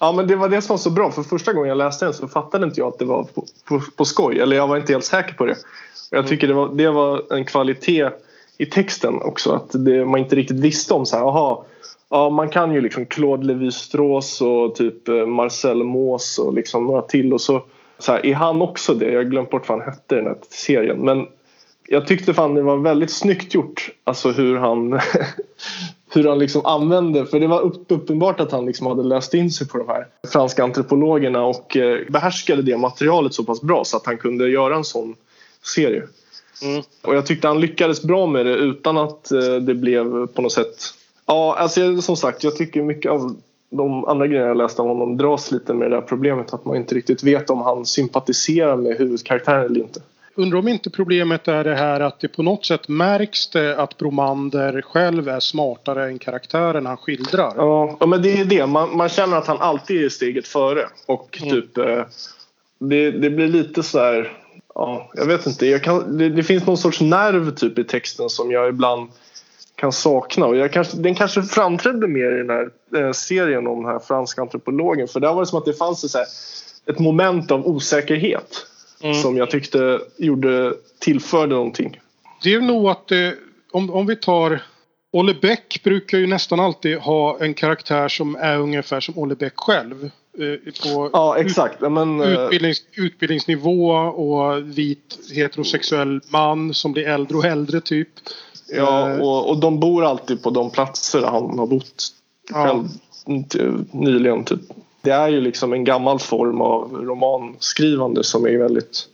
Ja 0.00 0.12
men 0.12 0.26
det 0.26 0.36
var 0.36 0.48
det 0.48 0.62
som 0.62 0.72
var 0.72 0.78
så 0.78 0.90
bra. 0.90 1.10
För 1.10 1.22
första 1.22 1.52
gången 1.52 1.68
jag 1.68 1.78
läste 1.78 2.04
den 2.04 2.14
så 2.14 2.28
fattade 2.28 2.66
inte 2.66 2.80
jag 2.80 2.88
att 2.88 2.98
det 2.98 3.04
var 3.04 3.24
på, 3.24 3.46
på, 3.68 3.80
på 3.96 4.04
skoj. 4.04 4.40
Eller 4.40 4.56
jag 4.56 4.66
var 4.66 4.76
inte 4.76 4.92
helt 4.92 5.04
säker 5.04 5.34
på 5.34 5.46
det. 5.46 5.52
Och 5.52 5.58
jag 6.10 6.18
mm. 6.18 6.28
tycker 6.28 6.48
det 6.48 6.54
var, 6.54 6.68
det 6.74 6.90
var 6.90 7.32
en 7.34 7.44
kvalitet 7.44 8.10
i 8.58 8.66
texten 8.66 9.22
också. 9.22 9.52
Att 9.52 9.84
det, 9.84 10.04
man 10.04 10.20
inte 10.20 10.36
riktigt 10.36 10.60
visste 10.60 10.94
om 10.94 11.06
så 11.06 11.16
här, 11.16 11.24
aha, 11.24 11.66
Ja, 12.12 12.30
man 12.30 12.48
kan 12.48 12.74
ju 12.74 12.80
liksom 12.80 13.06
Claude 13.06 13.52
Lévi-Strauss 13.52 14.42
och 14.42 14.74
typ 14.74 15.08
eh, 15.08 15.26
Marcel 15.26 15.84
Mauss 15.84 16.38
och 16.38 16.54
liksom 16.54 16.86
några 16.86 17.02
till. 17.02 17.32
Och 17.32 17.40
så, 17.40 17.62
så 17.98 18.12
här, 18.12 18.26
är 18.26 18.34
han 18.34 18.62
också 18.62 18.94
det? 18.94 19.10
Jag 19.10 19.18
har 19.18 19.24
glömt 19.24 19.50
bort 19.50 19.68
vad 19.68 19.78
han 19.78 19.88
hette 19.88 20.14
i 20.14 20.18
den 20.18 20.26
här 20.26 20.36
serien. 20.48 20.98
Men 20.98 21.26
jag 21.92 22.06
tyckte 22.06 22.34
fan 22.34 22.54
det 22.54 22.62
var 22.62 22.76
väldigt 22.76 23.10
snyggt 23.10 23.54
gjort. 23.54 23.90
Alltså 24.04 24.30
hur 24.30 24.56
han, 24.56 24.92
hur 26.12 26.28
han 26.28 26.38
liksom 26.38 26.66
använde, 26.66 27.26
för 27.26 27.40
det 27.40 27.46
var 27.46 27.60
upp, 27.60 27.84
uppenbart 27.88 28.40
att 28.40 28.52
han 28.52 28.66
liksom 28.66 28.86
hade 28.86 29.02
läst 29.02 29.34
in 29.34 29.50
sig 29.50 29.68
på 29.68 29.78
de 29.78 29.88
här 29.88 30.06
franska 30.32 30.64
antropologerna 30.64 31.44
och 31.44 31.76
eh, 31.76 31.98
behärskade 32.08 32.62
det 32.62 32.76
materialet 32.76 33.34
så 33.34 33.44
pass 33.44 33.62
bra 33.62 33.84
så 33.84 33.96
att 33.96 34.06
han 34.06 34.18
kunde 34.18 34.48
göra 34.48 34.76
en 34.76 34.84
sån 34.84 35.14
serie. 35.74 36.02
Mm. 36.62 36.82
Och 37.02 37.16
jag 37.16 37.26
tyckte 37.26 37.48
han 37.48 37.60
lyckades 37.60 38.02
bra 38.02 38.26
med 38.26 38.46
det 38.46 38.54
utan 38.54 38.98
att 38.98 39.32
eh, 39.32 39.54
det 39.54 39.74
blev 39.74 40.26
på 40.26 40.42
något 40.42 40.52
sätt... 40.52 40.76
Ja, 41.26 41.56
alltså 41.58 42.02
som 42.02 42.16
sagt, 42.16 42.44
jag 42.44 42.56
tycker 42.56 42.82
mycket 42.82 43.10
av 43.10 43.36
de 43.70 44.04
andra 44.04 44.26
grejerna 44.26 44.48
jag 44.48 44.56
läste 44.56 44.82
om 44.82 44.88
honom 44.88 45.16
dras 45.16 45.50
lite 45.50 45.74
med 45.74 45.90
det 45.90 45.96
där 45.96 46.02
problemet 46.02 46.54
att 46.54 46.64
man 46.64 46.76
inte 46.76 46.94
riktigt 46.94 47.22
vet 47.22 47.50
om 47.50 47.60
han 47.60 47.86
sympatiserar 47.86 48.76
med 48.76 48.96
huvudkaraktären 48.96 49.64
eller 49.64 49.80
inte. 49.80 50.00
Undrar 50.34 50.58
om 50.58 50.68
inte 50.68 50.90
problemet 50.90 51.48
är 51.48 51.64
det 51.64 51.74
här 51.74 52.00
att 52.00 52.20
det 52.20 52.28
på 52.28 52.42
något 52.42 52.66
sätt 52.66 52.88
märks 52.88 53.50
det 53.50 53.76
att 53.76 53.98
Bromander 53.98 54.82
själv 54.82 55.28
är 55.28 55.40
smartare 55.40 56.06
än 56.06 56.18
karaktären 56.18 56.86
han 56.86 56.96
skildrar. 56.96 57.52
Ja, 57.56 58.06
men 58.06 58.22
det 58.22 58.40
är 58.40 58.44
det. 58.44 58.66
Man, 58.66 58.96
man 58.96 59.08
känner 59.08 59.36
att 59.36 59.46
han 59.46 59.58
alltid 59.60 60.04
är 60.04 60.08
steget 60.08 60.48
före. 60.48 60.88
Och 61.06 61.38
mm. 61.42 61.54
typ 61.54 61.78
eh, 61.78 62.04
det, 62.78 63.10
det 63.10 63.30
blir 63.30 63.48
lite 63.48 63.82
så 63.82 63.98
här... 63.98 64.32
Ja, 64.74 65.10
jag 65.14 65.26
vet 65.26 65.46
inte. 65.46 65.78
Kan, 65.78 66.18
det, 66.18 66.28
det, 66.28 66.42
finns 66.42 66.66
någon 66.66 66.78
sorts 66.78 67.00
nerv 67.00 67.54
typ 67.54 67.78
i 67.78 67.84
texten 67.84 68.28
som 68.28 68.50
jag 68.50 68.68
ibland 68.68 69.10
kan 69.74 69.92
sakna. 69.92 70.46
Och 70.46 70.56
jag 70.56 70.72
kanske, 70.72 70.96
den 70.96 71.14
kanske 71.14 71.42
framträdde 71.42 72.08
mer 72.08 72.32
i 72.32 72.38
den 72.38 72.50
här 72.50 72.70
eh, 72.96 73.12
serien 73.12 73.66
om 73.66 73.82
den 73.82 73.92
här 73.92 73.98
franska 73.98 74.42
antropologen. 74.42 75.08
För 75.08 75.20
där 75.20 75.32
var 75.32 75.40
det 75.40 75.46
som 75.46 75.58
att 75.58 75.64
det 75.64 75.72
fanns 75.72 76.14
ett, 76.14 76.28
ett 76.86 76.98
moment 76.98 77.50
av 77.50 77.66
osäkerhet 77.66 78.66
mm. 79.02 79.14
som 79.14 79.36
jag 79.36 79.50
tyckte 79.50 80.00
gjorde, 80.18 80.74
tillförde 80.98 81.54
någonting. 81.54 82.00
Det 82.42 82.54
är 82.54 82.60
nog 82.60 82.88
att 82.88 83.08
det, 83.08 83.34
om, 83.72 83.90
om 83.90 84.06
vi 84.06 84.16
tar 84.16 84.62
Olle 85.12 85.34
Bäck 85.34 85.80
brukar 85.84 86.18
ju 86.18 86.26
nästan 86.26 86.60
alltid 86.60 86.98
ha 86.98 87.38
en 87.40 87.54
karaktär 87.54 88.08
som 88.08 88.36
är 88.36 88.58
ungefär 88.58 89.00
som 89.00 89.18
Olle 89.18 89.34
Bäck 89.34 89.52
själv. 89.56 90.10
Eh, 90.38 90.72
på 90.82 91.10
ja, 91.12 91.38
exakt. 91.38 91.80
Men, 91.80 92.20
eh, 92.20 92.28
utbildnings, 92.28 92.82
utbildningsnivå 92.92 93.90
och 93.92 94.78
vit 94.78 95.18
heterosexuell 95.34 96.20
man 96.28 96.74
som 96.74 96.92
blir 96.92 97.08
äldre 97.08 97.36
och 97.38 97.44
äldre 97.44 97.80
typ. 97.80 98.08
Ja, 98.68 99.10
eh, 99.10 99.20
och, 99.20 99.50
och 99.50 99.60
de 99.60 99.80
bor 99.80 100.04
alltid 100.04 100.42
på 100.42 100.50
de 100.50 100.70
platser 100.70 101.22
han 101.22 101.58
har 101.58 101.66
bott 101.66 102.08
själv 102.52 102.88
nyligen. 103.92 104.44
Typ 104.44 104.60
det 105.02 105.10
är 105.10 105.28
ju 105.28 105.40
liksom 105.40 105.72
en 105.72 105.84
gammal 105.84 106.18
form 106.18 106.60
av 106.60 107.04
romanskrivande 107.04 108.24
som 108.24 108.46
är 108.46 108.58
väldigt... 108.58 109.08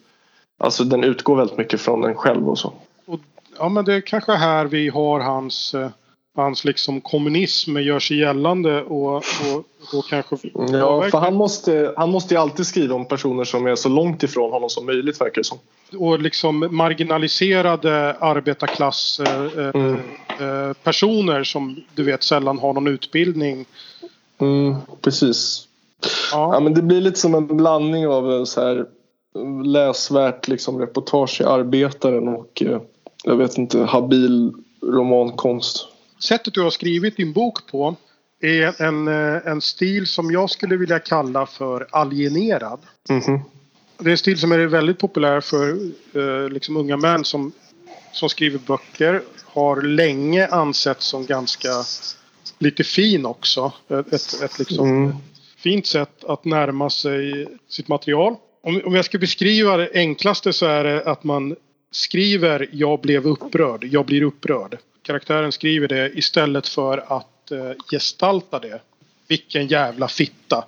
Alltså 0.58 0.84
den 0.84 1.04
utgår 1.04 1.36
väldigt 1.36 1.58
mycket 1.58 1.80
från 1.80 2.04
en 2.04 2.14
själv 2.14 2.48
och 2.48 2.58
så. 2.58 2.72
Och, 3.06 3.20
ja 3.58 3.68
men 3.68 3.84
det 3.84 3.94
är 3.94 4.00
kanske 4.00 4.32
här 4.32 4.64
vi 4.64 4.88
har 4.88 5.20
hans, 5.20 5.74
eh, 5.74 5.90
hans 6.36 6.64
liksom 6.64 7.00
kommunism 7.00 7.76
gör 7.76 7.98
sig 7.98 8.18
gällande 8.18 8.82
och, 8.82 9.16
och 9.16 9.64
då 9.92 10.02
kanske... 10.02 10.36
Ja, 10.72 11.02
för 11.10 11.18
han 11.18 11.34
måste, 11.34 11.94
han 11.96 12.10
måste 12.10 12.34
ju 12.34 12.40
alltid 12.40 12.66
skriva 12.66 12.94
om 12.94 13.04
personer 13.04 13.44
som 13.44 13.66
är 13.66 13.74
så 13.74 13.88
långt 13.88 14.22
ifrån 14.22 14.52
honom 14.52 14.70
som 14.70 14.86
möjligt 14.86 15.20
verkar 15.20 15.40
det 15.40 15.44
som. 15.44 15.58
Och 15.98 16.18
liksom 16.18 16.68
marginaliserade 16.70 18.16
arbetarklass 18.20 19.20
eh, 19.20 19.70
mm. 19.74 19.94
eh, 20.40 20.72
personer 20.82 21.44
som 21.44 21.76
du 21.94 22.02
vet 22.02 22.22
sällan 22.22 22.58
har 22.58 22.72
någon 22.72 22.86
utbildning. 22.86 23.64
Mm, 24.40 24.74
precis. 25.00 25.67
Ja. 26.32 26.54
ja. 26.54 26.60
men 26.60 26.74
det 26.74 26.82
blir 26.82 27.00
lite 27.00 27.18
som 27.20 27.34
en 27.34 27.46
blandning 27.46 28.06
av 28.06 28.44
så 28.44 28.60
här 28.60 28.86
läsvärt 29.64 30.48
liksom, 30.48 30.78
reportage 30.78 31.40
i 31.40 31.44
Arbetaren 31.44 32.28
och 32.28 32.62
eh, 32.62 32.80
jag 33.24 33.36
vet 33.36 33.58
inte, 33.58 33.80
habil 33.80 34.52
romankonst. 34.82 35.86
Sättet 36.24 36.54
du 36.54 36.62
har 36.62 36.70
skrivit 36.70 37.16
din 37.16 37.32
bok 37.32 37.66
på 37.70 37.96
är 38.40 38.82
en, 38.82 39.08
eh, 39.08 39.46
en 39.46 39.60
stil 39.60 40.06
som 40.06 40.30
jag 40.30 40.50
skulle 40.50 40.76
vilja 40.76 40.98
kalla 40.98 41.46
för 41.46 41.86
alienerad. 41.90 42.80
Mm 43.08 43.22
-hmm. 43.22 43.40
Det 43.98 44.08
är 44.08 44.10
en 44.10 44.18
stil 44.18 44.38
som 44.38 44.52
är 44.52 44.58
väldigt 44.58 44.98
populär 44.98 45.40
för 45.40 45.68
eh, 46.12 46.48
liksom 46.48 46.76
unga 46.76 46.96
män 46.96 47.24
som, 47.24 47.52
som 48.12 48.28
skriver 48.28 48.58
böcker. 48.58 49.22
Har 49.44 49.82
länge 49.82 50.46
ansetts 50.46 51.06
som 51.06 51.26
ganska 51.26 51.68
lite 52.58 52.84
fin 52.84 53.26
också. 53.26 53.72
Ett, 53.88 54.12
ett, 54.12 54.42
ett 54.42 54.58
liksom, 54.58 54.88
mm 54.88 55.16
fint 55.58 55.86
sätt 55.86 56.24
att 56.24 56.44
närma 56.44 56.90
sig 56.90 57.46
sitt 57.68 57.88
material. 57.88 58.36
Om, 58.62 58.82
om 58.84 58.94
jag 58.94 59.04
ska 59.04 59.18
beskriva 59.18 59.76
det 59.76 59.90
enklaste 59.94 60.52
så 60.52 60.66
är 60.66 60.84
det 60.84 61.02
att 61.02 61.24
man 61.24 61.56
skriver 61.90 62.68
jag 62.72 63.00
blev 63.00 63.26
upprörd, 63.26 63.84
jag 63.84 64.06
blir 64.06 64.22
upprörd. 64.22 64.78
Karaktären 65.02 65.52
skriver 65.52 65.88
det 65.88 66.10
istället 66.14 66.68
för 66.68 66.98
att 66.98 67.50
eh, 67.50 67.72
gestalta 67.90 68.58
det. 68.58 68.80
Vilken 69.28 69.66
jävla 69.66 70.08
fitta. 70.08 70.64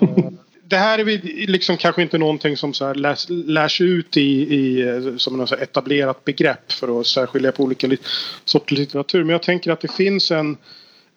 Eh, 0.00 0.30
det 0.64 0.76
här 0.76 0.98
är 0.98 1.46
liksom 1.46 1.76
kanske 1.76 2.02
inte 2.02 2.18
någonting 2.18 2.56
som 2.56 2.74
så 2.74 2.86
här 2.86 2.94
läs, 2.94 3.26
lärs 3.28 3.80
ut 3.80 4.16
i, 4.16 4.54
i 4.54 4.88
eh, 4.88 5.16
som 5.16 5.36
något 5.36 5.52
etablerat 5.52 6.24
begrepp 6.24 6.72
för 6.72 7.00
att 7.00 7.06
särskilja 7.06 7.52
på 7.52 7.62
olika 7.62 7.88
sorters 8.44 8.78
litteratur. 8.78 9.24
Men 9.24 9.32
jag 9.32 9.42
tänker 9.42 9.70
att 9.70 9.80
det 9.80 9.92
finns 9.92 10.30
en 10.30 10.56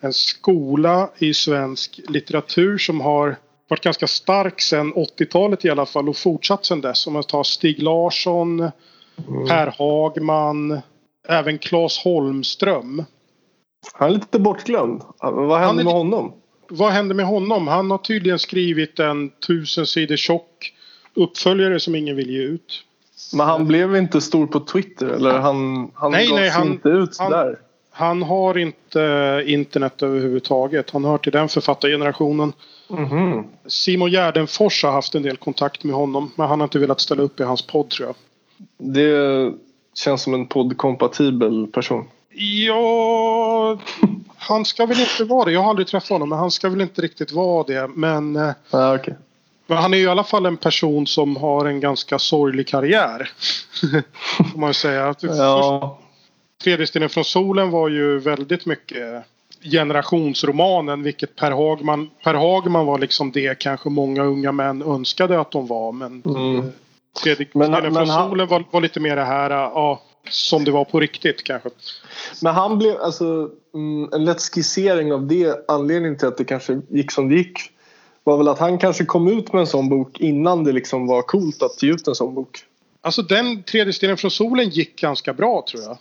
en 0.04 0.14
skola 0.14 1.10
i 1.18 1.34
svensk 1.34 2.00
litteratur 2.08 2.78
som 2.78 3.02
har 3.02 3.36
varit 3.70 3.84
ganska 3.84 4.08
stark 4.08 4.62
sedan 4.62 4.94
80-talet 4.94 5.66
i 5.66 5.70
alla 5.70 5.86
fall 5.86 6.10
och 6.10 6.18
fortsatt 6.18 6.66
sedan 6.66 6.82
dess. 6.82 7.08
Om 7.08 7.14
man 7.14 7.24
tar 7.24 7.44
Stig 7.44 7.84
Larsson, 7.84 8.60
mm. 8.60 8.72
Per 9.48 9.74
Hagman, 9.78 10.82
även 11.28 11.58
Claes 11.58 11.98
Holmström. 11.98 13.04
Han 13.94 14.10
är 14.10 14.14
lite 14.14 14.40
bortglömd. 14.40 15.02
Vad 15.20 15.60
hände 15.60 15.82
är, 15.82 15.86
med 15.86 15.94
honom? 15.94 16.34
Vad 16.70 16.92
hände 16.92 17.14
med 17.14 17.26
honom? 17.26 17.68
Han 17.68 17.92
har 17.92 17.98
tydligen 17.98 18.40
skrivit 18.40 19.00
en 19.00 19.30
tusen 19.30 19.88
sidor 19.88 20.16
tjock 20.16 20.74
uppföljare 21.16 21.80
som 21.80 21.96
ingen 21.96 22.16
vill 22.16 22.30
ge 22.30 22.42
ut. 22.42 22.84
Men 23.34 23.48
han 23.48 23.68
blev 23.68 23.96
inte 23.96 24.22
stor 24.22 24.48
på 24.48 24.60
Twitter 24.60 25.08
eller 25.08 25.40
han, 25.40 25.92
han 25.94 26.12
nej, 26.12 26.28
gav 26.28 26.36
nej, 26.36 26.50
han, 26.50 26.68
inte 26.68 26.90
ut 26.90 27.18
han, 27.20 27.32
där? 27.32 27.60
Han 27.96 28.24
har 28.24 28.58
inte 28.58 29.44
internet 29.46 30.04
överhuvudtaget. 30.04 30.90
Han 30.90 31.06
hör 31.06 31.18
till 31.18 31.32
den 31.32 31.50
författargenerationen. 31.50 32.54
Mm 32.90 33.06
-hmm. 33.06 33.44
Simon 33.68 34.12
Gärdenfors 34.12 34.84
har 34.84 34.92
haft 34.92 35.16
en 35.16 35.24
del 35.24 35.38
kontakt 35.38 35.84
med 35.84 35.96
honom. 35.96 36.32
Men 36.36 36.48
han 36.48 36.60
har 36.60 36.66
inte 36.66 36.80
velat 36.80 37.02
ställa 37.02 37.24
upp 37.24 37.40
i 37.40 37.44
hans 37.44 37.62
podd 37.62 37.90
tror 37.90 38.08
jag. 38.08 38.16
Det 38.96 39.54
känns 39.94 40.22
som 40.22 40.34
en 40.34 40.48
poddkompatibel 40.48 41.68
person. 41.68 42.06
Ja, 42.68 43.78
han 44.38 44.66
ska 44.66 44.86
väl 44.86 45.00
inte 45.00 45.24
vara 45.24 45.46
det. 45.46 45.52
Jag 45.52 45.62
har 45.62 45.70
aldrig 45.70 45.88
träffat 45.88 46.10
honom 46.10 46.30
men 46.30 46.40
han 46.40 46.52
ska 46.52 46.70
väl 46.70 46.82
inte 46.82 47.02
riktigt 47.02 47.32
vara 47.32 47.64
det. 47.64 47.88
Men, 47.96 48.54
ah, 48.70 48.96
okay. 48.96 49.14
men 49.68 49.78
han 49.78 49.94
är 49.94 49.98
ju 49.98 50.04
i 50.04 50.10
alla 50.10 50.24
fall 50.24 50.46
en 50.46 50.58
person 50.58 51.08
som 51.08 51.36
har 51.36 51.66
en 51.66 51.80
ganska 51.80 52.20
sorglig 52.20 52.68
karriär. 52.68 53.32
Får 54.52 54.60
man 54.60 54.74
säga. 54.74 55.16
Ja. 55.22 56.00
Tredje 56.64 56.88
stenen 56.88 57.10
från 57.10 57.26
solen 57.26 57.72
var 57.72 57.90
ju 57.90 58.20
väldigt 58.20 58.66
mycket 58.66 59.24
generationsromanen 59.64 61.04
vilket 61.04 61.36
Per 61.36 61.52
Hagman, 61.52 62.10
per 62.24 62.34
Hagman 62.34 62.86
var 62.86 63.00
liksom 63.00 63.32
det 63.32 63.60
kanske 63.60 63.90
många 63.90 64.24
unga 64.24 64.52
män 64.52 64.82
önskade 64.82 65.40
att 65.40 65.52
de 65.52 65.68
var. 65.68 65.92
Men 65.92 66.24
mm. 66.26 66.72
Tredje 67.24 67.48
men, 67.54 67.68
stenen 67.68 67.94
från 67.94 68.10
han, 68.10 68.30
solen 68.30 68.48
var, 68.48 68.64
var, 68.72 68.82
lite 68.82 69.00
mer 69.00 69.16
det 69.16 69.24
här 69.24 69.50
ja, 69.50 70.02
som 70.30 70.64
det 70.64 70.72
var 70.72 70.86
på 70.86 71.00
riktigt 71.00 71.44
kanske. 71.44 71.70
Men 72.42 72.54
han 72.54 72.78
blev 72.78 72.98
alltså 72.98 73.50
mm, 73.74 74.14
en 74.14 74.26
lätt 74.26 74.42
skissering 74.42 75.14
av 75.14 75.28
det 75.28 75.70
anledningen 75.70 76.18
till 76.18 76.28
att 76.28 76.38
det 76.38 76.46
kanske 76.46 76.82
gick 76.90 77.12
som 77.12 77.30
det 77.30 77.36
gick 77.36 77.60
var 78.24 78.38
väl 78.38 78.48
att 78.48 78.60
han 78.60 78.78
kanske 78.78 79.06
kom 79.06 79.28
ut 79.28 79.54
med 79.54 79.60
en 79.60 79.68
sån 79.68 79.90
bok 79.90 80.20
innan 80.20 80.64
det 80.64 80.72
liksom 80.72 81.08
var 81.08 81.22
coolt 81.22 81.64
att 81.64 81.84
ge 81.84 81.92
ut 81.92 82.08
en 82.08 82.16
sån 82.16 82.36
bok. 82.36 82.60
Alltså 83.02 83.22
den 83.22 83.64
tredje 83.64 83.94
stenen 83.94 84.18
från 84.18 84.32
solen 84.32 84.70
gick 84.70 85.02
ganska 85.02 85.34
bra 85.34 85.66
tror 85.72 85.84
jag. 85.84 85.98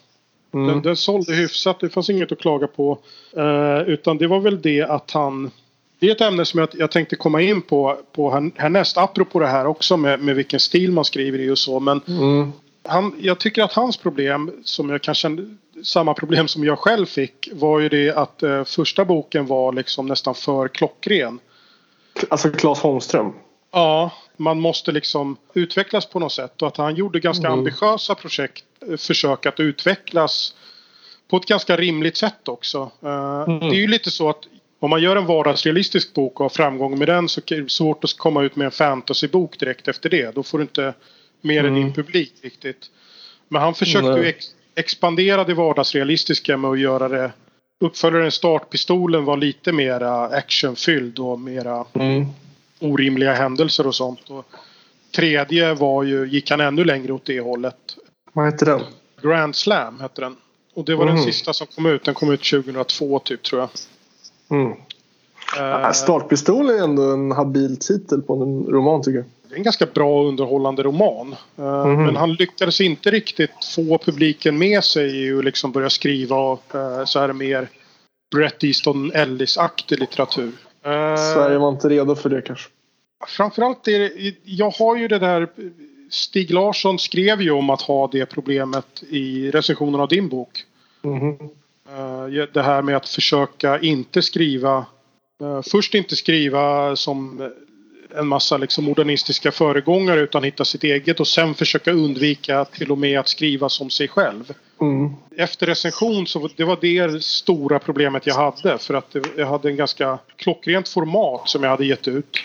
Mm. 0.55 0.67
Den, 0.67 0.83
den 0.83 0.97
sålde 0.97 1.35
hyfsat, 1.35 1.81
det 1.81 1.91
fanns 1.91 2.11
inget 2.11 2.33
att 2.33 2.39
klaga 2.39 2.67
på. 2.67 2.99
Eh, 3.37 3.89
utan 3.89 4.19
det 4.19 4.27
var 4.27 4.41
väl 4.41 4.63
det 4.63 4.83
att 4.83 5.11
han... 5.11 5.51
Det 5.99 6.07
är 6.07 6.13
ett 6.13 6.21
ämne 6.21 6.45
som 6.45 6.61
jag, 6.61 6.69
jag 6.73 6.91
tänkte 6.91 7.17
komma 7.17 7.41
in 7.41 7.63
på, 7.63 7.99
på 8.13 8.51
härnäst. 8.57 8.99
Apropå 8.99 9.39
det 9.39 9.47
här 9.47 9.67
också 9.67 9.97
med, 9.97 10.21
med 10.21 10.37
vilken 10.37 10.61
stil 10.61 10.93
man 10.93 11.05
skriver 11.05 11.39
i 11.39 11.51
och 11.51 11.59
så. 11.59 11.81
Men 11.81 12.01
mm. 12.09 12.53
han, 12.85 13.15
jag 13.19 13.41
tycker 13.41 13.63
att 13.63 13.73
hans 13.73 13.97
problem, 13.97 14.51
som 14.65 14.91
jag 14.91 15.03
kanske 15.03 15.37
samma 15.83 16.15
problem 16.15 16.49
som 16.49 16.65
jag 16.65 16.79
själv 16.79 17.07
fick, 17.07 17.49
var 17.53 17.81
ju 17.81 17.89
det 17.89 18.11
att 18.11 18.43
eh, 18.43 18.65
första 18.65 19.05
boken 19.05 19.47
var 19.47 19.73
liksom 19.73 20.07
nästan 20.07 20.35
för 20.35 20.69
klockren. 20.69 21.39
Alltså 22.29 22.51
Claes 22.51 22.81
Holmström? 22.81 23.33
Ja, 23.73 24.11
man 24.43 24.61
måste 24.61 24.93
liksom 24.93 25.37
utvecklas 25.55 26.07
på 26.07 26.19
något 26.19 26.33
sätt 26.33 26.63
och 26.63 26.69
att 26.69 26.77
han 26.77 26.95
gjorde 26.95 27.21
ganska 27.21 27.47
mm. 27.47 27.59
ambitiösa 27.59 28.15
projekt, 28.15 28.65
eh, 28.91 28.97
försök 28.97 29.47
att 29.47 29.61
utvecklas 29.61 30.55
på 31.29 31.37
ett 31.37 31.47
ganska 31.47 31.77
rimligt 31.77 32.17
sätt 32.17 32.49
också. 32.49 32.91
Eh, 33.03 33.43
mm. 33.47 33.61
Det 33.61 33.77
är 33.77 33.81
ju 33.81 33.87
lite 33.87 34.11
så 34.11 34.29
att 34.29 34.45
om 34.81 34.91
man 34.91 35.03
gör 35.03 35.17
en 35.17 35.27
vardagsrealistisk 35.27 36.15
bok 36.15 36.41
och 36.41 36.45
har 36.45 36.49
framgång 36.51 36.99
med 36.99 37.09
den 37.09 37.29
så 37.29 37.41
är 37.47 37.61
det 37.61 37.71
svårt 37.71 38.05
att 38.05 38.17
komma 38.17 38.43
ut 38.43 38.57
med 38.57 38.65
en 38.65 38.71
fantasybok 38.71 39.59
direkt 39.59 39.89
efter 39.89 40.11
det. 40.11 40.35
Då 40.35 40.43
får 40.43 40.59
du 40.59 40.63
inte 40.63 40.95
mer 41.41 41.61
mm. 41.61 41.75
än 41.75 41.81
din 41.83 41.93
publik 41.93 42.33
riktigt. 42.43 42.91
Men 43.49 43.63
han 43.63 43.75
försökte 43.75 44.21
ju 44.21 44.25
ex 44.25 44.47
expandera 44.75 45.45
det 45.45 45.55
vardagsrealistiska 45.55 46.57
med 46.57 46.71
att 46.71 46.81
göra 46.81 47.09
det 47.09 47.33
uppföljaren 47.83 48.33
Startpistolen 48.33 49.25
var 49.25 49.37
lite 49.37 49.73
mera 49.73 50.25
actionfylld 50.25 51.19
och 51.19 51.41
mera 51.41 51.85
Mm. 51.93 52.27
Orimliga 52.83 53.33
händelser 53.33 53.87
och 53.87 53.95
sånt. 53.95 54.31
Och 54.31 54.45
tredje 55.17 55.75
var 55.75 56.03
ju, 56.03 56.27
gick 56.29 56.51
han 56.51 56.61
ännu 56.61 56.85
längre 56.85 57.13
åt 57.13 57.25
det 57.25 57.41
hållet. 57.41 57.77
Vad 58.33 58.45
heter 58.47 58.67
den? 58.67 58.81
Grand 59.23 59.57
Slam 59.57 60.01
hette 60.01 60.21
den. 60.21 60.37
Och 60.75 60.85
det 60.85 60.95
var 60.95 61.07
Mhm. 61.07 61.15
den 61.15 61.25
sista 61.25 61.53
som 61.53 61.67
kom 61.67 61.87
ut. 61.87 62.05
Den 62.05 62.15
kom 62.15 62.33
ut 62.33 62.45
2002 62.45 63.19
typ 63.19 63.43
tror 63.43 63.61
jag. 63.61 63.71
Mm. 64.61 64.73
Eh, 65.59 65.93
Startpistol 65.93 66.71
är 66.71 66.85
ändå 66.85 67.03
en 67.13 67.33
habil 67.33 67.77
titel 67.77 68.23
på 68.23 68.43
en 68.43 68.65
roman 68.75 69.03
tycker 69.03 69.17
jag. 69.19 69.27
Det 69.49 69.55
är 69.55 69.59
en 69.59 69.63
ganska 69.63 69.87
bra 69.87 70.25
underhållande 70.25 70.83
roman. 70.83 71.35
Mhm. 71.57 72.03
Men 72.05 72.17
han 72.17 72.33
lyckades 72.35 72.81
inte 72.81 73.11
riktigt 73.11 73.65
få 73.77 73.99
publiken 73.99 74.59
med 74.59 74.85
sig 74.85 75.27
i 75.27 75.39
att 75.39 75.45
liksom 75.45 75.73
börja 75.73 75.91
skriva 75.91 76.53
eh, 76.53 77.05
så 77.05 77.19
här 77.21 77.33
mer 77.33 77.69
Bret 78.35 78.65
Easton 78.65 79.13
Ellis-aktig 79.15 79.99
litteratur. 80.01 80.53
Eh, 80.85 81.17
Sverige 81.17 81.59
var 81.59 81.69
inte 81.69 81.89
redo 81.89 82.15
för 82.15 82.31
det 82.31 82.43
kanske. 82.43 82.69
Framförallt 83.27 83.89
är 83.89 83.99
det, 83.99 84.35
jag 84.45 84.71
har 84.71 84.97
ju 84.97 85.09
det 85.09 85.19
där 85.19 85.49
Stig 86.11 86.51
Larsson 86.51 86.99
skrev 86.99 87.43
ju 87.43 87.51
om 87.51 87.71
att 87.71 87.83
ha 87.83 88.07
det 88.07 88.27
problemet 88.27 89.03
i 89.09 89.51
recensionen 89.51 90.01
av 90.01 90.09
din 90.09 90.29
bok. 90.29 90.65
Eh, 91.05 92.47
Det 92.53 92.63
här 92.63 92.83
med 92.83 92.97
att 92.97 93.09
försöka 93.09 93.79
inte 93.81 94.23
skriva 94.23 94.87
eh, 95.41 95.63
Först 95.71 95.95
inte 95.95 96.17
skriva 96.17 96.97
som 96.97 97.51
en 98.17 98.27
massa 98.27 98.57
liksom 98.57 98.85
modernistiska 98.85 99.53
föregångare 99.53 100.21
utan 100.21 100.45
hitta 100.45 100.65
sitt 100.65 100.85
eget 100.85 101.21
och 101.21 101.29
sen 101.29 101.55
försöka 101.55 101.93
undvika 101.93 102.65
till 102.65 102.93
och 102.93 102.99
med 102.99 103.21
att 103.21 103.29
skriva 103.29 103.69
som 103.69 103.91
sig 103.91 104.09
själv. 104.09 104.53
Mm. 104.83 105.11
Efter 105.37 105.67
recension 105.67 106.27
så 106.27 106.49
det 106.57 106.65
var 106.65 106.79
det 106.81 107.23
stora 107.25 107.79
problemet 107.79 108.27
jag 108.27 108.35
hade 108.35 108.79
för 108.79 108.95
att 108.95 109.17
jag 109.37 109.47
hade 109.47 109.69
en 109.69 109.77
ganska 109.77 110.19
klockrent 110.37 110.89
format 110.89 111.49
som 111.49 111.63
jag 111.63 111.71
hade 111.71 111.87
gett 111.87 112.09
ut. 112.09 112.37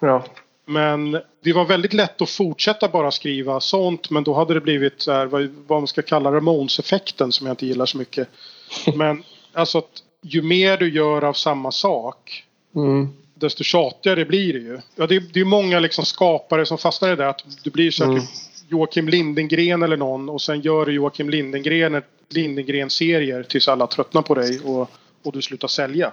Ja. 0.00 0.24
Men 0.66 1.18
det 1.42 1.52
var 1.52 1.64
väldigt 1.64 1.92
lätt 1.92 2.22
att 2.22 2.30
fortsätta 2.30 2.88
bara 2.88 3.10
skriva 3.10 3.60
sånt 3.60 4.10
men 4.10 4.24
då 4.24 4.34
hade 4.34 4.54
det 4.54 4.60
blivit 4.60 5.00
så 5.02 5.12
här, 5.12 5.26
vad, 5.26 5.48
vad 5.66 5.80
man 5.80 5.86
ska 5.86 6.02
kalla 6.02 6.32
Ramones-effekten 6.32 7.32
som 7.32 7.46
jag 7.46 7.52
inte 7.52 7.66
gillar 7.66 7.86
så 7.86 7.98
mycket. 7.98 8.28
Men 8.94 9.22
alltså 9.52 9.78
att 9.78 10.02
ju 10.22 10.42
mer 10.42 10.76
du 10.76 10.88
gör 10.94 11.24
av 11.24 11.32
samma 11.32 11.72
sak 11.72 12.44
Mm. 12.76 13.08
desto 13.34 13.64
tjatigare 13.64 14.24
blir 14.24 14.52
det 14.52 14.58
ju. 14.58 14.78
Ja, 14.96 15.06
det, 15.06 15.16
är- 15.16 15.24
det 15.32 15.40
är 15.40 15.44
många 15.44 15.78
liksom 15.80 16.04
skapare 16.04 16.66
som 16.66 16.78
fastnar 16.78 17.12
i 17.12 17.16
det 17.16 17.28
att 17.28 17.44
du 17.64 17.70
blir 17.70 17.90
så 17.90 18.04
här 18.04 18.10
Mm. 18.12 18.24
Joakim 18.68 19.08
Lindengren 19.08 19.82
eller 19.82 19.96
någon 19.96 20.28
och 20.28 20.42
sen 20.42 20.60
gör 20.60 20.86
du 20.86 20.92
Joakim 20.92 21.30
Lindengren 21.30 22.02
Lindengren-serier 22.28 23.42
tills 23.42 23.68
alla 23.68 23.86
tröttnar 23.86 24.22
på 24.22 24.34
dig 24.34 24.60
och, 24.60 24.90
och 25.22 25.32
du 25.32 25.42
slutar 25.42 25.68
sälja. 25.68 26.12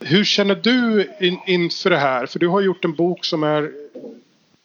Hur 0.00 0.24
känner 0.24 0.54
du 0.54 1.10
in, 1.20 1.38
inför 1.46 1.90
det 1.90 1.98
här? 1.98 2.26
För 2.26 2.38
du 2.38 2.48
har 2.48 2.60
gjort 2.60 2.84
en 2.84 2.94
bok 2.94 3.24
som 3.24 3.42
är 3.42 3.72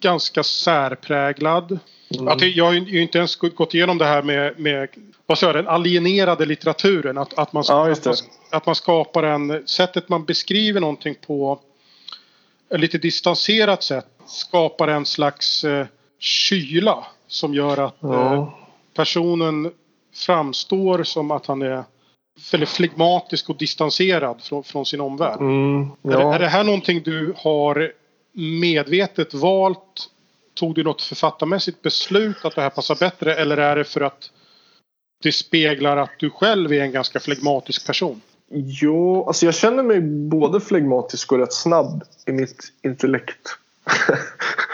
ganska 0.01 0.43
särpräglad. 0.43 1.79
Mm. 2.19 2.37
Jag 2.55 2.65
har 2.65 2.73
ju 2.73 3.01
inte 3.01 3.17
ens 3.17 3.35
gått 3.35 3.73
igenom 3.73 3.97
det 3.97 4.05
här 4.05 4.21
med, 4.21 4.59
med 4.59 4.89
vad 5.25 5.37
jag, 5.41 5.55
den 5.55 5.67
alienerade 5.67 6.45
litteraturen. 6.45 7.17
Att, 7.17 7.39
att, 7.39 7.53
man, 7.53 7.63
Ja, 7.67 7.91
att, 7.91 8.05
man, 8.05 8.15
att 8.49 8.65
man 8.65 8.75
skapar 8.75 9.23
en... 9.23 9.67
Sättet 9.67 10.09
man 10.09 10.25
beskriver 10.25 10.81
någonting 10.81 11.15
på 11.27 11.59
ett 12.69 12.79
lite 12.79 12.97
distanserat 12.97 13.83
sätt 13.83 14.05
skapar 14.25 14.87
en 14.87 15.05
slags 15.05 15.63
eh, 15.63 15.87
kyla 16.19 17.07
som 17.29 17.53
gör 17.53 17.77
att 17.77 18.03
eh, 18.03 18.09
Ja. 18.09 18.59
personen 18.93 19.71
framstår 20.15 21.03
som 21.03 21.31
att 21.31 21.45
han 21.45 21.61
är 21.61 21.83
väldigt 22.51 22.69
flegmatisk 22.69 23.49
och 23.49 23.57
distanserad 23.57 24.41
från, 24.41 24.63
från 24.63 24.85
sin 24.85 25.01
omvärld. 25.01 25.39
Mm. 25.39 25.81
Är, 25.81 25.87
det, 26.01 26.13
Ja. 26.13 26.33
är 26.35 26.39
det 26.39 26.47
här 26.47 26.63
någonting 26.63 27.01
du 27.03 27.33
har 27.37 27.91
medvetet 28.33 29.33
valt? 29.33 30.09
Tog 30.53 30.75
du 30.75 30.83
något 30.83 31.01
författarmässigt 31.01 31.81
beslut 31.81 32.45
att 32.45 32.55
det 32.55 32.61
här 32.61 32.69
passar 32.69 32.95
bättre 32.95 33.35
eller 33.35 33.57
är 33.57 33.75
det 33.75 33.83
för 33.83 34.01
att 34.01 34.31
det 35.23 35.31
speglar 35.31 35.97
att 35.97 36.19
du 36.19 36.29
själv 36.29 36.73
är 36.73 36.81
en 36.81 36.91
ganska 36.91 37.19
flegmatisk 37.19 37.87
person? 37.87 38.21
Jo, 38.51 39.27
alltså 39.27 39.45
jag 39.45 39.55
känner 39.55 39.83
mig 39.83 40.01
både 40.29 40.61
flegmatisk 40.61 41.31
och 41.31 41.37
rätt 41.39 41.53
snabb 41.53 42.03
i 42.27 42.31
mitt 42.31 42.63
intellekt. 42.83 43.39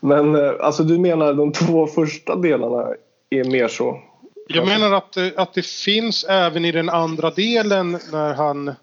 Men 0.00 0.34
eh, 0.34 0.52
alltså 0.60 0.82
du 0.82 0.98
menar 0.98 1.34
de 1.34 1.52
två 1.52 1.86
första 1.86 2.36
delarna 2.36 2.88
är 3.30 3.44
mer 3.44 3.68
så? 3.68 4.00
Jag 4.48 4.66
menar 4.66 4.92
att, 4.92 5.16
eh, 5.16 5.26
att 5.36 5.54
det 5.54 5.66
finns 5.66 6.24
även 6.24 6.64
i 6.64 6.72
den 6.72 6.88
andra 6.88 7.30
delen 7.30 7.98
när 8.12 8.34
han 8.34 8.74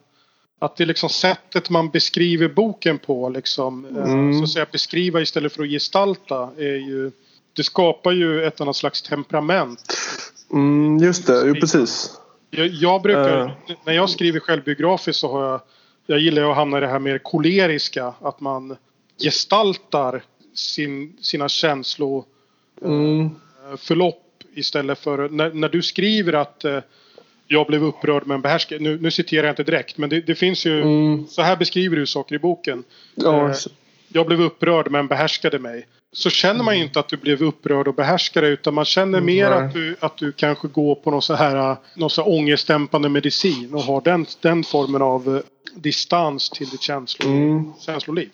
att 0.62 0.76
det 0.78 0.84
är 0.84 0.86
liksom 0.86 1.10
sättet 1.10 1.70
man 1.70 1.90
beskriver 1.90 2.48
boken 2.50 2.98
på 3.00 3.30
liksom. 3.30 3.86
eh, 3.86 4.04
Mm. 4.04 4.34
Så 4.34 4.44
att 4.44 4.50
säga 4.50 4.66
beskriva 4.72 5.22
istället 5.22 5.54
för 5.54 5.64
att 5.64 5.70
gestalta 5.70 6.50
är 6.58 6.76
ju 6.76 7.12
det 7.54 7.64
skapar 7.64 8.12
ju 8.12 8.44
ett 8.46 8.62
annat 8.62 8.76
slags 8.76 9.02
temperament. 9.02 9.80
Mm, 10.54 10.98
just 10.98 11.28
det, 11.28 11.44
jo 11.46 11.54
precis. 11.54 12.12
Jag, 12.52 12.68
jag 12.68 13.02
brukar, 13.02 13.40
Eh. 13.42 13.52
när 13.86 13.94
jag 13.94 14.10
skriver 14.10 14.40
självbiografiskt 14.40 15.20
så 15.20 15.32
har 15.32 15.46
jag, 15.50 15.62
jag 16.06 16.20
gillar 16.20 16.50
att 16.50 16.56
hamna 16.56 16.78
i 16.78 16.82
det 16.82 16.88
här 16.88 17.00
mer 17.00 17.18
koleriska. 17.18 18.14
Att 18.22 18.40
man 18.40 18.76
gestaltar 19.20 20.24
sin, 20.54 21.18
sina 21.22 21.50
känsloförlopp 21.50 22.26
Mm, 22.86 24.60
istället 24.60 25.00
för, 25.00 25.30
när, 25.30 25.54
när 25.54 25.70
du 25.70 25.82
skriver 25.82 26.34
att 26.34 26.66
eh, 26.66 26.80
jag 27.48 27.68
blev 27.68 27.84
upprörd 27.84 28.28
men 28.28 28.42
behärskad. 28.42 28.82
Nu, 28.82 29.02
nu 29.02 29.12
citerar 29.12 29.44
jag 29.44 29.52
inte 29.52 29.64
direkt 29.64 29.98
men 29.98 30.10
det, 30.10 30.22
det 30.22 30.36
finns 30.36 30.66
ju, 30.66 30.82
mm, 30.82 31.28
så 31.28 31.42
här 31.42 31.56
beskriver 31.56 31.96
du 31.96 32.06
saker 32.06 32.36
i 32.36 32.40
boken. 32.40 32.84
ja, 33.16 33.50
Eh, 33.50 33.56
jag 34.08 34.26
blev 34.28 34.42
upprörd 34.42 34.92
men 34.92 35.08
behärskade 35.08 35.60
mig. 35.60 35.88
Så 36.12 36.30
känner 36.30 36.64
man 36.64 36.78
ju 36.78 36.84
inte 36.84 37.00
att 37.00 37.08
du 37.10 37.18
blev 37.18 37.44
upprörd 37.44 37.88
och 37.88 37.94
behärskade 37.94 38.48
utan 38.48 38.74
man 38.74 38.86
känner 38.86 39.22
mer 39.22 39.48
Mm. 39.48 39.60
Nej. 39.60 39.68
att 39.68 39.74
du, 39.74 39.96
att 40.00 40.18
du 40.18 40.32
kanske 40.32 40.68
går 40.68 40.96
på 40.96 41.12
någon 41.12 41.22
så 41.22 41.34
här, 41.34 41.76
någon 41.94 42.10
så 42.10 42.22
här 42.24 42.30
ångestdämpande 42.32 43.10
medicin 43.10 43.74
och 43.74 43.82
har 43.82 44.02
den, 44.02 44.26
den 44.42 44.64
formen 44.64 45.02
av 45.02 45.36
eh, 45.36 45.42
distans 45.76 46.50
till 46.50 46.70
ditt 46.70 46.82
känslo, 46.82 47.30
Mm. 47.30 47.74
känsloliv. 47.80 48.30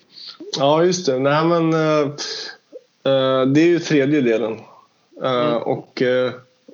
ja, 0.58 0.84
just 0.84 1.06
det. 1.06 1.18
Nej, 1.18 1.44
men 1.44 1.72
eh, 1.72 2.00
eh, 3.12 3.46
det 3.46 3.60
är 3.60 3.66
ju 3.66 3.78
tredje 3.78 4.20
delen. 4.20 4.52
Eh, 5.22 5.46
Mm. 5.46 5.62
Och 5.62 6.02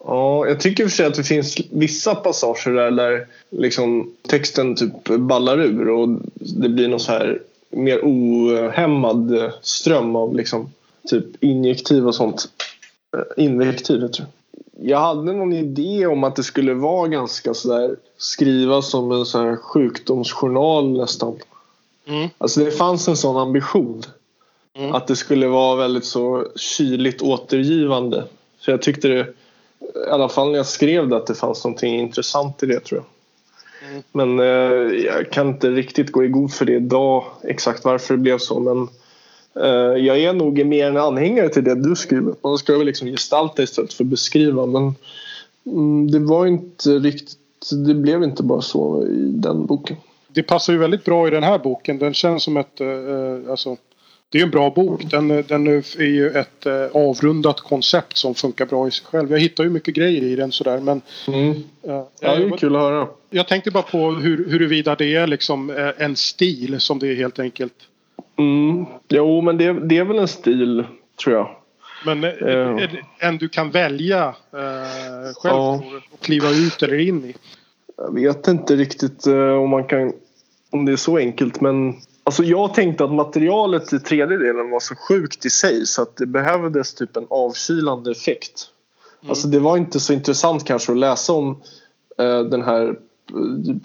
ja, 0.05 0.47
jag 0.47 0.61
tycker 0.61 0.83
i 0.83 0.87
och 0.87 0.91
för 0.91 0.97
sig 0.97 1.07
att 1.07 1.15
det 1.15 1.25
finns 1.25 1.57
vissa 1.71 2.15
passager 2.15 2.71
där, 2.73 2.91
där 2.91 3.27
liksom 3.51 4.11
texten 4.29 4.75
typ 4.77 5.05
ballar 5.19 5.61
ur 5.61 5.89
och 5.89 6.09
det 6.39 6.69
blir 6.69 6.89
någon 6.89 7.01
så 7.01 7.13
här 7.13 7.41
mer 7.71 8.01
ohämmad 8.03 9.53
ström 9.63 10.17
av 10.17 10.37
liksom 10.37 10.73
typ 11.09 11.45
injektiv 11.45 12.07
och 12.07 12.15
sånt. 12.15 12.49
Eh, 13.17 13.45
Invektiv, 13.45 14.01
jag 14.01 14.13
tror 14.13 14.29
jag 14.85 14.99
hade 14.99 15.33
någon 15.33 15.53
idé 15.53 16.07
om 16.07 16.25
att 16.25 16.37
det 16.37 16.43
skulle 16.43 16.75
vara 16.75 17.09
ganska 17.09 17.55
sådär 17.55 17.97
skriva 18.17 18.83
som 18.83 19.13
en 19.13 19.27
sån 19.27 19.47
här 19.47 19.57
sjukdomsjournal 19.57 20.99
nästan. 20.99 21.39
Mm. 22.07 22.29
Alltså 22.39 22.61
det 22.61 22.71
fanns 22.71 23.09
en 23.09 23.17
sån 23.17 23.37
ambition. 23.37 24.03
Mm. 24.75 24.95
Att 24.95 25.07
det 25.07 25.17
skulle 25.17 25.47
vara 25.47 25.77
väldigt 25.77 26.05
så 26.05 26.47
kyligt 26.57 27.23
återgivande. 27.23 28.25
Så 28.59 28.71
jag 28.71 28.83
tyckte 28.83 29.09
det, 29.09 29.21
i 30.09 30.11
alla 30.11 30.29
fall 30.29 30.51
när 30.51 30.57
jag 30.57 30.67
skrev 30.67 31.09
det, 31.09 31.17
att 31.17 31.27
det 31.27 31.35
fanns 31.35 31.65
någonting 31.65 32.01
intressant 32.01 32.63
i 32.63 32.67
det 32.67 32.81
tror 32.81 33.01
jag. 33.01 33.91
Mm. 33.91 34.03
Men 34.13 34.41
eh, 34.41 35.05
jag 35.05 35.31
kan 35.31 35.49
inte 35.49 35.71
riktigt 35.71 36.13
gå 36.13 36.25
i 36.25 36.29
god 36.29 36.53
för 36.53 36.65
det 36.65 36.73
idag, 36.73 37.25
exakt 37.43 37.85
varför 37.85 38.15
det 38.15 38.21
blev 38.21 38.39
så. 38.39 38.61
Men 38.61 38.83
eh, 38.83 38.89
jag 39.99 40.19
är 40.19 40.33
nog 40.33 40.67
mer 40.67 40.87
en 40.87 40.97
anhängare 40.97 41.49
till 41.49 41.65
det 41.65 41.75
du 41.75 41.97
skriver. 41.97 42.35
Man 42.43 42.59
ska 42.59 42.79
väl 42.79 42.87
liksom 42.87 43.09
gestalta 43.09 43.63
istället 43.63 43.93
för 43.93 44.05
beskriva. 44.05 44.67
Men 44.67 44.95
mm, 45.67 46.11
det 46.11 46.19
var 46.19 46.47
inte 46.47 46.89
riktigt, 46.91 47.37
det 47.87 47.95
blev 47.95 48.23
inte 48.23 48.43
bara 48.43 48.61
så 48.61 49.07
i 49.07 49.31
den 49.35 49.67
boken. 49.67 49.97
Det 50.29 50.43
passar 50.43 50.73
ju 50.73 50.79
väldigt 50.79 51.05
bra 51.05 51.29
i 51.29 51.31
den 51.31 51.43
här 51.43 51.59
boken. 51.59 51.99
Den 51.99 52.15
känns 52.15 52.43
som 52.43 52.57
ett, 52.57 52.81
eh, 52.81 52.89
eh, 52.89 53.51
alltså, 53.51 53.77
det 54.29 54.39
är 54.39 54.43
en 54.43 54.51
bra 54.51 54.71
bok. 54.71 55.11
Den, 55.11 55.31
eh, 55.31 55.45
den 55.49 55.67
är 55.67 56.03
ju 56.03 56.31
ett 56.31 56.67
eh, 56.67 56.87
avrundat 56.93 57.61
koncept 57.61 58.17
som 58.17 58.35
funkar 58.35 58.67
bra 58.67 58.89
i 58.89 58.91
sig 58.91 59.07
själv. 59.07 59.31
Jag 59.33 59.39
hittar 59.39 59.65
ju 59.65 59.71
mycket 59.71 59.95
grejer 59.95 60.23
i 60.23 60.37
den 60.37 60.53
sådär 60.53 60.79
men 60.81 61.01
Mm. 61.29 61.51
eh, 61.51 61.57
Ja, 61.83 62.11
det 62.21 62.27
är 62.27 62.41
jag, 62.41 62.59
kul 62.59 62.77
att 62.77 62.83
höra. 62.83 63.09
jag 63.31 63.49
tänkte 63.49 63.71
bara 63.71 63.83
på 63.83 64.11
hur, 64.11 64.49
huruvida 64.51 64.95
det 64.95 65.15
är 65.15 65.27
liksom 65.27 65.71
eh, 65.71 65.89
en 65.99 66.17
stil 66.17 66.81
som 66.81 66.99
det 66.99 67.09
är 67.09 67.15
helt 67.15 67.39
enkelt. 67.39 67.75
Mm. 68.37 68.85
Jo, 69.09 69.41
men 69.41 69.59
det, 69.59 69.73
det 69.73 69.99
är 69.99 70.05
väl 70.05 70.19
en 70.19 70.29
stil, 70.29 70.85
tror 71.23 71.37
jag. 71.37 71.57
Men 72.07 72.25
eh, 72.25 72.31
det 72.77 73.03
en 73.19 73.39
du 73.39 73.49
kan 73.49 73.71
välja 73.71 74.25
eh, 74.53 75.35
själv 75.35 75.55
Ja. 75.55 75.71
och, 75.71 75.95
och 76.13 76.21
kliva 76.21 76.51
ut 76.51 76.83
eller 76.83 76.99
in 76.99 77.25
i. 77.25 77.35
Jag 77.97 78.15
vet 78.15 78.49
inte 78.49 78.77
riktigt 78.77 79.27
eh, 79.27 79.53
om 79.53 79.71
man 79.71 79.85
kan 79.85 80.13
om 80.71 80.85
det 80.85 80.93
är 80.93 80.97
så 80.97 81.17
enkelt 81.19 81.61
men 81.61 81.95
alltså 82.25 82.45
jag 82.45 82.75
tänkte 82.75 83.05
att 83.05 83.13
materialet 83.13 83.93
i 83.93 83.99
tredje 83.99 84.37
delen 84.37 84.71
var 84.71 84.81
så 84.81 84.95
sjukt 84.95 85.47
i 85.47 85.51
sig 85.51 85.87
så 85.87 86.03
att 86.03 86.17
det 86.17 86.27
behövdes 86.27 86.95
typ 86.95 87.17
en 87.17 87.27
avkylande 87.31 88.11
effekt. 88.11 88.67
Alltså 89.29 89.49
det 89.49 89.59
var 89.59 89.77
inte 89.77 90.01
så 90.01 90.13
intressant 90.13 90.65
kanske 90.65 90.93
att 90.93 90.99
läsa 90.99 91.33
om 91.33 91.63
eh, 92.19 92.41
den 92.41 92.63
här 92.63 92.97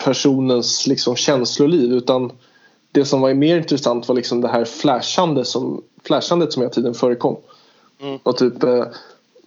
personens 0.05 0.87
liksom 0.87 1.15
känsloliv 1.15 1.93
utan 1.93 2.31
det 2.91 3.05
som 3.05 3.21
var 3.21 3.33
mer 3.33 3.57
intressant 3.57 4.07
var 4.07 4.15
liksom 4.15 4.41
det 4.41 4.47
här 4.47 4.65
flashande 4.65 5.45
som, 5.45 5.81
flashandet 6.03 6.53
som 6.53 6.61
hela 6.61 6.73
tiden 6.73 6.93
förekom. 6.93 7.37
Mm. 8.01 8.19
Och 8.23 8.37
typ, 8.37 8.63
eh, 8.63 8.85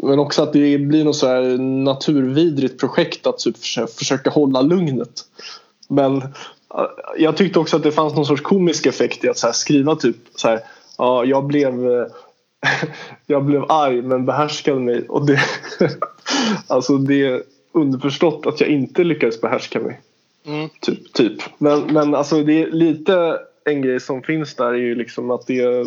men 0.02 0.18
också 0.18 0.42
att 0.42 0.52
det 0.52 0.78
blir 0.78 1.04
något 1.04 1.16
så 1.16 1.26
här 1.26 1.58
naturvidrigt 1.58 2.80
projekt 2.80 3.26
att 3.26 3.38
typ 3.38 3.56
försöka 3.96 4.30
hålla 4.30 4.60
lugnet. 4.60 5.20
Men 5.88 6.16
eh, 6.16 6.86
jag 7.18 7.36
tyckte 7.36 7.58
också 7.58 7.76
att 7.76 7.82
det 7.82 7.92
fanns 7.92 8.14
någon 8.14 8.26
sorts 8.26 8.42
komisk 8.42 8.86
effekt 8.86 9.24
i 9.24 9.28
att 9.28 9.38
så 9.38 9.52
skriva 9.52 9.96
typ 9.96 10.16
så 10.34 10.48
här, 10.48 10.60
ja, 10.98 11.24
jag 11.24 11.46
blev 11.46 11.90
eh, 11.90 12.06
jag 13.26 13.44
blev 13.44 13.64
arg 13.68 14.02
men 14.02 14.26
behärskade 14.26 14.80
mig 14.80 15.08
och 15.08 15.26
det 15.26 15.40
alltså 16.66 16.96
det 16.96 17.26
är 17.26 17.42
underförstått 17.72 18.46
att 18.46 18.60
jag 18.60 18.70
inte 18.70 19.04
lyckades 19.04 19.40
behärska 19.40 19.80
mig. 19.80 20.00
Mm. 20.46 20.68
Typ, 20.80 21.12
typ. 21.12 21.42
Men, 21.58 21.80
men 21.80 22.14
alltså 22.14 22.42
det 22.42 22.62
är 22.62 22.70
lite 22.70 23.38
en 23.64 23.82
grej 23.82 24.00
som 24.00 24.22
finns 24.22 24.54
där 24.54 24.66
är 24.66 24.74
ju 24.74 24.94
liksom 24.94 25.30
att 25.30 25.46
det 25.46 25.60
är 25.60 25.80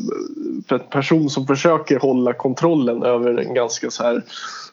en 0.74 0.80
person 0.90 1.30
som 1.30 1.48
försöker 1.48 2.00
hålla 2.00 2.34
kontrollen 2.34 3.04
över 3.04 3.38
en 3.38 3.54
ganska 3.54 3.92
så 3.92 4.04
här 4.04 4.24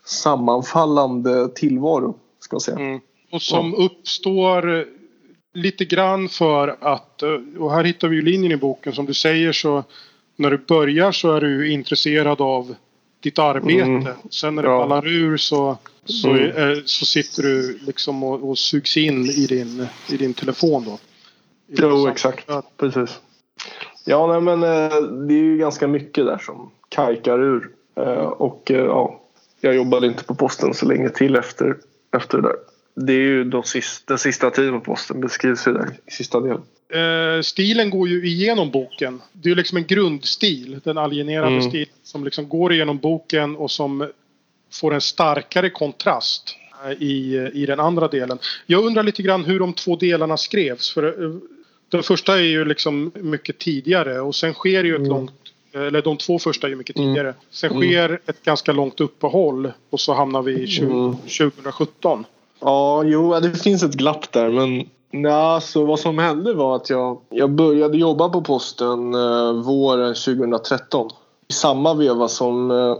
sammanfallande 0.05 1.49
tillvaro. 1.49 2.17
Ska 2.39 2.55
jag 2.55 2.63
säga. 2.63 2.79
Mm. 2.79 3.01
Och 3.33 3.43
som 3.43 3.75
ja. 3.79 3.85
uppstår 3.85 4.87
lite 5.55 5.85
grann 5.85 6.29
för 6.29 6.77
att, 6.81 7.23
och 7.59 7.73
här 7.73 7.85
hittar 7.85 8.09
vi 8.09 8.17
ju 8.17 8.23
linjen 8.23 8.53
i 8.53 8.57
boken 8.57 8.93
som 8.93 9.07
du 9.07 9.15
säger 9.15 9.53
så 9.53 9.85
när 10.37 10.51
du 10.51 10.59
börjar 10.59 11.13
så 11.13 11.33
är 11.33 11.41
du 11.41 11.73
intresserad 11.73 12.41
av 12.41 12.75
ditt 13.21 13.39
arbete. 13.39 13.83
Mm. 13.83 14.07
Sen 14.31 14.55
när 14.55 14.63
det 14.63 14.69
ja. 14.69 14.79
ballar 14.79 15.07
ur 15.07 15.37
så, 15.37 15.79
så, 16.05 16.31
mm. 16.31 16.83
så 16.85 17.07
sitter 17.07 17.43
du 17.43 17.79
liksom 17.87 18.23
och, 18.23 18.51
och 18.51 18.59
sugs 18.59 18.97
in 18.97 19.25
i 19.25 19.47
din, 19.47 19.87
i 20.09 20.17
din 20.17 20.35
telefon 20.35 20.85
då. 20.85 20.99
Jo, 21.67 22.09
exakt. 22.09 22.51
Precis. 22.77 23.21
Ja, 24.05 24.27
nej, 24.27 24.41
men 24.41 24.63
eh, 24.63 25.03
det 25.03 25.35
är 25.35 25.43
ju 25.43 25.59
ganska 25.59 25.89
mycket 25.89 26.25
där 26.25 26.39
som 26.39 26.71
kajkar 26.89 27.43
ur. 27.43 27.71
Eh, 27.97 28.27
och 28.27 28.71
eh, 28.71 28.85
ja, 28.85 29.21
jag 29.61 29.75
jobbade 29.75 30.07
inte 30.07 30.25
på 30.25 30.35
posten 30.35 30.75
så 30.75 30.87
länge 30.87 31.09
till 31.09 31.37
efter, 31.37 31.77
efter 32.17 32.39
det 32.39 32.43
där. 32.43 32.57
Det 32.95 33.13
är 33.13 33.17
ju 33.17 33.45
de 33.45 33.63
sista, 33.63 34.05
den 34.13 34.19
sista 34.19 34.51
tiden 34.51 34.81
på 34.81 34.81
posten 34.81 35.21
beskrivs 35.21 35.67
ju 35.67 35.73
där 35.73 35.97
i 36.07 36.11
sista 36.11 36.41
delen. 36.41 36.63
Eh, 36.93 37.43
stilen 37.43 37.91
går 37.91 38.09
ju 38.09 38.27
igenom 38.27 38.71
boken. 38.71 39.23
Det 39.33 39.47
är 39.47 39.51
ju 39.51 39.57
liksom 39.57 39.79
en 39.79 39.87
grundstil. 39.87 40.81
Den 40.85 40.99
alienerande 40.99 41.59
mm. 41.59 41.71
stil 41.71 41.89
som 42.03 42.25
liksom 42.25 42.49
går 42.49 42.73
igenom 42.73 42.99
boken 42.99 43.57
och 43.57 43.71
som 43.71 44.11
får 44.73 44.95
en 44.95 45.01
starkare 45.01 45.71
kontrast 45.71 46.57
i, 46.99 47.37
i 47.37 47.67
den 47.67 47.81
andra 47.81 48.09
delen. 48.09 48.39
Jag 48.67 48.85
undrar 48.85 49.03
lite 49.03 49.23
grann 49.23 49.45
hur 49.45 49.59
de 49.59 49.73
två 49.73 49.97
delarna 49.97 50.37
skrevs. 50.37 50.91
För 50.91 51.41
den 51.89 52.03
första 52.03 52.39
är 52.39 52.43
ju 52.43 52.65
liksom 52.65 53.13
mycket 53.15 53.59
tidigare 53.59 54.21
och 54.21 54.35
sen 54.35 54.55
sker 54.55 54.85
ju 54.85 54.95
ett 54.95 54.99
mm. 54.99 55.11
långt 55.11 55.33
eller 55.73 56.03
de 56.03 56.17
två 56.17 56.39
första 56.39 56.67
är 56.67 56.71
ju 56.71 56.77
mycket 56.77 56.97
mm. 56.97 57.09
tidigare. 57.09 57.29
Mm. 57.29 57.41
Sen 57.51 57.71
sker 57.71 58.09
mm. 58.09 58.21
ett 58.27 58.43
ganska 58.43 58.73
långt 58.73 59.01
uppehåll 59.01 59.73
och 59.91 60.01
så 60.01 60.15
hamnar 60.15 60.43
vi 60.43 60.63
i 60.63 60.67
20, 60.67 61.17
2017. 61.39 62.13
Mm. 62.13 62.25
Ja, 62.61 63.05
jo, 63.05 63.41
det 63.41 63.63
finns 63.63 63.83
ett 63.83 63.95
glapp 63.95 64.33
där 64.33 64.51
men 64.51 64.89
Nej, 65.11 65.61
så 65.61 65.85
vad 65.85 66.01
som 66.01 66.19
hände 66.19 66.55
var 66.55 66.77
att 66.77 66.91
jag, 66.91 67.21
jag 67.29 67.51
började 67.51 67.99
jobba 67.99 68.29
på 68.29 68.43
posten 68.43 69.15
eh, 69.15 69.53
våren 69.53 70.15
2013. 70.15 71.11
I 71.49 71.53
samma 71.53 71.95
veva 71.95 72.29
som 72.29 72.71
eh, 72.71 72.97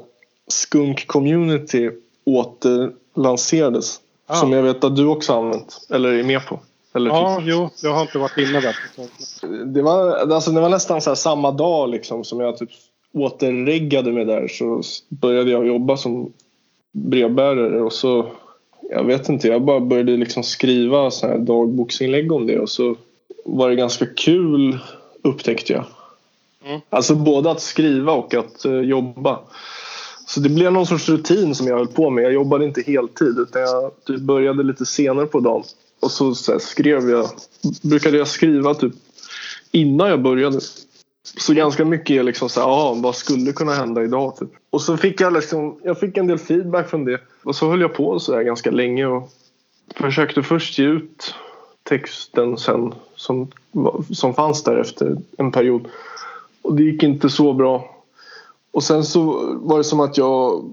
Skunk 0.49 1.07
Community 1.07 1.91
återlanserades. 2.27 4.01
Ah. 4.27 4.35
Som 4.35 4.53
jag 4.53 4.63
vet 4.63 4.85
att 4.85 4.97
du 4.97 5.07
också 5.07 5.33
använt, 5.33 5.87
eller 5.91 6.13
är 6.13 6.23
med 6.23 6.47
på. 6.47 6.61
Eller 6.95 7.11
ja, 7.11 7.37
typ. 7.37 7.49
jo, 7.49 7.71
jag 7.83 7.95
har 7.95 8.03
inte 8.03 8.19
varit 8.19 8.39
inne 8.39 8.61
där. 8.61 8.77
Det 9.65 9.83
var, 9.83 10.17
alltså, 10.17 10.51
det 10.51 10.61
var 10.61 10.69
nästan 10.69 11.01
så 11.01 11.17
samma 11.17 11.51
dag 11.51 11.91
liksom, 11.91 12.25
som 12.25 12.41
jag 12.41 12.57
typ 12.57 12.71
återreggade 13.13 14.13
mig 14.13 14.25
där 14.25 14.49
så 14.49 14.83
började 15.09 15.51
jag 15.51 15.67
jobba 15.67 15.97
som 15.97 16.33
brevbärare 16.93 17.81
och 17.81 17.93
så 17.93 18.27
jag 18.91 19.05
vet 19.05 19.29
inte, 19.29 19.49
jag 19.49 19.63
bara 19.63 19.81
började 19.81 20.17
liksom 20.17 20.43
skriva 20.43 21.11
så 21.11 21.27
här 21.27 21.39
dagboksinlägg 21.39 22.33
om 22.33 22.47
det 22.47 22.59
och 22.59 22.69
så 22.69 22.97
var 23.45 23.71
det 23.71 23.77
ganska 23.77 24.07
kul 24.07 24.79
upptäckte 25.23 25.73
jag. 25.73 25.85
Mm. 26.65 26.81
Alltså 26.91 27.15
både 27.15 27.51
att 27.51 27.61
skriva 27.61 28.13
och 28.13 28.35
att 28.35 28.67
uh, 28.67 28.81
jobba. 28.81 29.39
Så 30.27 30.41
det 30.41 30.49
blev 30.49 30.73
någon 30.73 30.87
sorts 30.87 31.09
rutin 31.09 31.55
som 31.55 31.67
jag 31.67 31.77
höll 31.77 31.87
på 31.87 32.11
med. 32.11 32.25
Jag 32.25 32.33
jobbade 32.33 32.65
inte 32.65 32.83
heltid 32.87 33.39
utan 33.39 33.63
jag 33.63 33.91
typ 34.07 34.21
började 34.21 34.63
lite 34.63 34.87
senare 34.87 35.27
på 35.27 35.41
dagen. 35.41 35.63
Och 36.01 36.11
så, 36.11 36.35
så 36.35 36.53
här, 36.53 36.59
skrev 36.59 37.11
jag, 37.11 37.27
brukade 37.83 38.19
jag 38.19 38.29
skriva 38.29 38.75
typ 38.75 38.93
innan 39.73 40.09
jag 40.09 40.23
började. 40.23 40.61
Så 41.37 41.55
ganska 41.55 41.85
mycket 41.85 42.17
är 42.17 42.23
liksom 42.23 42.49
så 42.49 42.61
här, 42.61 42.67
aha, 42.67 42.95
vad 42.95 43.17
skulle 43.17 43.53
kunna 43.53 43.75
hända 43.75 44.03
idag? 44.03 44.37
Typ. 44.37 44.49
Och 44.71 44.83
så 44.83 44.97
fick 44.97 45.21
jag 45.21 45.33
liksom, 45.33 45.79
jag 45.83 46.01
fick 46.01 46.17
en 46.17 46.27
del 46.27 46.39
feedback 46.39 46.91
från 46.91 47.05
det. 47.05 47.21
Och 47.43 47.57
så 47.57 47.69
höll 47.69 47.81
jag 47.81 47.95
på 47.95 48.21
sådär 48.21 48.43
ganska 48.43 48.71
länge 48.71 49.07
och 49.07 49.31
försökte 49.95 50.43
först 50.43 50.79
ge 50.79 50.85
ut 50.85 51.35
texten 51.83 52.57
sen 52.57 52.95
som, 53.17 53.49
som 54.13 54.35
fanns 54.35 54.65
där 54.65 54.77
efter 54.77 55.17
en 55.39 55.53
period. 55.53 55.89
Och 56.63 56.75
det 56.75 56.83
gick 56.83 57.03
inte 57.03 57.31
så 57.31 57.53
bra. 57.53 57.97
Och 58.73 58.83
sen 58.83 59.05
så 59.05 59.23
var 59.55 59.79
det 59.79 59.85
som 59.85 60.01
att 60.01 60.17
jag 60.17 60.65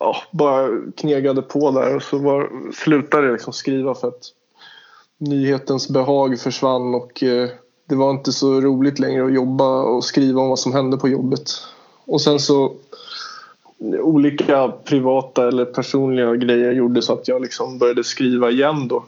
ja, 0.00 0.16
bara 0.30 0.68
knegade 0.96 1.42
på 1.42 1.70
där 1.70 1.96
och 1.96 2.02
så 2.02 2.18
var, 2.18 2.72
slutade 2.72 3.26
jag 3.26 3.32
liksom 3.32 3.52
skriva 3.52 3.94
för 3.94 4.08
att 4.08 4.24
nyhetens 5.18 5.88
behag 5.88 6.40
försvann 6.40 6.94
och 6.94 7.22
eh, 7.22 7.48
det 7.92 7.96
var 7.96 8.10
inte 8.10 8.32
så 8.32 8.60
roligt 8.60 8.98
längre 8.98 9.24
att 9.24 9.34
jobba 9.34 9.82
och 9.82 10.04
skriva 10.04 10.40
om 10.40 10.48
vad 10.48 10.58
som 10.58 10.72
hände 10.72 10.96
på 10.96 11.08
jobbet. 11.08 11.50
Och 12.04 12.20
sen 12.20 12.40
så 12.40 12.72
olika 14.00 14.68
privata 14.68 15.48
eller 15.48 15.64
personliga 15.64 16.36
grejer 16.36 16.72
gjorde 16.72 17.02
så 17.02 17.12
att 17.12 17.28
jag 17.28 17.42
liksom 17.42 17.78
började 17.78 18.04
skriva 18.04 18.50
igen 18.50 18.88
då. 18.88 19.04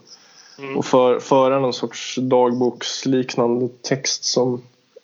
Mm. 0.59 0.77
Och 0.77 0.85
för, 0.85 1.19
föra 1.19 1.59
någon 1.59 1.73
sorts 1.73 2.15
dagboksliknande 2.21 3.69
text 3.81 4.23
som 4.23 4.61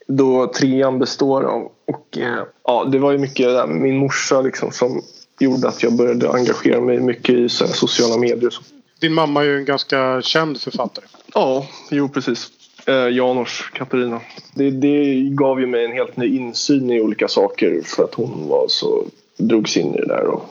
då 0.07 0.47
trean 0.47 0.99
består 0.99 1.43
av. 1.43 1.71
Och 1.85 2.17
eh, 2.17 2.43
ja, 2.63 2.83
det 2.91 2.99
var 2.99 3.11
ju 3.11 3.17
mycket 3.17 3.69
min 3.69 3.97
morsa 3.97 4.41
liksom 4.41 4.71
som 4.71 5.01
gjorde 5.39 5.67
att 5.67 5.83
jag 5.83 5.93
började 5.93 6.29
engagera 6.29 6.81
mig 6.81 6.99
mycket 6.99 7.35
i 7.35 7.49
så 7.49 7.67
sociala 7.67 8.17
medier. 8.17 8.53
Din 8.99 9.13
mamma 9.13 9.41
är 9.41 9.45
ju 9.45 9.57
en 9.57 9.65
ganska 9.65 10.21
känd 10.21 10.61
författare. 10.61 11.05
Ja, 11.33 11.67
jo 11.89 12.09
precis. 12.09 12.51
Eh, 12.85 13.09
Janors 13.09 13.71
Katarina. 13.73 14.21
Det, 14.53 14.71
det 14.71 15.21
gav 15.21 15.59
ju 15.59 15.67
mig 15.67 15.85
en 15.85 15.91
helt 15.91 16.17
ny 16.17 16.37
insyn 16.37 16.91
i 16.91 17.01
olika 17.01 17.27
saker 17.27 17.81
för 17.83 18.03
att 18.03 18.13
hon 18.13 18.47
var 18.47 18.65
så 18.67 19.03
drogs 19.37 19.77
in 19.77 19.95
i 19.95 19.97
det 19.97 20.07
där. 20.07 20.25
Och, 20.25 20.43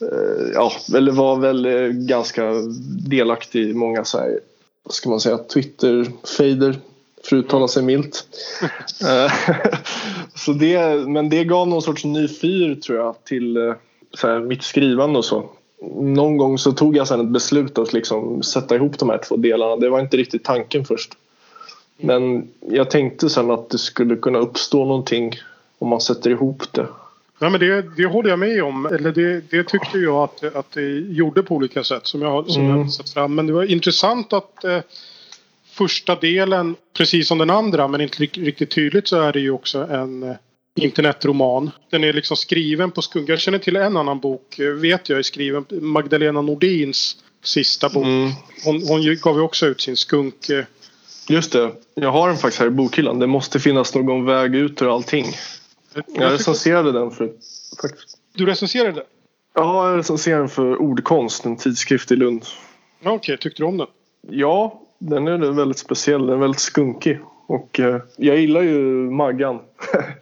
eh, 0.00 0.50
ja, 0.54 0.72
eller 0.94 1.12
var 1.12 1.36
väl 1.36 1.66
eh, 1.66 1.88
ganska 1.88 2.52
delaktig 3.08 3.68
i 3.70 3.74
många 3.74 4.04
så 4.04 4.18
här, 4.18 4.40
vad 4.82 4.94
ska 4.94 5.10
man 5.10 5.20
säga, 5.20 5.38
Twitter-fejder 5.38 6.78
för 7.24 7.36
att 7.36 7.44
uttala 7.44 7.68
sig 7.68 7.82
milt. 7.82 8.26
Eh, 9.02 9.32
så 10.34 10.52
det, 10.52 11.08
men 11.08 11.28
det 11.28 11.44
gav 11.44 11.68
någon 11.68 11.82
sorts 11.82 12.04
ny 12.04 12.28
fyr 12.28 12.74
tror 12.74 12.98
jag 12.98 13.24
till 13.24 13.74
så 14.14 14.28
här, 14.28 14.40
mitt 14.40 14.62
skrivande 14.62 15.18
och 15.18 15.24
så. 15.24 15.50
Någon 15.96 16.36
gång 16.36 16.58
så 16.58 16.72
tog 16.72 16.96
jag 16.96 17.08
sen 17.08 17.20
ett 17.20 17.32
beslut 17.32 17.78
att 17.78 17.92
liksom 17.92 18.42
sätta 18.42 18.76
ihop 18.76 18.98
de 18.98 19.08
här 19.08 19.18
två 19.18 19.36
delarna. 19.36 19.76
Det 19.76 19.88
var 19.88 20.00
inte 20.00 20.16
riktigt 20.16 20.44
tanken 20.44 20.84
först. 20.84 21.12
Men 21.96 22.48
jag 22.70 22.90
tänkte 22.90 23.30
sen 23.30 23.50
att 23.50 23.70
det 23.70 23.78
skulle 23.78 24.16
kunna 24.16 24.38
uppstå 24.38 24.84
någonting 24.84 25.32
om 25.78 25.88
man 25.88 26.00
sätter 26.00 26.30
ihop 26.30 26.72
det. 26.72 26.86
Ja, 27.38 27.50
men 27.50 27.60
det, 27.60 27.96
det 27.96 28.06
håller 28.06 28.30
jag 28.30 28.38
med 28.38 28.64
om. 28.64 28.86
Eller 28.86 29.12
det, 29.12 29.50
det 29.50 29.64
tyckte 29.64 29.98
jag 29.98 30.16
att, 30.16 30.56
att 30.56 30.72
det 30.72 30.98
gjorde 30.98 31.42
på 31.42 31.54
olika 31.54 31.84
sätt 31.84 32.06
som 32.06 32.22
jag, 32.22 32.50
som 32.50 32.64
mm. 32.64 32.78
jag 32.78 32.92
sett 32.92 33.10
fram. 33.10 33.34
Men 33.34 33.46
det 33.46 33.52
var 33.52 33.64
intressant 33.64 34.32
att 34.32 34.64
eh, 34.64 34.80
första 35.64 36.14
delen, 36.14 36.76
precis 36.96 37.28
som 37.28 37.38
den 37.38 37.50
andra, 37.50 37.88
men 37.88 38.00
inte 38.00 38.22
riktigt 38.22 38.70
tydligt 38.70 39.08
så 39.08 39.20
är 39.20 39.32
det 39.32 39.40
ju 39.40 39.50
också 39.50 39.78
en 39.90 40.22
eh, 40.22 40.36
internetroman. 40.82 41.70
Den 41.90 42.04
är 42.04 42.12
liksom 42.12 42.36
skriven 42.36 42.90
på 42.90 43.02
skunk. 43.02 43.28
Jag 43.28 43.40
känner 43.40 43.58
till 43.58 43.76
en 43.76 43.96
annan 43.96 44.20
bok, 44.20 44.58
eh, 44.58 44.68
vet 44.68 45.08
jag 45.08 45.18
är 45.18 45.22
skriven. 45.22 45.64
Magdalena 45.70 46.42
Nordins 46.42 47.16
sista 47.42 47.88
bok. 47.88 48.04
Mm. 48.04 48.30
Hon, 48.64 48.82
hon 48.88 49.16
gav 49.22 49.36
ju 49.36 49.42
också 49.42 49.66
ut 49.66 49.80
sin 49.80 49.96
skunk. 49.96 50.48
Eh, 50.48 50.64
Just 51.28 51.52
det, 51.52 51.72
jag 51.94 52.12
har 52.12 52.28
den 52.28 52.36
faktiskt 52.36 52.60
här 52.60 52.66
i 52.66 52.70
bokhyllan. 52.70 53.18
Det 53.18 53.26
måste 53.26 53.60
finnas 53.60 53.94
någon 53.94 54.24
väg 54.24 54.54
ut 54.54 54.82
ur 54.82 54.94
allting. 54.94 55.26
Jag 56.06 56.32
recenserade 56.32 56.92
den 56.92 57.10
för 57.10 57.32
faktiskt. 57.82 58.18
Du 58.34 58.46
recenserade? 58.46 59.02
Ja, 59.54 59.90
jag 59.90 59.98
recenserade 59.98 60.42
den 60.42 60.48
för 60.48 60.76
Ordkonst, 60.76 61.44
en 61.44 61.56
tidskrift 61.56 62.12
i 62.12 62.16
Lund. 62.16 62.44
Okej, 63.00 63.12
okay. 63.12 63.36
tyckte 63.36 63.62
du 63.62 63.66
om 63.66 63.76
den? 63.76 63.86
Ja, 64.30 64.82
den 64.98 65.28
är 65.28 65.38
väldigt 65.38 65.78
speciell. 65.78 66.26
Den 66.26 66.36
är 66.36 66.40
väldigt 66.40 66.60
skunkig. 66.60 67.18
Och 67.46 67.80
eh, 67.80 68.00
jag 68.16 68.38
gillar 68.38 68.62
ju 68.62 68.80
Maggan. 69.10 69.60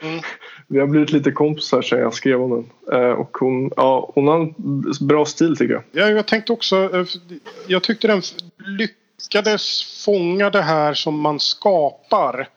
Mm. 0.00 0.20
vi 0.68 0.80
har 0.80 0.86
blivit 0.86 1.12
lite 1.12 1.30
kompisar 1.32 1.82
sen 1.82 1.98
jag 1.98 2.14
skrev 2.14 2.42
om 2.42 2.50
den. 2.50 3.00
Eh, 3.00 3.10
och 3.10 3.36
hon, 3.40 3.70
ja, 3.76 4.12
hon 4.14 4.28
har 4.28 4.40
en 4.40 4.54
bra 5.00 5.24
stil 5.24 5.56
tycker 5.56 5.74
jag. 5.74 5.82
Ja, 5.92 6.10
jag 6.10 6.26
tänkte 6.26 6.52
också, 6.52 6.96
eh, 6.96 7.04
jag 7.66 7.82
tyckte 7.82 8.06
den 8.08 8.22
lyckades 8.78 9.82
fånga 10.04 10.50
det 10.50 10.62
här 10.62 10.94
som 10.94 11.20
man 11.20 11.40
skapar. 11.40 12.48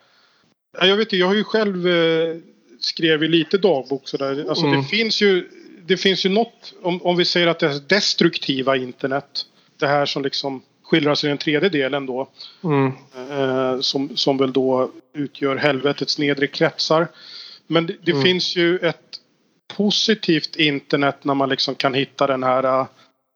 Jag 0.81 0.97
vet 0.97 1.05
inte, 1.05 1.17
jag 1.17 1.27
har 1.27 1.35
ju 1.35 1.43
själv 1.43 1.87
eh, 1.87 2.35
skrivit 2.79 3.29
lite 3.29 3.57
dagbok 3.57 4.07
sådär. 4.07 4.45
Alltså 4.49 4.65
Mm. 4.65 4.81
det 4.81 4.87
finns 4.87 5.21
ju 5.21 5.49
det 5.85 5.97
finns 5.97 6.25
ju 6.25 6.29
något, 6.29 6.73
om, 6.81 7.01
om 7.01 7.17
vi 7.17 7.25
säger 7.25 7.47
att 7.47 7.59
det 7.59 7.65
är 7.67 7.79
destruktiva 7.87 8.77
internet. 8.77 9.45
Det 9.79 9.87
här 9.87 10.05
som 10.05 10.23
liksom 10.23 10.61
skildras 10.83 11.23
i 11.23 11.27
den 11.27 11.37
tredje 11.37 11.69
delen 11.69 12.05
då. 12.05 12.29
Mm. 12.63 12.91
Eh, 13.31 13.79
som, 13.79 14.17
som 14.17 14.37
väl 14.37 14.53
då 14.53 14.91
utgör 15.13 15.55
helvetets 15.55 16.17
nedre 16.17 16.47
kretsar. 16.47 17.07
Men 17.69 17.85
det, 17.85 17.95
det 18.01 18.11
Mm. 18.11 18.23
finns 18.23 18.55
ju 18.55 18.77
ett 18.77 19.19
positivt 19.75 20.55
internet 20.55 21.15
när 21.21 21.33
man 21.33 21.49
liksom 21.49 21.75
kan 21.75 21.93
hitta 21.93 22.27
den 22.27 22.43
här 22.43 22.63
eh, 22.63 22.85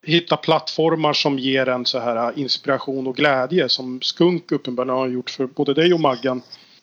hitta 0.06 0.38
plattformar 0.38 1.14
som 1.14 1.40
ger 1.40 1.70
en 1.70 1.86
så 1.86 2.00
här 2.00 2.16
eh, 2.30 2.40
inspiration 2.40 3.08
och 3.08 3.16
glädje 3.16 3.70
som 3.70 4.02
Skunk 4.02 4.52
uppenbarligen 4.52 4.98
har 4.98 5.08
gjort 5.08 5.30
för 5.30 5.46
både 5.46 5.74
dig 5.74 5.94
och 5.94 6.00
Maggan. 6.00 6.42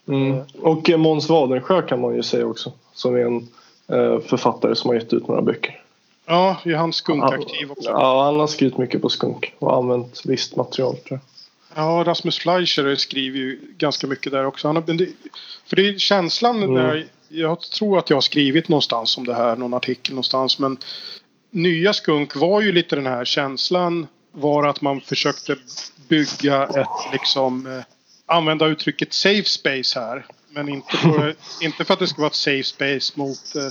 Mm. 0.09 0.39
Och 0.61 0.91
Måns 0.99 1.29
Wadensjö 1.29 1.83
kan 1.83 2.01
man 2.01 2.15
ju 2.17 2.23
säga 2.23 2.47
också. 2.47 2.73
Som 2.93 3.15
är 3.15 3.21
en 3.27 3.49
eh, 3.89 4.21
författare 4.21 4.75
som 4.75 4.89
har 4.89 4.95
gett 4.95 5.13
ut 5.13 5.29
några 5.29 5.43
böcker. 5.43 5.83
Ja, 6.27 6.57
är 6.65 6.75
han 6.75 6.93
skunkaktiv 6.93 7.71
också? 7.71 7.91
Ja, 7.91 8.25
han 8.25 8.41
har 8.41 8.47
skrivit 8.47 8.79
mycket 8.79 9.03
på 9.03 9.09
skunk 9.09 9.55
och 9.59 9.77
använt 9.77 10.23
visst 10.25 10.57
material 10.57 10.97
tror 10.97 11.21
jag. 11.21 11.21
Ja, 11.75 12.05
Rasmus 12.07 12.39
Fleischer 12.39 12.95
skriver 12.97 13.39
ju 13.39 13.61
ganska 13.79 14.07
mycket 14.07 14.33
där 14.33 14.47
också. 14.47 14.69
Han 14.69 14.77
har, 14.77 14.83
för 15.67 15.77
det 15.77 15.89
är 15.89 15.99
känslan 15.99 16.63
Mm. 16.63 16.75
där, 16.75 17.07
jag 17.31 17.61
tror 17.61 17.99
att 17.99 18.11
jag 18.11 18.17
har 18.17 18.21
skrivit 18.21 18.69
någonstans 18.69 19.19
om 19.19 19.27
det 19.27 19.35
här, 19.35 19.57
någon 19.57 19.75
artikel 19.75 20.15
någonstans. 20.15 20.59
Men 20.59 20.79
nya 21.51 21.93
skunk 21.93 22.37
var 22.37 22.61
ju 22.61 22.73
lite 22.73 22.97
den 22.97 23.07
här 23.07 23.25
känslan 23.25 24.07
var 24.33 24.67
att 24.67 24.81
man 24.81 25.01
försökte 25.01 25.57
bygga 26.09 26.67
ett 26.67 27.13
liksom 27.13 27.67
eh, 27.67 27.85
använda 28.27 28.67
uttrycket 28.67 29.13
safe 29.13 29.45
space 29.45 30.01
här. 30.01 30.27
Men 30.51 30.69
inte, 30.69 30.97
på, 31.03 31.33
inte 31.65 31.85
för 31.85 31.95
att 31.95 32.01
det 32.01 32.07
ska 32.07 32.19
vara 32.19 32.31
ett 32.31 32.35
safe 32.35 32.63
space 32.63 33.13
mot, 33.15 33.57
eh, 33.57 33.71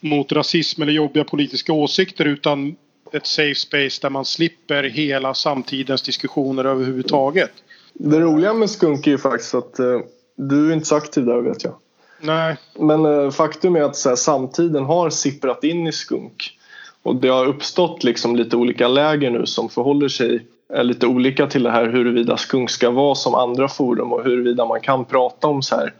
mot 0.00 0.32
rasism 0.32 0.82
eller 0.82 0.92
jobbiga 0.92 1.24
politiska 1.24 1.72
åsikter 1.72 2.24
utan 2.24 2.76
ett 3.12 3.26
safe 3.26 3.54
space 3.54 4.02
där 4.02 4.10
man 4.10 4.24
slipper 4.24 4.82
hela 4.82 5.34
samtidens 5.34 6.02
diskussioner 6.02 6.64
överhuvudtaget. 6.64 7.50
Det 7.94 8.20
roliga 8.20 8.54
med 8.54 8.70
skunk 8.70 9.06
är 9.06 9.10
ju 9.10 9.18
faktiskt 9.18 9.54
att 9.54 9.78
eh, 9.78 10.00
du 10.36 10.70
är 10.70 10.74
inte 10.74 10.86
så 10.86 10.96
aktiv 10.96 11.24
där 11.24 11.40
vet 11.40 11.64
jag. 11.64 11.74
Nej, 12.20 12.56
Men 12.78 13.04
eh, 13.06 13.30
faktum 13.30 13.76
är 13.76 13.82
att 13.82 13.96
så 13.96 14.08
här, 14.08 14.16
samtiden 14.16 14.84
har 14.84 15.10
sipprat 15.10 15.64
in 15.64 15.86
i 15.86 15.92
skunk. 15.92 16.58
Och 17.02 17.16
det 17.16 17.28
har 17.28 17.46
uppstått 17.46 18.04
liksom 18.04 18.36
lite 18.36 18.56
olika 18.56 18.88
läger 18.88 19.30
nu 19.30 19.46
som 19.46 19.68
förhåller 19.68 20.08
sig 20.08 20.46
lite 20.82 21.06
olika 21.06 21.46
till 21.46 21.62
det 21.62 21.70
här 21.70 21.86
huruvida 21.86 22.36
skunk 22.36 22.70
ska 22.70 22.90
vara 22.90 23.14
som 23.14 23.34
andra 23.34 23.68
forum 23.68 24.12
och 24.12 24.24
huruvida 24.24 24.66
man 24.66 24.80
kan 24.80 25.04
prata 25.04 25.46
om 25.46 25.62
så 25.62 25.76
här 25.76 25.92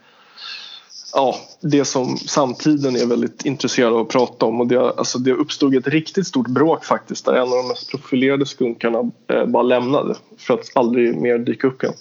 Ja, 1.15 1.37
det 1.61 1.85
som 1.85 2.17
samtiden 2.17 2.97
är 2.97 3.07
väldigt 3.07 3.45
intresserad 3.45 3.93
av 3.93 4.01
att 4.01 4.09
prata 4.09 4.47
om. 4.47 4.61
Och 4.61 4.67
det, 4.67 4.77
alltså, 4.81 5.19
det 5.19 5.33
uppstod 5.33 5.75
ett 5.75 5.87
riktigt 5.89 6.27
stort 6.27 6.49
bråk 6.49 6.85
faktiskt 6.85 7.25
där 7.25 7.33
en 7.35 7.43
av 7.43 7.49
de 7.51 7.69
mest 7.69 7.91
profilerade 7.91 8.47
skunkarna 8.47 9.11
eh, 9.33 9.45
bara 9.47 9.63
lämnade 9.63 10.15
för 10.39 10.55
att 10.55 10.61
aldrig 10.75 11.17
mer 11.17 11.39
dyka 11.39 11.67
upp 11.67 11.83
igen. 11.83 11.95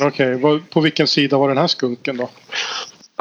okej. 0.00 0.34
Vad- 0.38 0.70
På 0.70 0.80
vilken 0.80 1.06
sida 1.06 1.38
var 1.38 1.48
den 1.48 1.58
här 1.58 1.66
skunken 1.66 2.16
då? 2.16 2.28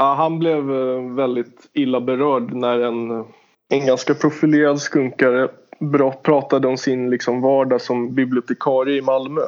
Ja, 0.01 0.13
han 0.13 0.39
blev 0.39 0.71
eh, 0.71 1.01
väldigt 1.15 1.69
illa 1.73 2.01
berörd 2.01 2.53
när 2.53 2.79
en, 2.79 3.11
eh, 3.11 3.25
en 3.69 3.85
ganska 3.85 4.13
profilerad 4.13 4.81
skunkare 4.81 5.49
bra, 5.79 6.11
pratade 6.11 6.67
om 6.67 6.77
sin 6.77 7.09
liksom, 7.09 7.41
vardag 7.41 7.81
som 7.81 8.15
bibliotekarie 8.15 8.97
i 8.97 9.01
Malmö. 9.01 9.41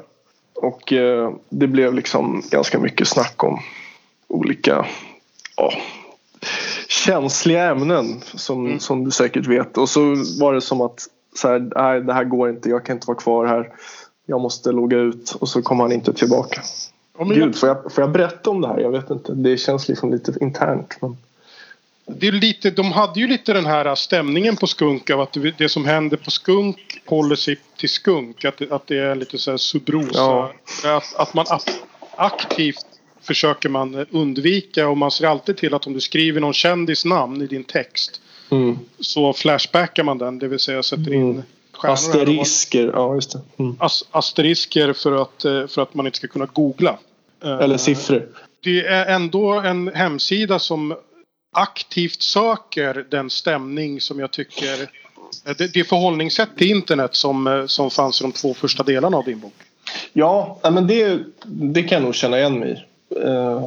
Och 0.56 0.94
eh, 0.94 1.34
det 1.50 1.68
blev 1.68 1.94
liksom 1.94 2.44
ganska 2.52 2.80
mycket 2.80 3.08
snack 3.08 3.44
om 3.44 3.60
olika 4.28 4.86
ja, 5.58 5.72
känsliga 6.88 7.72
ämnen 7.72 8.22
som, 8.22 8.66
Mm. 8.66 8.80
som 8.80 9.04
du 9.06 9.12
säkert 9.12 9.48
vet. 9.48 9.78
Och 9.78 9.90
så 9.90 10.02
var 10.40 10.54
det 10.54 10.62
som 10.62 10.82
att 10.82 11.00
så 11.36 11.48
här, 11.48 11.72
nej, 11.76 12.02
det 12.02 12.14
här 12.14 12.24
går 12.24 12.50
inte, 12.50 12.70
jag 12.70 12.86
kan 12.86 12.96
inte 12.96 13.08
vara 13.08 13.18
kvar 13.18 13.46
här. 13.46 13.70
Jag 14.26 14.42
måste 14.42 14.72
logga 14.72 14.98
ut 14.98 15.32
och 15.40 15.50
så 15.50 15.62
kom 15.62 15.80
han 15.80 15.92
inte 15.92 16.14
tillbaka. 16.14 16.62
Ja, 17.18 17.26
men 17.26 17.38
Gud, 17.38 17.56
får 17.56 17.70
jag, 17.70 17.94
får 17.94 18.02
jag 18.04 18.12
berätta 18.12 18.50
om 18.50 18.62
det 18.62 18.68
här? 18.68 18.80
Jag 18.80 18.92
vet 18.92 19.10
inte. 19.10 19.34
Det 19.34 19.58
känns 19.58 19.88
liksom 19.90 20.12
lite 20.12 20.34
internt. 20.42 20.98
Men... 21.02 21.18
det 22.06 22.28
är 22.28 22.32
lite, 22.32 22.72
de 22.72 22.92
hade 22.92 23.20
ju 23.20 23.28
lite 23.28 23.54
den 23.54 23.66
här 23.66 23.96
stämningen 23.96 24.56
på 24.56 24.68
skunk 24.68 25.10
av 25.10 25.22
att 25.22 25.38
det, 25.58 25.70
som 25.70 25.86
händer 25.86 26.18
på 26.18 26.32
skunk 26.32 27.02
håller 27.06 27.36
sig 27.36 27.58
till 27.78 27.90
skunk. 27.90 28.46
Att, 28.46 28.58
det- 28.58 28.72
att 28.72 28.88
det 28.88 28.98
är 28.98 29.16
lite 29.16 29.38
så 29.38 29.52
här 29.52 29.58
subrosa. 29.58 30.20
Ja. 30.20 30.54
Att, 30.98 31.16
att 31.16 31.34
man 31.34 31.46
ak- 31.46 31.80
aktivt 32.16 32.86
försöker 33.22 33.70
man 33.70 34.06
undvika 34.12 34.88
och 34.90 34.98
man 34.98 35.12
ser 35.12 35.28
alltid 35.28 35.58
till 35.58 35.74
att 35.74 35.88
om 35.88 35.94
du 35.94 36.02
skriver 36.02 36.42
någon 36.42 36.54
kändis 36.54 37.06
namn 37.06 37.42
i 37.42 37.48
din 37.48 37.64
text 37.64 38.20
Mm. 38.50 38.80
så 39.00 39.34
flashbackar 39.34 40.04
man 40.04 40.18
den. 40.18 40.40
Det 40.40 40.48
vill 40.48 40.60
säga 40.60 40.84
sätter 40.84 41.14
in 41.14 41.22
Mm. 41.32 41.44
Stjärnor 41.88 42.22
Asterisker, 42.42 42.92
ja 42.94 43.16
just 43.16 43.32
det. 43.32 43.40
Mm. 43.58 43.76
as- 43.80 44.04
asterisker 44.12 44.94
för 44.94 45.22
att, 45.22 45.46
eh, 45.46 45.68
för 45.68 45.82
att 45.82 45.94
man 45.94 46.06
inte 46.06 46.18
ska 46.18 46.28
kunna 46.28 46.46
googla. 46.46 46.98
Eh, 47.44 47.52
Eller 47.58 47.78
siffror. 47.78 48.28
Det 48.64 48.86
är 48.88 49.06
ändå 49.06 49.52
en 49.52 49.88
hemsida 49.94 50.60
som 50.60 50.96
aktivt 51.56 52.22
söker 52.22 53.06
den 53.10 53.30
stämning 53.30 54.02
som 54.02 54.20
jag 54.20 54.32
tycker... 54.32 54.82
eh, 55.46 55.56
Det, 55.58 55.74
det 55.74 55.84
förhållningssätt 55.84 56.50
till 56.58 56.72
internet 56.72 57.16
som, 57.16 57.66
som 57.68 57.92
fanns 57.92 58.22
i 58.22 58.24
de 58.24 58.32
två 58.32 58.54
första 58.54 58.84
delarna 58.84 59.18
av 59.18 59.24
din 59.26 59.40
bok. 59.40 59.54
Ja, 60.14 60.60
men 60.64 60.88
det, 60.88 61.20
det 61.46 61.84
kan 61.84 61.96
jag 61.96 62.04
nog 62.04 62.16
känna 62.16 62.40
igen 62.40 62.60
mig 62.60 62.72
i. 62.72 63.18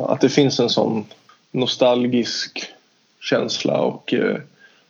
Att 0.08 0.20
det 0.20 0.28
finns 0.28 0.60
en 0.60 0.68
sån 0.70 1.04
nostalgisk 1.50 2.66
känsla 3.20 3.80
och 3.80 4.14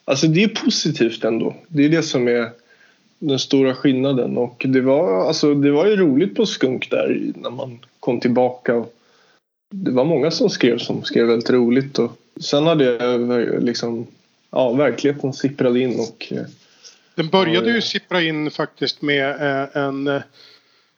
alltså 0.05 0.27
det 0.27 0.43
är 0.45 0.49
positivt 0.49 1.25
ändå. 1.25 1.55
Det 1.69 1.85
är 1.85 1.89
det 1.89 2.03
som 2.03 2.29
är 2.29 2.51
den 3.19 3.39
stora 3.39 3.75
skillnaden 3.75 4.39
och 4.39 4.67
det 4.69 4.81
var, 4.81 5.27
alltså, 5.27 5.55
det 5.55 5.71
var 5.71 5.87
ju 5.87 5.97
roligt 5.97 6.35
på 6.35 6.47
Skunk 6.47 6.91
där 6.91 7.33
när 7.35 7.51
man 7.51 7.79
kom 8.01 8.21
tillbaka. 8.21 8.85
Det 9.75 9.91
var 9.91 10.05
många 10.05 10.31
som 10.31 10.51
skrev 10.51 10.79
som 10.79 11.05
skrev 11.05 11.27
väldigt 11.27 11.51
roligt 11.51 11.99
och 11.99 12.13
sen 12.41 12.67
hade 12.67 12.99
det 12.99 13.61
liksom 13.61 14.07
ja, 14.51 14.73
verkligheten 14.73 15.33
sipprade 15.33 15.81
in 15.81 16.01
och 16.01 16.27
eh, 16.31 16.47
Den 17.15 17.29
började 17.29 17.71
ju 17.71 17.81
sippra 17.81 18.23
in 18.23 18.51
faktiskt 18.51 19.03
med 19.03 19.31
eh, 19.31 19.83
en, 19.83 20.07
eh, 20.07 20.23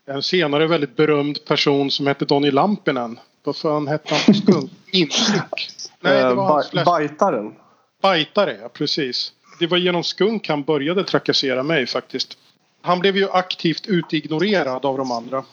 en 0.06 0.22
senare 0.22 0.66
väldigt 0.66 0.96
berömd 0.96 1.44
person 1.44 1.90
som 1.90 2.06
hette 2.06 2.24
Donny 2.24 2.50
Lampinen. 2.50 3.18
Vad 3.44 3.56
fan 3.56 3.88
hette 3.88 4.14
han 4.14 4.24
på 4.26 4.32
skunk? 4.32 4.70
Intryck? 4.92 5.70
Nej, 6.00 6.22
det 6.22 6.34
var 6.34 6.48
hans. 6.48 6.72
Bajtaren. 6.84 7.54
Bajtare, 8.02 8.58
ja 8.62 8.68
precis. 8.68 9.32
Det 9.58 9.66
var 9.66 9.78
genom 9.78 10.04
skunk 10.04 10.48
han 10.48 10.62
började 10.62 11.04
trakassera 11.04 11.62
mig 11.62 11.86
faktiskt. 11.86 12.38
Han 12.80 13.00
blev 13.00 13.16
ju 13.16 13.28
aktivt 13.30 13.86
utignorerad 13.86 14.84
av 14.84 14.98
de 14.98 15.12
andra. 15.12 15.44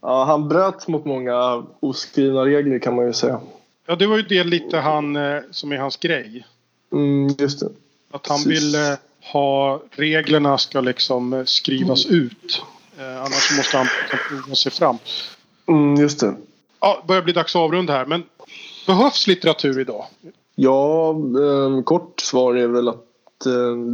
Ja, 0.00 0.24
han 0.24 0.48
bröt 0.48 0.88
mot 0.88 1.04
många 1.04 1.66
oskrivna 1.80 2.44
regler 2.44 2.78
kan 2.78 2.96
man 2.96 3.06
ju 3.06 3.12
säga. 3.12 3.40
Ja, 3.86 3.96
det 3.96 4.06
var 4.06 4.16
ju 4.16 4.22
det 4.22 4.44
lite 4.44 4.78
han 4.78 5.16
eh, 5.16 5.40
som 5.50 5.72
är 5.72 5.76
hans 5.76 5.96
grej. 5.96 6.46
Mm, 6.92 7.34
just 7.38 7.60
det. 7.60 7.68
Att 8.10 8.26
han 8.26 8.44
Precis. 8.44 8.46
vill 8.46 8.74
eh, 8.74 8.98
ha 9.32 9.82
reglerna 9.90 10.58
ska 10.58 10.80
liksom 10.80 11.32
eh, 11.32 11.44
skrivas 11.44 12.06
ut. 12.06 12.62
Eh, 12.98 13.18
annars 13.18 13.56
måste 13.56 13.76
han 13.76 13.86
liksom 14.02 14.18
prova 14.28 14.54
sig 14.54 14.72
fram. 14.72 14.98
Mm, 15.66 15.94
just 15.94 16.20
det. 16.20 16.34
Ja, 16.80 17.04
börjar 17.08 17.22
bli 17.22 17.32
dags 17.32 17.56
att 17.56 17.60
avrunda 17.60 17.92
här. 17.92 18.06
Men 18.06 18.22
behövs 18.86 19.26
litteratur 19.26 19.80
idag? 19.80 20.04
Ja, 20.54 21.10
eh, 21.10 21.82
kort 21.84 22.20
svar 22.20 22.54
är 22.54 22.66
väl 22.66 22.88
att 22.88 23.07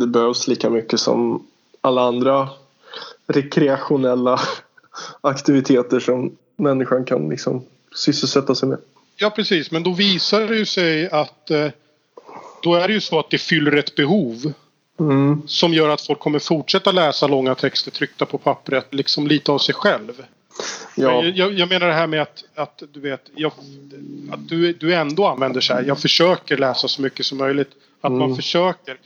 det 0.01 0.07
behövs 0.07 0.49
lika 0.49 0.71
mycket 0.71 1.01
som 1.01 1.47
alla 1.81 2.03
andra 2.03 2.49
rekreationella 3.27 4.41
aktiviteter 5.21 6.01
som 6.01 6.37
människan 6.57 7.05
kan 7.05 7.29
liksom 7.29 7.65
sysselsätta 7.95 8.55
sig 8.55 8.69
med. 8.69 8.79
Ja, 9.17 9.31
precis. 9.31 9.71
Men 9.71 9.83
då 9.83 9.93
visar 9.93 10.41
det 10.41 10.57
ju 10.57 10.67
sig 10.67 11.11
att 11.11 11.51
eh, 11.51 11.69
då 12.63 12.75
är 12.75 12.89
det 12.89 12.95
ju 12.95 13.01
så 13.01 13.19
att 13.19 13.31
det 13.31 13.39
fyller 13.39 13.73
ett 13.77 13.97
behov. 13.97 14.53
Mm, 15.01 15.43
Som 15.47 15.75
gör 15.75 15.89
att 15.89 16.01
folk 16.01 16.19
kommer 16.19 16.39
fortsätta 16.39 16.93
läsa 16.93 17.27
långa 17.27 17.55
texter 17.55 17.91
tryckta 17.91 18.27
på 18.27 18.39
pappret. 18.39 18.95
Liksom 18.95 19.27
lite 19.27 19.53
av 19.53 19.59
sig 19.59 19.75
själv. 19.75 20.23
ja, 20.97 21.25
Jag, 21.25 21.53
jag 21.53 21.69
menar 21.69 21.87
det 21.87 21.93
här 21.93 22.07
med 22.07 22.23
att, 22.23 22.45
att 22.55 22.83
du 22.93 23.01
vet, 23.01 23.21
jag, 23.35 23.53
att 24.33 24.49
du, 24.49 24.73
du 24.73 24.95
ändå 24.95 25.27
använder 25.27 25.61
så 25.61 25.75
här. 25.75 25.83
Jag 25.83 25.99
försöker 26.01 26.57
läsa 26.57 26.89
så 26.89 27.03
mycket 27.03 27.27
som 27.27 27.39
möjligt. 27.39 27.71
Att 28.01 28.13
man 28.13 28.23
Mm. 28.23 28.37
försöker. 28.37 28.99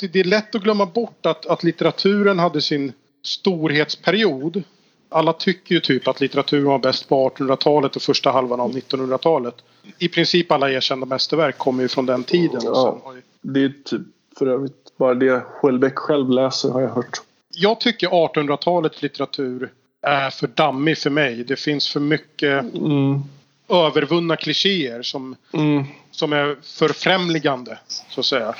Det, 0.00 0.20
är 0.20 0.24
lätt 0.24 0.54
att 0.54 0.62
glömma 0.62 0.86
bort 0.86 1.26
att, 1.26 1.46
att 1.46 1.62
litteraturen 1.64 2.38
hade 2.38 2.62
sin 2.62 2.92
storhetsperiod. 3.22 4.62
alla 5.08 5.32
tycker 5.32 5.74
ju 5.74 5.80
typ 5.80 6.08
att 6.08 6.20
litteraturen 6.20 6.64
var 6.64 6.78
bäst 6.78 7.08
på 7.08 7.30
1800-talet 7.30 7.96
och 7.96 8.02
första 8.02 8.30
halvan 8.30 8.60
av 8.60 8.72
1900-talet. 8.72 9.54
I 9.98 10.08
princip 10.08 10.52
alla 10.52 10.70
erkända 10.70 11.06
mästerverk 11.06 11.58
kommer 11.58 11.82
ju 11.82 11.88
från 11.88 12.06
den 12.06 12.24
tiden. 12.24 12.60
Ja, 12.64 13.02
det 13.40 13.60
är 13.64 13.72
typ 13.84 14.00
för 14.38 14.46
övrigt 14.46 14.92
bara 14.98 15.14
det 15.14 15.42
Houellebecq 15.60 15.94
själv 15.98 16.30
läser 16.30 16.68
har 16.70 16.80
jag 16.80 16.88
hört. 16.88 17.20
Jag 17.54 17.80
tycker 17.80 18.08
1800-talets 18.08 19.02
litteratur 19.02 19.72
är 20.02 20.30
för 20.30 20.46
dammig 20.46 20.98
för 20.98 21.10
mig. 21.10 21.44
Det 21.44 21.56
finns 21.56 21.88
för 21.88 22.00
mycket 22.00 22.62
Mm. 22.74 23.22
övervunna 23.68 24.36
klichéer 24.36 25.02
som, 25.02 25.36
Mm. 25.52 25.84
som 26.10 26.32
är 26.32 26.56
förfrämligande. 26.62 27.78
Så 28.10 28.20
att 28.20 28.26
säga. 28.26 28.54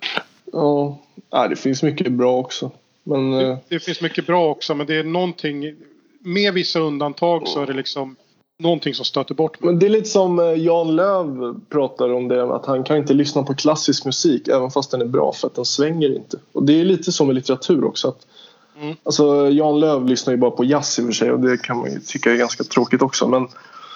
Ja, 0.53 1.49
det 1.49 1.57
finns 1.57 1.83
mycket 1.83 2.13
bra 2.13 2.39
också. 2.39 2.71
Men 3.05 3.33
eh, 3.33 3.39
Det, 3.39 3.59
det 3.69 3.81
finns 3.81 4.01
mycket 4.01 4.27
bra 4.27 4.51
också 4.51 4.75
men 4.75 4.87
det 4.87 4.95
är 4.95 5.05
någonting. 5.05 5.75
Med 6.21 6.55
vissa 6.55 6.81
undantag 6.81 7.49
så 7.49 7.63
är 7.63 7.67
det 7.67 7.73
liksom 7.73 8.17
någonting 8.59 8.95
som 8.95 9.05
stöter 9.05 9.35
bort 9.35 9.61
mig. 9.61 9.71
Men 9.71 9.79
det 9.79 9.87
är 9.87 9.91
lite 9.91 10.09
som 10.09 10.39
eh, 10.39 10.45
Jan 10.45 10.97
Löv 10.97 11.61
pratar 11.69 12.13
om 12.13 12.29
det 12.29 12.55
att 12.55 12.67
han 12.67 12.85
kan 12.85 12.97
inte 12.97 13.15
lyssna 13.15 13.43
på 13.43 13.55
klassisk 13.55 14.05
musik 14.05 14.49
även 14.49 14.71
fast 14.71 14.91
den 14.91 15.01
är 15.01 15.07
bra 15.07 15.33
för 15.33 15.47
att 15.47 15.55
den 15.55 15.65
svänger 15.65 16.17
inte. 16.17 16.37
Och 16.53 16.63
det 16.63 16.81
är 16.81 16.85
lite 16.85 17.13
som 17.13 17.27
med 17.27 17.37
litteratur 17.37 17.85
också. 17.85 18.09
Att, 18.09 18.27
Mm. 18.81 18.97
Alltså 19.03 19.51
Jan 19.51 19.81
Löv 19.81 20.07
lyssnar 20.07 20.35
ju 20.35 20.37
bara 20.37 20.51
på 20.51 20.65
jazz 20.65 20.99
i 20.99 21.03
och 21.03 21.07
för 21.07 21.13
sig 21.13 21.33
och 21.33 21.41
det 21.41 21.63
kan 21.63 21.79
man 21.79 21.93
ju 21.93 22.01
tycka 22.01 22.33
är 22.33 22.37
ganska 22.37 22.65
tråkigt 22.65 23.03
också. 23.03 23.29
Men 23.29 23.49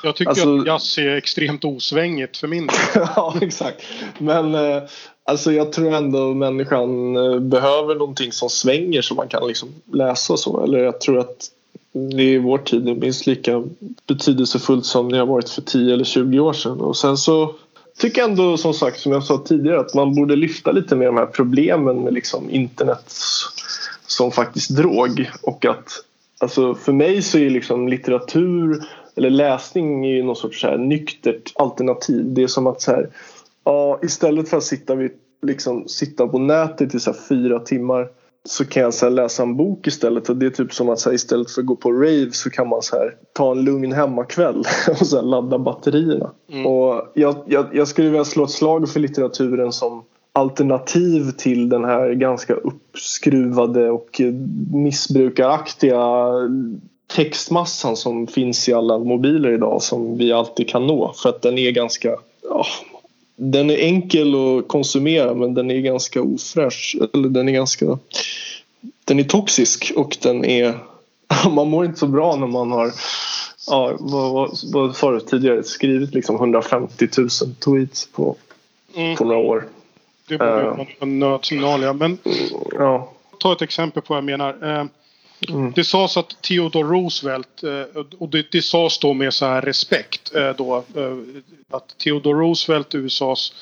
Jag 0.02 0.16
tycker 0.16 0.30
Alltså- 0.30 0.58
att 0.58 0.66
jazz 0.66 0.98
är 0.98 1.16
extremt 1.16 1.64
osvängigt 1.64 2.36
för 2.36 2.48
min 2.48 2.66
del. 2.66 2.76
ja, 3.16 3.34
exakt. 3.40 3.82
Men 4.18 4.54
eh, 4.54 4.82
alltså 5.24 5.52
jag 5.52 5.72
tror 5.72 5.94
ändå 5.94 6.34
människan 6.34 7.16
eh, 7.16 7.38
behöver 7.38 7.94
någonting 7.94 8.32
som 8.32 8.50
svänger 8.50 9.02
så 9.02 9.14
man 9.14 9.28
kan 9.28 9.48
liksom 9.48 9.68
läsa 9.92 10.32
och 10.32 10.38
så. 10.38 10.64
Eller 10.64 10.78
jag 10.78 11.00
tror 11.00 11.18
att 11.18 11.50
det 11.92 12.22
i 12.22 12.38
vår 12.38 12.58
tid 12.58 12.88
är 12.88 12.94
minst 12.94 13.26
lika 13.26 13.62
betydelsefullt 14.06 14.86
som 14.86 15.12
det 15.12 15.18
har 15.18 15.26
varit 15.26 15.48
för 15.48 15.62
10 15.62 15.94
eller 15.94 16.04
20 16.04 16.40
år 16.40 16.52
sedan. 16.52 16.80
Och 16.80 16.96
sen 16.96 17.16
så 17.16 17.54
tycker 17.98 18.20
jag 18.20 18.30
ändå 18.30 18.56
som 18.56 18.74
sagt 18.74 19.00
som 19.00 19.12
jag 19.12 19.24
sa 19.24 19.38
tidigare 19.38 19.80
att 19.80 19.94
man 19.94 20.14
borde 20.14 20.36
lyfta 20.36 20.72
lite 20.72 20.96
mer 20.96 21.06
de 21.06 21.16
här 21.16 21.26
problemen 21.26 21.96
med 22.04 22.14
liksom 22.14 22.50
internet 22.50 23.14
som 24.06 24.32
faktiskt 24.32 24.70
drog. 24.70 25.30
Och 25.42 25.64
att 25.64 25.88
alltså 26.38 26.74
för 26.74 26.92
mig 26.92 27.22
så 27.22 27.38
är 27.38 27.50
liksom 27.50 27.88
litteratur 27.88 28.84
eller 29.16 29.30
läsning 29.30 30.06
är 30.06 30.14
ju 30.14 30.22
någon 30.22 30.36
sorts 30.36 30.60
så 30.60 30.66
här 30.66 30.78
nyktert 30.78 31.52
alternativ. 31.54 32.24
Det 32.34 32.42
är 32.42 32.46
som 32.46 32.66
att 32.66 32.80
så 32.82 32.90
här, 32.90 33.08
ja, 33.64 33.98
istället 34.02 34.48
för 34.48 34.56
att 34.56 34.64
sitta, 34.64 34.94
vid, 34.94 35.10
liksom, 35.42 35.88
sitta 35.88 36.28
på 36.28 36.38
nätet 36.38 36.94
i 36.94 37.00
så 37.00 37.12
fyra 37.28 37.58
timmar 37.58 38.08
så 38.44 38.64
kan 38.64 38.82
jag 38.82 38.94
så 38.94 39.08
läsa 39.08 39.42
en 39.42 39.56
bok 39.56 39.86
istället. 39.86 40.28
Och 40.28 40.36
det 40.36 40.46
är 40.46 40.50
typ 40.50 40.74
som 40.74 40.88
att 40.88 40.98
så 40.98 41.10
här, 41.10 41.14
istället 41.14 41.50
för 41.50 41.60
att 41.60 41.66
gå 41.66 41.76
på 41.76 41.92
rave 41.92 42.30
så 42.32 42.50
kan 42.50 42.68
man 42.68 42.82
så 42.82 42.96
här, 42.96 43.14
ta 43.32 43.52
en 43.52 43.64
lugn 43.64 43.92
hemmakväll 43.92 44.64
och 45.00 45.06
så 45.06 45.22
ladda 45.22 45.58
batterierna. 45.58 46.30
Mm. 46.52 46.66
Och 46.66 47.12
jag, 47.14 47.36
jag, 47.46 47.66
jag 47.72 47.88
skulle 47.88 48.08
vilja 48.08 48.24
slå 48.24 48.44
ett 48.44 48.50
slag 48.50 48.88
för 48.88 49.00
litteraturen 49.00 49.72
som 49.72 50.04
alternativ 50.32 51.30
till 51.30 51.68
den 51.68 51.84
här 51.84 52.12
ganska 52.12 52.54
uppskruvade 52.54 53.90
och 53.90 54.20
missbrukaraktiga 54.72 55.98
textmassan 57.14 57.96
som 57.96 58.26
finns 58.26 58.68
i 58.68 58.72
alla 58.72 58.98
mobiler 58.98 59.52
idag 59.52 59.82
som 59.82 60.18
vi 60.18 60.32
alltid 60.32 60.68
kan 60.68 60.86
nå 60.86 61.12
för 61.12 61.28
att 61.28 61.42
den 61.42 61.58
är 61.58 61.70
ganska 61.70 62.16
ja, 62.42 62.66
den 63.36 63.70
är 63.70 63.76
enkel 63.76 64.34
att 64.34 64.68
konsumera 64.68 65.34
men 65.34 65.54
den 65.54 65.70
är 65.70 65.80
ganska 65.80 66.22
ofräsch 66.22 66.96
eller 67.14 67.28
den 67.28 67.48
är 67.48 67.52
ganska 67.52 67.98
den 69.04 69.18
är 69.18 69.24
toxisk 69.24 69.92
och 69.96 70.16
den 70.22 70.44
är 70.44 70.74
man 71.50 71.68
mår 71.68 71.84
inte 71.84 71.98
så 71.98 72.06
bra 72.06 72.36
när 72.36 72.46
man 72.46 72.70
har 72.72 72.92
ja, 73.66 73.96
vad, 74.00 74.32
vad, 74.32 74.58
vad 74.72 74.96
sa 74.96 75.10
du 75.10 75.20
tidigare 75.20 75.62
skrivit 75.62 76.14
liksom 76.14 76.36
150 76.36 77.08
000 77.18 77.28
tweets 77.64 78.06
på, 78.12 78.36
Mm. 78.96 79.16
på 79.16 79.24
några 79.24 79.40
år 79.40 79.68
Det 80.28 80.38
borde 80.38 80.50
Eh. 80.50 80.76
vara 80.76 80.86
en 81.00 81.18
nödsignal 81.18 81.82
ja. 81.82 81.92
Men 81.92 82.18
ja 82.78 83.12
ta 83.38 83.52
ett 83.52 83.62
exempel 83.62 84.02
på 84.02 84.14
vad 84.14 84.18
jag 84.18 84.24
menar. 84.24 84.88
Mm. 85.48 85.72
Det 85.76 85.84
sades 85.84 86.16
att 86.16 86.42
Theodore 86.42 86.88
Roosevelt, 86.88 87.62
eh, 87.62 88.02
och 88.18 88.28
det, 88.28 88.52
det 88.52 88.62
sades 88.62 88.98
då 88.98 89.14
med 89.14 89.34
så 89.34 89.46
här 89.46 89.62
respekt 89.62 90.34
eh, 90.34 90.50
då, 90.56 90.76
eh, 90.76 91.16
att 91.70 91.98
Theodore 91.98 92.38
Roosevelt, 92.38 92.94
USAs 92.94 93.54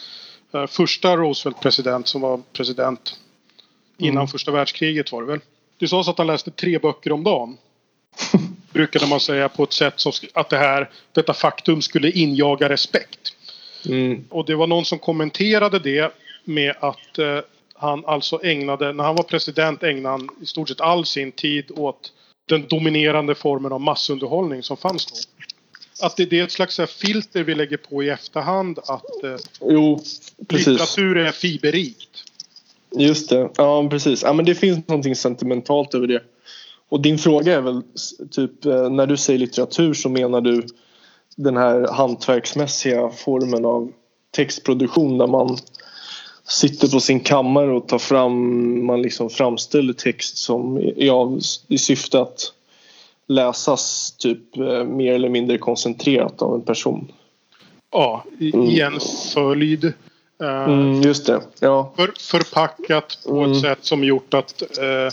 första 0.69 1.17
Roosevelt-president 1.17 2.09
som 2.09 2.21
var 2.21 2.41
president 2.53 3.19
innan 3.99 4.17
Mm. 4.17 4.29
första 4.29 4.51
världskriget 4.51 5.13
var 5.13 5.23
det 5.23 5.29
väl. 5.29 5.41
Det 5.79 5.89
sades 5.89 6.09
att 6.09 6.19
han 6.19 6.27
läste 6.27 6.51
tre 6.51 6.79
böcker 6.79 7.13
om 7.13 7.25
dagen. 7.25 7.57
Brukade 8.73 9.07
man 9.07 9.21
säga 9.21 9.49
på 9.49 9.63
ett 9.63 9.73
sätt 9.73 10.01
som 10.01 10.13
att 10.35 10.49
det 10.49 10.57
här, 10.57 10.91
detta 11.13 11.35
faktum 11.35 11.83
skulle 11.83 12.11
injaga 12.11 12.69
respekt. 12.69 13.37
Mm. 13.89 14.25
Och 14.29 14.45
det 14.45 14.55
var 14.55 14.67
någon 14.67 14.85
som 14.85 14.99
kommenterade 14.99 15.79
det 15.79 16.15
med 16.45 16.75
att 16.81 17.19
han 17.81 18.05
alltså 18.07 18.45
ägnade, 18.45 18.93
när 18.93 19.05
han 19.05 19.17
var 19.17 19.23
president 19.23 19.83
ägnade 19.83 20.09
han 20.09 20.29
i 20.43 20.47
stort 20.47 20.69
sett 20.69 20.81
all 20.81 21.07
sin 21.07 21.33
tid 21.33 21.65
åt 21.77 22.13
den 22.49 22.69
dominerande 22.69 23.35
formen 23.35 23.73
av 23.73 23.81
massunderhållning 23.81 24.63
som 24.63 24.77
fanns 24.77 25.07
då. 25.07 25.17
Att 26.07 26.17
det, 26.17 26.25
det 26.25 26.41
är 26.41 26.45
ett 26.45 26.53
slags 26.53 26.79
här 26.79 26.87
filter 26.87 27.45
vi 27.45 27.55
lägger 27.55 27.77
på 27.77 28.03
i 28.03 28.09
efterhand 28.09 28.79
att 28.79 29.25
eh, 29.25 29.37
Jo, 29.61 30.01
precis. 30.49 30.67
litteratur 30.67 31.17
är 31.17 31.33
fiberrikt. 31.33 32.25
Just 32.99 33.29
det. 33.31 33.51
Ja, 33.57 33.89
precis. 33.89 34.23
Ja, 34.23 34.33
men 34.33 34.45
det 34.45 34.55
finns 34.55 34.89
någonting 34.89 35.17
sentimentalt 35.17 35.95
över 35.95 36.07
det. 36.07 36.23
Och 36.89 37.01
din 37.01 37.19
fråga 37.19 37.55
är 37.57 37.61
väl 37.61 37.83
typ 38.31 38.65
eh, 38.65 38.91
när 38.91 39.07
du 39.07 39.17
säger 39.17 39.39
litteratur 39.39 39.95
så 39.95 40.09
menar 40.09 40.41
du 40.41 40.67
den 41.37 41.57
här 41.57 41.89
hantverksmässiga 41.93 43.11
formen 43.11 43.65
av 43.65 43.93
textproduktion 44.31 45.19
där 45.19 45.27
man 45.27 45.59
sitter 46.51 46.89
på 46.89 47.01
sin 47.01 47.21
kammare 47.21 47.71
och 47.73 47.89
tar 47.89 47.99
fram, 47.99 48.87
man 48.87 49.03
liksom 49.03 49.31
framställer 49.31 49.93
text 49.93 50.37
som 50.37 50.93
av, 51.11 51.41
i 51.69 51.79
syfte 51.79 52.21
att 52.21 52.53
läsas 53.27 54.15
typ 54.19 54.57
eh, 54.57 54.85
mer 54.85 55.15
eller 55.15 55.29
mindre 55.29 55.59
koncentrerat 55.59 56.43
av 56.43 56.55
en 56.55 56.61
person. 56.63 57.13
Ja, 57.93 58.25
i, 58.39 58.53
Mm. 58.55 58.95
en 58.95 59.01
följd. 59.35 59.85
Eh, 60.43 60.65
Mm, 60.65 61.03
just 61.03 61.27
det. 61.27 61.41
Ja. 61.61 61.93
för, 61.97 62.13
förpackat 62.21 63.19
på 63.27 63.37
Mm. 63.39 63.53
ett 63.53 63.61
sätt 63.61 63.79
som 63.81 64.05
gjort 64.05 64.35
att 64.35 64.63
eh, 64.79 65.13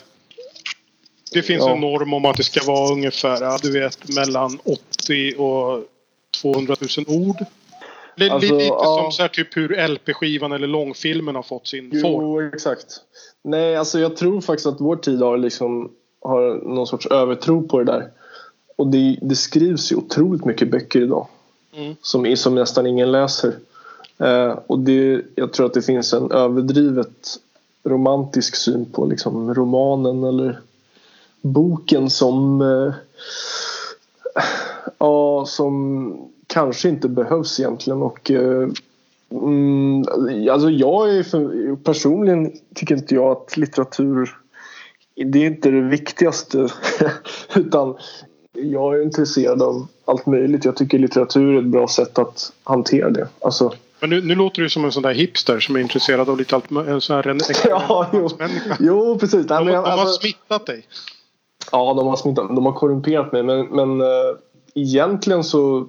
det 1.33 1.41
finns 1.41 1.63
Ja. 1.65 1.73
en 1.73 1.81
norm 1.81 2.13
om 2.13 2.25
att 2.25 2.37
det 2.37 2.43
ska 2.43 2.63
vara 2.71 2.91
ungefär, 2.93 3.41
ja, 3.41 3.57
du 3.61 3.71
vet, 3.79 4.15
mellan 4.15 4.59
80 4.63 5.35
och 5.37 5.83
200 6.41 6.75
000 6.97 7.05
ord. 7.07 7.35
Är 8.19 8.29
Alltså, 8.29 8.53
lite 8.53 8.65
ja. 8.65 8.99
som 9.01 9.11
så 9.11 9.21
här, 9.21 9.29
typ 9.29 9.57
hur 9.57 9.87
LP-skivan 9.87 10.51
eller 10.51 10.67
långfilmen 10.67 11.35
har 11.35 11.43
fått 11.43 11.67
sin 11.67 12.01
form. 12.01 12.23
Jo, 12.23 12.41
exakt. 12.41 13.01
Nej, 13.43 13.75
alltså 13.75 13.99
jag 13.99 14.15
tror 14.15 14.41
faktiskt 14.41 14.67
att 14.67 14.81
vår 14.81 14.95
tid 14.95 15.21
har 15.21 15.37
liksom 15.37 15.91
har 16.21 16.55
någon 16.73 16.87
sorts 16.87 17.05
övertro 17.07 17.67
på 17.67 17.79
det 17.79 17.91
där. 17.91 18.09
Och 18.75 18.87
det, 18.87 19.17
det 19.21 19.35
skrivs 19.35 19.91
ju 19.91 19.95
otroligt 19.95 20.45
mycket 20.45 20.71
böcker 20.71 21.01
idag. 21.01 21.27
Mm. 21.75 21.95
Som, 22.01 22.35
som 22.37 22.55
nästan 22.55 22.87
ingen 22.87 23.11
läser. 23.11 23.53
Eh, 24.17 24.59
och 24.67 24.79
det, 24.79 25.21
jag 25.35 25.53
tror 25.53 25.65
att 25.65 25.73
det 25.73 25.81
finns 25.81 26.13
en 26.13 26.31
överdrivet 26.31 27.39
romantisk 27.83 28.55
syn 28.55 28.85
på 28.85 29.05
liksom 29.05 29.53
romanen 29.53 30.23
eller 30.23 30.59
boken 31.41 32.09
som 32.09 32.61
eh, 32.61 32.93
ja, 34.97 35.45
som 35.47 36.31
kanske 36.47 36.89
inte 36.89 37.09
behövs 37.09 37.59
egentligen 37.59 38.01
och 38.01 38.31
eh, 38.31 38.69
mm, 39.31 40.03
alltså 40.51 40.69
jag 40.69 41.15
är 41.15 41.23
för, 41.23 41.75
personligen 41.75 42.51
tycker 42.75 42.95
inte 42.95 43.15
jag 43.15 43.31
att 43.31 43.57
litteratur 43.57 44.37
det 45.25 45.39
är 45.39 45.47
inte 45.47 45.71
det 45.71 45.81
viktigaste 45.81 46.67
utan 47.55 47.95
jag 48.53 48.97
är 48.97 49.03
intresserad 49.03 49.61
av 49.61 49.87
allt 50.05 50.25
möjligt. 50.25 50.65
Jag 50.65 50.75
tycker 50.75 50.99
litteratur 50.99 51.55
är 51.55 51.59
ett 51.59 51.65
bra 51.65 51.87
sätt 51.87 52.19
att 52.19 52.53
hantera 52.63 53.09
det. 53.09 53.27
Alltså, 53.41 53.73
Men 53.99 54.09
nu, 54.09 54.21
nu 54.21 54.35
låter 54.35 54.61
du 54.61 54.69
som 54.69 54.85
en 54.85 54.91
sån 54.91 55.03
där 55.03 55.13
hipster 55.13 55.59
som 55.59 55.75
är 55.75 55.79
intresserad 55.79 56.29
av 56.29 56.37
lite 56.37 56.55
allt 56.55 56.71
En 56.71 57.01
sån 57.01 57.15
här 57.15 57.27
en, 57.27 57.39
ja, 57.65 58.07
jo, 58.13 58.29
jo 58.79 59.17
precis. 59.19 59.47
De, 59.47 59.65
men, 59.65 59.73
de 59.73 59.75
har 59.75 59.85
alltså- 59.85 60.21
smittat 60.21 60.65
dig. 60.65 60.85
Ja, 61.71 61.93
de 61.93 62.07
har 62.07 62.15
smittat. 62.15 62.55
De 62.55 62.65
har 62.65 62.73
korrumperat 62.73 63.31
mig. 63.31 63.43
Men, 63.43 63.65
men 63.65 64.01
äh, 64.01 64.07
egentligen 64.75 65.43
så... 65.43 65.87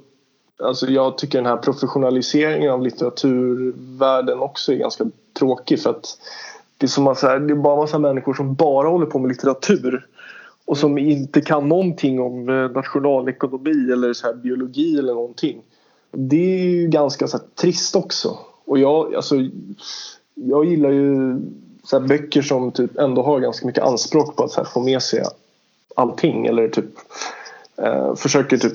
Alltså 0.62 0.86
jag 0.86 1.18
tycker 1.18 1.38
den 1.38 1.46
här 1.46 1.56
professionaliseringen 1.56 2.70
av 2.70 2.82
litteraturvärlden 2.82 4.38
också 4.38 4.72
är 4.72 4.76
ganska 4.76 5.04
tråkig. 5.38 5.80
För 5.82 5.90
att 5.90 6.18
det 6.78 6.86
är 6.86 6.88
som 6.88 7.06
att 7.06 7.18
så 7.18 7.26
här, 7.26 7.38
det 7.38 7.52
är 7.52 7.56
bara 7.56 7.76
massa 7.76 7.98
människor 7.98 8.34
som 8.34 8.54
bara 8.54 8.88
håller 8.88 9.06
på 9.06 9.18
med 9.18 9.28
litteratur. 9.28 10.06
Och 10.64 10.78
som 10.78 10.98
inte 10.98 11.40
kan 11.40 11.68
någonting 11.68 12.20
om 12.20 12.48
eh, 12.48 12.70
nationalekonomi 12.70 13.92
eller 13.92 14.12
så 14.12 14.26
här 14.26 14.34
biologi 14.34 14.98
eller 14.98 15.14
någonting. 15.14 15.62
Det 16.10 16.60
är 16.60 16.64
ju 16.64 16.88
ganska 16.88 17.28
så 17.28 17.36
här, 17.36 17.46
trist 17.54 17.96
också. 17.96 18.38
Och 18.64 18.78
jag, 18.78 19.14
alltså, 19.14 19.34
jag 20.34 20.64
gillar 20.64 20.90
ju 20.90 21.40
så 21.84 21.98
här, 21.98 22.08
böcker 22.08 22.42
som 22.42 22.72
typ 22.72 22.98
ändå 22.98 23.22
har 23.22 23.40
ganska 23.40 23.66
mycket 23.66 23.84
anspråk 23.84 24.36
på 24.36 24.44
att 24.44 24.50
så 24.50 24.60
här, 24.60 24.68
få 24.68 24.80
med 24.80 25.02
sig 25.02 25.24
allting 25.94 26.46
eller 26.46 26.68
typ 26.68 26.90
eh, 27.76 28.14
försöker 28.14 28.56
typ 28.56 28.72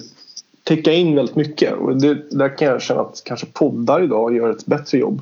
täcka 0.64 0.94
in 0.94 1.16
väldigt 1.16 1.36
mycket. 1.36 1.74
Och 1.74 1.98
det, 1.98 2.30
där 2.32 2.58
kan 2.58 2.68
jag 2.68 2.82
känna 2.82 3.02
att 3.02 3.22
kanske 3.26 3.46
poddar 3.46 4.04
idag 4.04 4.36
gör 4.36 4.50
ett 4.50 4.66
bättre 4.66 4.98
jobb. 4.98 5.22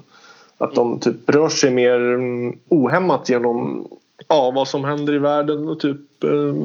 Att 0.57 0.76
de 0.76 0.99
typ 0.99 1.30
rör 1.30 1.49
sig 1.49 1.72
mer 1.72 2.13
mm, 2.13 2.57
ohämmat 2.69 3.30
genom 3.30 3.88
ja, 4.27 4.51
vad 4.51 4.68
som 4.68 4.84
händer 4.84 5.13
i 5.13 5.18
världen 5.18 5.69
och 5.69 5.80
typ 5.80 6.23
eh, 6.23 6.55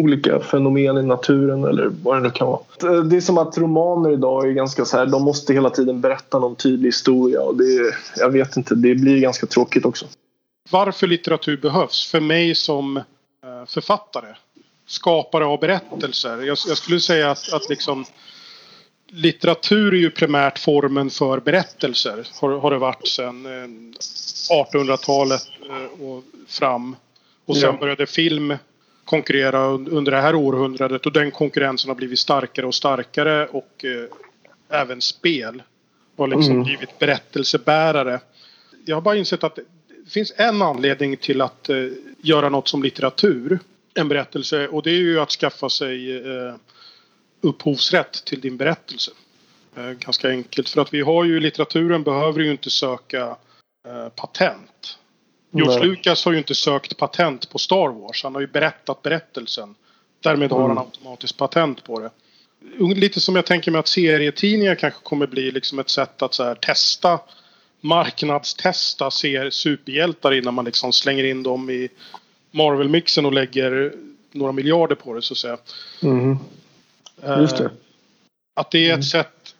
olika 0.00 0.40
fenomen 0.40 0.98
i 0.98 1.02
naturen 1.02 1.64
eller 1.64 1.90
vad 2.02 2.16
det 2.16 2.20
nu 2.20 2.30
kan 2.30 2.46
vara. 2.46 2.60
Eh, 2.82 3.02
det 3.02 3.16
är 3.16 3.20
som 3.20 3.38
att 3.38 3.58
romaner 3.58 4.10
idag 4.12 4.48
är 4.48 4.52
ganska 4.52 4.84
så 4.84 4.96
här, 4.96 5.06
de 5.06 5.22
måste 5.22 5.52
hela 5.52 5.70
tiden 5.70 6.00
berätta 6.00 6.38
någon 6.38 6.56
tydlig 6.56 6.88
historia 6.88 7.42
och 7.42 7.56
det, 7.56 7.94
jag 8.16 8.30
vet 8.30 8.56
inte, 8.56 8.74
det 8.74 8.94
blir 8.94 9.20
ganska 9.20 9.46
tråkigt 9.46 9.84
också. 9.84 10.06
Varför 10.70 11.06
litteratur 11.06 11.56
behövs 11.56 12.10
för 12.10 12.20
mig 12.20 12.54
som 12.54 12.96
eh, 12.96 13.02
författare, 13.66 14.34
skapare 14.90 15.44
av 15.44 15.60
berättelser. 15.60 16.30
Jag, 16.30 16.58
jag 16.66 16.78
skulle 16.78 17.00
säga 17.00 17.30
att, 17.30 17.52
att 17.52 17.68
liksom 17.68 18.04
litteratur 19.08 19.94
är 19.94 19.98
ju 19.98 20.10
primärt 20.10 20.58
formen 20.58 21.10
för 21.10 21.40
berättelser. 21.40 22.28
Har, 22.40 22.58
har 22.58 22.70
det 22.70 22.78
varit 22.78 23.08
sedan 23.08 23.46
1800-talet 24.50 25.42
eh, 25.68 26.06
och 26.06 26.24
fram. 26.48 26.96
Och 27.44 27.56
sen 27.56 27.70
ja. 27.72 27.80
började 27.80 28.06
film 28.06 28.56
konkurrera 29.04 29.66
under 29.66 30.12
det 30.12 30.20
här 30.20 30.34
århundradet 30.34 31.06
och 31.06 31.12
den 31.12 31.30
konkurrensen 31.30 31.88
har 31.88 31.94
blivit 31.94 32.18
starkare 32.18 32.66
och 32.66 32.74
starkare 32.74 33.46
och 33.46 33.84
eh, 33.84 34.80
även 34.80 35.00
spel 35.00 35.62
har 36.16 36.28
liksom 36.28 36.52
mm. 36.52 36.64
blivit 36.64 36.98
berättelsebärare. 36.98 38.20
Jag 38.84 38.96
har 38.96 39.00
bara 39.00 39.16
insett 39.16 39.44
att 39.44 39.56
det 40.04 40.10
finns 40.10 40.32
en 40.36 40.62
anledning 40.62 41.16
till 41.16 41.40
att 41.40 41.68
eh, 41.68 41.86
göra 42.22 42.48
något 42.48 42.68
som 42.68 42.82
litteratur, 42.82 43.58
en 43.94 44.08
berättelse 44.08 44.68
och 44.68 44.82
det 44.82 44.90
är 44.90 44.98
ju 44.98 45.20
att 45.20 45.30
skaffa 45.30 45.68
sig 45.68 46.16
eh, 46.16 46.54
upphovsrätt 47.40 48.24
till 48.24 48.40
din 48.40 48.56
berättelse. 48.56 49.10
Eh, 49.76 49.90
ganska 49.90 50.28
enkelt 50.28 50.68
för 50.68 50.80
att 50.80 50.94
vi 50.94 51.00
har 51.00 51.24
ju 51.24 51.40
litteraturen 51.40 52.02
behöver 52.02 52.40
ju 52.40 52.50
inte 52.50 52.70
söka 52.70 53.36
eh, 53.88 54.08
patent. 54.08 54.98
George. 55.50 55.84
Lucas 55.84 56.24
har 56.24 56.32
ju 56.32 56.38
inte 56.38 56.54
sökt 56.54 56.96
patent 56.96 57.50
på 57.50 57.58
Star 57.58 57.88
Wars. 57.88 58.22
Han 58.22 58.34
har 58.34 58.40
ju 58.40 58.46
berättat 58.46 59.02
berättelsen. 59.02 59.74
Därmed 60.22 60.50
har 60.50 60.60
han 60.60 60.70
mm. 60.70 60.84
automatiskt 60.84 61.36
patent 61.36 61.84
på 61.84 62.00
det. 62.00 62.10
Lite 62.94 63.20
som 63.20 63.36
jag 63.36 63.46
tänker 63.46 63.70
mig 63.70 63.78
att 63.78 63.88
serietidningar 63.88 64.74
kanske 64.74 65.00
kommer 65.02 65.26
bli 65.26 65.50
liksom 65.50 65.78
ett 65.78 65.88
sätt 65.88 66.22
att 66.22 66.34
så 66.34 66.44
här 66.44 66.54
testa 66.54 67.20
marknadstesta 67.80 69.10
ser 69.10 69.50
superhjältar 69.50 70.32
innan 70.32 70.54
man 70.54 70.64
liksom 70.64 70.92
slänger 70.92 71.24
in 71.24 71.42
dem 71.42 71.70
i 71.70 71.88
Marvel-mixen 72.50 73.26
och 73.26 73.32
lägger 73.32 73.92
några 74.32 74.52
miljarder 74.52 74.94
på 74.94 75.14
det 75.14 75.22
så 75.22 75.34
att 75.34 75.38
säga. 75.38 75.58
Mm. 76.02 76.38
Just 77.40 77.56
det. 77.56 77.70
Att 78.54 78.70
det 78.70 78.78
är 78.78 78.88
ett 78.88 78.92
mm. 78.92 79.02
sätt 79.02 79.54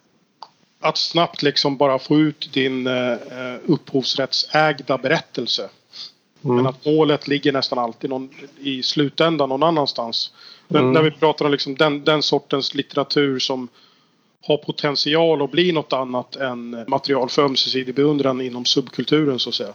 att 0.79 0.97
snabbt 0.97 1.43
liksom 1.43 1.77
bara 1.77 1.99
få 1.99 2.19
ut 2.19 2.53
din 2.53 2.87
uh, 2.87 3.17
upphovsrättsägda 3.65 4.97
berättelse. 4.97 5.69
Mm. 6.43 6.55
Men 6.55 6.67
att 6.67 6.85
målet 6.85 7.27
ligger 7.27 7.51
nästan 7.51 7.79
alltid 7.79 8.09
någon, 8.09 8.29
i 8.59 8.83
slutändan 8.83 9.49
någon 9.49 9.63
annanstans. 9.63 10.33
Men 10.67 10.81
mm. 10.81 10.93
när 10.93 11.01
vi 11.01 11.11
pratar 11.11 11.45
om 11.45 11.51
liksom 11.51 11.75
den, 11.75 12.03
den 12.03 12.23
sortens 12.23 12.73
litteratur 12.73 13.39
som 13.39 13.67
har 14.43 14.57
potential 14.57 15.41
att 15.41 15.51
bli 15.51 15.71
något 15.71 15.93
annat 15.93 16.35
än 16.35 16.83
material 16.87 17.29
för 17.29 17.45
ömsesidig 17.45 17.95
beundran 17.95 18.41
inom 18.41 18.65
subkulturen 18.65 19.39
så 19.39 19.49
att 19.49 19.55
säga. 19.55 19.73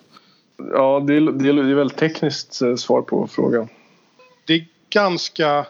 Ja, 0.57 1.05
det 1.07 1.15
är, 1.15 1.21
det 1.21 1.49
är 1.49 1.75
väldigt 1.75 1.99
tekniskt 1.99 2.63
eh, 2.63 2.75
svar 2.75 3.03
på 3.03 3.27
frågan. 3.27 3.69
Det 4.47 4.55
är 4.55 4.67
ganska 4.91 5.67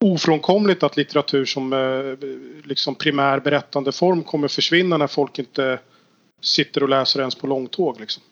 ofrånkomligt 0.00 0.82
att 0.82 0.96
litteratur 0.96 1.44
som 1.44 1.72
eh, 1.72 2.28
liksom 2.64 2.94
primär 2.94 3.40
berättande 3.40 3.92
form 3.92 4.22
kommer 4.22 4.48
försvinna 4.48 4.96
när 4.96 5.06
folk 5.06 5.38
inte 5.38 5.78
sitter 6.40 6.82
och 6.82 6.88
läser 6.88 7.20
ens 7.20 7.34
på 7.34 7.46
långtåg. 7.46 8.00
Liksom. 8.00 8.22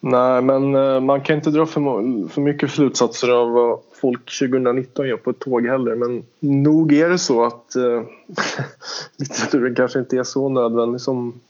Nej, 0.00 0.42
men 0.42 0.74
eh, 0.74 1.00
man 1.00 1.20
kan 1.20 1.36
inte 1.36 1.50
dra 1.50 1.66
för, 1.66 2.28
för 2.28 2.40
mycket 2.40 2.70
slutsatser 2.70 3.28
av 3.28 3.50
vad 3.50 3.78
folk 4.00 4.38
2019 4.38 5.08
gör 5.08 5.16
på 5.16 5.30
ett 5.30 5.38
tåg 5.38 5.66
heller. 5.66 5.94
Men 5.94 6.24
nog 6.38 6.92
är 6.92 7.08
det 7.08 7.18
så 7.18 7.44
att 7.44 7.76
eh, 7.76 8.02
litteraturen 9.16 9.74
kanske 9.74 9.98
inte 9.98 10.16
är 10.16 10.24
så 10.24 10.48
nödvändig 10.48 11.00
som 11.00 11.40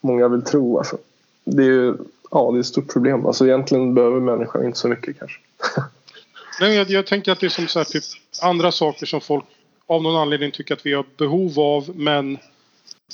många 0.00 0.28
vill 0.28 0.42
tro. 0.42 0.78
Alltså. 0.78 0.98
Det 1.44 1.64
är 1.64 1.94
ja, 2.30 2.50
det 2.52 2.58
är 2.58 2.60
ett 2.60 2.66
stort 2.66 2.92
problem. 2.92 3.26
Alltså, 3.26 3.46
egentligen 3.46 3.94
behöver 3.94 4.20
människan 4.20 4.64
inte 4.64 4.78
så 4.78 4.88
mycket 4.88 5.18
kanske. 5.18 5.38
Nej, 6.60 6.74
jag, 6.76 6.90
jag 6.90 7.06
tänker 7.06 7.32
att 7.32 7.40
det 7.40 7.46
är 7.46 7.50
som 7.50 7.68
så 7.68 7.78
här, 7.78 7.84
typ, 7.84 8.04
andra 8.42 8.72
saker 8.72 9.06
som 9.06 9.20
folk 9.20 9.44
av 9.86 10.02
någon 10.02 10.16
anledning 10.16 10.50
tycker 10.50 10.74
att 10.74 10.86
vi 10.86 10.92
har 10.92 11.04
behov 11.16 11.60
av 11.60 11.90
men 11.94 12.38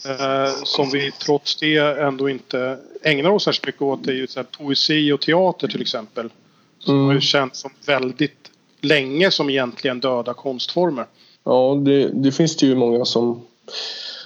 eh, 0.06 0.54
som 0.64 0.90
vi 0.90 1.12
trots 1.12 1.56
det 1.56 1.76
ändå 1.78 2.28
inte 2.28 2.78
ägnar 3.02 3.30
oss 3.30 3.44
särskilt 3.44 3.66
mycket 3.66 3.82
åt. 3.82 4.04
Det 4.04 4.12
är 4.12 4.16
ju 4.16 4.26
så 4.26 4.40
här, 4.40 4.46
poesi 4.58 5.12
och 5.12 5.20
teater 5.20 5.68
till 5.68 5.80
exempel. 5.80 6.30
Som 6.78 6.94
mm. 6.94 7.06
har 7.06 7.14
ju 7.14 7.20
känts 7.20 7.60
som 7.60 7.70
väldigt 7.86 8.50
länge 8.80 9.30
som 9.30 9.50
egentligen 9.50 10.00
döda 10.00 10.34
konstformer. 10.34 11.06
Ja, 11.44 11.74
det, 11.84 12.08
det 12.08 12.32
finns 12.32 12.56
det 12.56 12.66
ju 12.66 12.74
många 12.74 13.04
som 13.04 13.46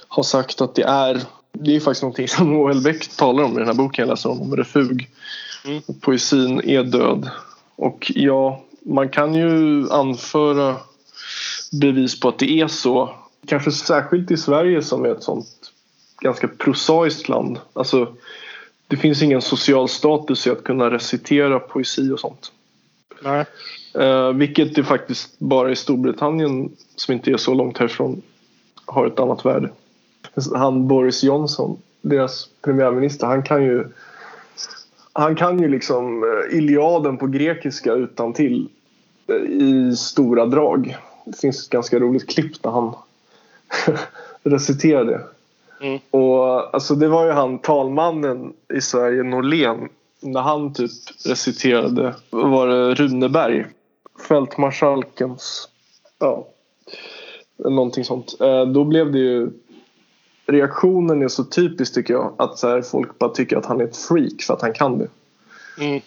har 0.07 0.23
sagt 0.23 0.61
att 0.61 0.75
det 0.75 0.83
är 0.83 1.21
det 1.63 1.75
är 1.75 1.79
faktiskt 1.79 2.01
någonting 2.01 2.27
som 2.27 2.55
O.L. 2.61 2.81
Beck 2.83 3.07
talar 3.07 3.43
om 3.43 3.53
i 3.53 3.57
den 3.57 3.67
här 3.67 3.73
boken 3.73 4.03
jag 4.03 4.09
läser 4.09 4.29
om 4.29 4.55
refug. 4.55 5.09
Mm. 5.65 5.81
Poesin 6.01 6.61
är 6.63 6.83
död. 6.83 7.29
Och 7.75 8.11
ja, 8.15 8.63
man 8.81 9.09
kan 9.09 9.35
ju 9.35 9.89
anföra 9.91 10.75
bevis 11.71 12.19
på 12.19 12.29
att 12.29 12.39
det 12.39 12.51
är 12.51 12.67
så. 12.67 13.15
Kanske 13.47 13.71
särskilt 13.71 14.31
i 14.31 14.37
Sverige 14.37 14.81
som 14.81 15.05
är 15.05 15.09
ett 15.09 15.23
sånt 15.23 15.47
ganska 16.21 16.47
prosaiskt 16.47 17.29
land. 17.29 17.59
Alltså, 17.73 18.15
det 18.87 18.97
finns 18.97 19.21
ingen 19.21 19.41
social 19.41 19.89
status 19.89 20.47
i 20.47 20.49
att 20.49 20.63
kunna 20.63 20.91
recitera 20.91 21.59
poesi 21.59 22.11
och 22.11 22.19
sånt. 22.19 22.51
Nej. 23.23 23.45
Eh, 23.93 24.31
vilket 24.31 24.75
det 24.75 24.83
faktiskt 24.83 25.39
bara 25.39 25.71
i 25.71 25.75
Storbritannien, 25.75 26.71
som 26.95 27.13
inte 27.13 27.31
är 27.31 27.37
så 27.37 27.53
långt 27.53 27.77
härifrån, 27.77 28.21
har 28.85 29.07
ett 29.07 29.19
annat 29.19 29.45
värde. 29.45 29.69
Han 30.53 30.87
Boris 30.87 31.23
Johnson, 31.23 31.77
deras 32.01 32.49
premiärminister, 32.61 33.27
han 33.27 33.43
kan 33.43 33.63
ju 33.63 33.87
han 35.13 35.35
kan 35.35 35.59
ju 35.59 35.67
liksom 35.67 36.23
eh, 36.23 36.57
Iliaden 36.57 37.17
på 37.17 37.27
grekiska 37.27 37.93
utan 37.93 38.33
till 38.33 38.69
eh, 39.27 39.35
i 39.35 39.95
stora 39.95 40.45
drag. 40.45 40.97
Det 41.25 41.37
finns 41.37 41.63
ett 41.63 41.69
ganska 41.69 41.99
roligt 41.99 42.29
klipp 42.29 42.63
där 42.63 42.69
han 42.69 42.93
reciterar 44.43 45.05
det. 45.05 45.21
Mm. 45.81 45.99
Och 46.11 46.75
alltså 46.75 46.95
det 46.95 47.07
var 47.07 47.25
ju 47.25 47.31
han 47.31 47.59
talmannen 47.59 48.53
i 48.73 48.81
Sverige, 48.81 49.23
Norlén, 49.23 49.89
när 50.19 50.41
han 50.41 50.73
typ 50.73 50.91
reciterade, 51.25 52.15
var 52.29 52.67
det 52.67 52.93
Runeberg? 52.93 53.65
Fältmarskalkens, 54.27 55.69
ja, 56.19 56.47
någonting 57.57 58.05
sånt. 58.05 58.35
Eh, 58.41 58.65
då 58.65 58.83
blev 58.83 59.11
det 59.11 59.19
ju 59.19 59.49
reaktionen 60.45 61.21
är 61.21 61.27
så 61.27 61.43
typisk 61.43 61.93
tycker 61.93 62.13
jag. 62.13 62.35
Att 62.37 62.59
så 62.59 62.67
här, 62.67 62.81
folk 62.81 63.19
bara 63.19 63.29
tycker 63.29 63.57
att 63.57 63.65
han 63.65 63.81
är 63.81 63.85
ett 63.85 63.97
freak 63.97 64.41
för 64.41 64.53
att 64.53 64.61
han 64.61 64.73
kan 64.73 64.97
det. 64.97 65.07
Mm. 65.79 66.01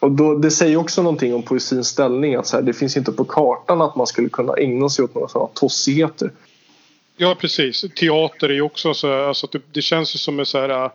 Och 0.00 0.10
då, 0.10 0.34
det 0.34 0.50
säger 0.50 0.76
också 0.76 1.02
någonting 1.02 1.34
om 1.34 1.42
poesins 1.42 1.88
ställning. 1.88 2.34
Att 2.34 2.46
så 2.46 2.56
här, 2.56 2.62
det 2.62 2.72
finns 2.72 2.96
inte 2.96 3.12
på 3.12 3.24
kartan 3.24 3.82
att 3.82 3.96
man 3.96 4.06
skulle 4.06 4.28
kunna 4.28 4.54
ägna 4.54 4.88
sig 4.88 5.04
åt 5.04 5.14
några 5.14 5.28
sådana 5.28 5.50
tossigheter. 5.54 6.32
Ja 7.16 7.36
precis. 7.40 7.84
Teater 7.96 8.48
är 8.48 8.54
ju 8.54 8.62
också 8.62 8.94
så 8.94 9.08
här, 9.08 9.18
alltså 9.18 9.46
det, 9.52 9.62
det 9.72 9.82
känns 9.82 10.14
ju 10.14 10.18
som 10.18 10.40
en 10.40 10.46
så 10.46 10.58
här. 10.58 10.90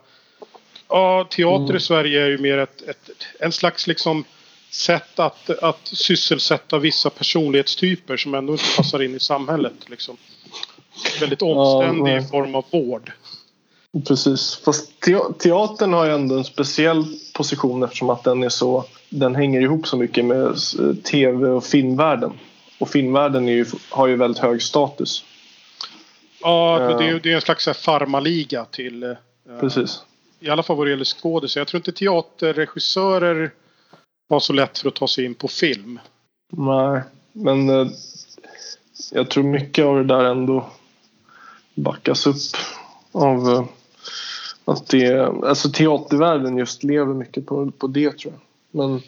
Ja, 0.88 1.28
teater 1.30 1.64
mm. 1.64 1.76
i 1.76 1.80
Sverige 1.80 2.22
är 2.22 2.28
ju 2.28 2.38
mer 2.38 2.58
ett, 2.58 2.82
ett, 2.82 3.10
en 3.40 3.52
slags 3.52 3.86
liksom 3.86 4.24
sätt 4.70 5.18
att, 5.18 5.50
att 5.50 5.80
sysselsätta 5.86 6.78
vissa 6.78 7.10
personlighetstyper 7.10 8.16
som 8.16 8.34
ändå 8.34 8.52
inte 8.52 8.76
passar 8.76 9.02
in 9.02 9.14
i 9.14 9.20
samhället. 9.20 9.74
Liksom. 9.86 10.16
Väldigt 11.20 11.42
omständig 11.42 12.12
ja, 12.12 12.18
i 12.18 12.22
form 12.22 12.54
av 12.54 12.64
vård. 12.70 13.12
Precis. 14.06 14.60
Fast 14.64 15.00
te 15.00 15.18
teatern 15.38 15.92
har 15.92 16.06
ju 16.06 16.12
ändå 16.12 16.36
en 16.36 16.44
speciell 16.44 17.04
position 17.34 17.82
eftersom 17.82 18.10
att 18.10 18.24
den 18.24 18.42
är 18.42 18.48
så 18.48 18.84
den 19.08 19.34
hänger 19.34 19.60
ihop 19.60 19.86
så 19.86 19.96
mycket 19.96 20.24
med 20.24 20.56
tv 21.04 21.48
och 21.48 21.64
filmvärlden. 21.64 22.32
Och 22.80 22.88
filmvärlden 22.88 23.46
ju, 23.46 23.66
har 23.90 24.06
ju 24.06 24.16
väldigt 24.16 24.42
hög 24.42 24.62
status. 24.62 25.24
Ja, 26.42 26.96
det, 26.98 27.08
är, 27.08 27.20
det 27.20 27.30
är 27.30 27.34
en 27.34 27.40
slags 27.40 27.68
farmaliga 27.68 28.64
till... 28.64 29.04
Uh, 29.04 29.16
precis. 29.60 30.02
I 30.40 30.50
alla 30.50 30.62
fall 30.62 30.76
vad 30.76 30.86
det 30.86 30.90
gäller 30.90 31.04
skådisar. 31.04 31.60
Jag 31.60 31.68
tror 31.68 31.78
inte 31.78 31.92
teaterregissörer 31.92 33.50
har 34.28 34.40
så 34.40 34.52
lätt 34.52 34.78
för 34.78 34.88
att 34.88 34.94
ta 34.94 35.08
sig 35.08 35.24
in 35.24 35.34
på 35.34 35.48
film. 35.48 36.00
Nej, 36.52 37.00
men 37.32 37.70
uh, 37.70 37.88
jag 39.12 39.30
tror 39.30 39.44
mycket 39.44 39.84
av 39.84 39.96
det 39.96 40.04
där 40.04 40.24
ändå 40.24 40.70
backas 41.76 42.26
upp 42.26 42.56
av 43.12 43.48
eh, 43.48 43.64
att 44.64 44.88
det, 44.88 45.28
alltså 45.44 45.68
teatervärlden 45.68 46.58
just 46.58 46.84
lever 46.84 47.14
mycket 47.14 47.46
på, 47.46 47.70
på 47.78 47.86
det 47.86 48.18
tror 48.18 48.34
jag. 48.34 48.40
Men, 48.70 49.00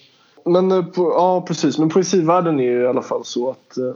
men 0.45 0.73
eh, 0.73 0.85
på, 0.85 1.03
ja 1.03 1.45
precis, 1.49 1.78
men 1.78 1.89
poesivärlden 1.89 2.61
är 2.61 2.65
ju 2.65 2.82
i 2.82 2.86
alla 2.86 3.03
fall 3.03 3.24
så 3.24 3.51
att 3.51 3.78
eh, 3.78 3.93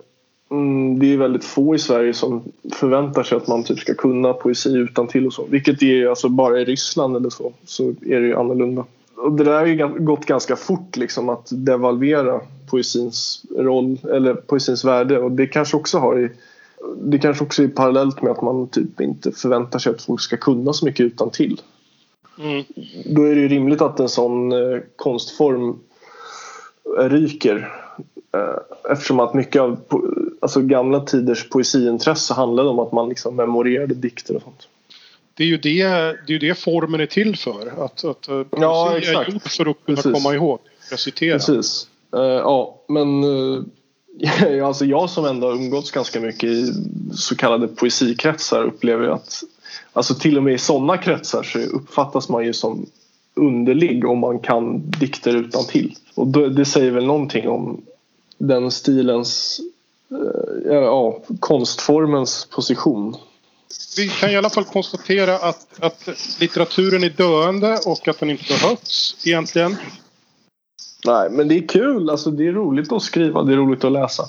mm, 0.50 0.98
det 0.98 1.12
är 1.12 1.16
väldigt 1.16 1.44
få 1.44 1.74
i 1.74 1.78
Sverige 1.78 2.14
som 2.14 2.42
förväntar 2.72 3.22
sig 3.22 3.36
att 3.36 3.46
man 3.46 3.62
typ 3.62 3.78
ska 3.78 3.94
kunna 3.94 4.32
poesi 4.32 4.76
utan 4.76 5.06
till 5.06 5.26
och 5.26 5.32
så. 5.32 5.46
Vilket 5.50 5.82
är 5.82 6.06
alltså 6.06 6.28
bara 6.28 6.60
i 6.60 6.64
Ryssland 6.64 7.16
eller 7.16 7.30
så, 7.30 7.52
så 7.64 7.88
är 7.88 8.20
det 8.20 8.26
ju 8.26 8.36
annorlunda. 8.36 8.84
Och 9.16 9.32
det 9.32 9.44
där 9.44 9.58
har 9.58 9.66
ju 9.66 9.88
gått 9.88 10.26
ganska 10.26 10.56
fort 10.56 10.96
liksom 10.96 11.28
att 11.28 11.48
devalvera 11.50 12.40
poesins 12.70 13.42
roll 13.56 13.98
eller 14.12 14.34
poesins 14.34 14.84
värde 14.84 15.18
och 15.18 15.32
det 15.32 15.46
kanske 15.46 15.76
också 15.76 15.98
har 15.98 16.18
i 16.18 16.30
det 16.96 17.18
kanske 17.18 17.44
också 17.44 17.62
är 17.62 17.68
parallellt 17.68 18.22
med 18.22 18.32
att 18.32 18.42
man 18.42 18.68
typ 18.68 19.00
inte 19.00 19.32
förväntar 19.32 19.78
sig 19.78 19.92
att 19.94 20.02
folk 20.02 20.20
ska 20.20 20.36
kunna 20.36 20.72
så 20.72 20.84
mycket 20.84 21.06
utan 21.06 21.30
till. 21.30 21.60
Mm. 22.38 22.64
Då 23.04 23.22
är 23.22 23.34
det 23.34 23.40
ju 23.40 23.48
rimligt 23.48 23.82
att 23.82 24.00
en 24.00 24.08
sån 24.08 24.52
eh, 24.52 24.80
konstform 24.96 25.78
ryker. 26.98 27.72
Eh, 28.34 28.92
eftersom 28.92 29.20
att 29.20 29.34
mycket 29.34 29.62
av 29.62 29.80
alltså 30.40 30.60
gamla 30.60 31.00
tiders 31.00 31.48
poesiintresse 31.48 32.34
handlade 32.34 32.68
om 32.68 32.78
att 32.78 32.92
man 32.92 33.08
liksom 33.08 33.36
memorerade 33.36 33.94
dikter 33.94 34.36
och 34.36 34.42
sånt. 34.42 34.68
Det 35.34 35.44
är 35.44 35.48
ju 35.48 35.56
det, 35.56 35.84
det, 36.26 36.34
är 36.34 36.38
det 36.38 36.58
formen 36.58 37.00
är 37.00 37.06
till 37.06 37.36
för. 37.36 37.84
Att, 37.84 38.04
att 38.04 38.28
eh, 38.28 38.42
poesi 38.42 38.62
ja, 38.62 38.96
är 38.96 39.32
gjort 39.32 39.42
för 39.42 39.70
att 39.70 39.84
kunna 39.84 39.96
Precis. 39.96 40.12
komma 40.12 40.34
ihåg. 40.34 40.58
Jag 40.90 40.98
citerar. 40.98 41.38
Precis. 41.38 41.88
Uh, 42.16 42.22
ja, 42.22 42.84
men 42.88 43.24
uh, 43.24 43.62
alltså 44.64 44.84
jag 44.84 45.10
som 45.10 45.24
ändå 45.24 45.46
har 45.46 45.54
umgåtts 45.54 45.90
ganska 45.90 46.20
mycket 46.20 46.50
i 46.50 46.72
så 47.14 47.36
kallade 47.36 47.68
poesikretsar 47.68 48.64
upplever 48.64 49.08
att 49.08 49.42
alltså 49.92 50.14
till 50.14 50.36
och 50.36 50.42
med 50.42 50.54
i 50.54 50.58
sådana 50.58 50.98
kretsar 50.98 51.42
så 51.42 51.58
uppfattas 51.58 52.28
man 52.28 52.44
ju 52.44 52.52
som 52.52 52.86
underlig 53.34 54.04
om 54.04 54.18
man 54.18 54.38
kan 54.38 54.90
dikter 54.90 55.36
utan 55.36 55.64
till. 55.64 55.96
Och 56.14 56.26
det 56.26 56.64
säger 56.64 56.90
väl 56.90 57.06
någonting 57.06 57.48
om 57.48 57.80
den 58.38 58.70
stilens, 58.70 59.60
eh, 60.10 60.72
ja, 60.72 61.18
konstformens 61.40 62.48
position. 62.50 63.16
Vi 63.96 64.08
kan 64.08 64.30
i 64.30 64.36
alla 64.36 64.50
fall 64.50 64.64
konstatera 64.64 65.38
att, 65.38 65.66
att 65.80 66.08
litteraturen 66.40 67.04
är 67.04 67.10
döende 67.10 67.78
och 67.86 68.08
att 68.08 68.20
den 68.20 68.30
inte 68.30 68.44
behövs 68.48 69.16
egentligen. 69.24 69.76
Nej, 71.06 71.30
men 71.30 71.48
det 71.48 71.58
är 71.58 71.68
kul. 71.68 72.10
Alltså, 72.10 72.30
det 72.30 72.46
är 72.48 72.52
roligt 72.52 72.92
att 72.92 73.02
skriva, 73.02 73.42
det 73.42 73.52
är 73.52 73.56
roligt 73.56 73.84
att 73.84 73.92
läsa. 73.92 74.24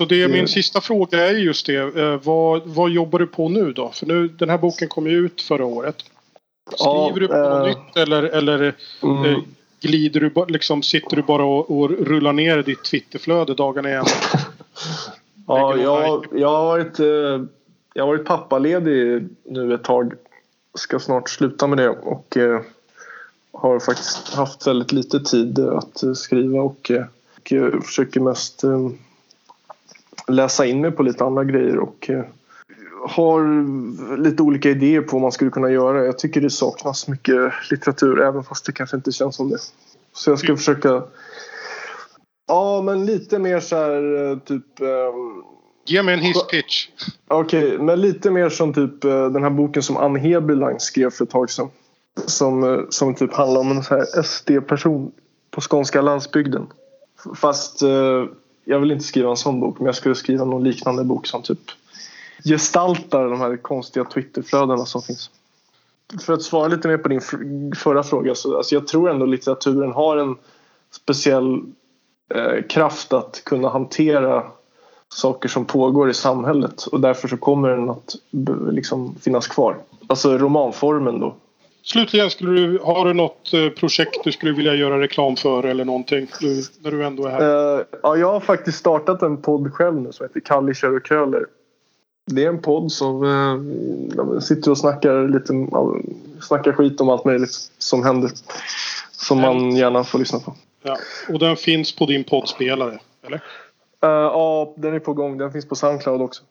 Så 0.00 0.04
det 0.04 0.22
är 0.22 0.28
min 0.28 0.48
sista 0.48 0.80
fråga 0.80 1.26
är 1.26 1.34
just 1.34 1.66
det. 1.66 1.76
Eh, 1.76 2.20
vad, 2.22 2.62
vad 2.64 2.90
jobbar 2.90 3.18
du 3.18 3.26
på 3.26 3.48
nu 3.48 3.72
då? 3.72 3.90
För 3.94 4.06
nu, 4.06 4.28
den 4.28 4.50
här 4.50 4.58
boken 4.58 4.88
kom 4.88 5.06
ju 5.06 5.16
ut 5.16 5.42
förra 5.42 5.64
året. 5.64 5.96
Skriver 6.74 6.94
ja, 6.94 7.12
du 7.14 7.28
på 7.28 7.34
något 7.34 7.60
äh, 7.60 7.66
nytt 7.66 7.96
eller, 7.96 8.22
eller 8.22 8.74
mm. 9.02 9.24
Eh, 9.24 9.38
glider 9.80 10.20
du, 10.20 10.44
liksom, 10.48 10.82
sitter 10.82 11.16
du 11.16 11.22
bara 11.22 11.44
och, 11.44 11.78
och 11.78 11.90
rullar 11.90 12.32
ner 12.32 12.62
ditt 12.62 12.84
Twitterflöde 12.84 13.54
dagarna 13.54 13.88
igen? 13.88 14.04
ja, 15.46 15.76
jag, 15.76 16.26
jag, 16.32 16.48
har 16.48 16.64
varit, 16.64 17.00
eh, 17.00 17.46
jag 17.94 18.02
har 18.02 18.06
varit 18.06 18.24
pappaledig 18.24 19.28
nu 19.44 19.74
ett 19.74 19.84
tag. 19.84 20.12
Ska 20.74 20.98
snart 20.98 21.28
sluta 21.28 21.66
med 21.66 21.78
det 21.78 21.88
och 21.88 22.36
har 23.60 23.80
faktiskt 23.80 24.34
haft 24.34 24.66
väldigt 24.66 24.92
lite 24.92 25.20
tid 25.20 25.58
att 25.58 26.02
skriva 26.14 26.60
och, 26.60 26.90
och 27.76 27.84
försöker 27.84 28.20
mest 28.20 28.64
läsa 30.28 30.66
in 30.66 30.80
mig 30.80 30.90
på 30.90 31.02
lite 31.02 31.24
andra 31.24 31.44
grejer 31.44 31.78
och 31.78 32.10
eh, 32.10 32.24
har 33.08 33.42
lite 34.16 34.42
olika 34.42 34.70
idéer 34.70 35.00
på 35.00 35.12
vad 35.12 35.22
man 35.22 35.32
skulle 35.32 35.50
kunna 35.50 35.70
göra. 35.70 36.04
Jag 36.04 36.18
tycker 36.18 36.40
det 36.40 36.50
saknas 36.50 37.08
mycket 37.08 37.52
litteratur 37.70 38.20
även 38.20 38.44
fast 38.44 38.66
det 38.66 38.72
kanske 38.72 38.96
inte 38.96 39.12
känns 39.12 39.36
som 39.36 39.50
det. 39.50 39.58
Så 40.12 40.30
jag 40.30 40.38
ska 40.38 40.56
försöka 40.56 41.02
Ja, 42.46 42.82
men 42.82 43.06
lite 43.06 43.38
mer 43.38 43.60
så 43.60 43.76
här 43.76 44.30
eh, 44.30 44.38
typ... 44.38 44.80
Um... 44.80 45.44
Ge 45.86 46.02
mig 46.02 46.14
en 46.14 46.20
hisspitch. 46.20 46.88
Okej, 47.28 47.66
okay, 47.66 47.78
men 47.78 48.00
lite 48.00 48.30
mer 48.30 48.48
som 48.48 48.74
typ 48.74 49.02
den 49.02 49.42
här 49.42 49.50
boken 49.50 49.82
som 49.82 49.96
Ann 49.96 50.16
Heberlein 50.16 50.80
skrev 50.80 51.10
för 51.10 51.24
ett 51.24 51.30
tag 51.30 51.50
sedan. 51.50 51.68
Som, 52.26 52.64
eh, 52.64 52.80
som 52.88 53.14
typ 53.14 53.34
handlar 53.34 53.60
om 53.60 53.70
en 53.70 53.82
SD-person 54.24 55.12
på 55.50 55.60
skånska 55.60 56.00
landsbygden. 56.00 56.66
Fast 57.34 57.82
eh, 57.82 58.24
jag 58.64 58.80
vill 58.80 58.90
inte 58.90 59.04
skriva 59.04 59.30
en 59.30 59.36
sån 59.36 59.60
bok 59.60 59.78
men 59.78 59.86
jag 59.86 59.94
skulle 59.94 60.14
skriva 60.14 60.44
någon 60.44 60.64
liknande 60.64 61.04
bok 61.04 61.26
som 61.26 61.42
typ 61.42 61.60
gestaltar 62.44 63.28
de 63.28 63.40
här 63.40 63.56
konstiga 63.56 64.04
Twitterflödena 64.04 64.86
som 64.86 65.02
finns. 65.02 65.30
För 66.20 66.32
att 66.32 66.42
svara 66.42 66.68
lite 66.68 66.88
mer 66.88 66.98
på 66.98 67.08
din 67.08 67.20
förra 67.76 68.02
fråga 68.02 68.34
så 68.34 68.56
alltså 68.56 68.74
jag 68.74 68.86
tror 68.86 69.10
ändå 69.10 69.26
litteraturen 69.26 69.92
har 69.92 70.16
en 70.16 70.36
speciell 70.90 71.62
eh, 72.34 72.62
kraft 72.68 73.12
att 73.12 73.42
kunna 73.44 73.68
hantera 73.68 74.46
saker 75.08 75.48
som 75.48 75.64
pågår 75.64 76.10
i 76.10 76.14
samhället 76.14 76.86
och 76.86 77.00
därför 77.00 77.28
så 77.28 77.36
kommer 77.36 77.68
den 77.68 77.90
att 77.90 78.16
liksom 78.70 79.14
finnas 79.20 79.46
kvar. 79.48 79.76
Alltså 80.06 80.38
romanformen 80.38 81.20
då 81.20 81.34
Slutligen, 81.82 82.30
skulle 82.30 82.60
du, 82.60 82.78
har 82.78 83.04
du 83.04 83.14
något 83.14 83.52
eh, 83.52 83.68
projekt 83.68 84.24
du 84.24 84.32
skulle 84.32 84.52
vilja 84.52 84.74
göra 84.74 85.00
reklam 85.00 85.36
för 85.36 85.64
eller 85.64 85.84
någonting 85.84 86.26
du, 86.40 86.62
när 86.80 86.90
du 86.90 87.04
ändå 87.04 87.26
är 87.26 87.30
här? 87.30 87.76
Uh, 87.78 87.84
ja, 88.02 88.16
jag 88.16 88.32
har 88.32 88.40
faktiskt 88.40 88.78
startat 88.78 89.22
en 89.22 89.42
podd 89.42 89.72
själv 89.72 90.00
nu 90.00 90.12
som 90.12 90.26
heter 90.26 90.40
Kallischer 90.40 90.96
och 90.96 91.06
Köhler. 91.06 91.46
Det 92.26 92.44
är 92.44 92.48
en 92.48 92.62
podd 92.62 92.92
som 92.92 93.22
uh, 93.22 94.40
sitter 94.40 94.70
och 94.70 94.78
snackar 94.78 95.28
lite 95.28 95.52
uh, 95.52 95.96
snackar 96.40 96.72
skit 96.72 97.00
om 97.00 97.08
allt 97.08 97.24
möjligt 97.24 97.70
som 97.78 98.04
händer. 98.04 98.30
Som 99.12 99.38
mm. 99.38 99.56
man 99.56 99.76
gärna 99.76 100.04
får 100.04 100.18
lyssna 100.18 100.38
på. 100.38 100.54
Ja, 100.82 100.96
och 101.28 101.38
den 101.38 101.56
finns 101.56 101.96
på 101.96 102.06
din 102.06 102.24
poddspelare, 102.24 102.98
eller? 103.26 103.40
ja, 104.00 104.74
den 104.76 104.94
är 104.94 104.98
på 104.98 105.12
gång. 105.12 105.38
Den 105.38 105.52
finns 105.52 105.68
på 105.68 105.74
Soundcloud 105.74 106.22
också. 106.22 106.42